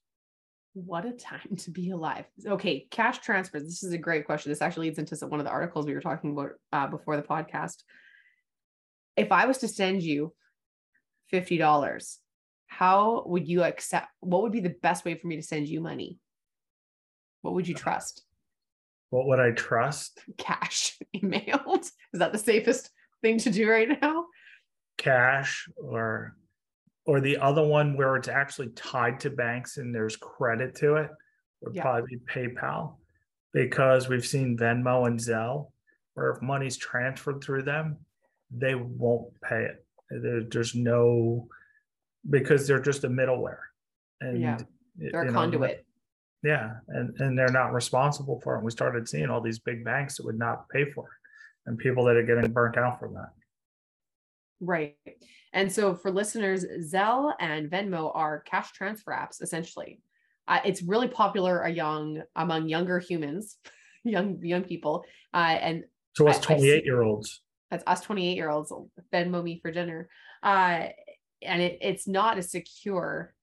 What 0.74 1.06
a 1.06 1.12
time 1.12 1.56
to 1.60 1.72
be 1.72 1.92
alive. 1.92 2.26
Okay, 2.46 2.88
cash 2.92 3.20
transfers. 3.20 3.64
This 3.64 3.84
is 3.84 3.94
a 3.94 3.98
great 3.98 4.26
question. 4.26 4.52
This 4.52 4.62
actually 4.62 4.88
leads 4.88 5.00
into 5.00 5.16
some, 5.16 5.30
one 5.30 5.40
of 5.40 5.46
the 5.46 5.52
articles 5.52 5.86
we 5.86 5.94
were 5.94 6.02
talking 6.02 6.32
about 6.32 6.52
uh, 6.72 6.88
before 6.88 7.16
the 7.16 7.24
podcast. 7.24 7.84
If 9.16 9.32
I 9.32 9.46
was 9.46 9.60
to 9.60 9.68
send 9.68 10.04
you 10.04 10.34
$50, 11.34 12.18
how 12.68 13.24
would 13.26 13.48
you 13.48 13.64
accept? 13.64 14.08
What 14.20 14.44
would 14.44 14.52
be 14.52 14.60
the 14.60 14.76
best 14.82 15.06
way 15.06 15.16
for 15.16 15.26
me 15.26 15.38
to 15.38 15.42
send 15.42 15.68
you 15.68 15.82
money? 15.82 16.20
What 17.42 17.56
would 17.56 17.68
you 17.68 17.74
trust? 17.74 18.24
What 19.10 19.28
would 19.28 19.40
I 19.40 19.52
trust? 19.52 20.20
Cash 20.38 20.98
emailed? 21.16 21.84
Is 22.14 22.20
that 22.20 22.32
the 22.32 22.38
safest 22.38 22.90
thing 23.22 23.38
to 23.40 23.50
do 23.50 23.70
right 23.70 23.90
now? 24.02 24.26
cash 24.98 25.70
or 25.78 26.36
or 27.06 27.22
the 27.22 27.38
other 27.38 27.62
one 27.64 27.96
where 27.96 28.16
it's 28.16 28.28
actually 28.28 28.70
tied 28.70 29.20
to 29.20 29.30
banks 29.30 29.78
and 29.78 29.94
there's 29.94 30.16
credit 30.16 30.74
to 30.74 30.96
it 30.96 31.12
would 31.62 31.76
Yeah. 31.76 31.84
probably 31.84 32.16
be 32.16 32.22
PayPal 32.26 32.96
because 33.54 34.10
we've 34.10 34.26
seen 34.26 34.58
Venmo 34.58 35.06
and 35.06 35.20
Zelle 35.20 35.72
where 36.16 36.32
if 36.32 36.42
money's 36.42 36.78
transferred 36.78 37.44
through 37.44 37.62
them, 37.62 37.98
they 38.50 38.74
won't 38.74 39.40
pay 39.42 39.66
it. 39.66 39.86
There, 40.10 40.42
there's 40.50 40.74
no 40.74 41.48
because 42.28 42.68
they're 42.68 42.82
just 42.82 43.04
a 43.04 43.08
middleware. 43.10 43.60
And 44.20 44.42
Yeah. 44.42 44.58
They're 44.96 45.22
a 45.22 45.26
you 45.26 45.32
know, 45.32 45.38
conduit. 45.38 45.86
Yeah, 46.48 46.76
and 46.88 47.14
and 47.20 47.38
they're 47.38 47.52
not 47.52 47.74
responsible 47.74 48.40
for 48.42 48.56
it. 48.56 48.64
We 48.64 48.72
started 48.72 49.10
seeing 49.10 49.30
all 49.30 49.42
these 49.42 49.60
big 49.60 49.84
banks 49.84 50.16
that 50.16 50.26
would 50.26 50.40
not 50.40 50.70
pay 50.70 50.90
for 50.92 51.04
it, 51.04 51.70
and 51.70 51.78
people 51.78 52.06
that 52.06 52.16
are 52.16 52.24
getting 52.24 52.50
burnt 52.52 52.78
out 52.78 53.00
from 53.02 53.16
that. 53.16 53.32
Right. 54.62 54.96
And 55.52 55.70
so 55.70 55.94
for 55.94 56.10
listeners, 56.10 56.66
Zelle 56.92 57.34
and 57.42 57.70
Venmo 57.70 58.12
are 58.16 58.40
cash 58.42 58.72
transfer 58.72 59.12
apps 59.12 59.42
essentially. 59.42 60.00
Uh, 60.48 60.60
it's 60.64 60.82
really 60.82 61.10
popular 61.10 61.68
young 61.68 62.24
among 62.38 62.70
younger 62.70 62.98
humans, 62.98 63.58
young 64.06 64.40
young 64.42 64.64
people, 64.64 65.04
uh, 65.34 65.58
and 65.60 65.84
So 66.16 66.30
us 66.30 66.40
28 66.40 66.86
year 66.86 67.02
olds. 67.02 67.42
that's 67.70 67.84
us 67.86 68.00
28 68.02 68.36
year 68.36 68.50
olds 68.50 68.72
Venmo 69.14 69.44
me 69.44 69.60
for 69.62 69.70
dinner. 69.70 70.08
Uh, 70.42 70.88
and 71.42 71.62
it, 71.62 71.78
it's 71.82 72.08
not 72.08 72.38
a 72.38 72.42
secure 72.42 73.34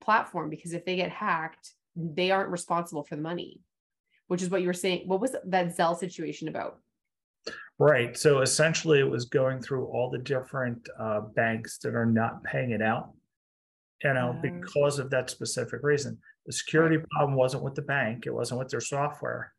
platform 0.00 0.50
because 0.50 0.72
if 0.72 0.84
they 0.84 0.96
get 0.96 1.10
hacked, 1.10 1.74
they 1.96 2.30
aren't 2.30 2.50
responsible 2.50 3.04
for 3.04 3.16
the 3.16 3.22
money, 3.22 3.60
which 4.28 4.42
is 4.42 4.50
what 4.50 4.60
you 4.60 4.66
were 4.66 4.72
saying. 4.72 5.06
What 5.06 5.20
was 5.20 5.34
that 5.44 5.76
Zelle 5.76 5.98
situation 5.98 6.48
about? 6.48 6.78
Right. 7.78 8.16
So 8.16 8.40
essentially, 8.40 9.00
it 9.00 9.10
was 9.10 9.24
going 9.24 9.60
through 9.60 9.86
all 9.86 10.10
the 10.10 10.18
different 10.18 10.88
uh, 10.98 11.20
banks 11.20 11.78
that 11.78 11.94
are 11.94 12.06
not 12.06 12.44
paying 12.44 12.70
it 12.70 12.82
out, 12.82 13.10
you 14.04 14.14
know, 14.14 14.38
because 14.40 14.98
of 14.98 15.10
that 15.10 15.30
specific 15.30 15.80
reason. 15.82 16.18
The 16.46 16.52
security 16.52 16.98
problem 17.10 17.36
wasn't 17.36 17.62
with 17.62 17.74
the 17.74 17.82
bank, 17.82 18.26
it 18.26 18.34
wasn't 18.34 18.60
with 18.60 18.68
their 18.68 18.80
software. 18.80 19.52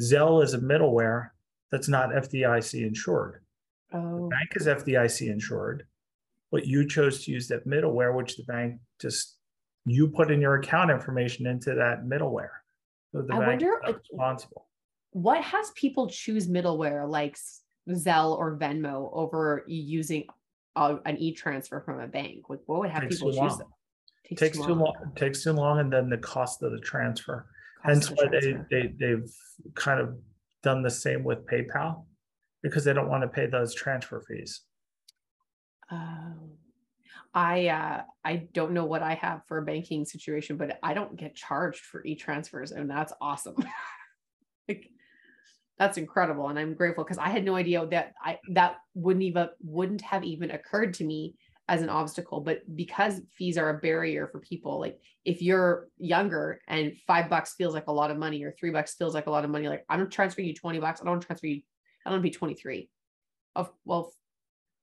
Zelle 0.00 0.42
is 0.42 0.54
a 0.54 0.58
middleware 0.58 1.30
that's 1.70 1.88
not 1.88 2.10
FDIC 2.10 2.86
insured. 2.86 3.42
Oh, 3.92 4.28
Bank 4.28 4.50
is 4.54 4.66
FDIC 4.66 5.28
insured, 5.28 5.86
but 6.52 6.66
you 6.66 6.86
chose 6.86 7.24
to 7.24 7.32
use 7.32 7.48
that 7.48 7.66
middleware, 7.66 8.14
which 8.14 8.36
the 8.36 8.44
bank 8.44 8.80
just 9.00 9.36
you 9.86 10.08
put 10.08 10.30
in 10.30 10.40
your 10.40 10.56
account 10.56 10.90
information 10.90 11.46
into 11.46 11.74
that 11.74 12.04
middleware. 12.04 12.60
So 13.12 13.22
the 13.22 13.34
I 13.34 13.38
wonder, 13.38 13.80
responsible. 13.86 14.66
what 15.12 15.42
has 15.42 15.70
people 15.74 16.08
choose 16.08 16.48
middleware 16.48 17.08
like 17.10 17.36
Zelle 17.88 18.36
or 18.38 18.56
Venmo 18.56 19.10
over 19.12 19.64
using 19.66 20.24
a, 20.76 20.96
an 21.04 21.16
e-transfer 21.18 21.80
from 21.80 22.00
a 22.00 22.06
bank? 22.06 22.48
Like, 22.48 22.60
what 22.66 22.80
would 22.80 22.90
have 22.90 23.02
Takes 23.02 23.16
people 23.16 23.32
choose 23.32 23.58
them? 23.58 23.68
takes 24.36 24.58
too 24.58 24.74
long 24.74 24.94
takes 25.16 25.42
too 25.42 25.52
long 25.52 25.80
and 25.80 25.92
then 25.92 26.08
the 26.08 26.16
cost 26.18 26.62
of 26.62 26.70
the 26.70 26.78
transfer 26.78 27.46
hence 27.82 28.08
Cost 28.08 28.22
why 28.22 28.28
they, 28.40 28.56
they 28.70 28.94
they've 29.00 29.28
kind 29.74 29.98
of 29.98 30.16
done 30.62 30.82
the 30.82 30.90
same 30.90 31.24
with 31.24 31.44
paypal 31.46 32.04
because 32.62 32.84
they 32.84 32.92
don't 32.92 33.08
want 33.08 33.22
to 33.22 33.28
pay 33.28 33.46
those 33.46 33.74
transfer 33.74 34.22
fees 34.28 34.60
Um, 35.90 36.52
I 37.32 37.68
uh, 37.68 38.02
I 38.24 38.48
don't 38.52 38.72
know 38.72 38.86
what 38.86 39.02
I 39.02 39.14
have 39.14 39.42
for 39.46 39.58
a 39.58 39.64
banking 39.64 40.04
situation, 40.04 40.56
but 40.56 40.78
I 40.82 40.94
don't 40.94 41.16
get 41.16 41.34
charged 41.36 41.80
for 41.80 42.04
e-transfers, 42.04 42.72
and 42.72 42.90
that's 42.90 43.12
awesome. 43.20 43.56
like, 44.68 44.88
That's 45.78 45.96
incredible. 45.96 46.48
And 46.48 46.58
I'm 46.58 46.74
grateful 46.74 47.04
because 47.04 47.18
I 47.18 47.30
had 47.30 47.44
no 47.44 47.56
idea 47.56 47.86
that 47.86 48.12
I 48.22 48.38
that 48.52 48.76
wouldn't 48.94 49.22
even 49.24 49.48
wouldn't 49.62 50.02
have 50.02 50.24
even 50.24 50.50
occurred 50.50 50.92
to 50.94 51.04
me 51.04 51.36
as 51.68 51.80
an 51.80 51.88
obstacle. 51.88 52.40
But 52.40 52.60
because 52.76 53.22
fees 53.38 53.56
are 53.56 53.70
a 53.70 53.78
barrier 53.78 54.26
for 54.26 54.40
people, 54.40 54.78
like 54.78 54.98
if 55.24 55.40
you're 55.40 55.88
younger 55.96 56.60
and 56.68 56.92
five 57.06 57.30
bucks 57.30 57.54
feels 57.54 57.72
like 57.72 57.86
a 57.86 57.92
lot 57.92 58.10
of 58.10 58.18
money 58.18 58.42
or 58.42 58.52
three 58.52 58.70
bucks 58.70 58.94
feels 58.94 59.14
like 59.14 59.26
a 59.26 59.30
lot 59.30 59.44
of 59.44 59.50
money, 59.50 59.68
like 59.68 59.86
I'm 59.88 60.10
transferring 60.10 60.48
you 60.48 60.54
20 60.54 60.80
bucks. 60.80 61.00
I 61.00 61.04
don't 61.04 61.20
transfer 61.20 61.46
you, 61.46 61.62
I 62.04 62.10
don't 62.10 62.20
be 62.20 62.30
23. 62.30 62.90
Of 63.56 63.70
well, 63.86 64.12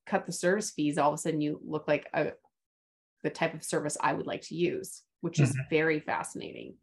cut 0.07 0.25
the 0.25 0.31
service 0.31 0.71
fees, 0.71 0.97
all 0.97 1.09
of 1.09 1.15
a 1.15 1.17
sudden 1.17 1.41
you 1.41 1.59
look 1.65 1.87
like 1.87 2.07
a 2.13 2.31
the 3.23 3.29
type 3.29 3.53
of 3.53 3.63
service 3.63 3.97
I 3.99 4.13
would 4.13 4.27
like 4.27 4.41
to 4.43 4.55
use, 4.55 5.03
which 5.21 5.39
is 5.39 5.49
mm-hmm. 5.49 5.69
very 5.69 5.99
fascinating. 5.99 6.75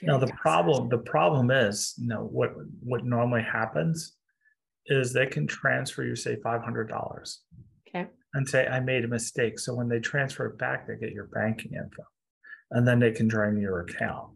Very 0.00 0.12
now 0.12 0.18
the 0.18 0.32
problem 0.32 0.88
the 0.88 0.98
problem 0.98 1.50
is 1.50 1.94
you 1.96 2.08
know 2.08 2.28
what 2.30 2.52
what 2.82 3.04
normally 3.04 3.42
happens 3.42 4.16
is 4.86 5.12
they 5.12 5.26
can 5.26 5.46
transfer 5.46 6.02
you 6.02 6.16
say 6.16 6.36
five 6.42 6.62
hundred 6.62 6.88
dollars. 6.88 7.42
Okay. 7.88 8.08
And 8.34 8.48
say 8.48 8.66
I 8.66 8.80
made 8.80 9.04
a 9.04 9.08
mistake. 9.08 9.58
So 9.58 9.74
when 9.74 9.88
they 9.88 9.98
transfer 9.98 10.46
it 10.46 10.58
back, 10.58 10.86
they 10.86 10.96
get 10.96 11.12
your 11.12 11.26
banking 11.26 11.72
info, 11.72 12.04
and 12.70 12.86
then 12.86 12.98
they 13.00 13.10
can 13.10 13.28
drain 13.28 13.58
your 13.58 13.80
account. 13.80 14.30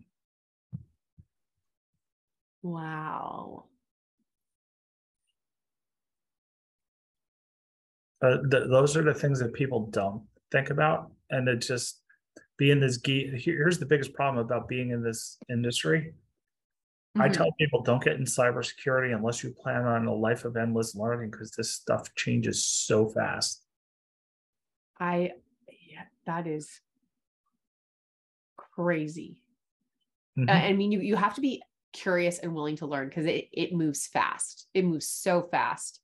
Wow. 2.62 3.66
Uh, 8.23 8.39
th- 8.51 8.69
those 8.69 8.97
are 8.97 9.03
the 9.03 9.15
things 9.15 9.39
that 9.39 9.53
people 9.53 9.86
don't 9.86 10.23
think 10.51 10.70
about, 10.70 11.11
and 11.31 11.49
it 11.49 11.61
just 11.61 12.01
being 12.57 12.81
this 12.81 12.97
geek. 12.97 13.32
Here's 13.35 13.78
the 13.78 13.86
biggest 13.86 14.15
problem 14.15 14.45
about 14.45 14.69
being 14.69 14.91
in 14.91 15.03
this 15.03 15.36
industry. 15.51 16.15
Mm-hmm. 17.16 17.23
I 17.23 17.28
tell 17.28 17.53
people 17.53 17.82
don't 17.82 18.03
get 18.03 18.16
in 18.16 18.24
cybersecurity 18.24 19.15
unless 19.15 19.43
you 19.43 19.51
plan 19.51 19.85
on 19.85 20.07
a 20.07 20.15
life 20.15 20.45
of 20.45 20.57
endless 20.57 20.95
learning 20.95 21.31
because 21.31 21.53
this 21.53 21.73
stuff 21.73 22.15
changes 22.15 22.65
so 22.65 23.09
fast. 23.09 23.62
I, 24.99 25.32
yeah, 25.69 26.03
that 26.27 26.47
is 26.47 26.81
crazy. 28.57 29.43
Mm-hmm. 30.39 30.51
I 30.51 30.73
mean, 30.73 30.91
you 30.91 31.01
you 31.01 31.16
have 31.16 31.35
to 31.35 31.41
be 31.41 31.62
curious 31.93 32.39
and 32.39 32.55
willing 32.55 32.77
to 32.77 32.86
learn 32.86 33.09
because 33.09 33.27
it 33.27 33.49
it 33.53 33.73
moves 33.73 34.07
fast. 34.07 34.66
It 34.74 34.85
moves 34.85 35.09
so 35.09 35.43
fast. 35.43 36.01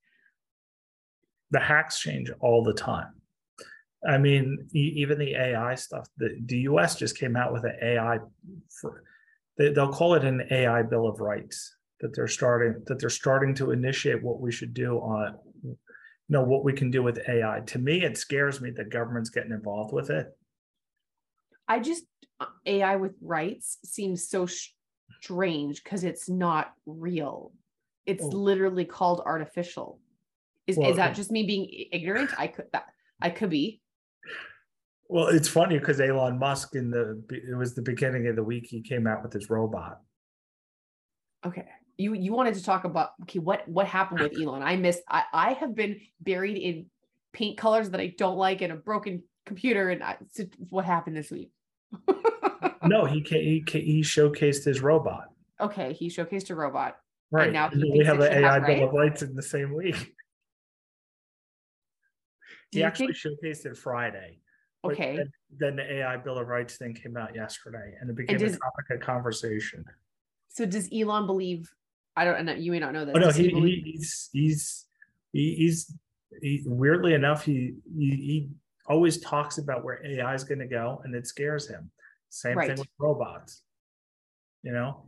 The 1.50 1.60
hacks 1.60 1.98
change 1.98 2.30
all 2.40 2.62
the 2.62 2.74
time. 2.74 3.12
I 4.06 4.18
mean, 4.18 4.68
even 4.72 5.18
the 5.18 5.34
AI 5.34 5.74
stuff. 5.74 6.08
The, 6.16 6.38
the 6.46 6.58
U.S. 6.60 6.96
just 6.96 7.18
came 7.18 7.36
out 7.36 7.52
with 7.52 7.64
an 7.64 7.76
AI. 7.82 8.18
For, 8.80 9.02
they, 9.58 9.72
they'll 9.72 9.92
call 9.92 10.14
it 10.14 10.24
an 10.24 10.46
AI 10.50 10.82
Bill 10.82 11.06
of 11.06 11.20
Rights 11.20 11.76
that 12.00 12.14
they're 12.14 12.28
starting 12.28 12.82
that 12.86 12.98
they're 12.98 13.10
starting 13.10 13.54
to 13.56 13.72
initiate 13.72 14.22
what 14.22 14.40
we 14.40 14.50
should 14.50 14.72
do 14.72 14.96
on, 14.98 15.36
you 15.62 15.76
know, 16.28 16.42
what 16.42 16.64
we 16.64 16.72
can 16.72 16.90
do 16.90 17.02
with 17.02 17.20
AI. 17.28 17.60
To 17.66 17.78
me, 17.78 18.02
it 18.02 18.16
scares 18.16 18.60
me 18.60 18.70
that 18.76 18.90
government's 18.90 19.30
getting 19.30 19.52
involved 19.52 19.92
with 19.92 20.08
it. 20.08 20.28
I 21.68 21.80
just 21.80 22.04
uh, 22.40 22.46
AI 22.64 22.96
with 22.96 23.12
rights 23.20 23.78
seems 23.84 24.28
so 24.28 24.48
strange 25.20 25.84
because 25.84 26.04
it's 26.04 26.28
not 26.28 26.72
real. 26.86 27.52
It's 28.06 28.24
oh. 28.24 28.28
literally 28.28 28.86
called 28.86 29.20
artificial. 29.24 30.00
Is, 30.66 30.76
well, 30.76 30.90
is 30.90 30.96
that 30.96 31.12
uh, 31.12 31.14
just 31.14 31.30
me 31.30 31.44
being 31.44 31.68
ignorant? 31.92 32.30
I 32.38 32.46
could 32.46 32.66
that 32.72 32.86
I 33.20 33.30
could 33.30 33.50
be. 33.50 33.80
Well, 35.08 35.26
it's 35.26 35.48
funny 35.48 35.78
because 35.78 36.00
Elon 36.00 36.38
Musk 36.38 36.74
in 36.74 36.90
the 36.90 37.22
it 37.30 37.56
was 37.56 37.74
the 37.74 37.82
beginning 37.82 38.28
of 38.28 38.36
the 38.36 38.44
week 38.44 38.66
he 38.68 38.80
came 38.80 39.06
out 39.06 39.22
with 39.22 39.32
his 39.32 39.50
robot. 39.50 40.00
Okay. 41.44 41.66
You 41.96 42.14
you 42.14 42.32
wanted 42.32 42.54
to 42.54 42.62
talk 42.62 42.84
about 42.84 43.10
okay, 43.22 43.40
what 43.40 43.66
what 43.66 43.86
happened 43.86 44.20
with 44.20 44.40
Elon? 44.40 44.62
I 44.62 44.76
missed 44.76 45.02
I, 45.08 45.24
I 45.32 45.52
have 45.54 45.74
been 45.74 46.00
buried 46.20 46.56
in 46.56 46.86
paint 47.32 47.58
colors 47.58 47.90
that 47.90 48.00
I 48.00 48.14
don't 48.16 48.36
like 48.36 48.62
and 48.62 48.72
a 48.72 48.76
broken 48.76 49.22
computer 49.46 49.90
and 49.90 50.02
I, 50.02 50.16
so 50.32 50.44
what 50.68 50.84
happened 50.84 51.16
this 51.16 51.30
week? 51.30 51.50
no, 52.84 53.04
he, 53.04 53.20
he 53.20 53.64
he 53.66 54.00
showcased 54.02 54.64
his 54.64 54.80
robot. 54.80 55.24
Okay, 55.60 55.92
he 55.92 56.08
showcased 56.08 56.50
a 56.50 56.54
robot. 56.54 56.96
Right. 57.30 57.44
And 57.44 57.52
now 57.52 57.70
we 57.72 58.04
have 58.04 58.20
an 58.20 58.32
AI 58.32 58.58
bill 58.60 58.88
of 58.88 58.92
rights 58.92 59.22
in 59.22 59.34
the 59.34 59.42
same 59.42 59.74
week. 59.74 60.14
He 62.70 62.82
actually 62.82 63.12
think... 63.12 63.38
showcased 63.42 63.66
it 63.66 63.76
Friday. 63.76 64.38
Okay. 64.84 65.16
Then, 65.16 65.32
then, 65.58 65.76
the 65.76 65.92
AI 65.98 66.16
Bill 66.16 66.38
of 66.38 66.48
Rights 66.48 66.76
thing 66.76 66.94
came 66.94 67.16
out 67.16 67.34
yesterday, 67.34 67.92
and 68.00 68.08
it 68.08 68.16
became 68.16 68.36
and 68.36 68.44
does, 68.44 68.54
a 68.54 68.58
topic 68.58 68.90
of 68.90 69.00
conversation. 69.00 69.84
So 70.48 70.64
does 70.64 70.88
Elon 70.92 71.26
believe? 71.26 71.70
I 72.16 72.24
don't. 72.24 72.44
know. 72.44 72.54
you 72.54 72.72
may 72.72 72.78
not 72.78 72.92
know 72.92 73.04
this. 73.04 73.14
Oh 73.14 73.18
no, 73.18 73.30
he, 73.30 73.44
he 73.44 73.48
believe, 73.50 73.84
he's 73.84 74.30
he's 74.32 74.86
he, 75.32 75.54
he's 75.54 75.92
he, 76.40 76.62
weirdly 76.64 77.14
enough 77.14 77.44
he, 77.44 77.74
he, 77.96 78.10
he 78.10 78.48
always 78.86 79.20
talks 79.20 79.58
about 79.58 79.84
where 79.84 80.04
AI 80.04 80.34
is 80.34 80.44
going 80.44 80.60
to 80.60 80.66
go, 80.66 81.00
and 81.04 81.14
it 81.14 81.26
scares 81.26 81.68
him. 81.68 81.90
Same 82.30 82.56
right. 82.56 82.68
thing 82.68 82.78
with 82.78 82.88
robots. 82.98 83.62
You 84.62 84.72
know, 84.72 85.02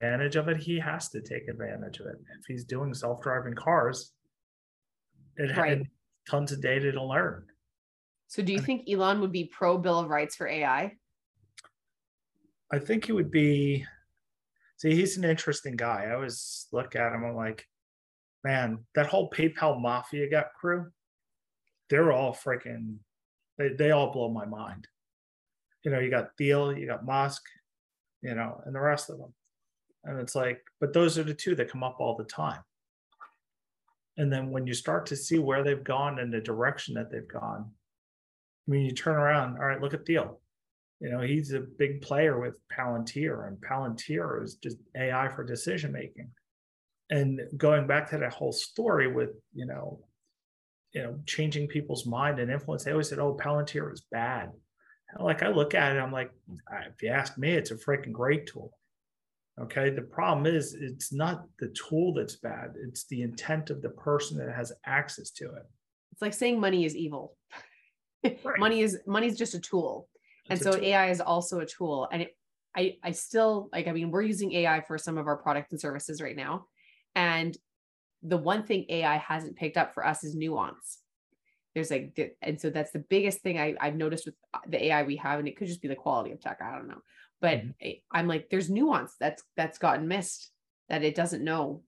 advantage 0.00 0.36
of 0.36 0.48
it, 0.48 0.58
he 0.58 0.78
has 0.78 1.08
to 1.10 1.20
take 1.20 1.48
advantage 1.48 2.00
of 2.00 2.06
it. 2.06 2.16
If 2.38 2.46
he's 2.46 2.64
doing 2.64 2.94
self-driving 2.94 3.54
cars, 3.54 4.12
it 5.36 5.56
right. 5.56 5.82
Tons 6.28 6.52
of 6.52 6.60
data 6.60 6.92
to 6.92 7.02
learn. 7.02 7.44
So 8.28 8.42
do 8.42 8.52
you 8.52 8.60
think 8.60 8.88
Elon 8.88 9.20
would 9.20 9.32
be 9.32 9.44
pro 9.44 9.78
Bill 9.78 9.98
of 9.98 10.10
Rights 10.10 10.36
for 10.36 10.46
AI? 10.46 10.96
I 12.70 12.78
think 12.78 13.06
he 13.06 13.12
would 13.12 13.30
be. 13.30 13.86
See, 14.76 14.94
he's 14.94 15.16
an 15.16 15.24
interesting 15.24 15.76
guy. 15.76 16.06
I 16.08 16.14
always 16.14 16.66
look 16.70 16.94
at 16.94 17.12
him. 17.12 17.24
I'm 17.24 17.34
like, 17.34 17.66
man, 18.44 18.80
that 18.94 19.06
whole 19.06 19.30
PayPal 19.30 19.80
mafia 19.80 20.30
got 20.30 20.52
crew. 20.54 20.86
They're 21.88 22.12
all 22.12 22.34
freaking. 22.34 22.96
They 23.56 23.70
they 23.70 23.90
all 23.90 24.12
blow 24.12 24.30
my 24.30 24.44
mind. 24.44 24.86
You 25.84 25.90
know, 25.90 25.98
you 25.98 26.10
got 26.10 26.36
Thiel, 26.36 26.76
you 26.76 26.86
got 26.86 27.06
Musk, 27.06 27.42
you 28.22 28.34
know, 28.34 28.60
and 28.66 28.74
the 28.74 28.80
rest 28.80 29.08
of 29.10 29.18
them. 29.18 29.32
And 30.04 30.20
it's 30.20 30.34
like, 30.34 30.60
but 30.80 30.92
those 30.92 31.18
are 31.18 31.24
the 31.24 31.34
two 31.34 31.54
that 31.54 31.70
come 31.70 31.82
up 31.82 31.96
all 31.98 32.16
the 32.16 32.24
time. 32.24 32.60
And 34.18 34.32
then 34.32 34.50
when 34.50 34.66
you 34.66 34.74
start 34.74 35.06
to 35.06 35.16
see 35.16 35.38
where 35.38 35.62
they've 35.62 35.82
gone 35.82 36.18
and 36.18 36.32
the 36.32 36.40
direction 36.40 36.94
that 36.94 37.10
they've 37.10 37.26
gone, 37.28 37.70
I 38.66 38.70
mean, 38.70 38.84
you 38.84 38.92
turn 38.92 39.16
around, 39.16 39.56
all 39.56 39.64
right, 39.64 39.80
look 39.80 39.94
at 39.94 40.04
Thiel. 40.04 40.40
You 41.00 41.10
know, 41.10 41.20
he's 41.20 41.52
a 41.52 41.60
big 41.60 42.02
player 42.02 42.40
with 42.40 42.54
Palantir, 42.76 43.46
and 43.46 43.56
Palantir 43.58 44.42
is 44.42 44.56
just 44.56 44.76
AI 44.96 45.28
for 45.28 45.44
decision 45.44 45.92
making. 45.92 46.28
And 47.10 47.40
going 47.56 47.86
back 47.86 48.10
to 48.10 48.18
that 48.18 48.32
whole 48.32 48.52
story 48.52 49.06
with, 49.10 49.30
you 49.54 49.64
know, 49.64 50.00
you 50.92 51.02
know, 51.02 51.18
changing 51.24 51.68
people's 51.68 52.04
mind 52.04 52.40
and 52.40 52.50
influence, 52.50 52.84
they 52.84 52.90
always 52.90 53.08
said, 53.08 53.20
oh, 53.20 53.38
Palantir 53.40 53.92
is 53.92 54.02
bad. 54.10 54.50
like 55.20 55.44
I 55.44 55.48
look 55.48 55.74
at 55.74 55.94
it, 55.94 56.00
I'm 56.00 56.12
like, 56.12 56.32
if 56.88 57.02
you 57.02 57.10
ask 57.10 57.38
me, 57.38 57.52
it's 57.52 57.70
a 57.70 57.76
freaking 57.76 58.12
great 58.12 58.48
tool. 58.48 58.72
Okay. 59.62 59.90
The 59.90 60.02
problem 60.02 60.46
is 60.46 60.74
it's 60.74 61.12
not 61.12 61.44
the 61.58 61.68
tool 61.68 62.14
that's 62.14 62.36
bad, 62.36 62.74
it's 62.86 63.06
the 63.06 63.22
intent 63.22 63.70
of 63.70 63.82
the 63.82 63.90
person 63.90 64.38
that 64.38 64.54
has 64.54 64.72
access 64.86 65.30
to 65.32 65.46
it. 65.46 65.62
It's 66.12 66.22
like 66.22 66.34
saying 66.34 66.60
money 66.60 66.84
is 66.84 66.96
evil. 66.96 67.36
Right. 68.24 68.58
money 68.58 68.80
is 68.80 68.98
money 69.06 69.28
is 69.28 69.38
just 69.38 69.54
a 69.54 69.60
tool. 69.60 70.08
It's 70.50 70.64
and 70.64 70.74
so 70.74 70.80
AI 70.80 71.10
is 71.10 71.20
also 71.20 71.60
a 71.60 71.66
tool. 71.66 72.08
And 72.10 72.22
it, 72.22 72.36
I 72.76 72.96
I 73.02 73.12
still 73.12 73.68
like, 73.72 73.86
I 73.86 73.92
mean, 73.92 74.10
we're 74.10 74.22
using 74.22 74.52
AI 74.52 74.80
for 74.80 74.98
some 74.98 75.18
of 75.18 75.26
our 75.26 75.36
products 75.36 75.70
and 75.70 75.80
services 75.80 76.20
right 76.20 76.36
now. 76.36 76.66
And 77.14 77.56
the 78.22 78.36
one 78.36 78.64
thing 78.64 78.86
AI 78.88 79.16
hasn't 79.18 79.56
picked 79.56 79.76
up 79.76 79.94
for 79.94 80.04
us 80.04 80.24
is 80.24 80.34
nuance. 80.34 80.98
There's 81.74 81.90
like, 81.90 82.34
and 82.42 82.60
so 82.60 82.70
that's 82.70 82.90
the 82.90 83.04
biggest 83.08 83.40
thing 83.40 83.58
I, 83.58 83.74
I've 83.80 83.94
noticed 83.94 84.26
with 84.26 84.34
the 84.66 84.86
AI 84.86 85.04
we 85.04 85.16
have, 85.16 85.38
and 85.38 85.46
it 85.46 85.56
could 85.56 85.68
just 85.68 85.82
be 85.82 85.88
the 85.88 85.94
quality 85.94 86.32
of 86.32 86.40
tech. 86.40 86.58
I 86.60 86.74
don't 86.74 86.88
know, 86.88 87.02
but. 87.40 87.62
I'm 88.10 88.26
like, 88.26 88.48
there's 88.50 88.70
nuance 88.70 89.14
that's 89.18 89.42
that's 89.56 89.78
gotten 89.78 90.08
missed 90.08 90.50
that 90.88 91.04
it 91.04 91.14
doesn't 91.14 91.44
know, 91.44 91.82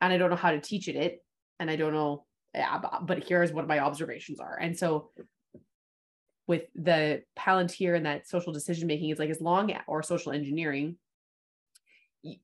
and 0.00 0.12
I 0.12 0.18
don't 0.18 0.30
know 0.30 0.36
how 0.36 0.52
to 0.52 0.60
teach 0.60 0.88
it 0.88 0.96
it, 0.96 1.24
and 1.58 1.70
I 1.70 1.76
don't 1.76 1.92
know. 1.92 2.24
But 3.02 3.24
here's 3.24 3.52
what 3.52 3.68
my 3.68 3.80
observations 3.80 4.40
are, 4.40 4.58
and 4.60 4.76
so 4.76 5.10
with 6.48 6.62
the 6.74 7.22
Palantir 7.38 7.94
and 7.94 8.06
that 8.06 8.26
social 8.26 8.52
decision 8.52 8.88
making 8.88 9.10
is 9.10 9.18
like 9.18 9.30
as 9.30 9.40
long 9.40 9.72
or 9.86 10.02
social 10.02 10.32
engineering, 10.32 10.96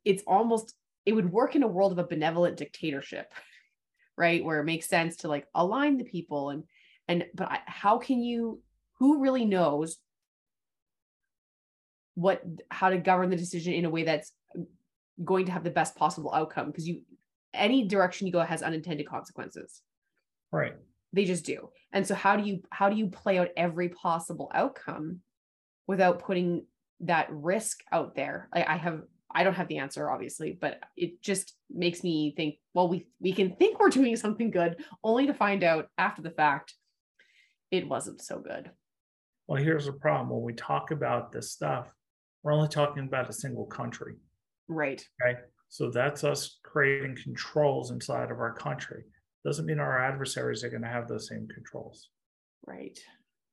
it's 0.04 0.22
almost 0.26 0.74
it 1.06 1.12
would 1.12 1.32
work 1.32 1.56
in 1.56 1.62
a 1.62 1.68
world 1.68 1.90
of 1.90 1.98
a 1.98 2.06
benevolent 2.06 2.56
dictatorship, 2.56 3.32
right? 4.16 4.44
Where 4.44 4.60
it 4.60 4.64
makes 4.64 4.88
sense 4.88 5.16
to 5.18 5.28
like 5.28 5.46
align 5.54 5.96
the 5.96 6.04
people 6.04 6.50
and 6.50 6.64
and 7.08 7.24
but 7.34 7.48
how 7.66 7.98
can 7.98 8.22
you 8.22 8.60
who 8.98 9.20
really 9.20 9.44
knows 9.44 9.96
what 12.15 12.43
how 12.70 12.91
to 12.91 12.99
govern 12.99 13.31
the 13.31 13.36
decision 13.36 13.73
in 13.73 13.85
a 13.85 13.91
way 13.91 14.05
that's 14.05 14.32
going 15.24 15.47
to 15.47 15.53
have 15.53 15.65
the 15.65 15.70
best 15.70 15.95
possible 15.97 16.32
outcome 16.32 16.66
because 16.66 16.86
you 16.86 17.03
any 17.53 17.86
direction 17.86 18.27
you 18.27 18.32
go 18.32 18.41
has 18.41 18.62
unintended 18.62 19.07
consequences 19.07 19.82
right 20.53 20.74
they 21.12 21.24
just 21.24 21.45
do 21.45 21.69
and 21.93 22.07
so 22.07 22.15
how 22.15 22.36
do 22.36 22.45
you 22.45 22.61
how 22.70 22.89
do 22.89 22.97
you 22.97 23.09
play 23.09 23.39
out 23.39 23.49
every 23.57 23.89
possible 23.89 24.51
outcome 24.55 25.20
without 25.86 26.19
putting 26.19 26.65
that 27.01 27.28
risk 27.31 27.82
out 27.93 28.15
there 28.15 28.49
i, 28.53 28.62
I 28.65 28.77
have 28.77 29.03
I 29.35 29.43
don't 29.43 29.55
have 29.55 29.69
the 29.69 29.78
answer, 29.78 30.09
obviously, 30.09 30.57
but 30.59 30.78
it 30.97 31.20
just 31.20 31.57
makes 31.69 32.05
me 32.05 32.32
think, 32.36 32.57
well, 32.73 32.89
we 32.89 33.09
we 33.19 33.32
can 33.32 33.57
think 33.57 33.81
we're 33.81 33.89
doing 33.89 34.16
something 34.16 34.51
good, 34.51 34.77
only 35.03 35.27
to 35.27 35.35
find 35.35 35.65
out 35.65 35.89
after 35.99 36.23
the 36.23 36.31
fact 36.31 36.74
it 37.70 37.89
wasn't 37.89 38.23
so 38.23 38.39
good. 38.39 38.70
Well, 39.49 39.62
here's 39.62 39.86
the 39.86 39.93
problem. 39.93 40.31
When 40.31 40.43
we 40.43 40.55
talk 40.55 40.93
about 40.93 41.32
this 41.32 41.51
stuff, 41.51 41.93
we're 42.44 42.52
only 42.52 42.68
talking 42.68 43.04
about 43.04 43.28
a 43.28 43.32
single 43.32 43.64
country. 43.64 44.14
Right. 44.68 45.04
Okay. 45.22 45.40
So 45.70 45.90
that's 45.90 46.22
us 46.22 46.58
creating 46.62 47.16
controls 47.20 47.90
inside 47.90 48.30
of 48.30 48.38
our 48.38 48.52
country. 48.52 49.02
Doesn't 49.44 49.66
mean 49.66 49.80
our 49.80 49.98
adversaries 49.98 50.62
are 50.62 50.70
going 50.70 50.82
to 50.82 50.88
have 50.88 51.08
those 51.08 51.28
same 51.28 51.48
controls. 51.52 52.10
Right. 52.66 52.98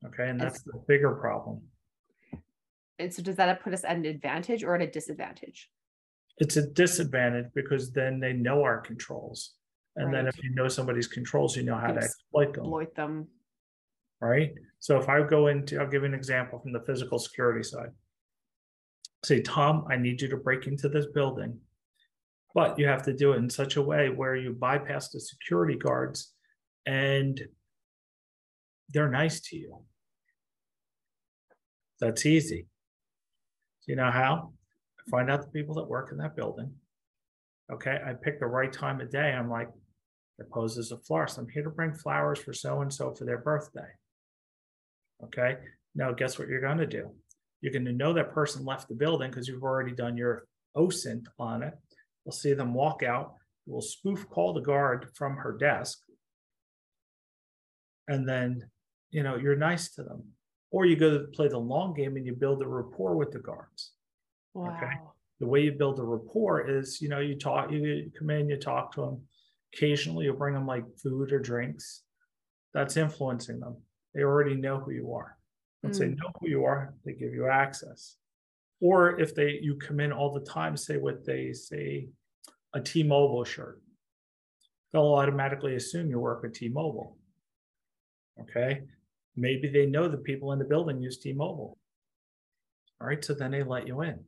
Okay. 0.06 0.30
And 0.30 0.40
that's 0.40 0.62
the 0.62 0.74
bigger 0.88 1.14
problem. 1.14 1.62
And 3.00 3.12
so 3.12 3.24
does 3.24 3.38
that 3.38 3.64
put 3.64 3.74
us 3.74 3.84
at 3.84 3.96
an 3.96 4.06
advantage 4.06 4.64
or 4.64 4.76
at 4.76 4.82
a 4.82 4.88
disadvantage? 4.88 5.70
It's 6.38 6.58
a 6.58 6.68
disadvantage 6.68 7.48
because 7.56 7.92
then 7.92 8.20
they 8.20 8.34
know 8.34 8.62
our 8.62 8.80
controls. 8.80 9.54
And 9.96 10.14
then 10.14 10.28
if 10.28 10.42
you 10.44 10.54
know 10.54 10.68
somebody's 10.68 11.08
controls, 11.08 11.56
you 11.56 11.64
know 11.64 11.76
how 11.76 11.88
to 11.88 11.98
exploit 11.98 12.54
them. 12.54 12.64
Exploit 12.64 12.96
them. 12.96 13.28
right? 14.22 14.54
So 14.80 14.98
if 15.00 15.10
I 15.10 15.22
go 15.24 15.48
into, 15.48 15.80
I'll 15.80 15.90
give 15.90 16.04
you 16.04 16.08
an 16.08 16.14
example 16.14 16.60
from 16.60 16.72
the 16.72 16.80
physical 16.82 17.20
security 17.20 17.64
side. 17.64 17.90
Say, 19.24 19.42
Tom, 19.42 19.86
I 19.90 19.98
need 19.98 20.22
you 20.22 20.28
to 20.30 20.38
break 20.38 20.68
into 20.68 20.90
this 20.90 21.06
building, 21.14 21.60
but 22.56 22.80
you 22.80 22.88
have 22.88 23.04
to 23.04 23.14
do 23.14 23.34
it 23.34 23.38
in 23.38 23.50
such 23.50 23.76
a 23.76 23.82
way 23.82 24.10
where 24.10 24.36
you 24.36 24.54
bypass 24.54 25.10
the 25.10 25.20
security 25.20 25.78
guards 25.78 26.34
and 26.86 27.40
they're 28.90 29.12
nice 29.12 29.40
to 29.42 29.56
you. 29.56 29.84
That's 32.00 32.26
easy. 32.26 32.68
Do 33.86 33.92
you 33.92 33.96
know 33.96 34.12
how? 34.12 34.54
I 35.00 35.10
find 35.10 35.30
out 35.30 35.42
the 35.42 35.48
people 35.48 35.76
that 35.76 35.88
work 35.88 36.12
in 36.12 36.18
that 36.18 36.36
building. 36.36 36.74
Okay, 37.72 38.00
I 38.06 38.14
pick 38.14 38.40
the 38.40 38.48
right 38.48 38.74
time 38.74 39.00
of 39.02 39.12
day. 39.12 39.32
I'm 39.32 39.50
like, 39.50 39.70
it 40.40 40.50
poses 40.50 40.92
a 40.92 40.98
florist. 40.98 41.38
I'm 41.38 41.48
here 41.48 41.64
to 41.64 41.70
bring 41.70 41.94
flowers 41.94 42.40
for 42.40 42.54
so 42.54 42.82
and 42.82 42.92
so 42.92 43.14
for 43.14 43.26
their 43.26 43.38
birthday. 43.38 43.88
Okay. 45.24 45.58
Now, 45.94 46.12
guess 46.12 46.40
what 46.40 46.48
you're 46.48 46.62
going 46.62 46.80
to 46.80 46.88
do? 46.88 47.12
You're 47.62 47.74
going 47.74 47.86
to 47.86 47.92
know 47.92 48.14
that 48.14 48.34
person 48.34 48.66
left 48.66 48.88
the 48.88 48.96
building 48.96 49.30
because 49.30 49.48
you've 49.48 49.64
already 49.64 49.92
done 49.92 50.18
your 50.18 50.46
OSINT 50.76 51.26
on 51.40 51.64
it. 51.64 51.74
We'll 52.26 52.34
see 52.34 52.54
them 52.54 52.74
walk 52.74 53.04
out. 53.04 53.36
We'll 53.66 53.82
spoof 53.82 54.28
call 54.30 54.54
the 54.54 54.62
guard 54.62 55.08
from 55.16 55.36
her 55.38 55.58
desk. 55.58 56.00
And 58.08 58.28
then, 58.28 58.70
you 59.12 59.24
know, 59.24 59.36
you're 59.36 59.56
nice 59.56 59.92
to 59.94 60.04
them. 60.04 60.24
Or 60.72 60.86
you 60.86 60.96
go 60.96 61.12
to 61.12 61.28
play 61.34 61.48
the 61.48 61.58
long 61.58 61.94
game 61.94 62.16
and 62.16 62.26
you 62.26 62.34
build 62.34 62.62
a 62.62 62.68
rapport 62.68 63.16
with 63.16 63.32
the 63.32 63.40
guards. 63.40 63.92
Wow. 64.54 64.76
Okay. 64.76 64.92
The 65.40 65.48
way 65.48 65.62
you 65.62 65.72
build 65.72 66.00
a 66.00 66.04
rapport 66.04 66.70
is, 66.70 67.02
you 67.02 67.10
know, 67.10 67.20
you 67.20 67.36
talk, 67.36 67.72
you 67.72 68.12
come 68.18 68.30
in, 68.30 68.50
you 68.50 68.58
talk 68.58 68.94
to 68.96 69.02
them. 69.02 69.22
Occasionally, 69.74 70.26
you'll 70.26 70.36
bring 70.36 70.54
them 70.54 70.68
like 70.68 70.84
food 71.02 71.32
or 71.32 71.40
drinks. 71.40 72.04
That's 72.74 72.98
influencing 72.98 73.60
them 73.60 73.78
they 74.14 74.24
already 74.24 74.56
know 74.56 74.80
who 74.80 74.92
you 74.92 75.14
are. 75.14 75.38
Once 75.84 75.98
they 76.00 76.10
Mm. 76.10 76.18
know 76.18 76.32
who 76.40 76.48
you 76.48 76.64
are, 76.66 76.94
they 77.04 77.14
give 77.14 77.34
you 77.34 77.48
access. 77.48 78.18
Or 78.80 79.20
if 79.20 79.34
they 79.36 79.60
you 79.60 79.76
come 79.78 80.00
in 80.00 80.12
all 80.12 80.32
the 80.34 80.46
time, 80.46 80.78
say 80.78 80.98
what 80.98 81.26
they 81.26 81.54
say 81.54 82.10
a 82.74 82.82
T-Mobile 82.82 83.44
shirt, 83.44 83.82
they'll 84.92 85.14
automatically 85.14 85.76
assume 85.76 86.10
you 86.10 86.20
work 86.20 86.42
with 86.44 86.54
T-Mobile. 86.54 87.18
Okay. 88.40 88.88
Maybe 89.36 89.70
they 89.70 89.86
know 89.86 90.08
the 90.08 90.18
people 90.18 90.52
in 90.52 90.60
the 90.60 90.66
building 90.66 91.02
use 91.02 91.18
T-Mobile. 91.18 91.78
All 93.00 93.08
right, 93.08 93.24
so 93.24 93.34
then 93.34 93.52
they 93.52 93.64
let 93.64 93.88
you 93.88 94.02
in. 94.02 94.24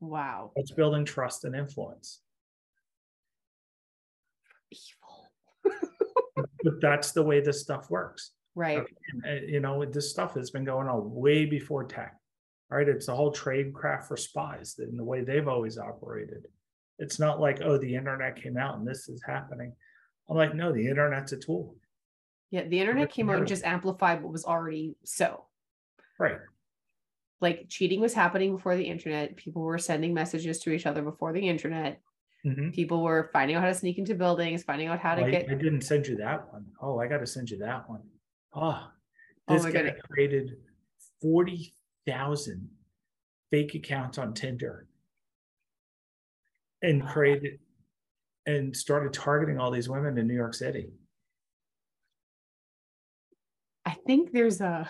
Wow. 0.00 0.52
It's 0.54 0.70
building 0.70 1.04
trust 1.04 1.44
and 1.44 1.56
influence. 1.56 2.20
Evil. 4.70 5.30
But 6.62 6.80
that's 6.80 7.12
the 7.12 7.22
way 7.22 7.40
this 7.40 7.60
stuff 7.60 7.90
works. 7.90 8.32
Right. 8.58 8.82
Uh, 9.24 9.34
you 9.46 9.60
know, 9.60 9.84
this 9.84 10.10
stuff 10.10 10.34
has 10.34 10.50
been 10.50 10.64
going 10.64 10.88
on 10.88 11.14
way 11.14 11.46
before 11.46 11.84
tech. 11.84 12.16
Right. 12.68 12.88
It's 12.88 13.06
the 13.06 13.14
whole 13.14 13.30
trade 13.30 13.72
craft 13.72 14.08
for 14.08 14.16
spies 14.16 14.80
in 14.80 14.96
the 14.96 15.04
way 15.04 15.22
they've 15.22 15.46
always 15.46 15.78
operated. 15.78 16.48
It's 16.98 17.20
not 17.20 17.38
like, 17.40 17.60
oh, 17.62 17.78
the 17.78 17.94
internet 17.94 18.34
came 18.34 18.56
out 18.56 18.76
and 18.76 18.86
this 18.86 19.08
is 19.08 19.22
happening. 19.24 19.72
I'm 20.28 20.36
like, 20.36 20.56
no, 20.56 20.72
the 20.72 20.88
internet's 20.88 21.30
a 21.30 21.36
tool. 21.36 21.76
Yeah. 22.50 22.64
The 22.64 22.80
internet 22.80 23.12
came 23.12 23.30
out 23.30 23.38
and 23.38 23.46
just 23.46 23.62
amplified 23.62 24.24
what 24.24 24.32
was 24.32 24.44
already 24.44 24.96
so. 25.04 25.44
Right. 26.18 26.38
Like 27.40 27.66
cheating 27.68 28.00
was 28.00 28.12
happening 28.12 28.56
before 28.56 28.74
the 28.74 28.88
internet. 28.88 29.36
People 29.36 29.62
were 29.62 29.78
sending 29.78 30.12
messages 30.12 30.58
to 30.60 30.72
each 30.72 30.84
other 30.84 31.02
before 31.02 31.32
the 31.32 31.48
internet. 31.48 32.00
Mhm. 32.44 32.74
People 32.74 33.04
were 33.04 33.30
finding 33.32 33.56
out 33.56 33.62
how 33.62 33.68
to 33.68 33.74
sneak 33.74 33.98
into 33.98 34.16
buildings, 34.16 34.64
finding 34.64 34.88
out 34.88 34.98
how 34.98 35.14
to 35.14 35.24
I, 35.24 35.30
get 35.30 35.48
I 35.48 35.54
didn't 35.54 35.82
send 35.82 36.08
you 36.08 36.16
that 36.16 36.52
one. 36.52 36.66
Oh, 36.80 36.98
I 36.98 37.06
got 37.06 37.18
to 37.18 37.26
send 37.26 37.50
you 37.50 37.58
that 37.58 37.88
one. 37.88 38.02
Oh, 38.54 38.88
Oh 39.50 39.54
this 39.54 39.62
my 39.64 39.70
guy 39.70 39.82
goodness. 39.82 40.02
created 40.10 40.56
40,000 41.22 42.68
fake 43.50 43.74
accounts 43.74 44.18
on 44.18 44.34
Tinder 44.34 44.86
and 46.82 47.06
created 47.06 47.58
and 48.46 48.76
started 48.76 49.12
targeting 49.12 49.58
all 49.58 49.70
these 49.70 49.88
women 49.88 50.18
in 50.18 50.26
New 50.26 50.34
York 50.34 50.54
City. 50.54 50.90
I 53.84 53.96
think 54.06 54.32
there's 54.32 54.60
a 54.60 54.88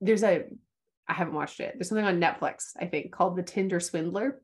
there's 0.00 0.22
a 0.22 0.44
I 1.08 1.12
haven't 1.12 1.34
watched 1.34 1.60
it. 1.60 1.74
There's 1.74 1.88
something 1.88 2.04
on 2.04 2.20
Netflix, 2.20 2.72
I 2.80 2.86
think, 2.86 3.12
called 3.12 3.36
The 3.36 3.42
Tinder 3.42 3.80
Swindler. 3.80 4.40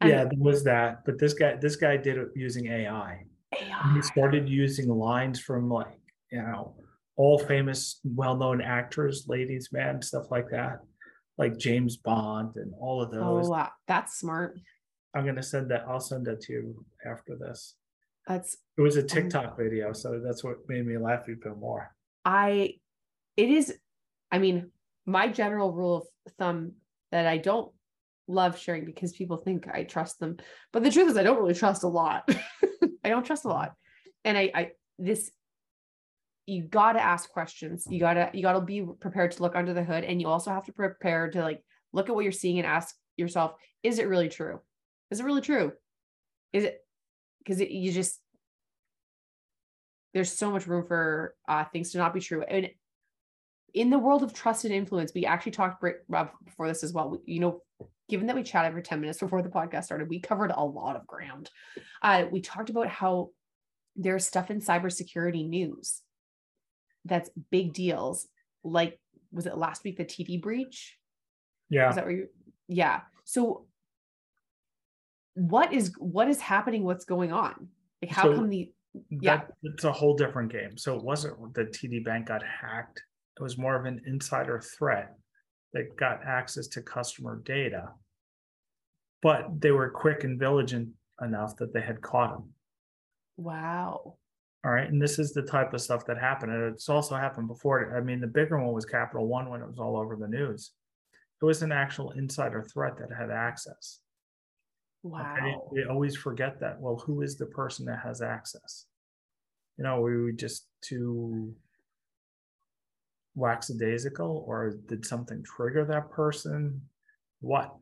And 0.00 0.10
yeah, 0.10 0.24
there 0.24 0.38
was 0.38 0.64
that, 0.64 1.04
but 1.04 1.18
this 1.18 1.34
guy, 1.34 1.56
this 1.56 1.76
guy 1.76 1.96
did 1.96 2.16
it 2.18 2.28
using 2.36 2.66
AI. 2.66 3.24
AI. 3.52 3.92
He 3.94 4.02
started 4.02 4.48
using 4.48 4.88
lines 4.88 5.40
from 5.40 5.68
like, 5.68 5.98
you 6.30 6.38
know, 6.38 6.74
all 7.16 7.38
famous, 7.38 8.00
well-known 8.04 8.60
actors, 8.60 9.26
ladies, 9.28 9.68
man, 9.72 10.02
stuff 10.02 10.30
like 10.30 10.50
that, 10.50 10.80
like 11.38 11.56
James 11.56 11.96
Bond 11.96 12.56
and 12.56 12.72
all 12.80 13.02
of 13.02 13.10
Oh 13.14 13.36
those. 13.36 13.48
wow, 13.48 13.70
that's 13.86 14.18
smart. 14.18 14.58
I'm 15.14 15.24
gonna 15.24 15.42
send 15.42 15.70
that. 15.70 15.84
I'll 15.88 16.00
send 16.00 16.26
that 16.26 16.40
to 16.42 16.52
you 16.52 16.84
after 17.06 17.36
this. 17.36 17.76
That's 18.26 18.56
It 18.76 18.80
was 18.80 18.96
a 18.96 19.02
um, 19.02 19.06
TikTok 19.06 19.56
video, 19.56 19.92
so 19.92 20.20
that's 20.24 20.42
what 20.42 20.56
made 20.68 20.86
me 20.86 20.98
laugh 20.98 21.28
even 21.28 21.58
more. 21.60 21.94
I 22.24 22.74
it 23.36 23.48
is 23.50 23.76
I 24.32 24.38
mean, 24.38 24.70
my 25.06 25.28
general 25.28 25.72
rule 25.72 26.08
of 26.26 26.32
thumb 26.38 26.72
that 27.12 27.26
I 27.26 27.38
don't 27.38 27.70
love 28.26 28.58
sharing 28.58 28.84
because 28.84 29.12
people 29.12 29.36
think 29.36 29.68
I 29.68 29.84
trust 29.84 30.18
them. 30.18 30.38
But 30.72 30.82
the 30.82 30.90
truth 30.90 31.10
is 31.10 31.16
I 31.16 31.22
don't 31.22 31.38
really 31.38 31.54
trust 31.54 31.84
a 31.84 31.88
lot. 31.88 32.28
I 33.04 33.08
don't 33.10 33.24
trust 33.24 33.44
a 33.44 33.48
lot. 33.48 33.74
And 34.24 34.36
I 34.36 34.50
I 34.54 34.70
this 34.98 35.30
you 36.46 36.62
got 36.64 36.92
to 36.92 37.02
ask 37.02 37.30
questions. 37.30 37.86
You 37.88 38.00
got 38.00 38.14
to 38.14 38.30
you 38.34 38.42
got 38.42 38.52
to 38.52 38.60
be 38.60 38.84
prepared 39.00 39.32
to 39.32 39.42
look 39.42 39.56
under 39.56 39.72
the 39.72 39.84
hood 39.84 40.04
and 40.04 40.20
you 40.20 40.28
also 40.28 40.50
have 40.50 40.66
to 40.66 40.72
prepare 40.72 41.30
to 41.30 41.42
like 41.42 41.62
look 41.92 42.08
at 42.08 42.14
what 42.14 42.24
you're 42.24 42.32
seeing 42.32 42.58
and 42.58 42.66
ask 42.66 42.94
yourself, 43.16 43.52
is 43.82 43.98
it 43.98 44.08
really 44.08 44.28
true? 44.28 44.60
Is 45.10 45.20
it 45.20 45.24
really 45.24 45.40
true? 45.40 45.72
Is 46.52 46.64
it 46.64 46.80
because 47.38 47.60
you 47.60 47.92
just 47.92 48.20
there's 50.12 50.32
so 50.32 50.50
much 50.50 50.66
room 50.66 50.86
for 50.86 51.34
uh, 51.48 51.64
things 51.64 51.90
to 51.90 51.98
not 51.98 52.14
be 52.14 52.20
true. 52.20 52.42
And 52.42 52.70
in 53.74 53.90
the 53.90 53.98
world 53.98 54.22
of 54.22 54.32
trust 54.32 54.64
and 54.64 54.72
influence, 54.72 55.12
we 55.12 55.26
actually 55.26 55.52
talked 55.52 55.84
Rob 56.08 56.30
before 56.44 56.68
this 56.68 56.84
as 56.84 56.92
well. 56.92 57.10
We, 57.10 57.34
you 57.34 57.40
know, 57.40 57.62
given 58.08 58.28
that 58.28 58.36
we 58.36 58.44
chatted 58.44 58.72
for 58.72 58.80
10 58.80 59.00
minutes 59.00 59.18
before 59.18 59.42
the 59.42 59.48
podcast 59.48 59.84
started, 59.84 60.08
we 60.08 60.20
covered 60.20 60.52
a 60.54 60.64
lot 60.64 60.94
of 60.94 61.06
ground. 61.08 61.50
Uh, 62.00 62.26
we 62.30 62.40
talked 62.40 62.70
about 62.70 62.86
how 62.86 63.30
there's 63.96 64.24
stuff 64.24 64.50
in 64.50 64.60
cybersecurity 64.60 65.48
news 65.48 66.02
that's 67.04 67.30
big 67.50 67.72
deals. 67.72 68.26
Like, 68.62 68.98
was 69.32 69.46
it 69.46 69.56
last 69.56 69.84
week 69.84 69.96
the 69.98 70.04
TD 70.04 70.40
breach? 70.40 70.96
Yeah. 71.68 71.90
Is 71.90 71.96
that 71.96 72.04
where 72.04 72.14
you? 72.14 72.28
Yeah. 72.68 73.00
So, 73.24 73.66
what 75.34 75.72
is 75.72 75.92
what 75.98 76.28
is 76.28 76.40
happening? 76.40 76.84
What's 76.84 77.04
going 77.04 77.32
on? 77.32 77.68
Like, 78.02 78.12
how 78.12 78.24
So- 78.24 78.34
come 78.34 78.48
the 78.48 78.72
yeah. 79.10 79.38
That, 79.38 79.50
it's 79.64 79.84
a 79.84 79.92
whole 79.92 80.14
different 80.14 80.52
game. 80.52 80.78
So 80.78 80.96
it 80.96 81.02
wasn't 81.02 81.54
the 81.54 81.64
TD 81.64 82.04
Bank 82.04 82.26
got 82.26 82.42
hacked. 82.44 83.02
It 83.38 83.42
was 83.42 83.58
more 83.58 83.74
of 83.74 83.86
an 83.86 84.00
insider 84.06 84.60
threat 84.60 85.16
that 85.72 85.96
got 85.96 86.22
access 86.24 86.68
to 86.68 86.82
customer 86.82 87.42
data. 87.44 87.88
But 89.20 89.60
they 89.60 89.72
were 89.72 89.90
quick 89.90 90.22
and 90.22 90.38
vigilant 90.38 90.90
enough 91.20 91.56
that 91.56 91.72
they 91.72 91.80
had 91.80 92.00
caught 92.02 92.36
him. 92.36 92.54
Wow. 93.36 94.18
All 94.64 94.70
right. 94.70 94.88
And 94.88 95.00
this 95.00 95.18
is 95.18 95.32
the 95.32 95.42
type 95.42 95.74
of 95.74 95.80
stuff 95.80 96.06
that 96.06 96.18
happened. 96.18 96.52
And 96.52 96.72
it's 96.72 96.88
also 96.88 97.16
happened 97.16 97.48
before. 97.48 97.96
I 97.96 98.00
mean, 98.00 98.20
the 98.20 98.26
bigger 98.26 98.58
one 98.58 98.72
was 98.72 98.86
Capital 98.86 99.26
One 99.26 99.50
when 99.50 99.60
it 99.60 99.68
was 99.68 99.78
all 99.78 99.96
over 99.96 100.16
the 100.16 100.28
news. 100.28 100.72
It 101.42 101.44
was 101.44 101.62
an 101.62 101.72
actual 101.72 102.12
insider 102.12 102.62
threat 102.62 102.94
that 102.98 103.14
had 103.14 103.30
access. 103.30 104.00
Wow. 105.02 105.36
Okay, 105.36 105.54
we 105.70 105.84
always 105.84 106.16
forget 106.16 106.60
that. 106.60 106.80
Well, 106.80 106.96
who 106.96 107.20
is 107.20 107.36
the 107.36 107.46
person 107.46 107.84
that 107.86 108.00
has 108.02 108.22
access? 108.22 108.86
You 109.76 109.84
know, 109.84 110.00
were 110.00 110.24
we 110.24 110.32
just 110.32 110.66
too 110.80 111.54
lackadaisical, 113.36 114.44
or 114.46 114.78
did 114.86 115.04
something 115.04 115.42
trigger 115.42 115.84
that 115.84 116.10
person? 116.10 116.80
What? 117.40 117.74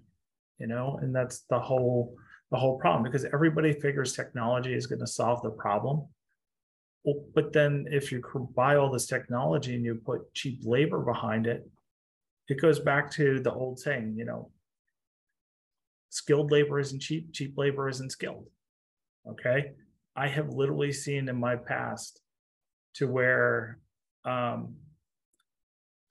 you 0.63 0.69
know, 0.69 0.99
and 1.03 1.15
that's 1.15 1.41
the 1.51 1.59
whole 1.59 2.15
the 2.53 2.57
whole 2.57 2.79
problem 2.79 3.03
because 3.03 3.25
everybody 3.25 3.73
figures 3.73 4.13
technology 4.13 4.75
is 4.75 4.87
going 4.87 5.01
to 5.01 5.07
solve 5.07 5.43
the 5.43 5.51
problem. 5.51 6.07
Well, 7.05 7.24
but 7.35 7.53
then 7.53 7.87
if 7.91 8.12
you 8.12 8.23
buy 8.55 8.77
all 8.77 8.91
this 8.91 9.07
technology 9.07 9.74
and 9.74 9.85
you 9.85 9.97
put 9.97 10.33
cheap 10.35 10.61
labor 10.65 11.01
behind 11.01 11.47
it, 11.47 11.69
it 12.49 12.61
goes 12.61 12.79
back 12.79 13.11
to 13.12 13.41
the 13.41 13.53
old 13.53 13.79
saying, 13.79 14.15
you 14.16 14.24
know, 14.24 14.51
skilled 16.11 16.53
labor 16.53 16.79
isn't 16.79 17.01
cheap, 17.01 17.33
cheap 17.33 17.55
labor 17.57 17.89
isn't 17.89 18.11
skilled. 18.11 18.47
Okay. 19.29 19.73
I 20.15 20.29
have 20.29 20.51
literally 20.51 20.93
seen 20.93 21.29
in 21.29 21.37
my 21.37 21.57
past 21.57 22.20
to 22.95 23.09
where 23.09 23.79
um, 24.24 24.77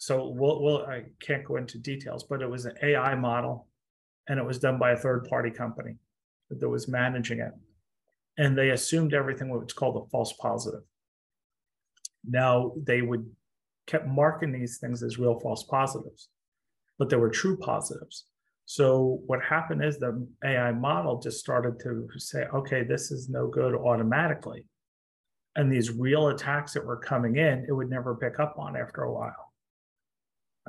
so 0.01 0.29
we'll, 0.29 0.61
we'll 0.63 0.85
I 0.87 1.03
can't 1.19 1.45
go 1.45 1.57
into 1.57 1.77
details, 1.77 2.23
but 2.23 2.41
it 2.41 2.49
was 2.49 2.65
an 2.65 2.73
AI 2.81 3.13
model 3.13 3.67
and 4.27 4.39
it 4.39 4.45
was 4.45 4.57
done 4.57 4.79
by 4.79 4.91
a 4.91 4.97
third 4.97 5.27
party 5.29 5.51
company 5.51 5.95
that 6.49 6.67
was 6.67 6.87
managing 6.87 7.39
it. 7.39 7.51
And 8.37 8.57
they 8.57 8.69
assumed 8.69 9.13
everything 9.13 9.49
was 9.49 9.73
called 9.73 10.03
a 10.03 10.09
false 10.09 10.33
positive. 10.33 10.81
Now 12.27 12.73
they 12.77 13.01
would 13.01 13.25
kept 13.87 14.07
marking 14.07 14.51
these 14.51 14.77
things 14.77 15.03
as 15.03 15.17
real 15.17 15.39
false 15.39 15.63
positives, 15.63 16.29
but 16.97 17.09
they 17.09 17.17
were 17.17 17.29
true 17.29 17.57
positives. 17.57 18.25
So 18.65 19.19
what 19.25 19.41
happened 19.43 19.83
is 19.83 19.97
the 19.97 20.25
AI 20.45 20.71
model 20.71 21.19
just 21.19 21.39
started 21.39 21.79
to 21.81 22.07
say, 22.17 22.45
okay, 22.53 22.83
this 22.83 23.11
is 23.11 23.27
no 23.27 23.47
good 23.47 23.75
automatically. 23.75 24.65
And 25.57 25.69
these 25.69 25.91
real 25.91 26.29
attacks 26.29 26.73
that 26.73 26.85
were 26.85 26.97
coming 26.97 27.35
in, 27.35 27.65
it 27.67 27.73
would 27.73 27.89
never 27.89 28.15
pick 28.15 28.39
up 28.39 28.55
on 28.57 28.77
after 28.77 29.01
a 29.01 29.11
while. 29.11 29.51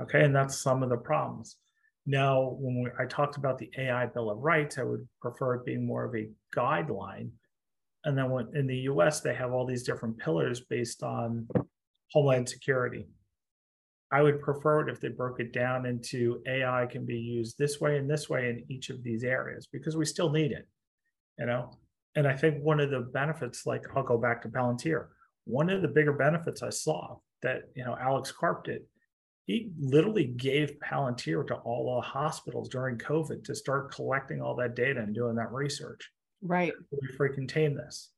Okay, 0.00 0.24
and 0.24 0.34
that's 0.34 0.58
some 0.58 0.82
of 0.82 0.88
the 0.88 0.96
problems. 0.96 1.58
Now, 2.06 2.56
when 2.58 2.82
we, 2.82 2.90
I 2.98 3.06
talked 3.06 3.36
about 3.36 3.58
the 3.58 3.70
AI 3.78 4.06
Bill 4.06 4.30
of 4.30 4.38
Rights, 4.38 4.78
I 4.78 4.82
would 4.82 5.06
prefer 5.20 5.54
it 5.54 5.64
being 5.64 5.86
more 5.86 6.04
of 6.04 6.14
a 6.16 6.28
guideline. 6.56 7.30
And 8.04 8.16
then 8.16 8.30
when, 8.30 8.48
in 8.54 8.66
the 8.66 8.78
US, 8.90 9.20
they 9.20 9.34
have 9.34 9.52
all 9.52 9.66
these 9.66 9.84
different 9.84 10.18
pillars 10.18 10.60
based 10.60 11.02
on 11.02 11.48
homeland 12.10 12.48
security. 12.48 13.06
I 14.10 14.20
would 14.20 14.42
prefer 14.42 14.86
it 14.86 14.92
if 14.92 15.00
they 15.00 15.08
broke 15.08 15.40
it 15.40 15.52
down 15.52 15.86
into 15.86 16.42
AI 16.46 16.86
can 16.86 17.06
be 17.06 17.16
used 17.16 17.56
this 17.56 17.80
way 17.80 17.96
and 17.96 18.10
this 18.10 18.28
way 18.28 18.50
in 18.50 18.64
each 18.68 18.90
of 18.90 19.02
these 19.02 19.24
areas 19.24 19.66
because 19.72 19.96
we 19.96 20.04
still 20.04 20.30
need 20.30 20.52
it, 20.52 20.68
you 21.38 21.46
know. 21.46 21.78
And 22.14 22.28
I 22.28 22.36
think 22.36 22.62
one 22.62 22.78
of 22.78 22.90
the 22.90 23.00
benefits, 23.00 23.64
like 23.64 23.84
I'll 23.96 24.02
go 24.02 24.18
back 24.18 24.42
to 24.42 24.48
Palantir, 24.48 25.06
one 25.44 25.70
of 25.70 25.80
the 25.80 25.88
bigger 25.88 26.12
benefits 26.12 26.62
I 26.62 26.68
saw 26.68 27.16
that 27.42 27.62
you 27.74 27.84
know 27.84 27.96
Alex 27.98 28.30
Karp 28.30 28.64
did, 28.64 28.82
he 29.46 29.70
literally 29.80 30.26
gave 30.26 30.76
Palantir 30.84 31.46
to 31.46 31.54
all 31.54 31.96
the 31.96 32.06
hospitals 32.06 32.68
during 32.68 32.98
COVID 32.98 33.44
to 33.44 33.54
start 33.54 33.94
collecting 33.94 34.42
all 34.42 34.54
that 34.56 34.76
data 34.76 35.00
and 35.00 35.14
doing 35.14 35.36
that 35.36 35.52
research. 35.52 36.10
Right. 36.42 36.72
We 36.90 37.08
freaking 37.16 37.48
tame 37.48 37.74
this. 37.74 38.10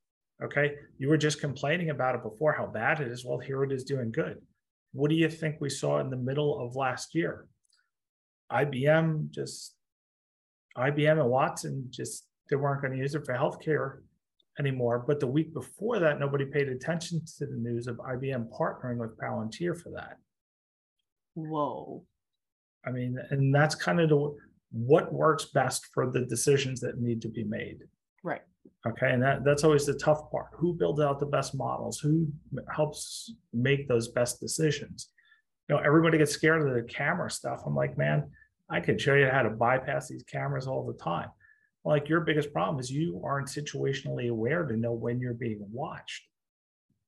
Okay. 0.43 0.75
You 0.99 1.09
were 1.09 1.19
just 1.19 1.41
complaining 1.41 1.91
about 1.91 2.15
it 2.15 2.23
before 2.23 2.53
how 2.53 2.67
bad 2.67 3.01
it 3.01 3.09
is. 3.09 3.25
Well, 3.25 3.39
here 3.39 3.63
it 3.63 3.73
is 3.73 3.85
doing 3.85 4.11
good. 4.11 4.41
What 4.93 5.11
do 5.11 5.17
you 5.17 5.29
think 5.29 5.57
we 5.61 5.71
saw 5.71 5.99
in 5.99 6.11
the 6.11 6.17
middle 6.17 6.59
of 6.59 6.77
last 6.77 7.15
year? 7.15 7.47
IBM 8.51 9.31
just, 9.31 9.75
IBM 10.77 11.21
and 11.21 11.31
Watson 11.31 11.87
just, 11.91 12.27
they 12.49 12.57
weren't 12.57 12.81
going 12.81 12.93
to 12.93 12.99
use 12.99 13.15
it 13.15 13.25
for 13.25 13.35
healthcare 13.35 13.99
anymore. 14.59 15.05
But 15.07 15.21
the 15.21 15.27
week 15.27 15.53
before 15.53 15.99
that, 15.99 16.21
nobody 16.21 16.45
paid 16.45 16.69
attention 16.69 17.23
to 17.39 17.47
the 17.47 17.57
news 17.57 17.87
of 17.87 17.97
IBM 17.97 18.49
partnering 18.51 18.99
with 18.99 19.19
Palantir 19.19 19.81
for 19.81 19.91
that. 19.91 20.19
Whoa. 21.35 22.05
I 22.87 22.91
mean, 22.91 23.19
and 23.31 23.55
that's 23.55 23.75
kind 23.75 24.01
of 24.01 24.09
the, 24.09 24.37
what 24.71 25.13
works 25.13 25.47
best 25.47 25.87
for 25.93 26.11
the 26.11 26.25
decisions 26.27 26.81
that 26.81 27.01
need 27.01 27.23
to 27.23 27.29
be 27.29 27.45
made. 27.45 27.79
Right. 28.25 28.41
Okay. 28.87 29.13
And 29.13 29.23
that, 29.23 29.45
that's 29.45 29.63
always 29.63 29.87
the 29.87 29.95
tough 29.95 30.31
part. 30.31 30.47
Who 30.55 30.75
builds 30.75 31.01
out 31.01 31.21
the 31.21 31.27
best 31.27 31.55
models? 31.55 32.01
Who 32.01 32.27
helps 32.75 33.33
make 33.53 33.87
those 33.87 34.09
best 34.09 34.41
decisions? 34.41 35.11
You 35.69 35.77
know, 35.77 35.83
everybody 35.83 36.19
gets 36.19 36.33
scared 36.33 36.67
of 36.67 36.75
the 36.75 36.83
camera 36.83 37.31
stuff. 37.31 37.61
I'm 37.65 37.77
like, 37.77 37.97
man, 37.97 38.31
I 38.69 38.81
could 38.81 39.01
show 39.01 39.15
you 39.15 39.29
how 39.29 39.43
to 39.43 39.51
bypass 39.51 40.09
these 40.09 40.25
cameras 40.25 40.67
all 40.67 40.87
the 40.87 41.03
time. 41.03 41.29
Like 41.85 42.09
your 42.09 42.21
biggest 42.23 42.53
problem 42.53 42.81
is 42.81 42.91
you 42.91 43.21
aren't 43.25 43.49
situationally 43.49 44.31
aware 44.31 44.65
to 44.65 44.77
know 44.77 44.93
when 44.93 45.21
you're 45.21 45.35
being 45.35 45.65
watched. 45.71 46.23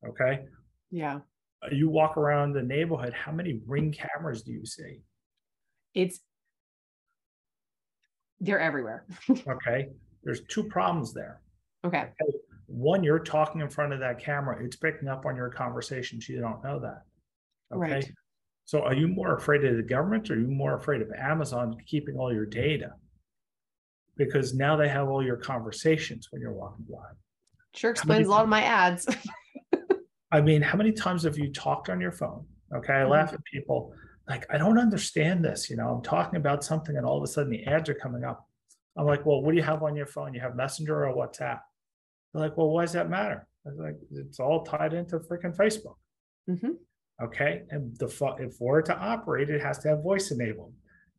Okay. 0.06 0.44
Yeah. 0.90 1.20
Uh, 1.62 1.68
you 1.72 1.88
walk 1.88 2.18
around 2.18 2.52
the 2.52 2.62
neighborhood, 2.62 3.14
how 3.14 3.32
many 3.32 3.60
ring 3.66 3.93
cameras 3.93 4.43
do 4.43 4.52
you 4.52 4.66
see? 4.66 5.01
It's 5.94 6.20
they're 8.38 8.60
everywhere. 8.60 9.06
okay. 9.48 9.88
There's 10.27 10.43
two 10.48 10.65
problems 10.65 11.15
there. 11.15 11.40
Okay. 11.85 12.09
One, 12.66 13.05
you're 13.05 13.20
talking 13.20 13.61
in 13.61 13.69
front 13.69 13.93
of 13.93 14.01
that 14.01 14.19
camera, 14.19 14.59
it's 14.62 14.74
picking 14.74 15.07
up 15.07 15.24
on 15.24 15.36
your 15.36 15.48
conversations. 15.48 16.28
You 16.28 16.40
don't 16.40 16.62
know 16.65 16.81
that. 16.81 17.03
Okay. 17.73 17.93
Right. 17.93 18.12
So 18.65 18.82
are 18.82 18.94
you 18.94 19.07
more 19.07 19.36
afraid 19.36 19.65
of 19.65 19.77
the 19.77 19.85
government 19.85 20.28
or 20.28 20.35
are 20.35 20.39
you 20.39 20.48
more 20.48 20.74
afraid 20.74 21.01
of 21.01 21.12
Amazon 21.12 21.77
keeping 21.86 22.16
all 22.16 22.35
your 22.35 22.44
data? 22.44 22.94
Because 24.16 24.53
now 24.53 24.77
they 24.77 24.89
have 24.89 25.09
all 25.09 25.24
your 25.24 25.36
conversations 25.36 26.27
when 26.32 26.43
you're 26.43 26.53
walking 26.53 26.86
by. 26.90 27.07
Sure 27.77 27.93
explains 27.93 28.27
a 28.27 28.31
lot 28.31 28.43
of 28.43 28.48
my 28.48 28.62
ads. 28.62 29.07
I 30.32 30.40
mean, 30.40 30.61
how 30.61 30.77
many 30.77 30.90
times 30.90 31.23
have 31.23 31.39
you 31.39 31.53
talked 31.53 31.89
on 31.89 32.01
your 32.01 32.11
phone? 32.11 32.44
Okay. 32.74 32.94
I 32.94 32.97
mm-hmm. 32.97 33.12
laugh 33.12 33.32
at 33.32 33.44
people 33.44 33.93
like, 34.28 34.44
I 34.53 34.59
don't 34.59 34.78
understand 34.78 35.44
this. 35.44 35.70
You 35.70 35.77
know, 35.77 35.89
I'm 35.89 36.03
talking 36.03 36.36
about 36.36 36.65
something 36.65 36.97
and 36.97 37.07
all 37.07 37.16
of 37.16 37.23
a 37.23 37.28
sudden 37.28 37.51
the 37.53 37.65
ads 37.66 37.89
are 37.89 37.94
coming 37.94 38.24
up. 38.24 38.48
I'm 38.97 39.06
like, 39.06 39.27
well, 39.27 39.43
what 39.43 39.52
do 39.52 39.56
you 39.56 39.62
have 39.62 39.82
on 39.82 39.97
your 39.97 40.06
phone? 40.06 40.35
You 40.35 40.40
have 40.40 40.56
Messenger 40.56 41.06
or 41.06 41.14
WhatsApp? 41.14 41.60
They're 42.32 42.43
like, 42.43 42.56
well, 42.56 42.70
why 42.70 42.82
does 42.82 42.93
that 42.93 43.10
matter? 43.10 43.47
I 43.66 43.70
was 43.70 43.78
like, 43.78 43.97
it's 44.12 44.40
all 44.40 44.64
tied 44.64 44.94
into 44.94 45.18
freaking 45.18 45.56
Facebook. 45.56 45.97
Mm-hmm. 46.48 46.73
Okay. 47.23 47.62
And 47.70 47.97
the 47.98 48.06
if 48.39 48.55
for 48.55 48.78
it 48.78 48.86
to 48.86 48.97
operate, 48.97 49.51
it 49.51 49.62
has 49.62 49.78
to 49.81 49.89
have 49.89 50.02
voice 50.02 50.31
enabled. 50.31 50.73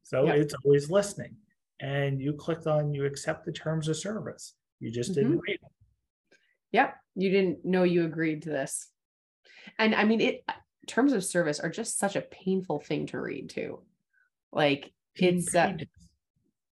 So 0.04 0.28
it's 0.28 0.54
always 0.64 0.90
listening. 0.90 1.36
And 1.80 2.22
you 2.22 2.34
clicked 2.34 2.66
on 2.66 2.94
you 2.94 3.06
accept 3.06 3.45
the 3.45 3.52
terms 3.52 3.88
of 3.88 3.98
service. 3.98 4.54
You 4.80 4.91
just 4.91 5.12
mm-hmm. 5.12 5.22
didn't 5.22 5.41
read 5.48 5.60
them. 5.62 5.72
Yep. 6.72 6.95
You 7.16 7.30
didn't 7.32 7.66
know 7.66 7.84
you 7.84 8.06
agreed 8.06 8.44
to 8.44 8.49
this. 8.49 8.90
And 9.78 9.94
I 9.94 10.06
mean, 10.06 10.22
it 10.22 10.44
terms 10.88 11.14
of 11.14 11.24
service 11.24 11.60
are 11.60 11.70
just 11.70 11.99
such 11.99 12.16
a 12.16 12.22
painful 12.22 12.80
thing 12.80 13.08
to 13.08 13.20
read 13.20 13.49
too. 13.49 13.82
Like 14.52 14.94
it's 15.16 15.54
uh, 15.54 15.74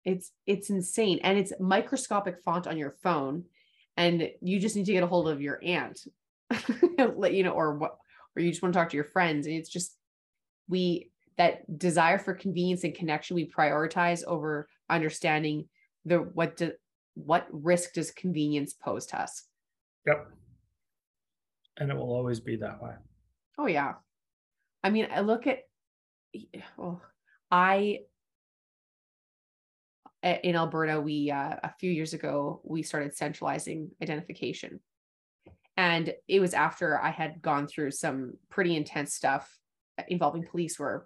it's 0.06 0.32
it's 0.45 0.69
insane. 0.69 1.19
And 1.23 1.38
it's 1.38 1.53
microscopic 1.60 2.41
font 2.44 2.68
on 2.68 2.78
your 2.78 2.95
phone 3.03 3.45
and 3.98 4.30
you 4.41 4.60
just 4.60 4.76
need 4.76 4.86
to 4.86 4.94
get 4.94 5.03
a 5.03 5.07
hold 5.07 5.28
of 5.28 5.41
your 5.41 5.60
aunt 5.64 5.99
let 7.15 7.34
you 7.34 7.44
know 7.44 7.52
or 7.52 7.76
what 7.76 7.98
or 8.36 8.41
you 8.41 8.49
just 8.49 8.61
want 8.61 8.73
to 8.73 8.80
talk 8.80 8.90
to 8.90 8.95
your 8.95 9.06
friends. 9.06 9.48
And 9.48 9.56
it's 9.56 9.69
just 9.69 9.95
we 10.68 11.11
that 11.38 11.78
desire 11.78 12.19
for 12.19 12.34
convenience 12.34 12.84
and 12.84 12.95
connection 12.95 13.36
we 13.36 13.49
prioritize 13.49 14.23
over 14.26 14.68
understanding 14.90 15.68
the 16.06 16.18
what 16.18 16.57
do, 16.57 16.72
what 17.14 17.48
risk 17.52 17.94
does 17.94 18.11
convenience 18.11 18.73
pose 18.73 19.06
to 19.07 19.19
us. 19.19 19.44
Yep. 20.07 20.28
And 21.78 21.90
it 21.90 21.95
will 21.95 22.11
always 22.11 22.40
be 22.40 22.57
that 22.57 22.82
way. 22.82 22.94
Oh 23.57 23.68
yeah. 23.68 23.94
I 24.84 24.90
mean 24.90 25.07
i 25.14 25.19
look 25.19 25.45
at 25.45 25.60
well 26.78 27.02
oh, 27.03 27.07
i 27.52 27.99
in 30.23 30.56
Alberta, 30.56 31.02
we 31.02 31.31
uh, 31.31 31.56
a 31.64 31.73
few 31.80 31.91
years 31.91 32.14
ago 32.14 32.61
we 32.64 32.84
started 32.84 33.15
centralizing 33.15 33.91
identification, 34.02 34.80
and 35.77 36.14
it 36.27 36.39
was 36.39 36.53
after 36.53 36.99
I 37.02 37.10
had 37.10 37.41
gone 37.41 37.68
through 37.68 37.91
some 37.91 38.34
pretty 38.49 38.76
intense 38.76 39.14
stuff 39.14 39.49
involving 40.07 40.45
police, 40.45 40.80
where 40.80 41.06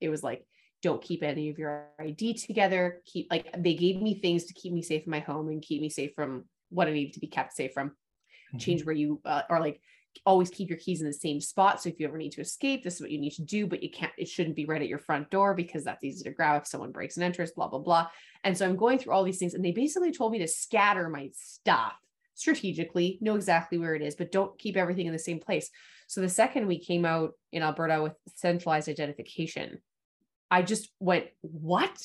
it 0.00 0.08
was 0.08 0.22
like, 0.22 0.46
don't 0.82 1.02
keep 1.02 1.22
any 1.22 1.50
of 1.50 1.58
your 1.58 1.88
ID 2.00 2.34
together. 2.34 3.02
Keep 3.06 3.28
like 3.30 3.54
they 3.56 3.74
gave 3.74 4.00
me 4.00 4.20
things 4.20 4.44
to 4.44 4.54
keep 4.54 4.72
me 4.72 4.82
safe 4.82 5.04
in 5.04 5.10
my 5.10 5.20
home 5.20 5.48
and 5.48 5.62
keep 5.62 5.80
me 5.80 5.88
safe 5.88 6.12
from 6.14 6.44
what 6.70 6.88
I 6.88 6.92
needed 6.92 7.14
to 7.14 7.20
be 7.20 7.26
kept 7.26 7.54
safe 7.54 7.72
from. 7.72 7.88
Mm-hmm. 7.88 8.58
Change 8.58 8.84
where 8.84 8.94
you 8.94 9.20
uh, 9.24 9.42
are 9.48 9.60
like 9.60 9.80
always 10.26 10.50
keep 10.50 10.68
your 10.68 10.78
keys 10.78 11.00
in 11.00 11.06
the 11.06 11.12
same 11.12 11.40
spot. 11.40 11.82
So 11.82 11.88
if 11.88 11.98
you 11.98 12.06
ever 12.06 12.18
need 12.18 12.32
to 12.32 12.40
escape, 12.40 12.82
this 12.82 12.94
is 12.94 13.00
what 13.00 13.10
you 13.10 13.20
need 13.20 13.32
to 13.32 13.42
do, 13.42 13.66
but 13.66 13.82
you 13.82 13.90
can't, 13.90 14.12
it 14.16 14.28
shouldn't 14.28 14.56
be 14.56 14.64
right 14.64 14.82
at 14.82 14.88
your 14.88 14.98
front 14.98 15.30
door 15.30 15.54
because 15.54 15.84
that's 15.84 16.04
easy 16.04 16.24
to 16.24 16.30
grab 16.30 16.62
if 16.62 16.68
someone 16.68 16.92
breaks 16.92 17.16
and 17.16 17.24
enters, 17.24 17.52
blah, 17.52 17.68
blah, 17.68 17.78
blah. 17.78 18.08
And 18.42 18.56
so 18.56 18.66
I'm 18.66 18.76
going 18.76 18.98
through 18.98 19.12
all 19.12 19.24
these 19.24 19.38
things 19.38 19.54
and 19.54 19.64
they 19.64 19.72
basically 19.72 20.12
told 20.12 20.32
me 20.32 20.38
to 20.38 20.48
scatter 20.48 21.08
my 21.08 21.30
stuff 21.32 21.94
strategically, 22.34 23.18
know 23.20 23.36
exactly 23.36 23.78
where 23.78 23.94
it 23.94 24.02
is, 24.02 24.16
but 24.16 24.32
don't 24.32 24.58
keep 24.58 24.76
everything 24.76 25.06
in 25.06 25.12
the 25.12 25.18
same 25.18 25.38
place. 25.38 25.70
So 26.06 26.20
the 26.20 26.28
second 26.28 26.66
we 26.66 26.78
came 26.78 27.04
out 27.04 27.32
in 27.52 27.62
Alberta 27.62 28.02
with 28.02 28.14
centralized 28.34 28.88
identification, 28.88 29.78
I 30.50 30.62
just 30.62 30.90
went, 31.00 31.26
what? 31.40 31.96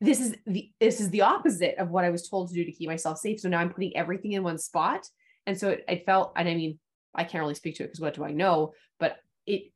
This 0.00 0.20
is 0.20 0.34
the 0.46 0.70
this 0.80 1.00
is 1.00 1.10
the 1.10 1.22
opposite 1.22 1.76
of 1.78 1.88
what 1.88 2.04
I 2.04 2.10
was 2.10 2.28
told 2.28 2.48
to 2.48 2.54
do 2.54 2.64
to 2.64 2.72
keep 2.72 2.88
myself 2.88 3.18
safe. 3.18 3.40
So 3.40 3.48
now 3.48 3.58
I'm 3.58 3.70
putting 3.70 3.96
everything 3.96 4.32
in 4.32 4.42
one 4.42 4.58
spot. 4.58 5.08
And 5.46 5.58
so 5.58 5.70
it, 5.70 5.84
it 5.88 6.06
felt, 6.06 6.32
and 6.36 6.48
I 6.48 6.54
mean, 6.54 6.78
I 7.14 7.24
can't 7.24 7.42
really 7.42 7.54
speak 7.54 7.76
to 7.76 7.84
it 7.84 7.86
because 7.86 8.00
what 8.00 8.14
do 8.14 8.24
I 8.24 8.32
know? 8.32 8.72
But 8.98 9.16
it, 9.46 9.72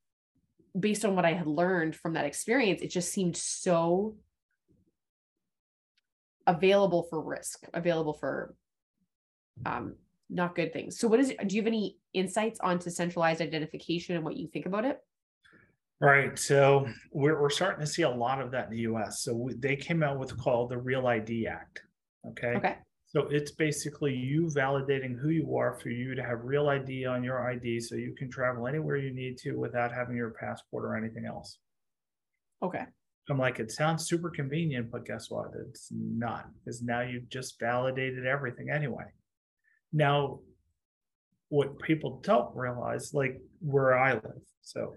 based 0.78 1.04
on 1.04 1.16
what 1.16 1.24
I 1.24 1.32
had 1.32 1.46
learned 1.46 1.96
from 1.96 2.14
that 2.14 2.26
experience, 2.26 2.82
it 2.82 2.90
just 2.90 3.12
seemed 3.12 3.36
so 3.36 4.16
available 6.46 7.04
for 7.10 7.20
risk, 7.20 7.64
available 7.74 8.14
for 8.14 8.54
um, 9.66 9.94
not 10.30 10.54
good 10.54 10.72
things. 10.72 10.98
So, 10.98 11.08
what 11.08 11.20
is? 11.20 11.32
Do 11.46 11.56
you 11.56 11.62
have 11.62 11.66
any 11.66 11.98
insights 12.12 12.60
onto 12.60 12.90
centralized 12.90 13.40
identification 13.40 14.16
and 14.16 14.24
what 14.24 14.36
you 14.36 14.48
think 14.48 14.66
about 14.66 14.84
it? 14.84 15.00
Right. 16.00 16.38
So 16.38 16.86
we're, 17.10 17.40
we're 17.40 17.50
starting 17.50 17.84
to 17.84 17.90
see 17.90 18.02
a 18.02 18.10
lot 18.10 18.40
of 18.40 18.52
that 18.52 18.66
in 18.66 18.70
the 18.70 18.82
US. 18.82 19.22
So 19.22 19.34
we, 19.34 19.54
they 19.54 19.74
came 19.74 20.02
out 20.02 20.18
with 20.18 20.36
called 20.38 20.70
the 20.70 20.78
Real 20.78 21.06
ID 21.08 21.48
Act. 21.48 21.82
Okay. 22.24 22.54
Okay. 22.54 22.76
So 23.08 23.22
it's 23.30 23.52
basically 23.52 24.14
you 24.14 24.50
validating 24.54 25.18
who 25.18 25.30
you 25.30 25.56
are 25.56 25.78
for 25.80 25.88
you 25.88 26.14
to 26.14 26.22
have 26.22 26.44
real 26.44 26.68
ID 26.68 27.06
on 27.06 27.24
your 27.24 27.50
ID 27.50 27.80
so 27.80 27.94
you 27.94 28.14
can 28.14 28.30
travel 28.30 28.66
anywhere 28.66 28.96
you 28.96 29.14
need 29.14 29.38
to 29.38 29.52
without 29.52 29.92
having 29.92 30.16
your 30.16 30.34
passport 30.38 30.84
or 30.84 30.94
anything 30.94 31.24
else. 31.24 31.58
Okay. 32.62 32.84
I'm 33.30 33.38
like, 33.38 33.60
it 33.60 33.70
sounds 33.70 34.06
super 34.06 34.30
convenient, 34.30 34.90
but 34.90 35.06
guess 35.06 35.30
what? 35.30 35.48
It's 35.68 35.88
not 35.90 36.48
because 36.64 36.82
now 36.82 37.00
you've 37.00 37.28
just 37.28 37.58
validated 37.60 38.26
everything 38.26 38.70
anyway. 38.70 39.04
Now, 39.92 40.40
what 41.50 41.78
people 41.78 42.20
don't 42.22 42.54
realize, 42.54 43.12
like 43.14 43.40
where 43.60 43.98
I 43.98 44.14
live, 44.14 44.42
so 44.62 44.94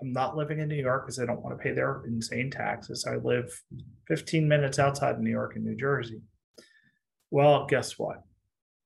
I'm 0.00 0.12
not 0.12 0.36
living 0.36 0.60
in 0.60 0.68
New 0.68 0.76
York 0.76 1.06
because 1.06 1.20
I 1.20 1.26
don't 1.26 1.42
want 1.42 1.56
to 1.56 1.62
pay 1.62 1.72
their 1.72 2.02
insane 2.06 2.50
taxes. 2.50 3.06
I 3.08 3.16
live 3.16 3.52
15 4.08 4.46
minutes 4.46 4.78
outside 4.78 5.14
of 5.14 5.20
New 5.20 5.30
York 5.30 5.54
in 5.56 5.64
New 5.64 5.76
Jersey. 5.76 6.20
Well, 7.32 7.64
guess 7.66 7.98
what? 7.98 8.22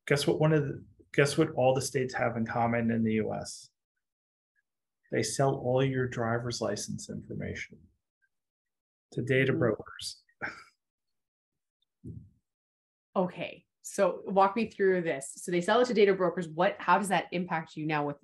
Guess 0.06 0.28
what? 0.28 0.38
One 0.38 0.52
of 0.52 0.62
the 0.62 0.80
guess 1.12 1.36
what 1.36 1.50
all 1.56 1.74
the 1.74 1.82
states 1.82 2.14
have 2.14 2.36
in 2.36 2.46
common 2.46 2.92
in 2.92 3.02
the 3.02 3.14
US? 3.14 3.70
They 5.10 5.24
sell 5.24 5.56
all 5.56 5.84
your 5.84 6.06
driver's 6.06 6.60
license 6.60 7.10
information 7.10 7.76
to 9.14 9.22
data 9.22 9.52
Mm. 9.52 9.58
brokers. 9.58 10.22
Okay. 13.16 13.64
So 13.82 14.20
walk 14.26 14.54
me 14.54 14.70
through 14.70 15.02
this. 15.02 15.32
So 15.36 15.50
they 15.50 15.60
sell 15.60 15.80
it 15.80 15.86
to 15.86 15.94
data 15.94 16.14
brokers. 16.14 16.46
What? 16.48 16.76
How 16.78 16.98
does 16.98 17.08
that 17.08 17.26
impact 17.32 17.76
you 17.76 17.84
now? 17.86 18.06
With 18.06 18.16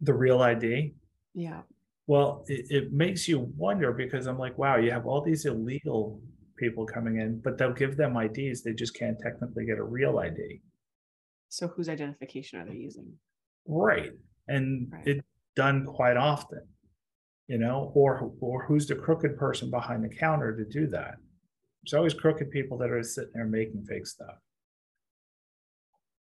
The 0.00 0.14
real 0.14 0.42
ID. 0.42 0.94
yeah. 1.34 1.62
Well, 2.08 2.44
it, 2.48 2.66
it 2.70 2.92
makes 2.92 3.28
you 3.28 3.52
wonder 3.56 3.92
because 3.92 4.26
I'm 4.26 4.38
like, 4.38 4.56
wow, 4.58 4.78
you 4.78 4.90
have 4.90 5.06
all 5.06 5.20
these 5.20 5.44
illegal 5.44 6.20
people 6.58 6.84
coming 6.86 7.20
in, 7.20 7.40
but 7.40 7.56
they'll 7.58 7.72
give 7.72 7.96
them 7.96 8.16
IDs. 8.16 8.62
They 8.62 8.72
just 8.74 8.94
can't 8.94 9.18
technically 9.18 9.64
get 9.64 9.78
a 9.78 9.84
real 9.84 10.18
ID. 10.18 10.60
So 11.48 11.68
whose 11.68 11.88
identification 11.88 12.60
are 12.60 12.66
they 12.66 12.74
using? 12.76 13.18
Right. 13.66 14.12
And 14.48 14.92
Right. 14.92 15.06
it's 15.06 15.26
done 15.54 15.86
quite 15.86 16.16
often, 16.16 16.66
you 17.46 17.58
know, 17.58 17.92
or 17.94 18.32
or 18.40 18.64
who's 18.66 18.86
the 18.86 18.94
crooked 18.96 19.36
person 19.36 19.70
behind 19.70 20.04
the 20.04 20.08
counter 20.08 20.56
to 20.56 20.64
do 20.64 20.86
that? 20.88 21.16
There's 21.82 21.94
always 21.94 22.14
crooked 22.14 22.50
people 22.50 22.76
that 22.78 22.90
are 22.90 23.02
sitting 23.02 23.32
there 23.34 23.46
making 23.46 23.84
fake 23.86 24.06
stuff. 24.06 24.38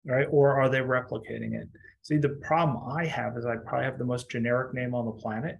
Right. 0.04 0.26
Or 0.30 0.60
are 0.60 0.68
they 0.68 0.80
replicating 0.80 1.54
it? 1.54 1.68
See, 2.02 2.16
the 2.16 2.30
problem 2.30 2.90
I 2.90 3.06
have 3.06 3.36
is 3.36 3.46
I 3.46 3.56
probably 3.56 3.84
have 3.84 3.98
the 3.98 4.04
most 4.04 4.28
generic 4.30 4.74
name 4.74 4.94
on 4.94 5.06
the 5.06 5.12
planet. 5.12 5.58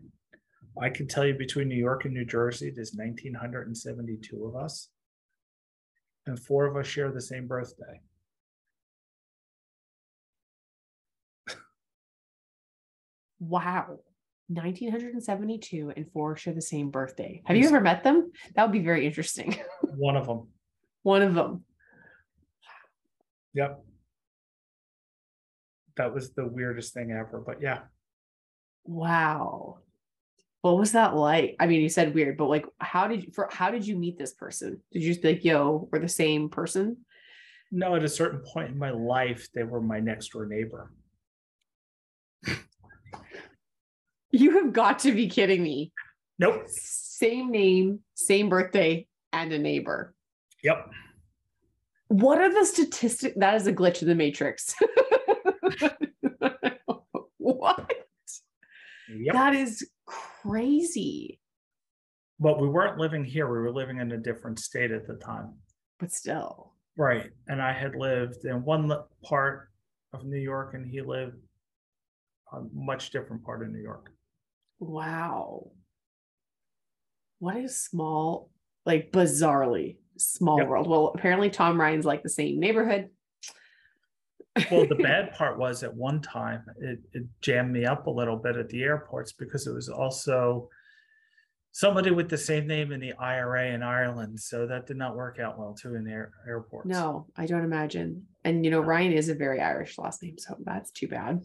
I 0.81 0.89
can 0.89 1.07
tell 1.07 1.27
you 1.27 1.35
between 1.35 1.69
New 1.69 1.77
York 1.77 2.05
and 2.05 2.15
New 2.15 2.25
Jersey, 2.25 2.73
there's 2.75 2.95
1,972 2.95 4.45
of 4.45 4.57
us. 4.57 4.89
And 6.27 6.39
four 6.39 6.67
of 6.67 6.77
us 6.77 6.87
share 6.87 7.11
the 7.11 7.21
same 7.21 7.47
birthday. 7.47 8.01
Wow. 13.41 13.99
1972 14.49 15.93
and 15.97 16.11
four 16.13 16.37
share 16.37 16.55
the 16.55 16.63
same 16.63 16.91
birthday. 16.91 17.43
Have 17.45 17.57
you 17.57 17.67
ever 17.67 17.81
met 17.81 18.05
them? 18.05 18.31
That 18.55 18.63
would 18.63 18.73
be 18.73 18.85
very 18.85 19.05
interesting. 19.07 19.59
One 19.97 20.17
of 20.17 20.27
them. 20.27 20.49
One 21.03 21.23
of 21.23 21.35
them. 21.35 21.65
Yep. 23.55 23.85
That 25.97 26.15
was 26.15 26.33
the 26.33 26.47
weirdest 26.47 26.95
thing 26.95 27.11
ever. 27.11 27.43
But 27.45 27.61
yeah, 27.61 27.81
Wow. 28.85 29.79
What 30.63 30.79
was 30.79 30.93
that 30.93 31.15
like? 31.15 31.57
I 31.61 31.67
mean, 31.67 31.81
you 31.81 31.89
said 31.89 32.15
weird, 32.15 32.37
but 32.37 32.49
like, 32.49 32.67
how 32.79 33.09
did 33.09 33.25
you, 33.25 33.33
for 33.33 33.49
how 33.53 33.71
did 33.71 33.87
you 33.87 33.97
meet 33.97 34.19
this 34.19 34.33
person? 34.33 34.81
Did 34.93 35.03
you 35.03 35.11
just 35.11 35.23
be 35.23 35.35
like, 35.35 35.45
yo, 35.45 35.89
we're 35.93 35.99
the 35.99 36.09
same 36.09 36.49
person? 36.49 36.99
no, 37.73 37.97
at 37.97 38.05
a 38.05 38.09
certain 38.09 38.41
point 38.41 38.71
in 38.71 38.79
my 38.79 38.91
life, 38.91 39.49
they 39.55 39.65
were 39.65 39.81
my 39.81 39.99
next 39.99 40.29
door 40.29 40.47
neighbor. 40.47 40.93
You 44.31 44.63
have 44.63 44.73
got 44.73 45.01
to 45.01 45.13
be 45.13 45.29
kidding 45.29 45.63
me. 45.63 45.93
Nope. 46.39 46.65
Same 46.67 47.51
name, 47.51 48.01
same 48.15 48.49
birthday, 48.49 49.07
and 49.33 49.53
a 49.53 49.59
neighbor. 49.59 50.15
Yep. 50.63 50.91
What 52.09 52.41
are 52.41 52.53
the 52.53 52.65
statistics? 52.65 53.35
That 53.37 53.57
is 53.57 53.67
a 53.67 53.73
glitch 53.73 54.01
in 54.01 54.09
the 54.09 54.15
matrix. 54.15 54.75
what? 57.37 57.93
Yep. 59.15 59.35
That 59.35 59.55
is 59.55 59.87
crazy. 60.07 61.41
But 62.41 62.61
we 62.61 62.69
weren't 62.69 62.99
living 62.99 63.25
here. 63.25 63.47
We 63.47 63.59
were 63.59 63.73
living 63.73 63.99
in 64.01 64.13
a 64.13 64.19
different 64.19 64.59
state 64.59 64.91
at 64.91 65.07
the 65.07 65.15
time. 65.15 65.55
But 66.01 66.11
still. 66.13 66.75
Right. 66.97 67.31
And 67.49 67.63
I 67.63 67.73
had 67.73 67.95
lived 67.95 68.45
in 68.45 68.65
one 68.65 68.91
part 69.25 69.69
of 70.13 70.25
New 70.25 70.39
York, 70.41 70.75
and 70.75 70.87
he 70.87 71.01
lived 71.01 71.37
a 72.53 72.63
much 72.75 73.11
different 73.11 73.45
part 73.45 73.63
of 73.63 73.71
New 73.71 73.81
York. 73.81 74.11
Wow. 74.79 75.71
What 77.39 77.57
a 77.57 77.69
small, 77.69 78.51
like 78.85 79.11
bizarrely 79.13 79.97
small 80.19 80.59
Yep. 80.59 80.69
world. 80.69 80.89
Well, 80.89 81.13
apparently 81.15 81.51
Tom 81.51 81.81
Ryan's 81.81 82.05
like 82.05 82.23
the 82.23 82.29
same 82.29 82.61
neighborhood. 82.61 83.09
Well, 84.71 84.87
the 84.87 84.95
bad 85.03 85.33
part 85.35 85.59
was 85.59 85.83
at 85.83 85.95
one 85.95 86.21
time 86.21 86.65
it, 86.79 86.99
it 87.13 87.25
jammed 87.41 87.73
me 87.73 87.85
up 87.85 88.07
a 88.07 88.11
little 88.11 88.37
bit 88.37 88.57
at 88.57 88.69
the 88.69 88.83
airports 88.83 89.33
because 89.33 89.67
it 89.67 89.73
was 89.73 89.89
also 89.89 90.69
somebody 91.73 92.11
with 92.11 92.29
the 92.29 92.39
same 92.39 92.67
name 92.67 92.93
in 92.93 93.01
the 93.01 93.15
IRA 93.15 93.73
in 93.73 93.83
Ireland. 93.83 94.39
So 94.39 94.67
that 94.67 94.87
did 94.87 94.99
not 94.99 95.17
work 95.17 95.39
out 95.41 95.59
well 95.59 95.75
too 95.75 95.95
in 95.95 96.05
the 96.05 96.11
air, 96.11 96.33
airports. 96.47 96.87
No, 96.87 97.27
I 97.37 97.47
don't 97.47 97.65
imagine. 97.65 98.27
And 98.45 98.65
you 98.65 98.71
know, 98.71 98.81
Ryan 98.81 99.13
is 99.13 99.31
a 99.31 99.35
very 99.35 99.61
Irish 99.61 99.99
last 99.99 100.23
name, 100.23 100.37
so 100.39 100.57
that's 100.65 100.91
too 100.91 101.09
bad. 101.09 101.43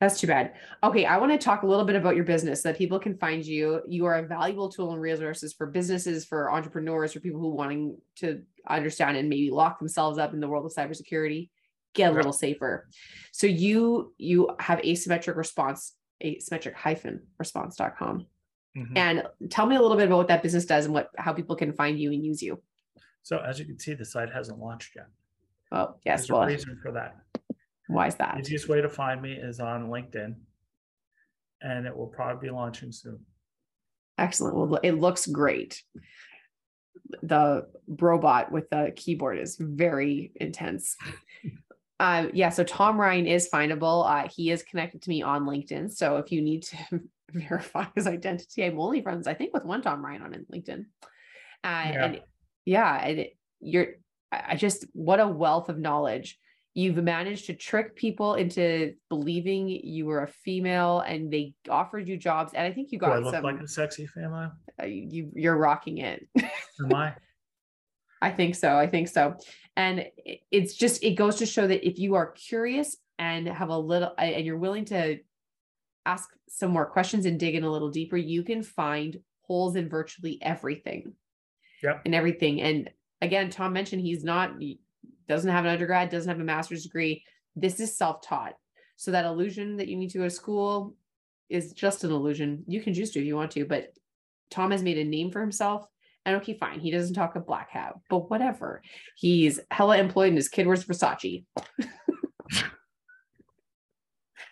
That's 0.00 0.20
too 0.20 0.26
bad. 0.26 0.54
Okay, 0.82 1.06
I 1.06 1.16
want 1.18 1.32
to 1.32 1.38
talk 1.38 1.62
a 1.62 1.66
little 1.66 1.84
bit 1.84 1.96
about 1.96 2.14
your 2.14 2.24
business 2.24 2.62
so 2.62 2.68
that 2.68 2.78
people 2.78 3.00
can 3.00 3.16
find 3.18 3.44
you. 3.44 3.80
You 3.88 4.06
are 4.06 4.16
a 4.16 4.26
valuable 4.26 4.68
tool 4.68 4.92
and 4.92 5.00
resources 5.00 5.52
for 5.52 5.66
businesses, 5.66 6.24
for 6.24 6.52
entrepreneurs, 6.52 7.12
for 7.12 7.20
people 7.20 7.40
who 7.40 7.50
wanting 7.50 7.96
to 8.16 8.42
understand 8.68 9.16
and 9.16 9.28
maybe 9.28 9.50
lock 9.50 9.78
themselves 9.78 10.18
up 10.18 10.34
in 10.34 10.40
the 10.40 10.48
world 10.48 10.66
of 10.66 10.72
cybersecurity, 10.72 11.50
get 11.94 12.12
a 12.12 12.14
little 12.14 12.32
safer. 12.32 12.88
So 13.32 13.46
you 13.46 14.14
you 14.18 14.50
have 14.60 14.78
asymmetric 14.80 15.36
response, 15.36 15.94
asymmetric 16.24 16.74
hyphen 16.74 17.26
response.com. 17.38 18.26
Mhm. 18.76 18.96
And 18.96 19.26
tell 19.50 19.66
me 19.66 19.76
a 19.76 19.80
little 19.82 19.96
bit 19.96 20.06
about 20.06 20.18
what 20.18 20.28
that 20.28 20.42
business 20.42 20.66
does 20.66 20.84
and 20.84 20.94
what 20.94 21.10
how 21.18 21.32
people 21.32 21.56
can 21.56 21.72
find 21.72 21.98
you 21.98 22.12
and 22.12 22.24
use 22.24 22.42
you. 22.42 22.62
So 23.22 23.38
as 23.38 23.58
you 23.58 23.64
can 23.64 23.78
see, 23.78 23.94
the 23.94 24.04
site 24.04 24.32
hasn't 24.32 24.58
launched 24.58 24.94
yet. 24.96 25.06
Oh, 25.72 25.96
yes. 26.04 26.20
There's 26.20 26.30
a 26.30 26.32
Well, 26.34 26.46
reason 26.46 26.78
for 26.82 26.92
that. 26.92 27.16
why 27.88 28.06
is 28.06 28.14
that? 28.16 28.38
Easiest 28.40 28.68
way 28.68 28.80
to 28.80 28.88
find 28.88 29.20
me 29.20 29.32
is 29.32 29.60
on 29.60 29.88
LinkedIn, 29.88 30.34
and 31.60 31.86
it 31.86 31.94
will 31.94 32.06
probably 32.06 32.48
be 32.48 32.52
launching 32.52 32.90
soon. 32.92 33.24
Excellent. 34.16 34.56
Well, 34.56 34.80
it 34.82 34.92
looks 34.92 35.26
great. 35.26 35.82
The 37.22 37.68
robot 37.86 38.50
with 38.50 38.68
the 38.70 38.92
keyboard 38.96 39.38
is 39.38 39.56
very 39.56 40.32
intense. 40.36 40.96
Um, 42.00 42.30
yeah, 42.32 42.48
so 42.50 42.62
Tom 42.64 43.00
Ryan 43.00 43.26
is 43.26 43.48
findable. 43.52 44.08
Uh, 44.08 44.28
he 44.34 44.50
is 44.50 44.62
connected 44.62 45.02
to 45.02 45.10
me 45.10 45.22
on 45.22 45.44
LinkedIn. 45.44 45.90
So 45.92 46.16
if 46.18 46.30
you 46.30 46.40
need 46.42 46.62
to 46.64 46.76
verify 47.32 47.86
his 47.94 48.06
identity, 48.06 48.64
I'm 48.64 48.78
only 48.78 49.02
friends, 49.02 49.26
I 49.26 49.34
think, 49.34 49.52
with 49.52 49.64
one 49.64 49.82
Tom 49.82 50.04
Ryan 50.04 50.22
on 50.22 50.46
LinkedIn. 50.52 50.86
Uh, 51.64 51.66
And 51.66 52.20
yeah, 52.64 52.94
and 53.04 53.26
you're, 53.60 53.94
I 54.30 54.56
just, 54.56 54.84
what 54.92 55.20
a 55.20 55.26
wealth 55.26 55.68
of 55.68 55.78
knowledge. 55.78 56.38
You've 56.74 57.02
managed 57.02 57.46
to 57.46 57.54
trick 57.54 57.96
people 57.96 58.34
into 58.34 58.94
believing 59.08 59.68
you 59.68 60.06
were 60.06 60.22
a 60.22 60.28
female 60.28 61.00
and 61.00 61.32
they 61.32 61.54
offered 61.68 62.06
you 62.06 62.16
jobs. 62.16 62.52
And 62.54 62.64
I 62.64 62.72
think 62.72 62.92
you 62.92 63.00
Do 63.00 63.06
I 63.06 63.08
got 63.14 63.22
look 63.24 63.34
some 63.34 63.42
like 63.42 63.60
a 63.60 63.66
sexy 63.66 64.06
female? 64.06 64.52
uh, 64.80 64.86
you 64.86 65.32
you're 65.34 65.56
rocking 65.56 65.98
it 65.98 66.28
Am 66.78 66.94
I? 66.94 67.14
i 68.20 68.30
think 68.30 68.54
so 68.54 68.76
i 68.76 68.86
think 68.86 69.08
so. 69.08 69.36
And 69.78 70.06
it's 70.50 70.74
just 70.74 71.04
it 71.04 71.14
goes 71.14 71.36
to 71.36 71.46
show 71.46 71.64
that 71.68 71.86
if 71.86 72.00
you 72.00 72.16
are 72.16 72.32
curious 72.32 72.96
and 73.16 73.46
have 73.46 73.68
a 73.68 73.78
little 73.78 74.12
and 74.18 74.44
you're 74.44 74.58
willing 74.58 74.84
to 74.86 75.20
ask 76.04 76.28
some 76.48 76.72
more 76.72 76.84
questions 76.84 77.26
and 77.26 77.38
dig 77.38 77.54
in 77.54 77.62
a 77.62 77.70
little 77.70 77.90
deeper 77.90 78.16
you 78.16 78.42
can 78.42 78.64
find 78.64 79.20
holes 79.42 79.76
in 79.76 79.88
virtually 79.88 80.38
everything. 80.42 81.12
Yep. 81.80 82.02
and 82.06 82.14
everything. 82.14 82.60
And 82.60 82.90
again 83.22 83.50
tom 83.50 83.72
mentioned 83.72 84.02
he's 84.02 84.24
not 84.24 84.58
he 84.58 84.80
doesn't 85.28 85.50
have 85.50 85.64
an 85.64 85.70
undergrad 85.70 86.10
doesn't 86.10 86.28
have 86.28 86.40
a 86.40 86.44
master's 86.44 86.82
degree. 86.82 87.22
This 87.54 87.78
is 87.78 87.96
self-taught. 87.96 88.54
So 88.96 89.12
that 89.12 89.26
illusion 89.26 89.76
that 89.76 89.86
you 89.86 89.96
need 89.96 90.10
to 90.10 90.18
go 90.18 90.24
to 90.24 90.30
school 90.30 90.96
is 91.48 91.72
just 91.72 92.02
an 92.02 92.10
illusion. 92.10 92.64
You 92.66 92.82
can 92.82 92.94
choose 92.94 93.12
to 93.12 93.20
if 93.20 93.26
you 93.26 93.36
want 93.36 93.52
to 93.52 93.64
but 93.64 93.92
tom 94.50 94.72
has 94.72 94.82
made 94.82 94.98
a 94.98 95.04
name 95.04 95.30
for 95.30 95.40
himself 95.40 95.86
And 96.28 96.36
okay, 96.42 96.52
fine, 96.52 96.78
he 96.80 96.90
doesn't 96.90 97.14
talk 97.14 97.36
a 97.36 97.40
black 97.40 97.70
hat, 97.70 97.94
but 98.10 98.28
whatever. 98.28 98.82
He's 99.16 99.60
hella 99.70 99.96
employed 99.96 100.28
and 100.28 100.36
his 100.36 100.50
kid 100.50 100.66
wears 100.66 100.84
Versace. 100.84 101.46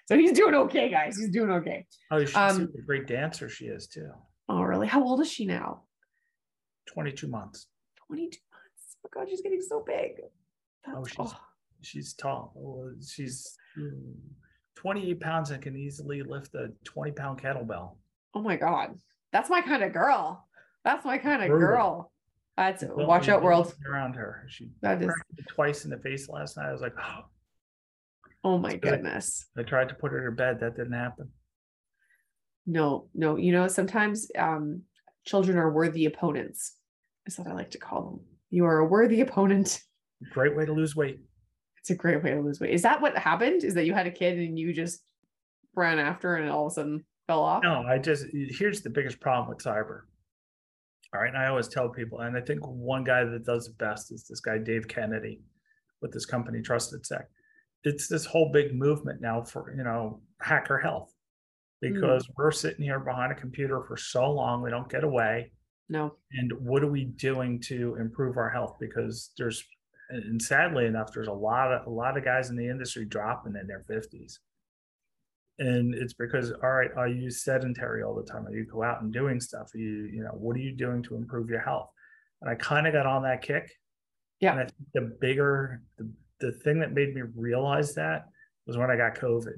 so 0.07 0.17
he's 0.17 0.33
doing 0.33 0.55
okay, 0.55 0.89
guys. 0.91 1.19
He's 1.19 1.29
doing 1.29 1.51
okay. 1.51 1.87
Oh, 2.11 2.25
she's 2.25 2.35
Um, 2.35 2.73
a 2.79 2.81
great 2.83 3.07
dancer. 3.07 3.51
She 3.51 3.67
is 3.67 3.87
too. 3.89 4.11
Oh, 4.49 4.63
really? 4.63 4.87
How 4.87 5.03
old 5.05 5.21
is 5.21 5.31
she 5.31 5.45
now? 5.45 5.83
22 6.87 7.27
months. 7.29 7.67
22 8.07 8.39
months. 8.53 8.97
Oh 9.05 9.11
god, 9.13 9.29
she's 9.29 9.43
getting 9.43 9.61
so 9.61 9.85
big. 9.87 10.13
Oh, 10.89 11.03
That's- 11.05 11.09
she's- 11.15 11.35
She's 11.83 12.15
tall. 12.15 12.55
Oh, 12.59 12.91
She's 13.07 13.55
mm, 13.79 14.15
28 14.77 15.21
pounds 15.21 15.51
and 15.51 15.63
can 15.63 15.77
easily 15.77 16.23
lift 16.23 16.55
a 16.55 16.73
20 16.85 17.13
pound 17.13 17.41
kettlebell. 17.41 17.97
oh 18.35 18.41
my 18.41 18.57
god. 18.57 18.99
That's 19.31 19.51
my 19.51 19.61
kind 19.61 19.85
of 19.85 19.93
girl. 19.93 20.49
That's 20.87 21.05
my 21.05 21.19
kind 21.19 21.43
of 21.43 21.49
Brutal. 21.49 21.69
girl. 21.69 22.13
That's 22.57 22.83
Don't 22.85 23.09
watch 23.09 23.29
out, 23.29 23.43
world. 23.43 23.75
Around 23.91 24.15
her. 24.15 24.47
She 24.49 24.71
That 24.83 25.03
is 25.03 25.13
twice 25.49 25.85
in 25.85 25.91
the 25.91 25.99
face 25.99 26.29
last 26.29 26.57
night. 26.57 26.69
I 26.69 26.73
was 26.73 26.81
like, 26.81 26.95
oh, 26.97 27.25
oh 28.45 28.59
my 28.59 28.77
good. 28.77 28.83
goodness. 28.83 29.47
I 29.59 29.65
tried 29.65 29.89
to 29.89 29.97
put 29.97 30.13
her 30.13 30.25
to 30.25 30.31
bed. 30.31 30.61
That 30.61 30.77
didn't 30.77 30.93
happen. 30.93 31.31
No, 32.67 33.09
no, 33.15 33.37
you 33.37 33.51
know, 33.51 33.67
sometimes 33.67 34.29
um 34.39 34.83
children 35.25 35.59
are 35.59 35.73
worthy 35.73 36.05
opponents, 36.05 36.75
is 37.27 37.37
what 37.37 37.49
I 37.49 37.53
like 37.53 37.73
to 37.73 37.79
call 37.79 38.03
them. 38.03 38.21
You 38.51 38.65
are 38.67 38.79
a 38.79 38.87
worthy 38.87 39.21
opponent. 39.23 39.83
Great 40.31 40.57
way 40.57 40.67
to 40.67 40.73
lose 40.73 40.95
weight. 40.95 41.19
It's 41.79 41.91
a 41.91 41.97
great 41.97 42.23
way 42.23 42.31
to 42.31 42.41
lose 42.41 42.61
weight. 42.61 42.75
Is 42.75 42.83
that 42.83 43.03
what 43.03 43.19
happened? 43.19 43.65
Is 43.65 43.75
that 43.75 43.87
you 43.87 43.93
had 43.93 44.07
a 44.07 44.13
kid 44.13 44.39
and 44.39 44.57
you 44.57 44.73
just 44.73 45.01
ran 45.75 45.99
after 45.99 46.37
and 46.37 46.49
all 46.49 46.67
of 46.67 46.73
a 46.73 46.75
sudden 46.75 47.05
fell 47.27 47.43
off? 47.43 47.65
No, 47.65 47.83
I 47.83 47.99
just 47.99 48.27
here's 48.33 48.83
the 48.83 48.91
biggest 48.91 49.19
problem 49.19 49.49
with 49.49 49.59
cyber. 49.59 50.03
All 51.15 51.21
right. 51.21 51.29
And 51.29 51.39
I 51.39 51.49
always 51.49 51.69
tell 51.69 51.89
people, 51.89 52.21
and 52.21 52.37
I 52.37 52.41
think 52.41 52.61
one 52.63 53.05
guy 53.05 53.25
that 53.25 53.45
does 53.45 53.69
it 53.69 53.79
best 53.79 54.13
is 54.13 54.27
this 54.29 54.41
guy, 54.41 54.59
Dave 54.59 54.89
Kennedy, 54.89 55.41
with 56.03 56.13
this 56.13 56.27
company, 56.27 56.61
TrustedSec. 56.61 57.25
It's 57.85 58.09
this 58.09 58.25
whole 58.25 58.51
big 58.53 58.75
movement 58.75 59.21
now 59.21 59.43
for, 59.43 59.73
you 59.77 59.85
know, 59.85 60.21
hacker 60.41 60.79
health 60.79 61.13
hmm. 61.83 61.95
because 61.95 62.29
we're 62.37 62.51
sitting 62.51 62.85
here 62.85 63.01
behind 63.01 63.33
a 63.33 63.37
computer 63.37 63.83
for 63.87 63.97
so 63.97 64.31
long, 64.31 64.63
we 64.63 64.71
don't 64.71 64.89
get 64.91 65.05
away. 65.05 65.53
No. 65.89 66.17
And 66.33 66.53
what 66.61 66.83
are 66.83 66.91
we 66.91 67.05
doing 67.05 67.61
to 67.67 67.97
improve 68.01 68.37
our 68.37 68.51
health? 68.51 68.77
Because 68.81 69.31
there's, 69.39 69.65
and 70.11 70.41
sadly 70.43 70.87
enough, 70.87 71.13
there's 71.13 71.29
a 71.29 71.33
lot 71.33 71.73
of 71.73 71.87
a 71.87 71.91
lot 71.91 72.17
of 72.17 72.25
guys 72.25 72.51
in 72.51 72.57
the 72.57 72.69
industry 72.69 73.05
dropping 73.05 73.55
in 73.61 73.67
their 73.67 73.85
50s. 73.91 74.39
And 75.59 75.95
it's 75.95 76.13
because, 76.13 76.53
all 76.53 76.71
right, 76.71 76.91
are 76.97 77.09
you 77.09 77.31
sedentary 77.31 78.03
all 78.03 78.15
the 78.15 78.31
time? 78.31 78.47
Are 78.47 78.55
you 78.55 78.67
go 78.71 78.83
out 78.83 79.03
and 79.03 79.13
doing 79.13 79.41
stuff? 79.41 79.71
Are 79.75 79.79
you, 79.79 80.05
you 80.13 80.23
know, 80.23 80.33
what 80.33 80.55
are 80.57 80.61
you 80.61 80.77
doing 80.77 81.03
to 81.05 81.17
improve 81.17 81.49
your 81.49 81.61
health? 81.61 81.89
And 82.43 82.51
I 82.51 82.55
kind 82.57 82.87
of 82.87 82.93
got 82.93 83.07
on 83.07 83.23
that 83.23 83.41
kick. 83.43 83.71
Yeah. 84.41 84.53
And 84.53 84.61
I 84.61 84.65
think 84.65 84.75
the 84.93 85.17
bigger, 85.19 85.81
the, 85.97 86.11
the 86.41 86.53
thing 86.53 86.79
that 86.81 86.93
made 86.93 87.15
me 87.15 87.23
realize 87.35 87.95
that 87.95 88.27
was 88.67 88.77
when 88.77 88.91
I 88.91 88.97
got 88.97 89.15
COVID. 89.15 89.55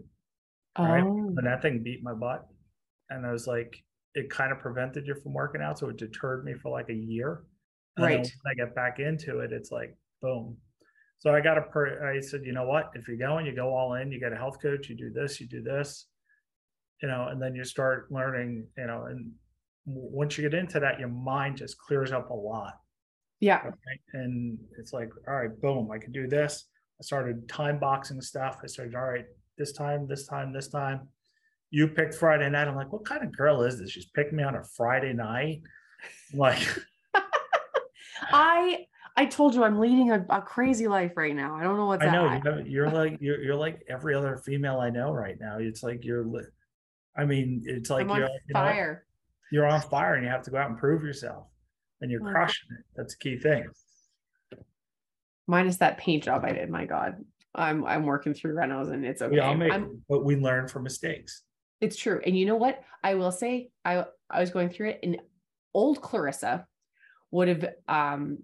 Right. 0.79 1.03
Oh, 1.03 1.33
When 1.33 1.45
that 1.45 1.63
thing 1.63 1.83
beat 1.83 2.05
my 2.05 2.15
butt. 2.15 2.47
And 3.11 3.27
I 3.27 3.33
was 3.33 3.49
like, 3.49 3.83
it 4.15 4.31
kind 4.31 4.53
of 4.53 4.61
prevented 4.61 5.07
you 5.07 5.17
from 5.21 5.33
working 5.33 5.61
out. 5.63 5.81
So 5.81 5.89
it 5.89 5.97
deterred 5.97 6.45
me 6.45 6.55
for 6.55 6.71
like 6.71 6.91
a 6.91 6.95
year. 6.95 7.43
And 7.97 8.05
then 8.07 8.19
Right. 8.19 8.33
when 8.45 8.53
I 8.53 8.55
get 8.55 8.75
back 8.77 9.01
into 9.01 9.41
it, 9.41 9.53
it's 9.53 9.73
like, 9.73 9.97
boom. 10.23 10.57
So 11.21 11.35
I 11.35 11.41
got 11.41 11.59
a 11.59 11.63
per 11.63 12.15
I 12.15 12.21
said, 12.21 12.43
you 12.45 12.53
know 12.53 12.65
what? 12.65 12.91
If 12.95 13.09
you're 13.09 13.17
going, 13.17 13.47
you 13.47 13.55
go 13.55 13.75
all 13.75 13.95
in, 13.95 14.13
you 14.13 14.21
get 14.21 14.33
a 14.33 14.37
health 14.37 14.61
coach, 14.63 14.89
you 14.89 14.97
do 14.97 15.11
this, 15.11 15.41
you 15.41 15.47
do 15.49 15.63
this, 15.63 16.07
you 17.03 17.09
know, 17.09 17.29
and 17.29 17.43
then 17.43 17.55
you 17.55 17.65
start 17.65 18.11
learning, 18.13 18.67
you 18.77 18.87
know, 18.87 19.07
and 19.07 19.33
once 19.85 20.37
you 20.37 20.49
get 20.49 20.59
into 20.59 20.79
that, 20.81 21.01
your 21.01 21.09
mind 21.09 21.57
just 21.57 21.79
clears 21.79 22.13
up 22.13 22.31
a 22.31 22.35
lot. 22.35 22.75
yeah. 23.41 23.63
Right? 23.65 24.01
And 24.13 24.59
it's 24.79 24.93
like, 24.93 25.11
all 25.27 25.35
right, 25.35 25.61
boom, 25.61 25.91
I 25.91 25.99
can 25.99 26.13
do 26.13 26.29
this. 26.29 26.65
I 27.01 27.05
started 27.05 27.49
time 27.49 27.79
boxing 27.79 28.21
stuff. 28.21 28.59
I 28.63 28.67
started, 28.67 28.95
all 28.95 29.05
right, 29.05 29.25
this 29.57 29.73
time, 29.73 30.07
this 30.07 30.27
time, 30.27 30.53
this 30.53 30.69
time. 30.69 31.09
You 31.71 31.89
picked 31.89 32.15
Friday 32.15 32.49
night. 32.49 32.67
I'm 32.69 32.77
like, 32.77 32.93
what 32.93 33.05
kind 33.05 33.23
of 33.23 33.37
girl 33.37 33.63
is 33.63 33.79
this? 33.79 33.91
She's 33.91 34.07
picking 34.07 34.37
me 34.37 34.43
on 34.43 34.55
a 34.57 34.65
Friday 34.77 35.13
night. 35.13 35.63
I'm 36.33 36.39
like, 36.39 36.67
I 38.23 38.87
I 39.19 39.25
told 39.27 39.53
you 39.53 39.65
I'm 39.65 39.81
leading 39.81 40.13
a, 40.13 40.25
a 40.31 40.41
crazy 40.41 40.87
life 40.87 41.17
right 41.17 41.35
now. 41.35 41.57
I 41.57 41.65
don't 41.65 41.77
know 41.77 41.87
what's 41.87 42.05
I 42.05 42.13
know 42.13 42.29
at. 42.29 42.69
you're 42.69 42.89
like 42.89 43.17
you're 43.21 43.43
you're 43.43 43.57
like 43.57 43.83
every 43.89 44.15
other 44.15 44.37
female 44.37 44.79
I 44.79 44.91
know 44.91 45.11
right 45.13 45.35
now. 45.41 45.59
It's 45.59 45.83
like 45.83 46.05
you're 46.05 46.25
I 47.17 47.25
mean, 47.25 47.65
it's 47.67 47.91
like 47.91 48.09
I'm 48.09 48.17
you're 48.17 48.29
you 48.29 48.55
know 48.55 48.61
fire. 48.61 49.05
you're 49.51 49.67
on 49.67 49.81
fire 49.81 50.15
and 50.15 50.25
you 50.25 50.31
have 50.31 50.43
to 50.45 50.53
go 50.53 50.59
out 50.59 50.71
and 50.71 50.79
prove 50.79 51.03
yourself. 51.03 51.49
And 52.01 52.13
you're 52.13 52.23
Well, 52.23 52.31
crushing 52.31 52.69
it. 52.79 52.85
That's 52.95 53.15
a 53.15 53.19
key 53.19 53.37
thing. 53.39 53.69
Minus 55.49 55.79
that 55.79 55.99
paint 55.99 56.23
job 56.23 56.45
I 56.45 56.53
did. 56.53 56.71
My 56.71 56.85
God. 56.85 57.17
I'm 57.57 57.85
I'm 57.87 58.05
working 58.07 58.35
through 58.35 58.55
renos 58.55 58.93
and 58.93 59.05
it's 59.05 59.21
okay. 59.21 59.35
We 59.35 59.41
all 59.41 59.57
make 59.57 59.73
I'm- 59.73 60.01
but 60.09 60.25
we 60.25 60.37
learn 60.37 60.69
from 60.69 60.85
mistakes. 60.85 61.43
It's 61.81 61.97
true. 61.97 62.21
And 62.25 62.39
you 62.39 62.47
know 62.47 62.55
what? 62.57 62.85
I 63.03 63.17
will 63.17 63.33
say 63.33 63.71
I 63.85 64.05
I 64.31 64.39
was 64.39 64.51
going 64.51 64.69
through 64.69 64.91
it 64.91 65.01
and 65.03 65.19
old 65.75 66.01
Clarissa 66.03 66.69
would 67.33 67.49
have 67.49 67.69
um 67.89 68.39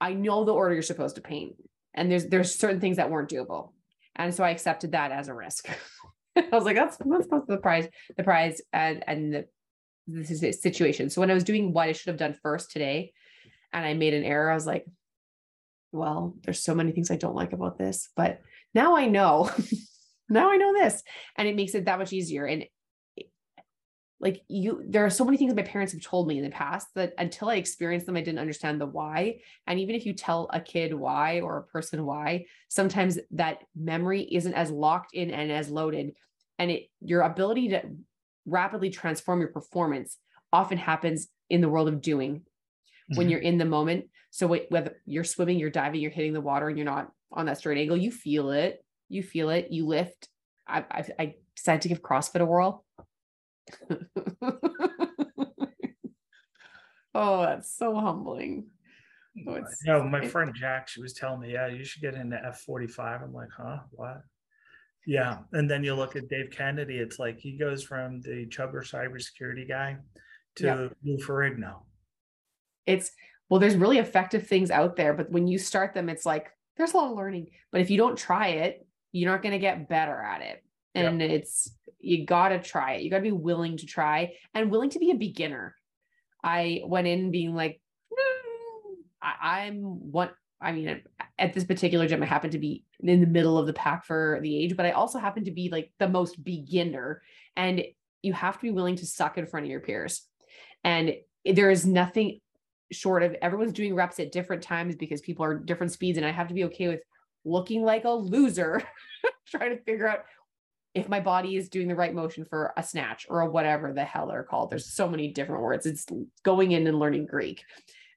I 0.00 0.14
know 0.14 0.44
the 0.44 0.54
order 0.54 0.74
you're 0.74 0.82
supposed 0.82 1.16
to 1.16 1.22
paint. 1.22 1.56
And 1.94 2.10
there's 2.10 2.26
there's 2.26 2.54
certain 2.54 2.80
things 2.80 2.96
that 2.96 3.10
weren't 3.10 3.30
doable. 3.30 3.72
And 4.16 4.34
so 4.34 4.44
I 4.44 4.50
accepted 4.50 4.92
that 4.92 5.12
as 5.12 5.28
a 5.28 5.34
risk. 5.34 5.68
I 6.36 6.48
was 6.52 6.64
like, 6.64 6.76
that's 6.76 6.96
that's 6.96 7.24
supposed 7.24 7.48
to 7.48 7.56
the 7.56 7.58
prize, 7.58 7.88
the 8.16 8.24
prize 8.24 8.60
and 8.72 9.02
and 9.06 9.34
the 9.34 9.46
this 10.06 10.30
is 10.30 10.42
a 10.42 10.52
situation. 10.52 11.10
So 11.10 11.20
when 11.20 11.30
I 11.30 11.34
was 11.34 11.44
doing 11.44 11.72
what 11.72 11.88
I 11.88 11.92
should 11.92 12.08
have 12.08 12.16
done 12.16 12.38
first 12.42 12.70
today 12.70 13.12
and 13.72 13.84
I 13.84 13.94
made 13.94 14.14
an 14.14 14.24
error, 14.24 14.50
I 14.50 14.54
was 14.54 14.66
like, 14.66 14.86
well, 15.92 16.34
there's 16.42 16.62
so 16.62 16.74
many 16.74 16.92
things 16.92 17.10
I 17.10 17.16
don't 17.16 17.34
like 17.34 17.52
about 17.52 17.78
this, 17.78 18.08
but 18.16 18.40
now 18.74 18.96
I 18.96 19.06
know. 19.06 19.50
now 20.28 20.50
I 20.50 20.56
know 20.56 20.72
this. 20.72 21.02
And 21.36 21.48
it 21.48 21.56
makes 21.56 21.74
it 21.74 21.84
that 21.84 21.98
much 21.98 22.12
easier. 22.12 22.46
And 22.46 22.64
like 24.20 24.42
you, 24.48 24.82
there 24.86 25.04
are 25.04 25.10
so 25.10 25.24
many 25.24 25.36
things 25.38 25.54
my 25.54 25.62
parents 25.62 25.92
have 25.94 26.02
told 26.02 26.28
me 26.28 26.36
in 26.38 26.44
the 26.44 26.50
past 26.50 26.88
that 26.94 27.14
until 27.18 27.48
I 27.48 27.54
experienced 27.56 28.06
them, 28.06 28.16
I 28.16 28.20
didn't 28.20 28.38
understand 28.38 28.80
the 28.80 28.86
why. 28.86 29.40
And 29.66 29.80
even 29.80 29.94
if 29.94 30.04
you 30.04 30.12
tell 30.12 30.48
a 30.52 30.60
kid 30.60 30.92
why 30.94 31.40
or 31.40 31.56
a 31.56 31.64
person 31.64 32.04
why, 32.04 32.46
sometimes 32.68 33.18
that 33.30 33.64
memory 33.74 34.22
isn't 34.34 34.54
as 34.54 34.70
locked 34.70 35.14
in 35.14 35.30
and 35.30 35.50
as 35.50 35.70
loaded. 35.70 36.14
And 36.58 36.70
it 36.70 36.90
your 37.00 37.22
ability 37.22 37.68
to 37.70 37.82
rapidly 38.46 38.90
transform 38.90 39.40
your 39.40 39.48
performance 39.52 40.18
often 40.52 40.78
happens 40.78 41.28
in 41.48 41.60
the 41.62 41.68
world 41.68 41.88
of 41.88 42.00
doing 42.00 42.44
when 43.14 43.28
Mhm. 43.28 43.30
you're 43.30 43.40
in 43.40 43.58
the 43.58 43.64
moment. 43.64 44.06
So 44.30 44.46
whether 44.46 45.00
you're 45.06 45.24
swimming, 45.24 45.58
you're 45.58 45.70
diving, 45.70 46.00
you're 46.00 46.10
hitting 46.10 46.32
the 46.32 46.40
water, 46.40 46.68
and 46.68 46.78
you're 46.78 46.84
not 46.84 47.12
on 47.32 47.46
that 47.46 47.58
straight 47.58 47.78
angle, 47.78 47.96
you 47.96 48.12
feel 48.12 48.50
it. 48.50 48.84
You 49.08 49.22
feel 49.22 49.50
it. 49.50 49.70
You 49.70 49.86
lift. 49.86 50.28
I 50.68 50.80
I, 50.90 51.04
I 51.18 51.34
decided 51.56 51.82
to 51.82 51.88
give 51.88 52.02
CrossFit 52.02 52.40
a 52.40 52.46
whirl. 52.46 52.84
oh, 57.14 57.42
that's 57.42 57.76
so 57.76 57.94
humbling. 57.94 58.66
Oh, 59.46 59.54
it's- 59.54 59.80
No, 59.86 60.02
my 60.02 60.26
friend 60.26 60.52
Jack, 60.54 60.88
she 60.88 61.00
was 61.00 61.12
telling 61.14 61.40
me, 61.40 61.52
yeah, 61.52 61.68
you 61.68 61.84
should 61.84 62.02
get 62.02 62.14
into 62.14 62.36
F45. 62.36 63.22
I'm 63.22 63.32
like, 63.32 63.48
huh? 63.56 63.78
What? 63.90 64.22
Yeah. 65.06 65.38
And 65.52 65.70
then 65.70 65.82
you 65.84 65.94
look 65.94 66.16
at 66.16 66.28
Dave 66.28 66.50
Kennedy, 66.50 66.98
it's 66.98 67.18
like 67.18 67.38
he 67.38 67.56
goes 67.56 67.82
from 67.82 68.20
the 68.20 68.46
Chugger 68.46 68.82
cybersecurity 68.84 69.66
guy 69.68 69.96
to 70.56 70.64
Yeah. 70.64 70.88
Lou 71.04 71.16
Ferrigno. 71.18 71.82
It's 72.86 73.10
well, 73.48 73.58
there's 73.60 73.76
really 73.76 73.98
effective 73.98 74.46
things 74.46 74.70
out 74.70 74.94
there, 74.96 75.12
but 75.12 75.30
when 75.30 75.48
you 75.48 75.58
start 75.58 75.92
them, 75.94 76.08
it's 76.08 76.24
like 76.24 76.48
there's 76.76 76.92
a 76.92 76.96
lot 76.96 77.10
of 77.10 77.16
learning. 77.16 77.48
But 77.72 77.80
if 77.80 77.90
you 77.90 77.96
don't 77.98 78.16
try 78.16 78.48
it, 78.48 78.86
you're 79.12 79.30
not 79.30 79.42
going 79.42 79.52
to 79.52 79.58
get 79.58 79.88
better 79.88 80.14
at 80.20 80.40
it. 80.42 80.62
Yep. 80.94 81.12
And 81.12 81.22
it's 81.22 81.70
you 82.00 82.26
got 82.26 82.48
to 82.48 82.60
try 82.60 82.94
it. 82.94 83.02
You 83.02 83.10
got 83.10 83.18
to 83.18 83.22
be 83.22 83.32
willing 83.32 83.76
to 83.78 83.86
try 83.86 84.32
and 84.54 84.70
willing 84.70 84.90
to 84.90 84.98
be 84.98 85.10
a 85.10 85.16
beginner. 85.16 85.74
I 86.42 86.82
went 86.84 87.06
in 87.06 87.30
being 87.30 87.54
like, 87.54 87.80
"Mm, 88.12 88.94
I, 89.22 89.66
I'm 89.66 89.82
what 89.82 90.34
I 90.60 90.72
mean, 90.72 91.00
at 91.38 91.54
this 91.54 91.64
particular 91.64 92.06
gym, 92.06 92.22
I 92.22 92.26
happen 92.26 92.50
to 92.50 92.58
be 92.58 92.84
in 93.00 93.20
the 93.20 93.26
middle 93.26 93.56
of 93.56 93.66
the 93.66 93.72
pack 93.72 94.04
for 94.04 94.38
the 94.42 94.56
age, 94.56 94.76
but 94.76 94.84
I 94.84 94.90
also 94.90 95.18
happen 95.18 95.44
to 95.44 95.50
be 95.50 95.70
like 95.70 95.90
the 95.98 96.08
most 96.08 96.42
beginner. 96.44 97.22
And 97.56 97.82
you 98.22 98.34
have 98.34 98.56
to 98.56 98.62
be 98.62 98.70
willing 98.70 98.96
to 98.96 99.06
suck 99.06 99.38
in 99.38 99.46
front 99.46 99.64
of 99.64 99.70
your 99.70 99.80
peers. 99.80 100.26
And 100.84 101.14
there 101.44 101.70
is 101.70 101.86
nothing 101.86 102.40
short 102.92 103.22
of 103.22 103.34
everyone's 103.40 103.72
doing 103.72 103.94
reps 103.94 104.20
at 104.20 104.32
different 104.32 104.62
times 104.62 104.96
because 104.96 105.22
people 105.22 105.44
are 105.44 105.58
different 105.58 105.92
speeds. 105.92 106.18
And 106.18 106.26
I 106.26 106.30
have 106.30 106.48
to 106.48 106.54
be 106.54 106.64
okay 106.64 106.88
with 106.88 107.00
looking 107.44 107.82
like 107.82 108.04
a 108.04 108.10
loser, 108.10 108.82
trying 109.46 109.76
to 109.76 109.82
figure 109.84 110.08
out 110.08 110.24
if 110.94 111.08
my 111.08 111.20
body 111.20 111.56
is 111.56 111.68
doing 111.68 111.88
the 111.88 111.94
right 111.94 112.14
motion 112.14 112.44
for 112.44 112.72
a 112.76 112.82
snatch 112.82 113.26
or 113.28 113.40
a 113.40 113.50
whatever 113.50 113.92
the 113.92 114.04
hell 114.04 114.26
they're 114.26 114.42
called. 114.42 114.70
There's 114.70 114.92
so 114.92 115.08
many 115.08 115.28
different 115.28 115.62
words. 115.62 115.86
It's 115.86 116.06
going 116.42 116.72
in 116.72 116.86
and 116.86 116.98
learning 116.98 117.26
Greek, 117.26 117.64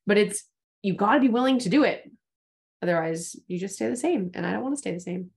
but 0.07 0.17
it's 0.17 0.43
you 0.81 0.95
got 0.95 1.13
to 1.15 1.19
be 1.19 1.29
willing 1.29 1.59
to 1.59 1.69
do 1.69 1.83
it. 1.83 2.09
Otherwise, 2.81 3.35
you 3.47 3.57
just 3.59 3.75
stay 3.75 3.87
the 3.87 3.95
same. 3.95 4.31
And 4.33 4.45
I 4.45 4.51
don't 4.51 4.63
want 4.63 4.73
to 4.73 4.79
stay 4.79 4.91
the 4.91 4.99
same. 4.99 5.29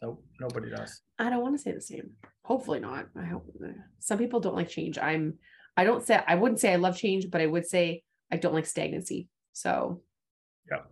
Nope, 0.00 0.22
nobody 0.40 0.70
does. 0.70 1.00
I 1.18 1.30
don't 1.30 1.40
want 1.40 1.54
to 1.54 1.58
stay 1.58 1.72
the 1.72 1.80
same. 1.80 2.10
Hopefully 2.44 2.78
not. 2.78 3.06
I 3.18 3.24
hope 3.24 3.46
uh, 3.64 3.68
some 3.98 4.18
people 4.18 4.40
don't 4.40 4.54
like 4.54 4.68
change. 4.68 4.98
I'm 4.98 5.38
I 5.76 5.84
don't 5.84 6.06
say 6.06 6.20
I 6.26 6.34
wouldn't 6.34 6.60
say 6.60 6.72
I 6.72 6.76
love 6.76 6.96
change, 6.96 7.30
but 7.30 7.40
I 7.40 7.46
would 7.46 7.66
say 7.66 8.02
I 8.30 8.36
don't 8.36 8.54
like 8.54 8.66
stagnancy. 8.66 9.28
So 9.54 10.02
yeah, 10.70 10.82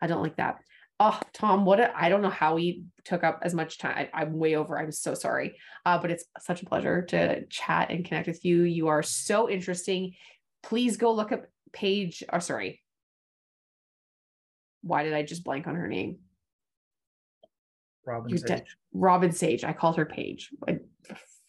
I 0.00 0.06
don't 0.06 0.22
like 0.22 0.36
that. 0.36 0.60
Oh, 0.98 1.20
Tom, 1.34 1.64
what 1.64 1.80
I 1.80 1.90
I 1.94 2.08
don't 2.08 2.22
know 2.22 2.30
how 2.30 2.54
we 2.54 2.84
took 3.04 3.22
up 3.22 3.40
as 3.42 3.54
much 3.54 3.78
time. 3.78 4.08
I, 4.14 4.22
am 4.22 4.38
way 4.38 4.56
over. 4.56 4.78
I'm 4.78 4.92
so 4.92 5.14
sorry. 5.14 5.56
Uh, 5.84 5.98
but 5.98 6.10
it's 6.10 6.24
such 6.40 6.62
a 6.62 6.66
pleasure 6.66 7.02
to 7.06 7.44
chat 7.46 7.90
and 7.90 8.04
connect 8.04 8.26
with 8.26 8.44
you. 8.44 8.62
You 8.62 8.88
are 8.88 9.02
so 9.02 9.50
interesting. 9.50 10.14
Please 10.62 10.96
go 10.96 11.12
look 11.12 11.32
up 11.32 11.44
Paige. 11.72 12.24
Or 12.32 12.40
sorry. 12.40 12.82
Why 14.82 15.02
did 15.02 15.12
I 15.12 15.22
just 15.22 15.44
blank 15.44 15.66
on 15.66 15.74
her 15.74 15.88
name? 15.88 16.18
Robin 18.06 18.38
Sage. 18.38 18.76
Robin 18.92 19.32
Sage. 19.32 19.64
I 19.64 19.72
called 19.72 19.96
her 19.96 20.06
Paige. 20.06 20.50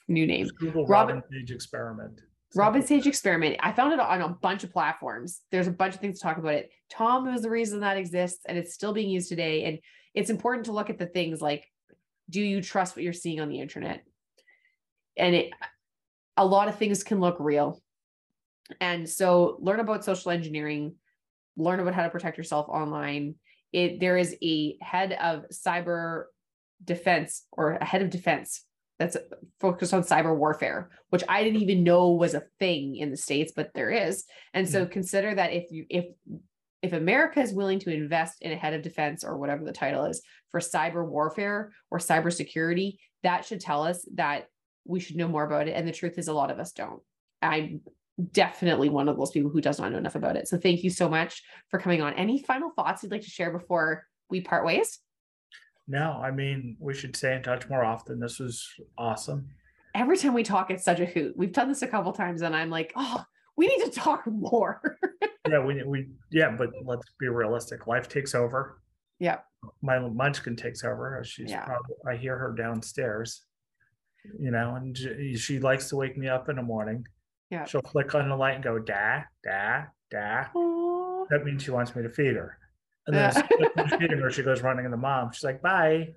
New 0.07 0.25
name. 0.25 0.47
Google 0.59 0.85
Robin, 0.87 1.17
Robin 1.17 1.29
Sage 1.31 1.51
experiment. 1.51 2.21
Robin 2.57 2.81
Sage 2.81 3.05
experiment. 3.05 3.55
I 3.59 3.71
found 3.71 3.93
it 3.93 3.99
on 3.99 4.21
a 4.21 4.29
bunch 4.29 4.63
of 4.63 4.73
platforms. 4.73 5.41
There's 5.51 5.67
a 5.67 5.71
bunch 5.71 5.93
of 5.93 6.01
things 6.01 6.17
to 6.17 6.23
talk 6.23 6.39
about 6.39 6.55
it. 6.55 6.71
Tom 6.89 7.31
was 7.31 7.43
the 7.43 7.51
reason 7.51 7.81
that 7.81 7.97
exists 7.97 8.45
and 8.47 8.57
it's 8.57 8.73
still 8.73 8.93
being 8.93 9.11
used 9.11 9.29
today. 9.29 9.65
And 9.65 9.77
it's 10.15 10.31
important 10.31 10.65
to 10.65 10.71
look 10.71 10.89
at 10.89 10.97
the 10.97 11.05
things 11.05 11.39
like, 11.39 11.65
do 12.31 12.41
you 12.41 12.61
trust 12.61 12.95
what 12.95 13.03
you're 13.03 13.13
seeing 13.13 13.39
on 13.39 13.49
the 13.49 13.59
internet? 13.59 14.03
And 15.15 15.35
it, 15.35 15.51
a 16.35 16.45
lot 16.45 16.67
of 16.67 16.79
things 16.79 17.03
can 17.03 17.19
look 17.19 17.37
real. 17.39 17.79
And 18.81 19.07
so 19.07 19.57
learn 19.61 19.79
about 19.79 20.03
social 20.03 20.31
engineering, 20.31 20.95
learn 21.57 21.79
about 21.79 21.93
how 21.93 22.03
to 22.03 22.09
protect 22.09 22.39
yourself 22.39 22.67
online. 22.69 23.35
It, 23.71 23.99
there 23.99 24.17
is 24.17 24.35
a 24.41 24.77
head 24.81 25.13
of 25.13 25.45
cyber 25.53 26.25
defense 26.83 27.43
or 27.51 27.73
a 27.73 27.85
head 27.85 28.01
of 28.01 28.09
defense 28.09 28.63
that's 28.99 29.17
focused 29.59 29.93
on 29.93 30.03
cyber 30.03 30.35
warfare, 30.35 30.89
which 31.09 31.23
I 31.29 31.43
didn't 31.43 31.61
even 31.61 31.83
know 31.83 32.11
was 32.11 32.33
a 32.33 32.43
thing 32.59 32.95
in 32.95 33.11
the 33.11 33.17
states, 33.17 33.53
but 33.55 33.71
there 33.73 33.91
is. 33.91 34.25
And 34.53 34.67
so 34.67 34.83
mm-hmm. 34.83 34.91
consider 34.91 35.35
that 35.35 35.53
if 35.53 35.71
you 35.71 35.85
if 35.89 36.05
if 36.81 36.93
America 36.93 37.39
is 37.39 37.53
willing 37.53 37.79
to 37.79 37.93
invest 37.93 38.41
in 38.41 38.51
a 38.51 38.55
head 38.55 38.73
of 38.73 38.81
defense 38.81 39.23
or 39.23 39.37
whatever 39.37 39.63
the 39.63 39.71
title 39.71 40.05
is 40.05 40.21
for 40.49 40.59
cyber 40.59 41.07
warfare 41.07 41.71
or 41.89 41.97
cyber 41.97 42.31
security, 42.31 42.99
that 43.23 43.45
should 43.45 43.59
tell 43.59 43.83
us 43.83 44.07
that 44.15 44.47
we 44.85 44.99
should 44.99 45.15
know 45.15 45.27
more 45.27 45.43
about 45.43 45.67
it. 45.67 45.71
And 45.75 45.87
the 45.87 45.91
truth 45.91 46.17
is, 46.17 46.27
a 46.27 46.33
lot 46.33 46.51
of 46.51 46.59
us 46.59 46.71
don't. 46.71 47.01
I'm 47.41 47.81
definitely 48.31 48.89
one 48.89 49.09
of 49.09 49.17
those 49.17 49.31
people 49.31 49.51
who 49.51 49.61
does 49.61 49.79
not 49.79 49.91
know 49.91 49.97
enough 49.97 50.15
about 50.15 50.37
it. 50.37 50.47
So 50.47 50.57
thank 50.57 50.83
you 50.83 50.89
so 50.89 51.09
much 51.09 51.43
for 51.69 51.79
coming 51.79 52.01
on. 52.01 52.13
Any 52.13 52.41
final 52.43 52.71
thoughts 52.75 53.03
you'd 53.03 53.11
like 53.11 53.21
to 53.21 53.29
share 53.29 53.51
before 53.51 54.05
we 54.29 54.41
part 54.41 54.65
ways? 54.65 54.99
No, 55.87 56.19
I 56.21 56.31
mean, 56.31 56.75
we 56.79 56.93
should 56.93 57.15
stay 57.15 57.35
in 57.35 57.43
touch 57.43 57.69
more 57.69 57.83
often. 57.83 58.19
This 58.19 58.39
was 58.39 58.67
awesome. 58.97 59.47
Every 59.95 60.17
time 60.17 60.33
we 60.33 60.43
talk, 60.43 60.69
it's 60.69 60.83
such 60.83 60.99
a 60.99 61.05
hoot. 61.05 61.33
We've 61.37 61.53
done 61.53 61.69
this 61.69 61.81
a 61.81 61.87
couple 61.87 62.11
times, 62.11 62.41
and 62.41 62.55
I'm 62.55 62.69
like, 62.69 62.91
oh, 62.95 63.23
we 63.55 63.67
need 63.67 63.85
to 63.85 63.91
talk 63.91 64.23
more. 64.27 64.97
yeah, 65.49 65.63
we 65.63 65.83
we 65.83 66.07
yeah, 66.31 66.51
but 66.51 66.69
let's 66.83 67.05
be 67.19 67.27
realistic. 67.27 67.87
Life 67.87 68.09
takes 68.09 68.35
over. 68.35 68.81
Yeah. 69.19 69.39
My 69.81 69.99
munchkin 69.99 70.55
takes 70.55 70.83
over. 70.83 71.21
She's 71.25 71.49
yeah. 71.49 71.65
probably 71.65 71.95
I 72.07 72.15
hear 72.15 72.37
her 72.37 72.53
downstairs. 72.53 73.43
You 74.39 74.51
know, 74.51 74.75
and 74.75 74.97
she, 75.37 75.59
likes 75.59 75.87
to 75.89 75.95
wake 75.95 76.17
me 76.17 76.27
up 76.27 76.49
in 76.49 76.57
the 76.57 76.61
morning. 76.61 77.07
Yeah. 77.49 77.63
She'll 77.63 77.81
click 77.81 78.13
on 78.13 78.27
the 78.27 78.35
light 78.35 78.55
and 78.55 78.63
go, 78.63 78.77
da, 78.77 79.21
da, 79.41 79.83
da. 80.11 80.45
Aww. 80.53 81.27
That 81.29 81.45
means 81.45 81.63
she 81.63 81.71
wants 81.71 81.95
me 81.95 82.03
to 82.03 82.09
feed 82.09 82.35
her. 82.35 82.57
And 83.07 83.15
then 83.15 83.33
yeah. 83.77 83.87
feeding 83.97 84.19
her, 84.19 84.29
she 84.29 84.43
goes 84.43 84.61
running 84.61 84.85
in 84.85 84.91
the 84.91 84.97
mom. 84.97 85.31
She's 85.31 85.43
like, 85.43 85.61
bye. 85.61 86.09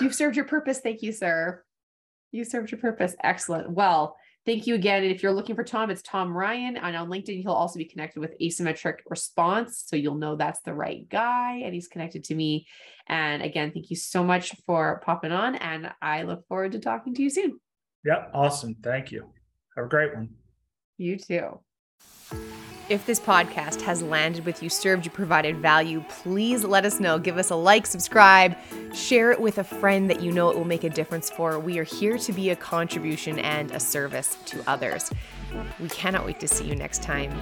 You've 0.00 0.14
served 0.14 0.36
your 0.36 0.46
purpose. 0.46 0.80
Thank 0.80 1.02
you, 1.02 1.12
sir. 1.12 1.62
You 2.32 2.44
served 2.44 2.70
your 2.72 2.80
purpose. 2.80 3.14
Excellent. 3.22 3.70
Well, 3.70 4.16
thank 4.46 4.66
you 4.66 4.74
again. 4.74 5.02
And 5.02 5.12
if 5.12 5.22
you're 5.22 5.32
looking 5.32 5.54
for 5.54 5.62
Tom, 5.62 5.90
it's 5.90 6.02
Tom 6.02 6.36
Ryan. 6.36 6.76
And 6.78 6.96
on 6.96 7.08
LinkedIn, 7.08 7.42
he'll 7.42 7.52
also 7.52 7.78
be 7.78 7.84
connected 7.84 8.20
with 8.20 8.38
Asymmetric 8.40 8.98
Response. 9.08 9.84
So 9.86 9.96
you'll 9.96 10.16
know 10.16 10.36
that's 10.36 10.60
the 10.62 10.74
right 10.74 11.08
guy. 11.08 11.60
And 11.64 11.74
he's 11.74 11.88
connected 11.88 12.24
to 12.24 12.34
me. 12.34 12.66
And 13.06 13.42
again, 13.42 13.72
thank 13.72 13.90
you 13.90 13.96
so 13.96 14.24
much 14.24 14.54
for 14.66 15.02
popping 15.04 15.32
on. 15.32 15.54
And 15.56 15.92
I 16.00 16.22
look 16.22 16.46
forward 16.48 16.72
to 16.72 16.78
talking 16.78 17.14
to 17.14 17.22
you 17.22 17.30
soon. 17.30 17.60
Yep. 18.04 18.30
Awesome. 18.34 18.74
Thank 18.82 19.12
you. 19.12 19.30
Have 19.76 19.86
a 19.86 19.88
great 19.88 20.14
one. 20.14 20.30
You 20.96 21.18
too. 21.18 21.60
If 22.90 23.06
this 23.06 23.18
podcast 23.18 23.80
has 23.82 24.02
landed 24.02 24.44
with 24.44 24.62
you, 24.62 24.68
served 24.68 25.06
you, 25.06 25.10
provided 25.10 25.56
value, 25.56 26.04
please 26.08 26.64
let 26.64 26.84
us 26.84 27.00
know. 27.00 27.18
Give 27.18 27.38
us 27.38 27.48
a 27.48 27.54
like, 27.54 27.86
subscribe, 27.86 28.56
share 28.92 29.32
it 29.32 29.40
with 29.40 29.56
a 29.56 29.64
friend 29.64 30.10
that 30.10 30.20
you 30.20 30.30
know 30.30 30.50
it 30.50 30.56
will 30.56 30.66
make 30.66 30.84
a 30.84 30.90
difference 30.90 31.30
for. 31.30 31.58
We 31.58 31.78
are 31.78 31.84
here 31.84 32.18
to 32.18 32.32
be 32.32 32.50
a 32.50 32.56
contribution 32.56 33.38
and 33.38 33.70
a 33.70 33.80
service 33.80 34.36
to 34.46 34.62
others. 34.66 35.10
We 35.80 35.88
cannot 35.88 36.26
wait 36.26 36.40
to 36.40 36.48
see 36.48 36.66
you 36.66 36.76
next 36.76 37.02
time. 37.02 37.32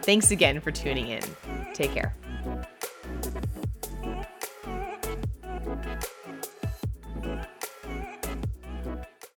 Thanks 0.00 0.30
again 0.30 0.60
for 0.60 0.70
tuning 0.70 1.08
in. 1.08 1.22
Take 1.74 1.92
care. 1.92 2.14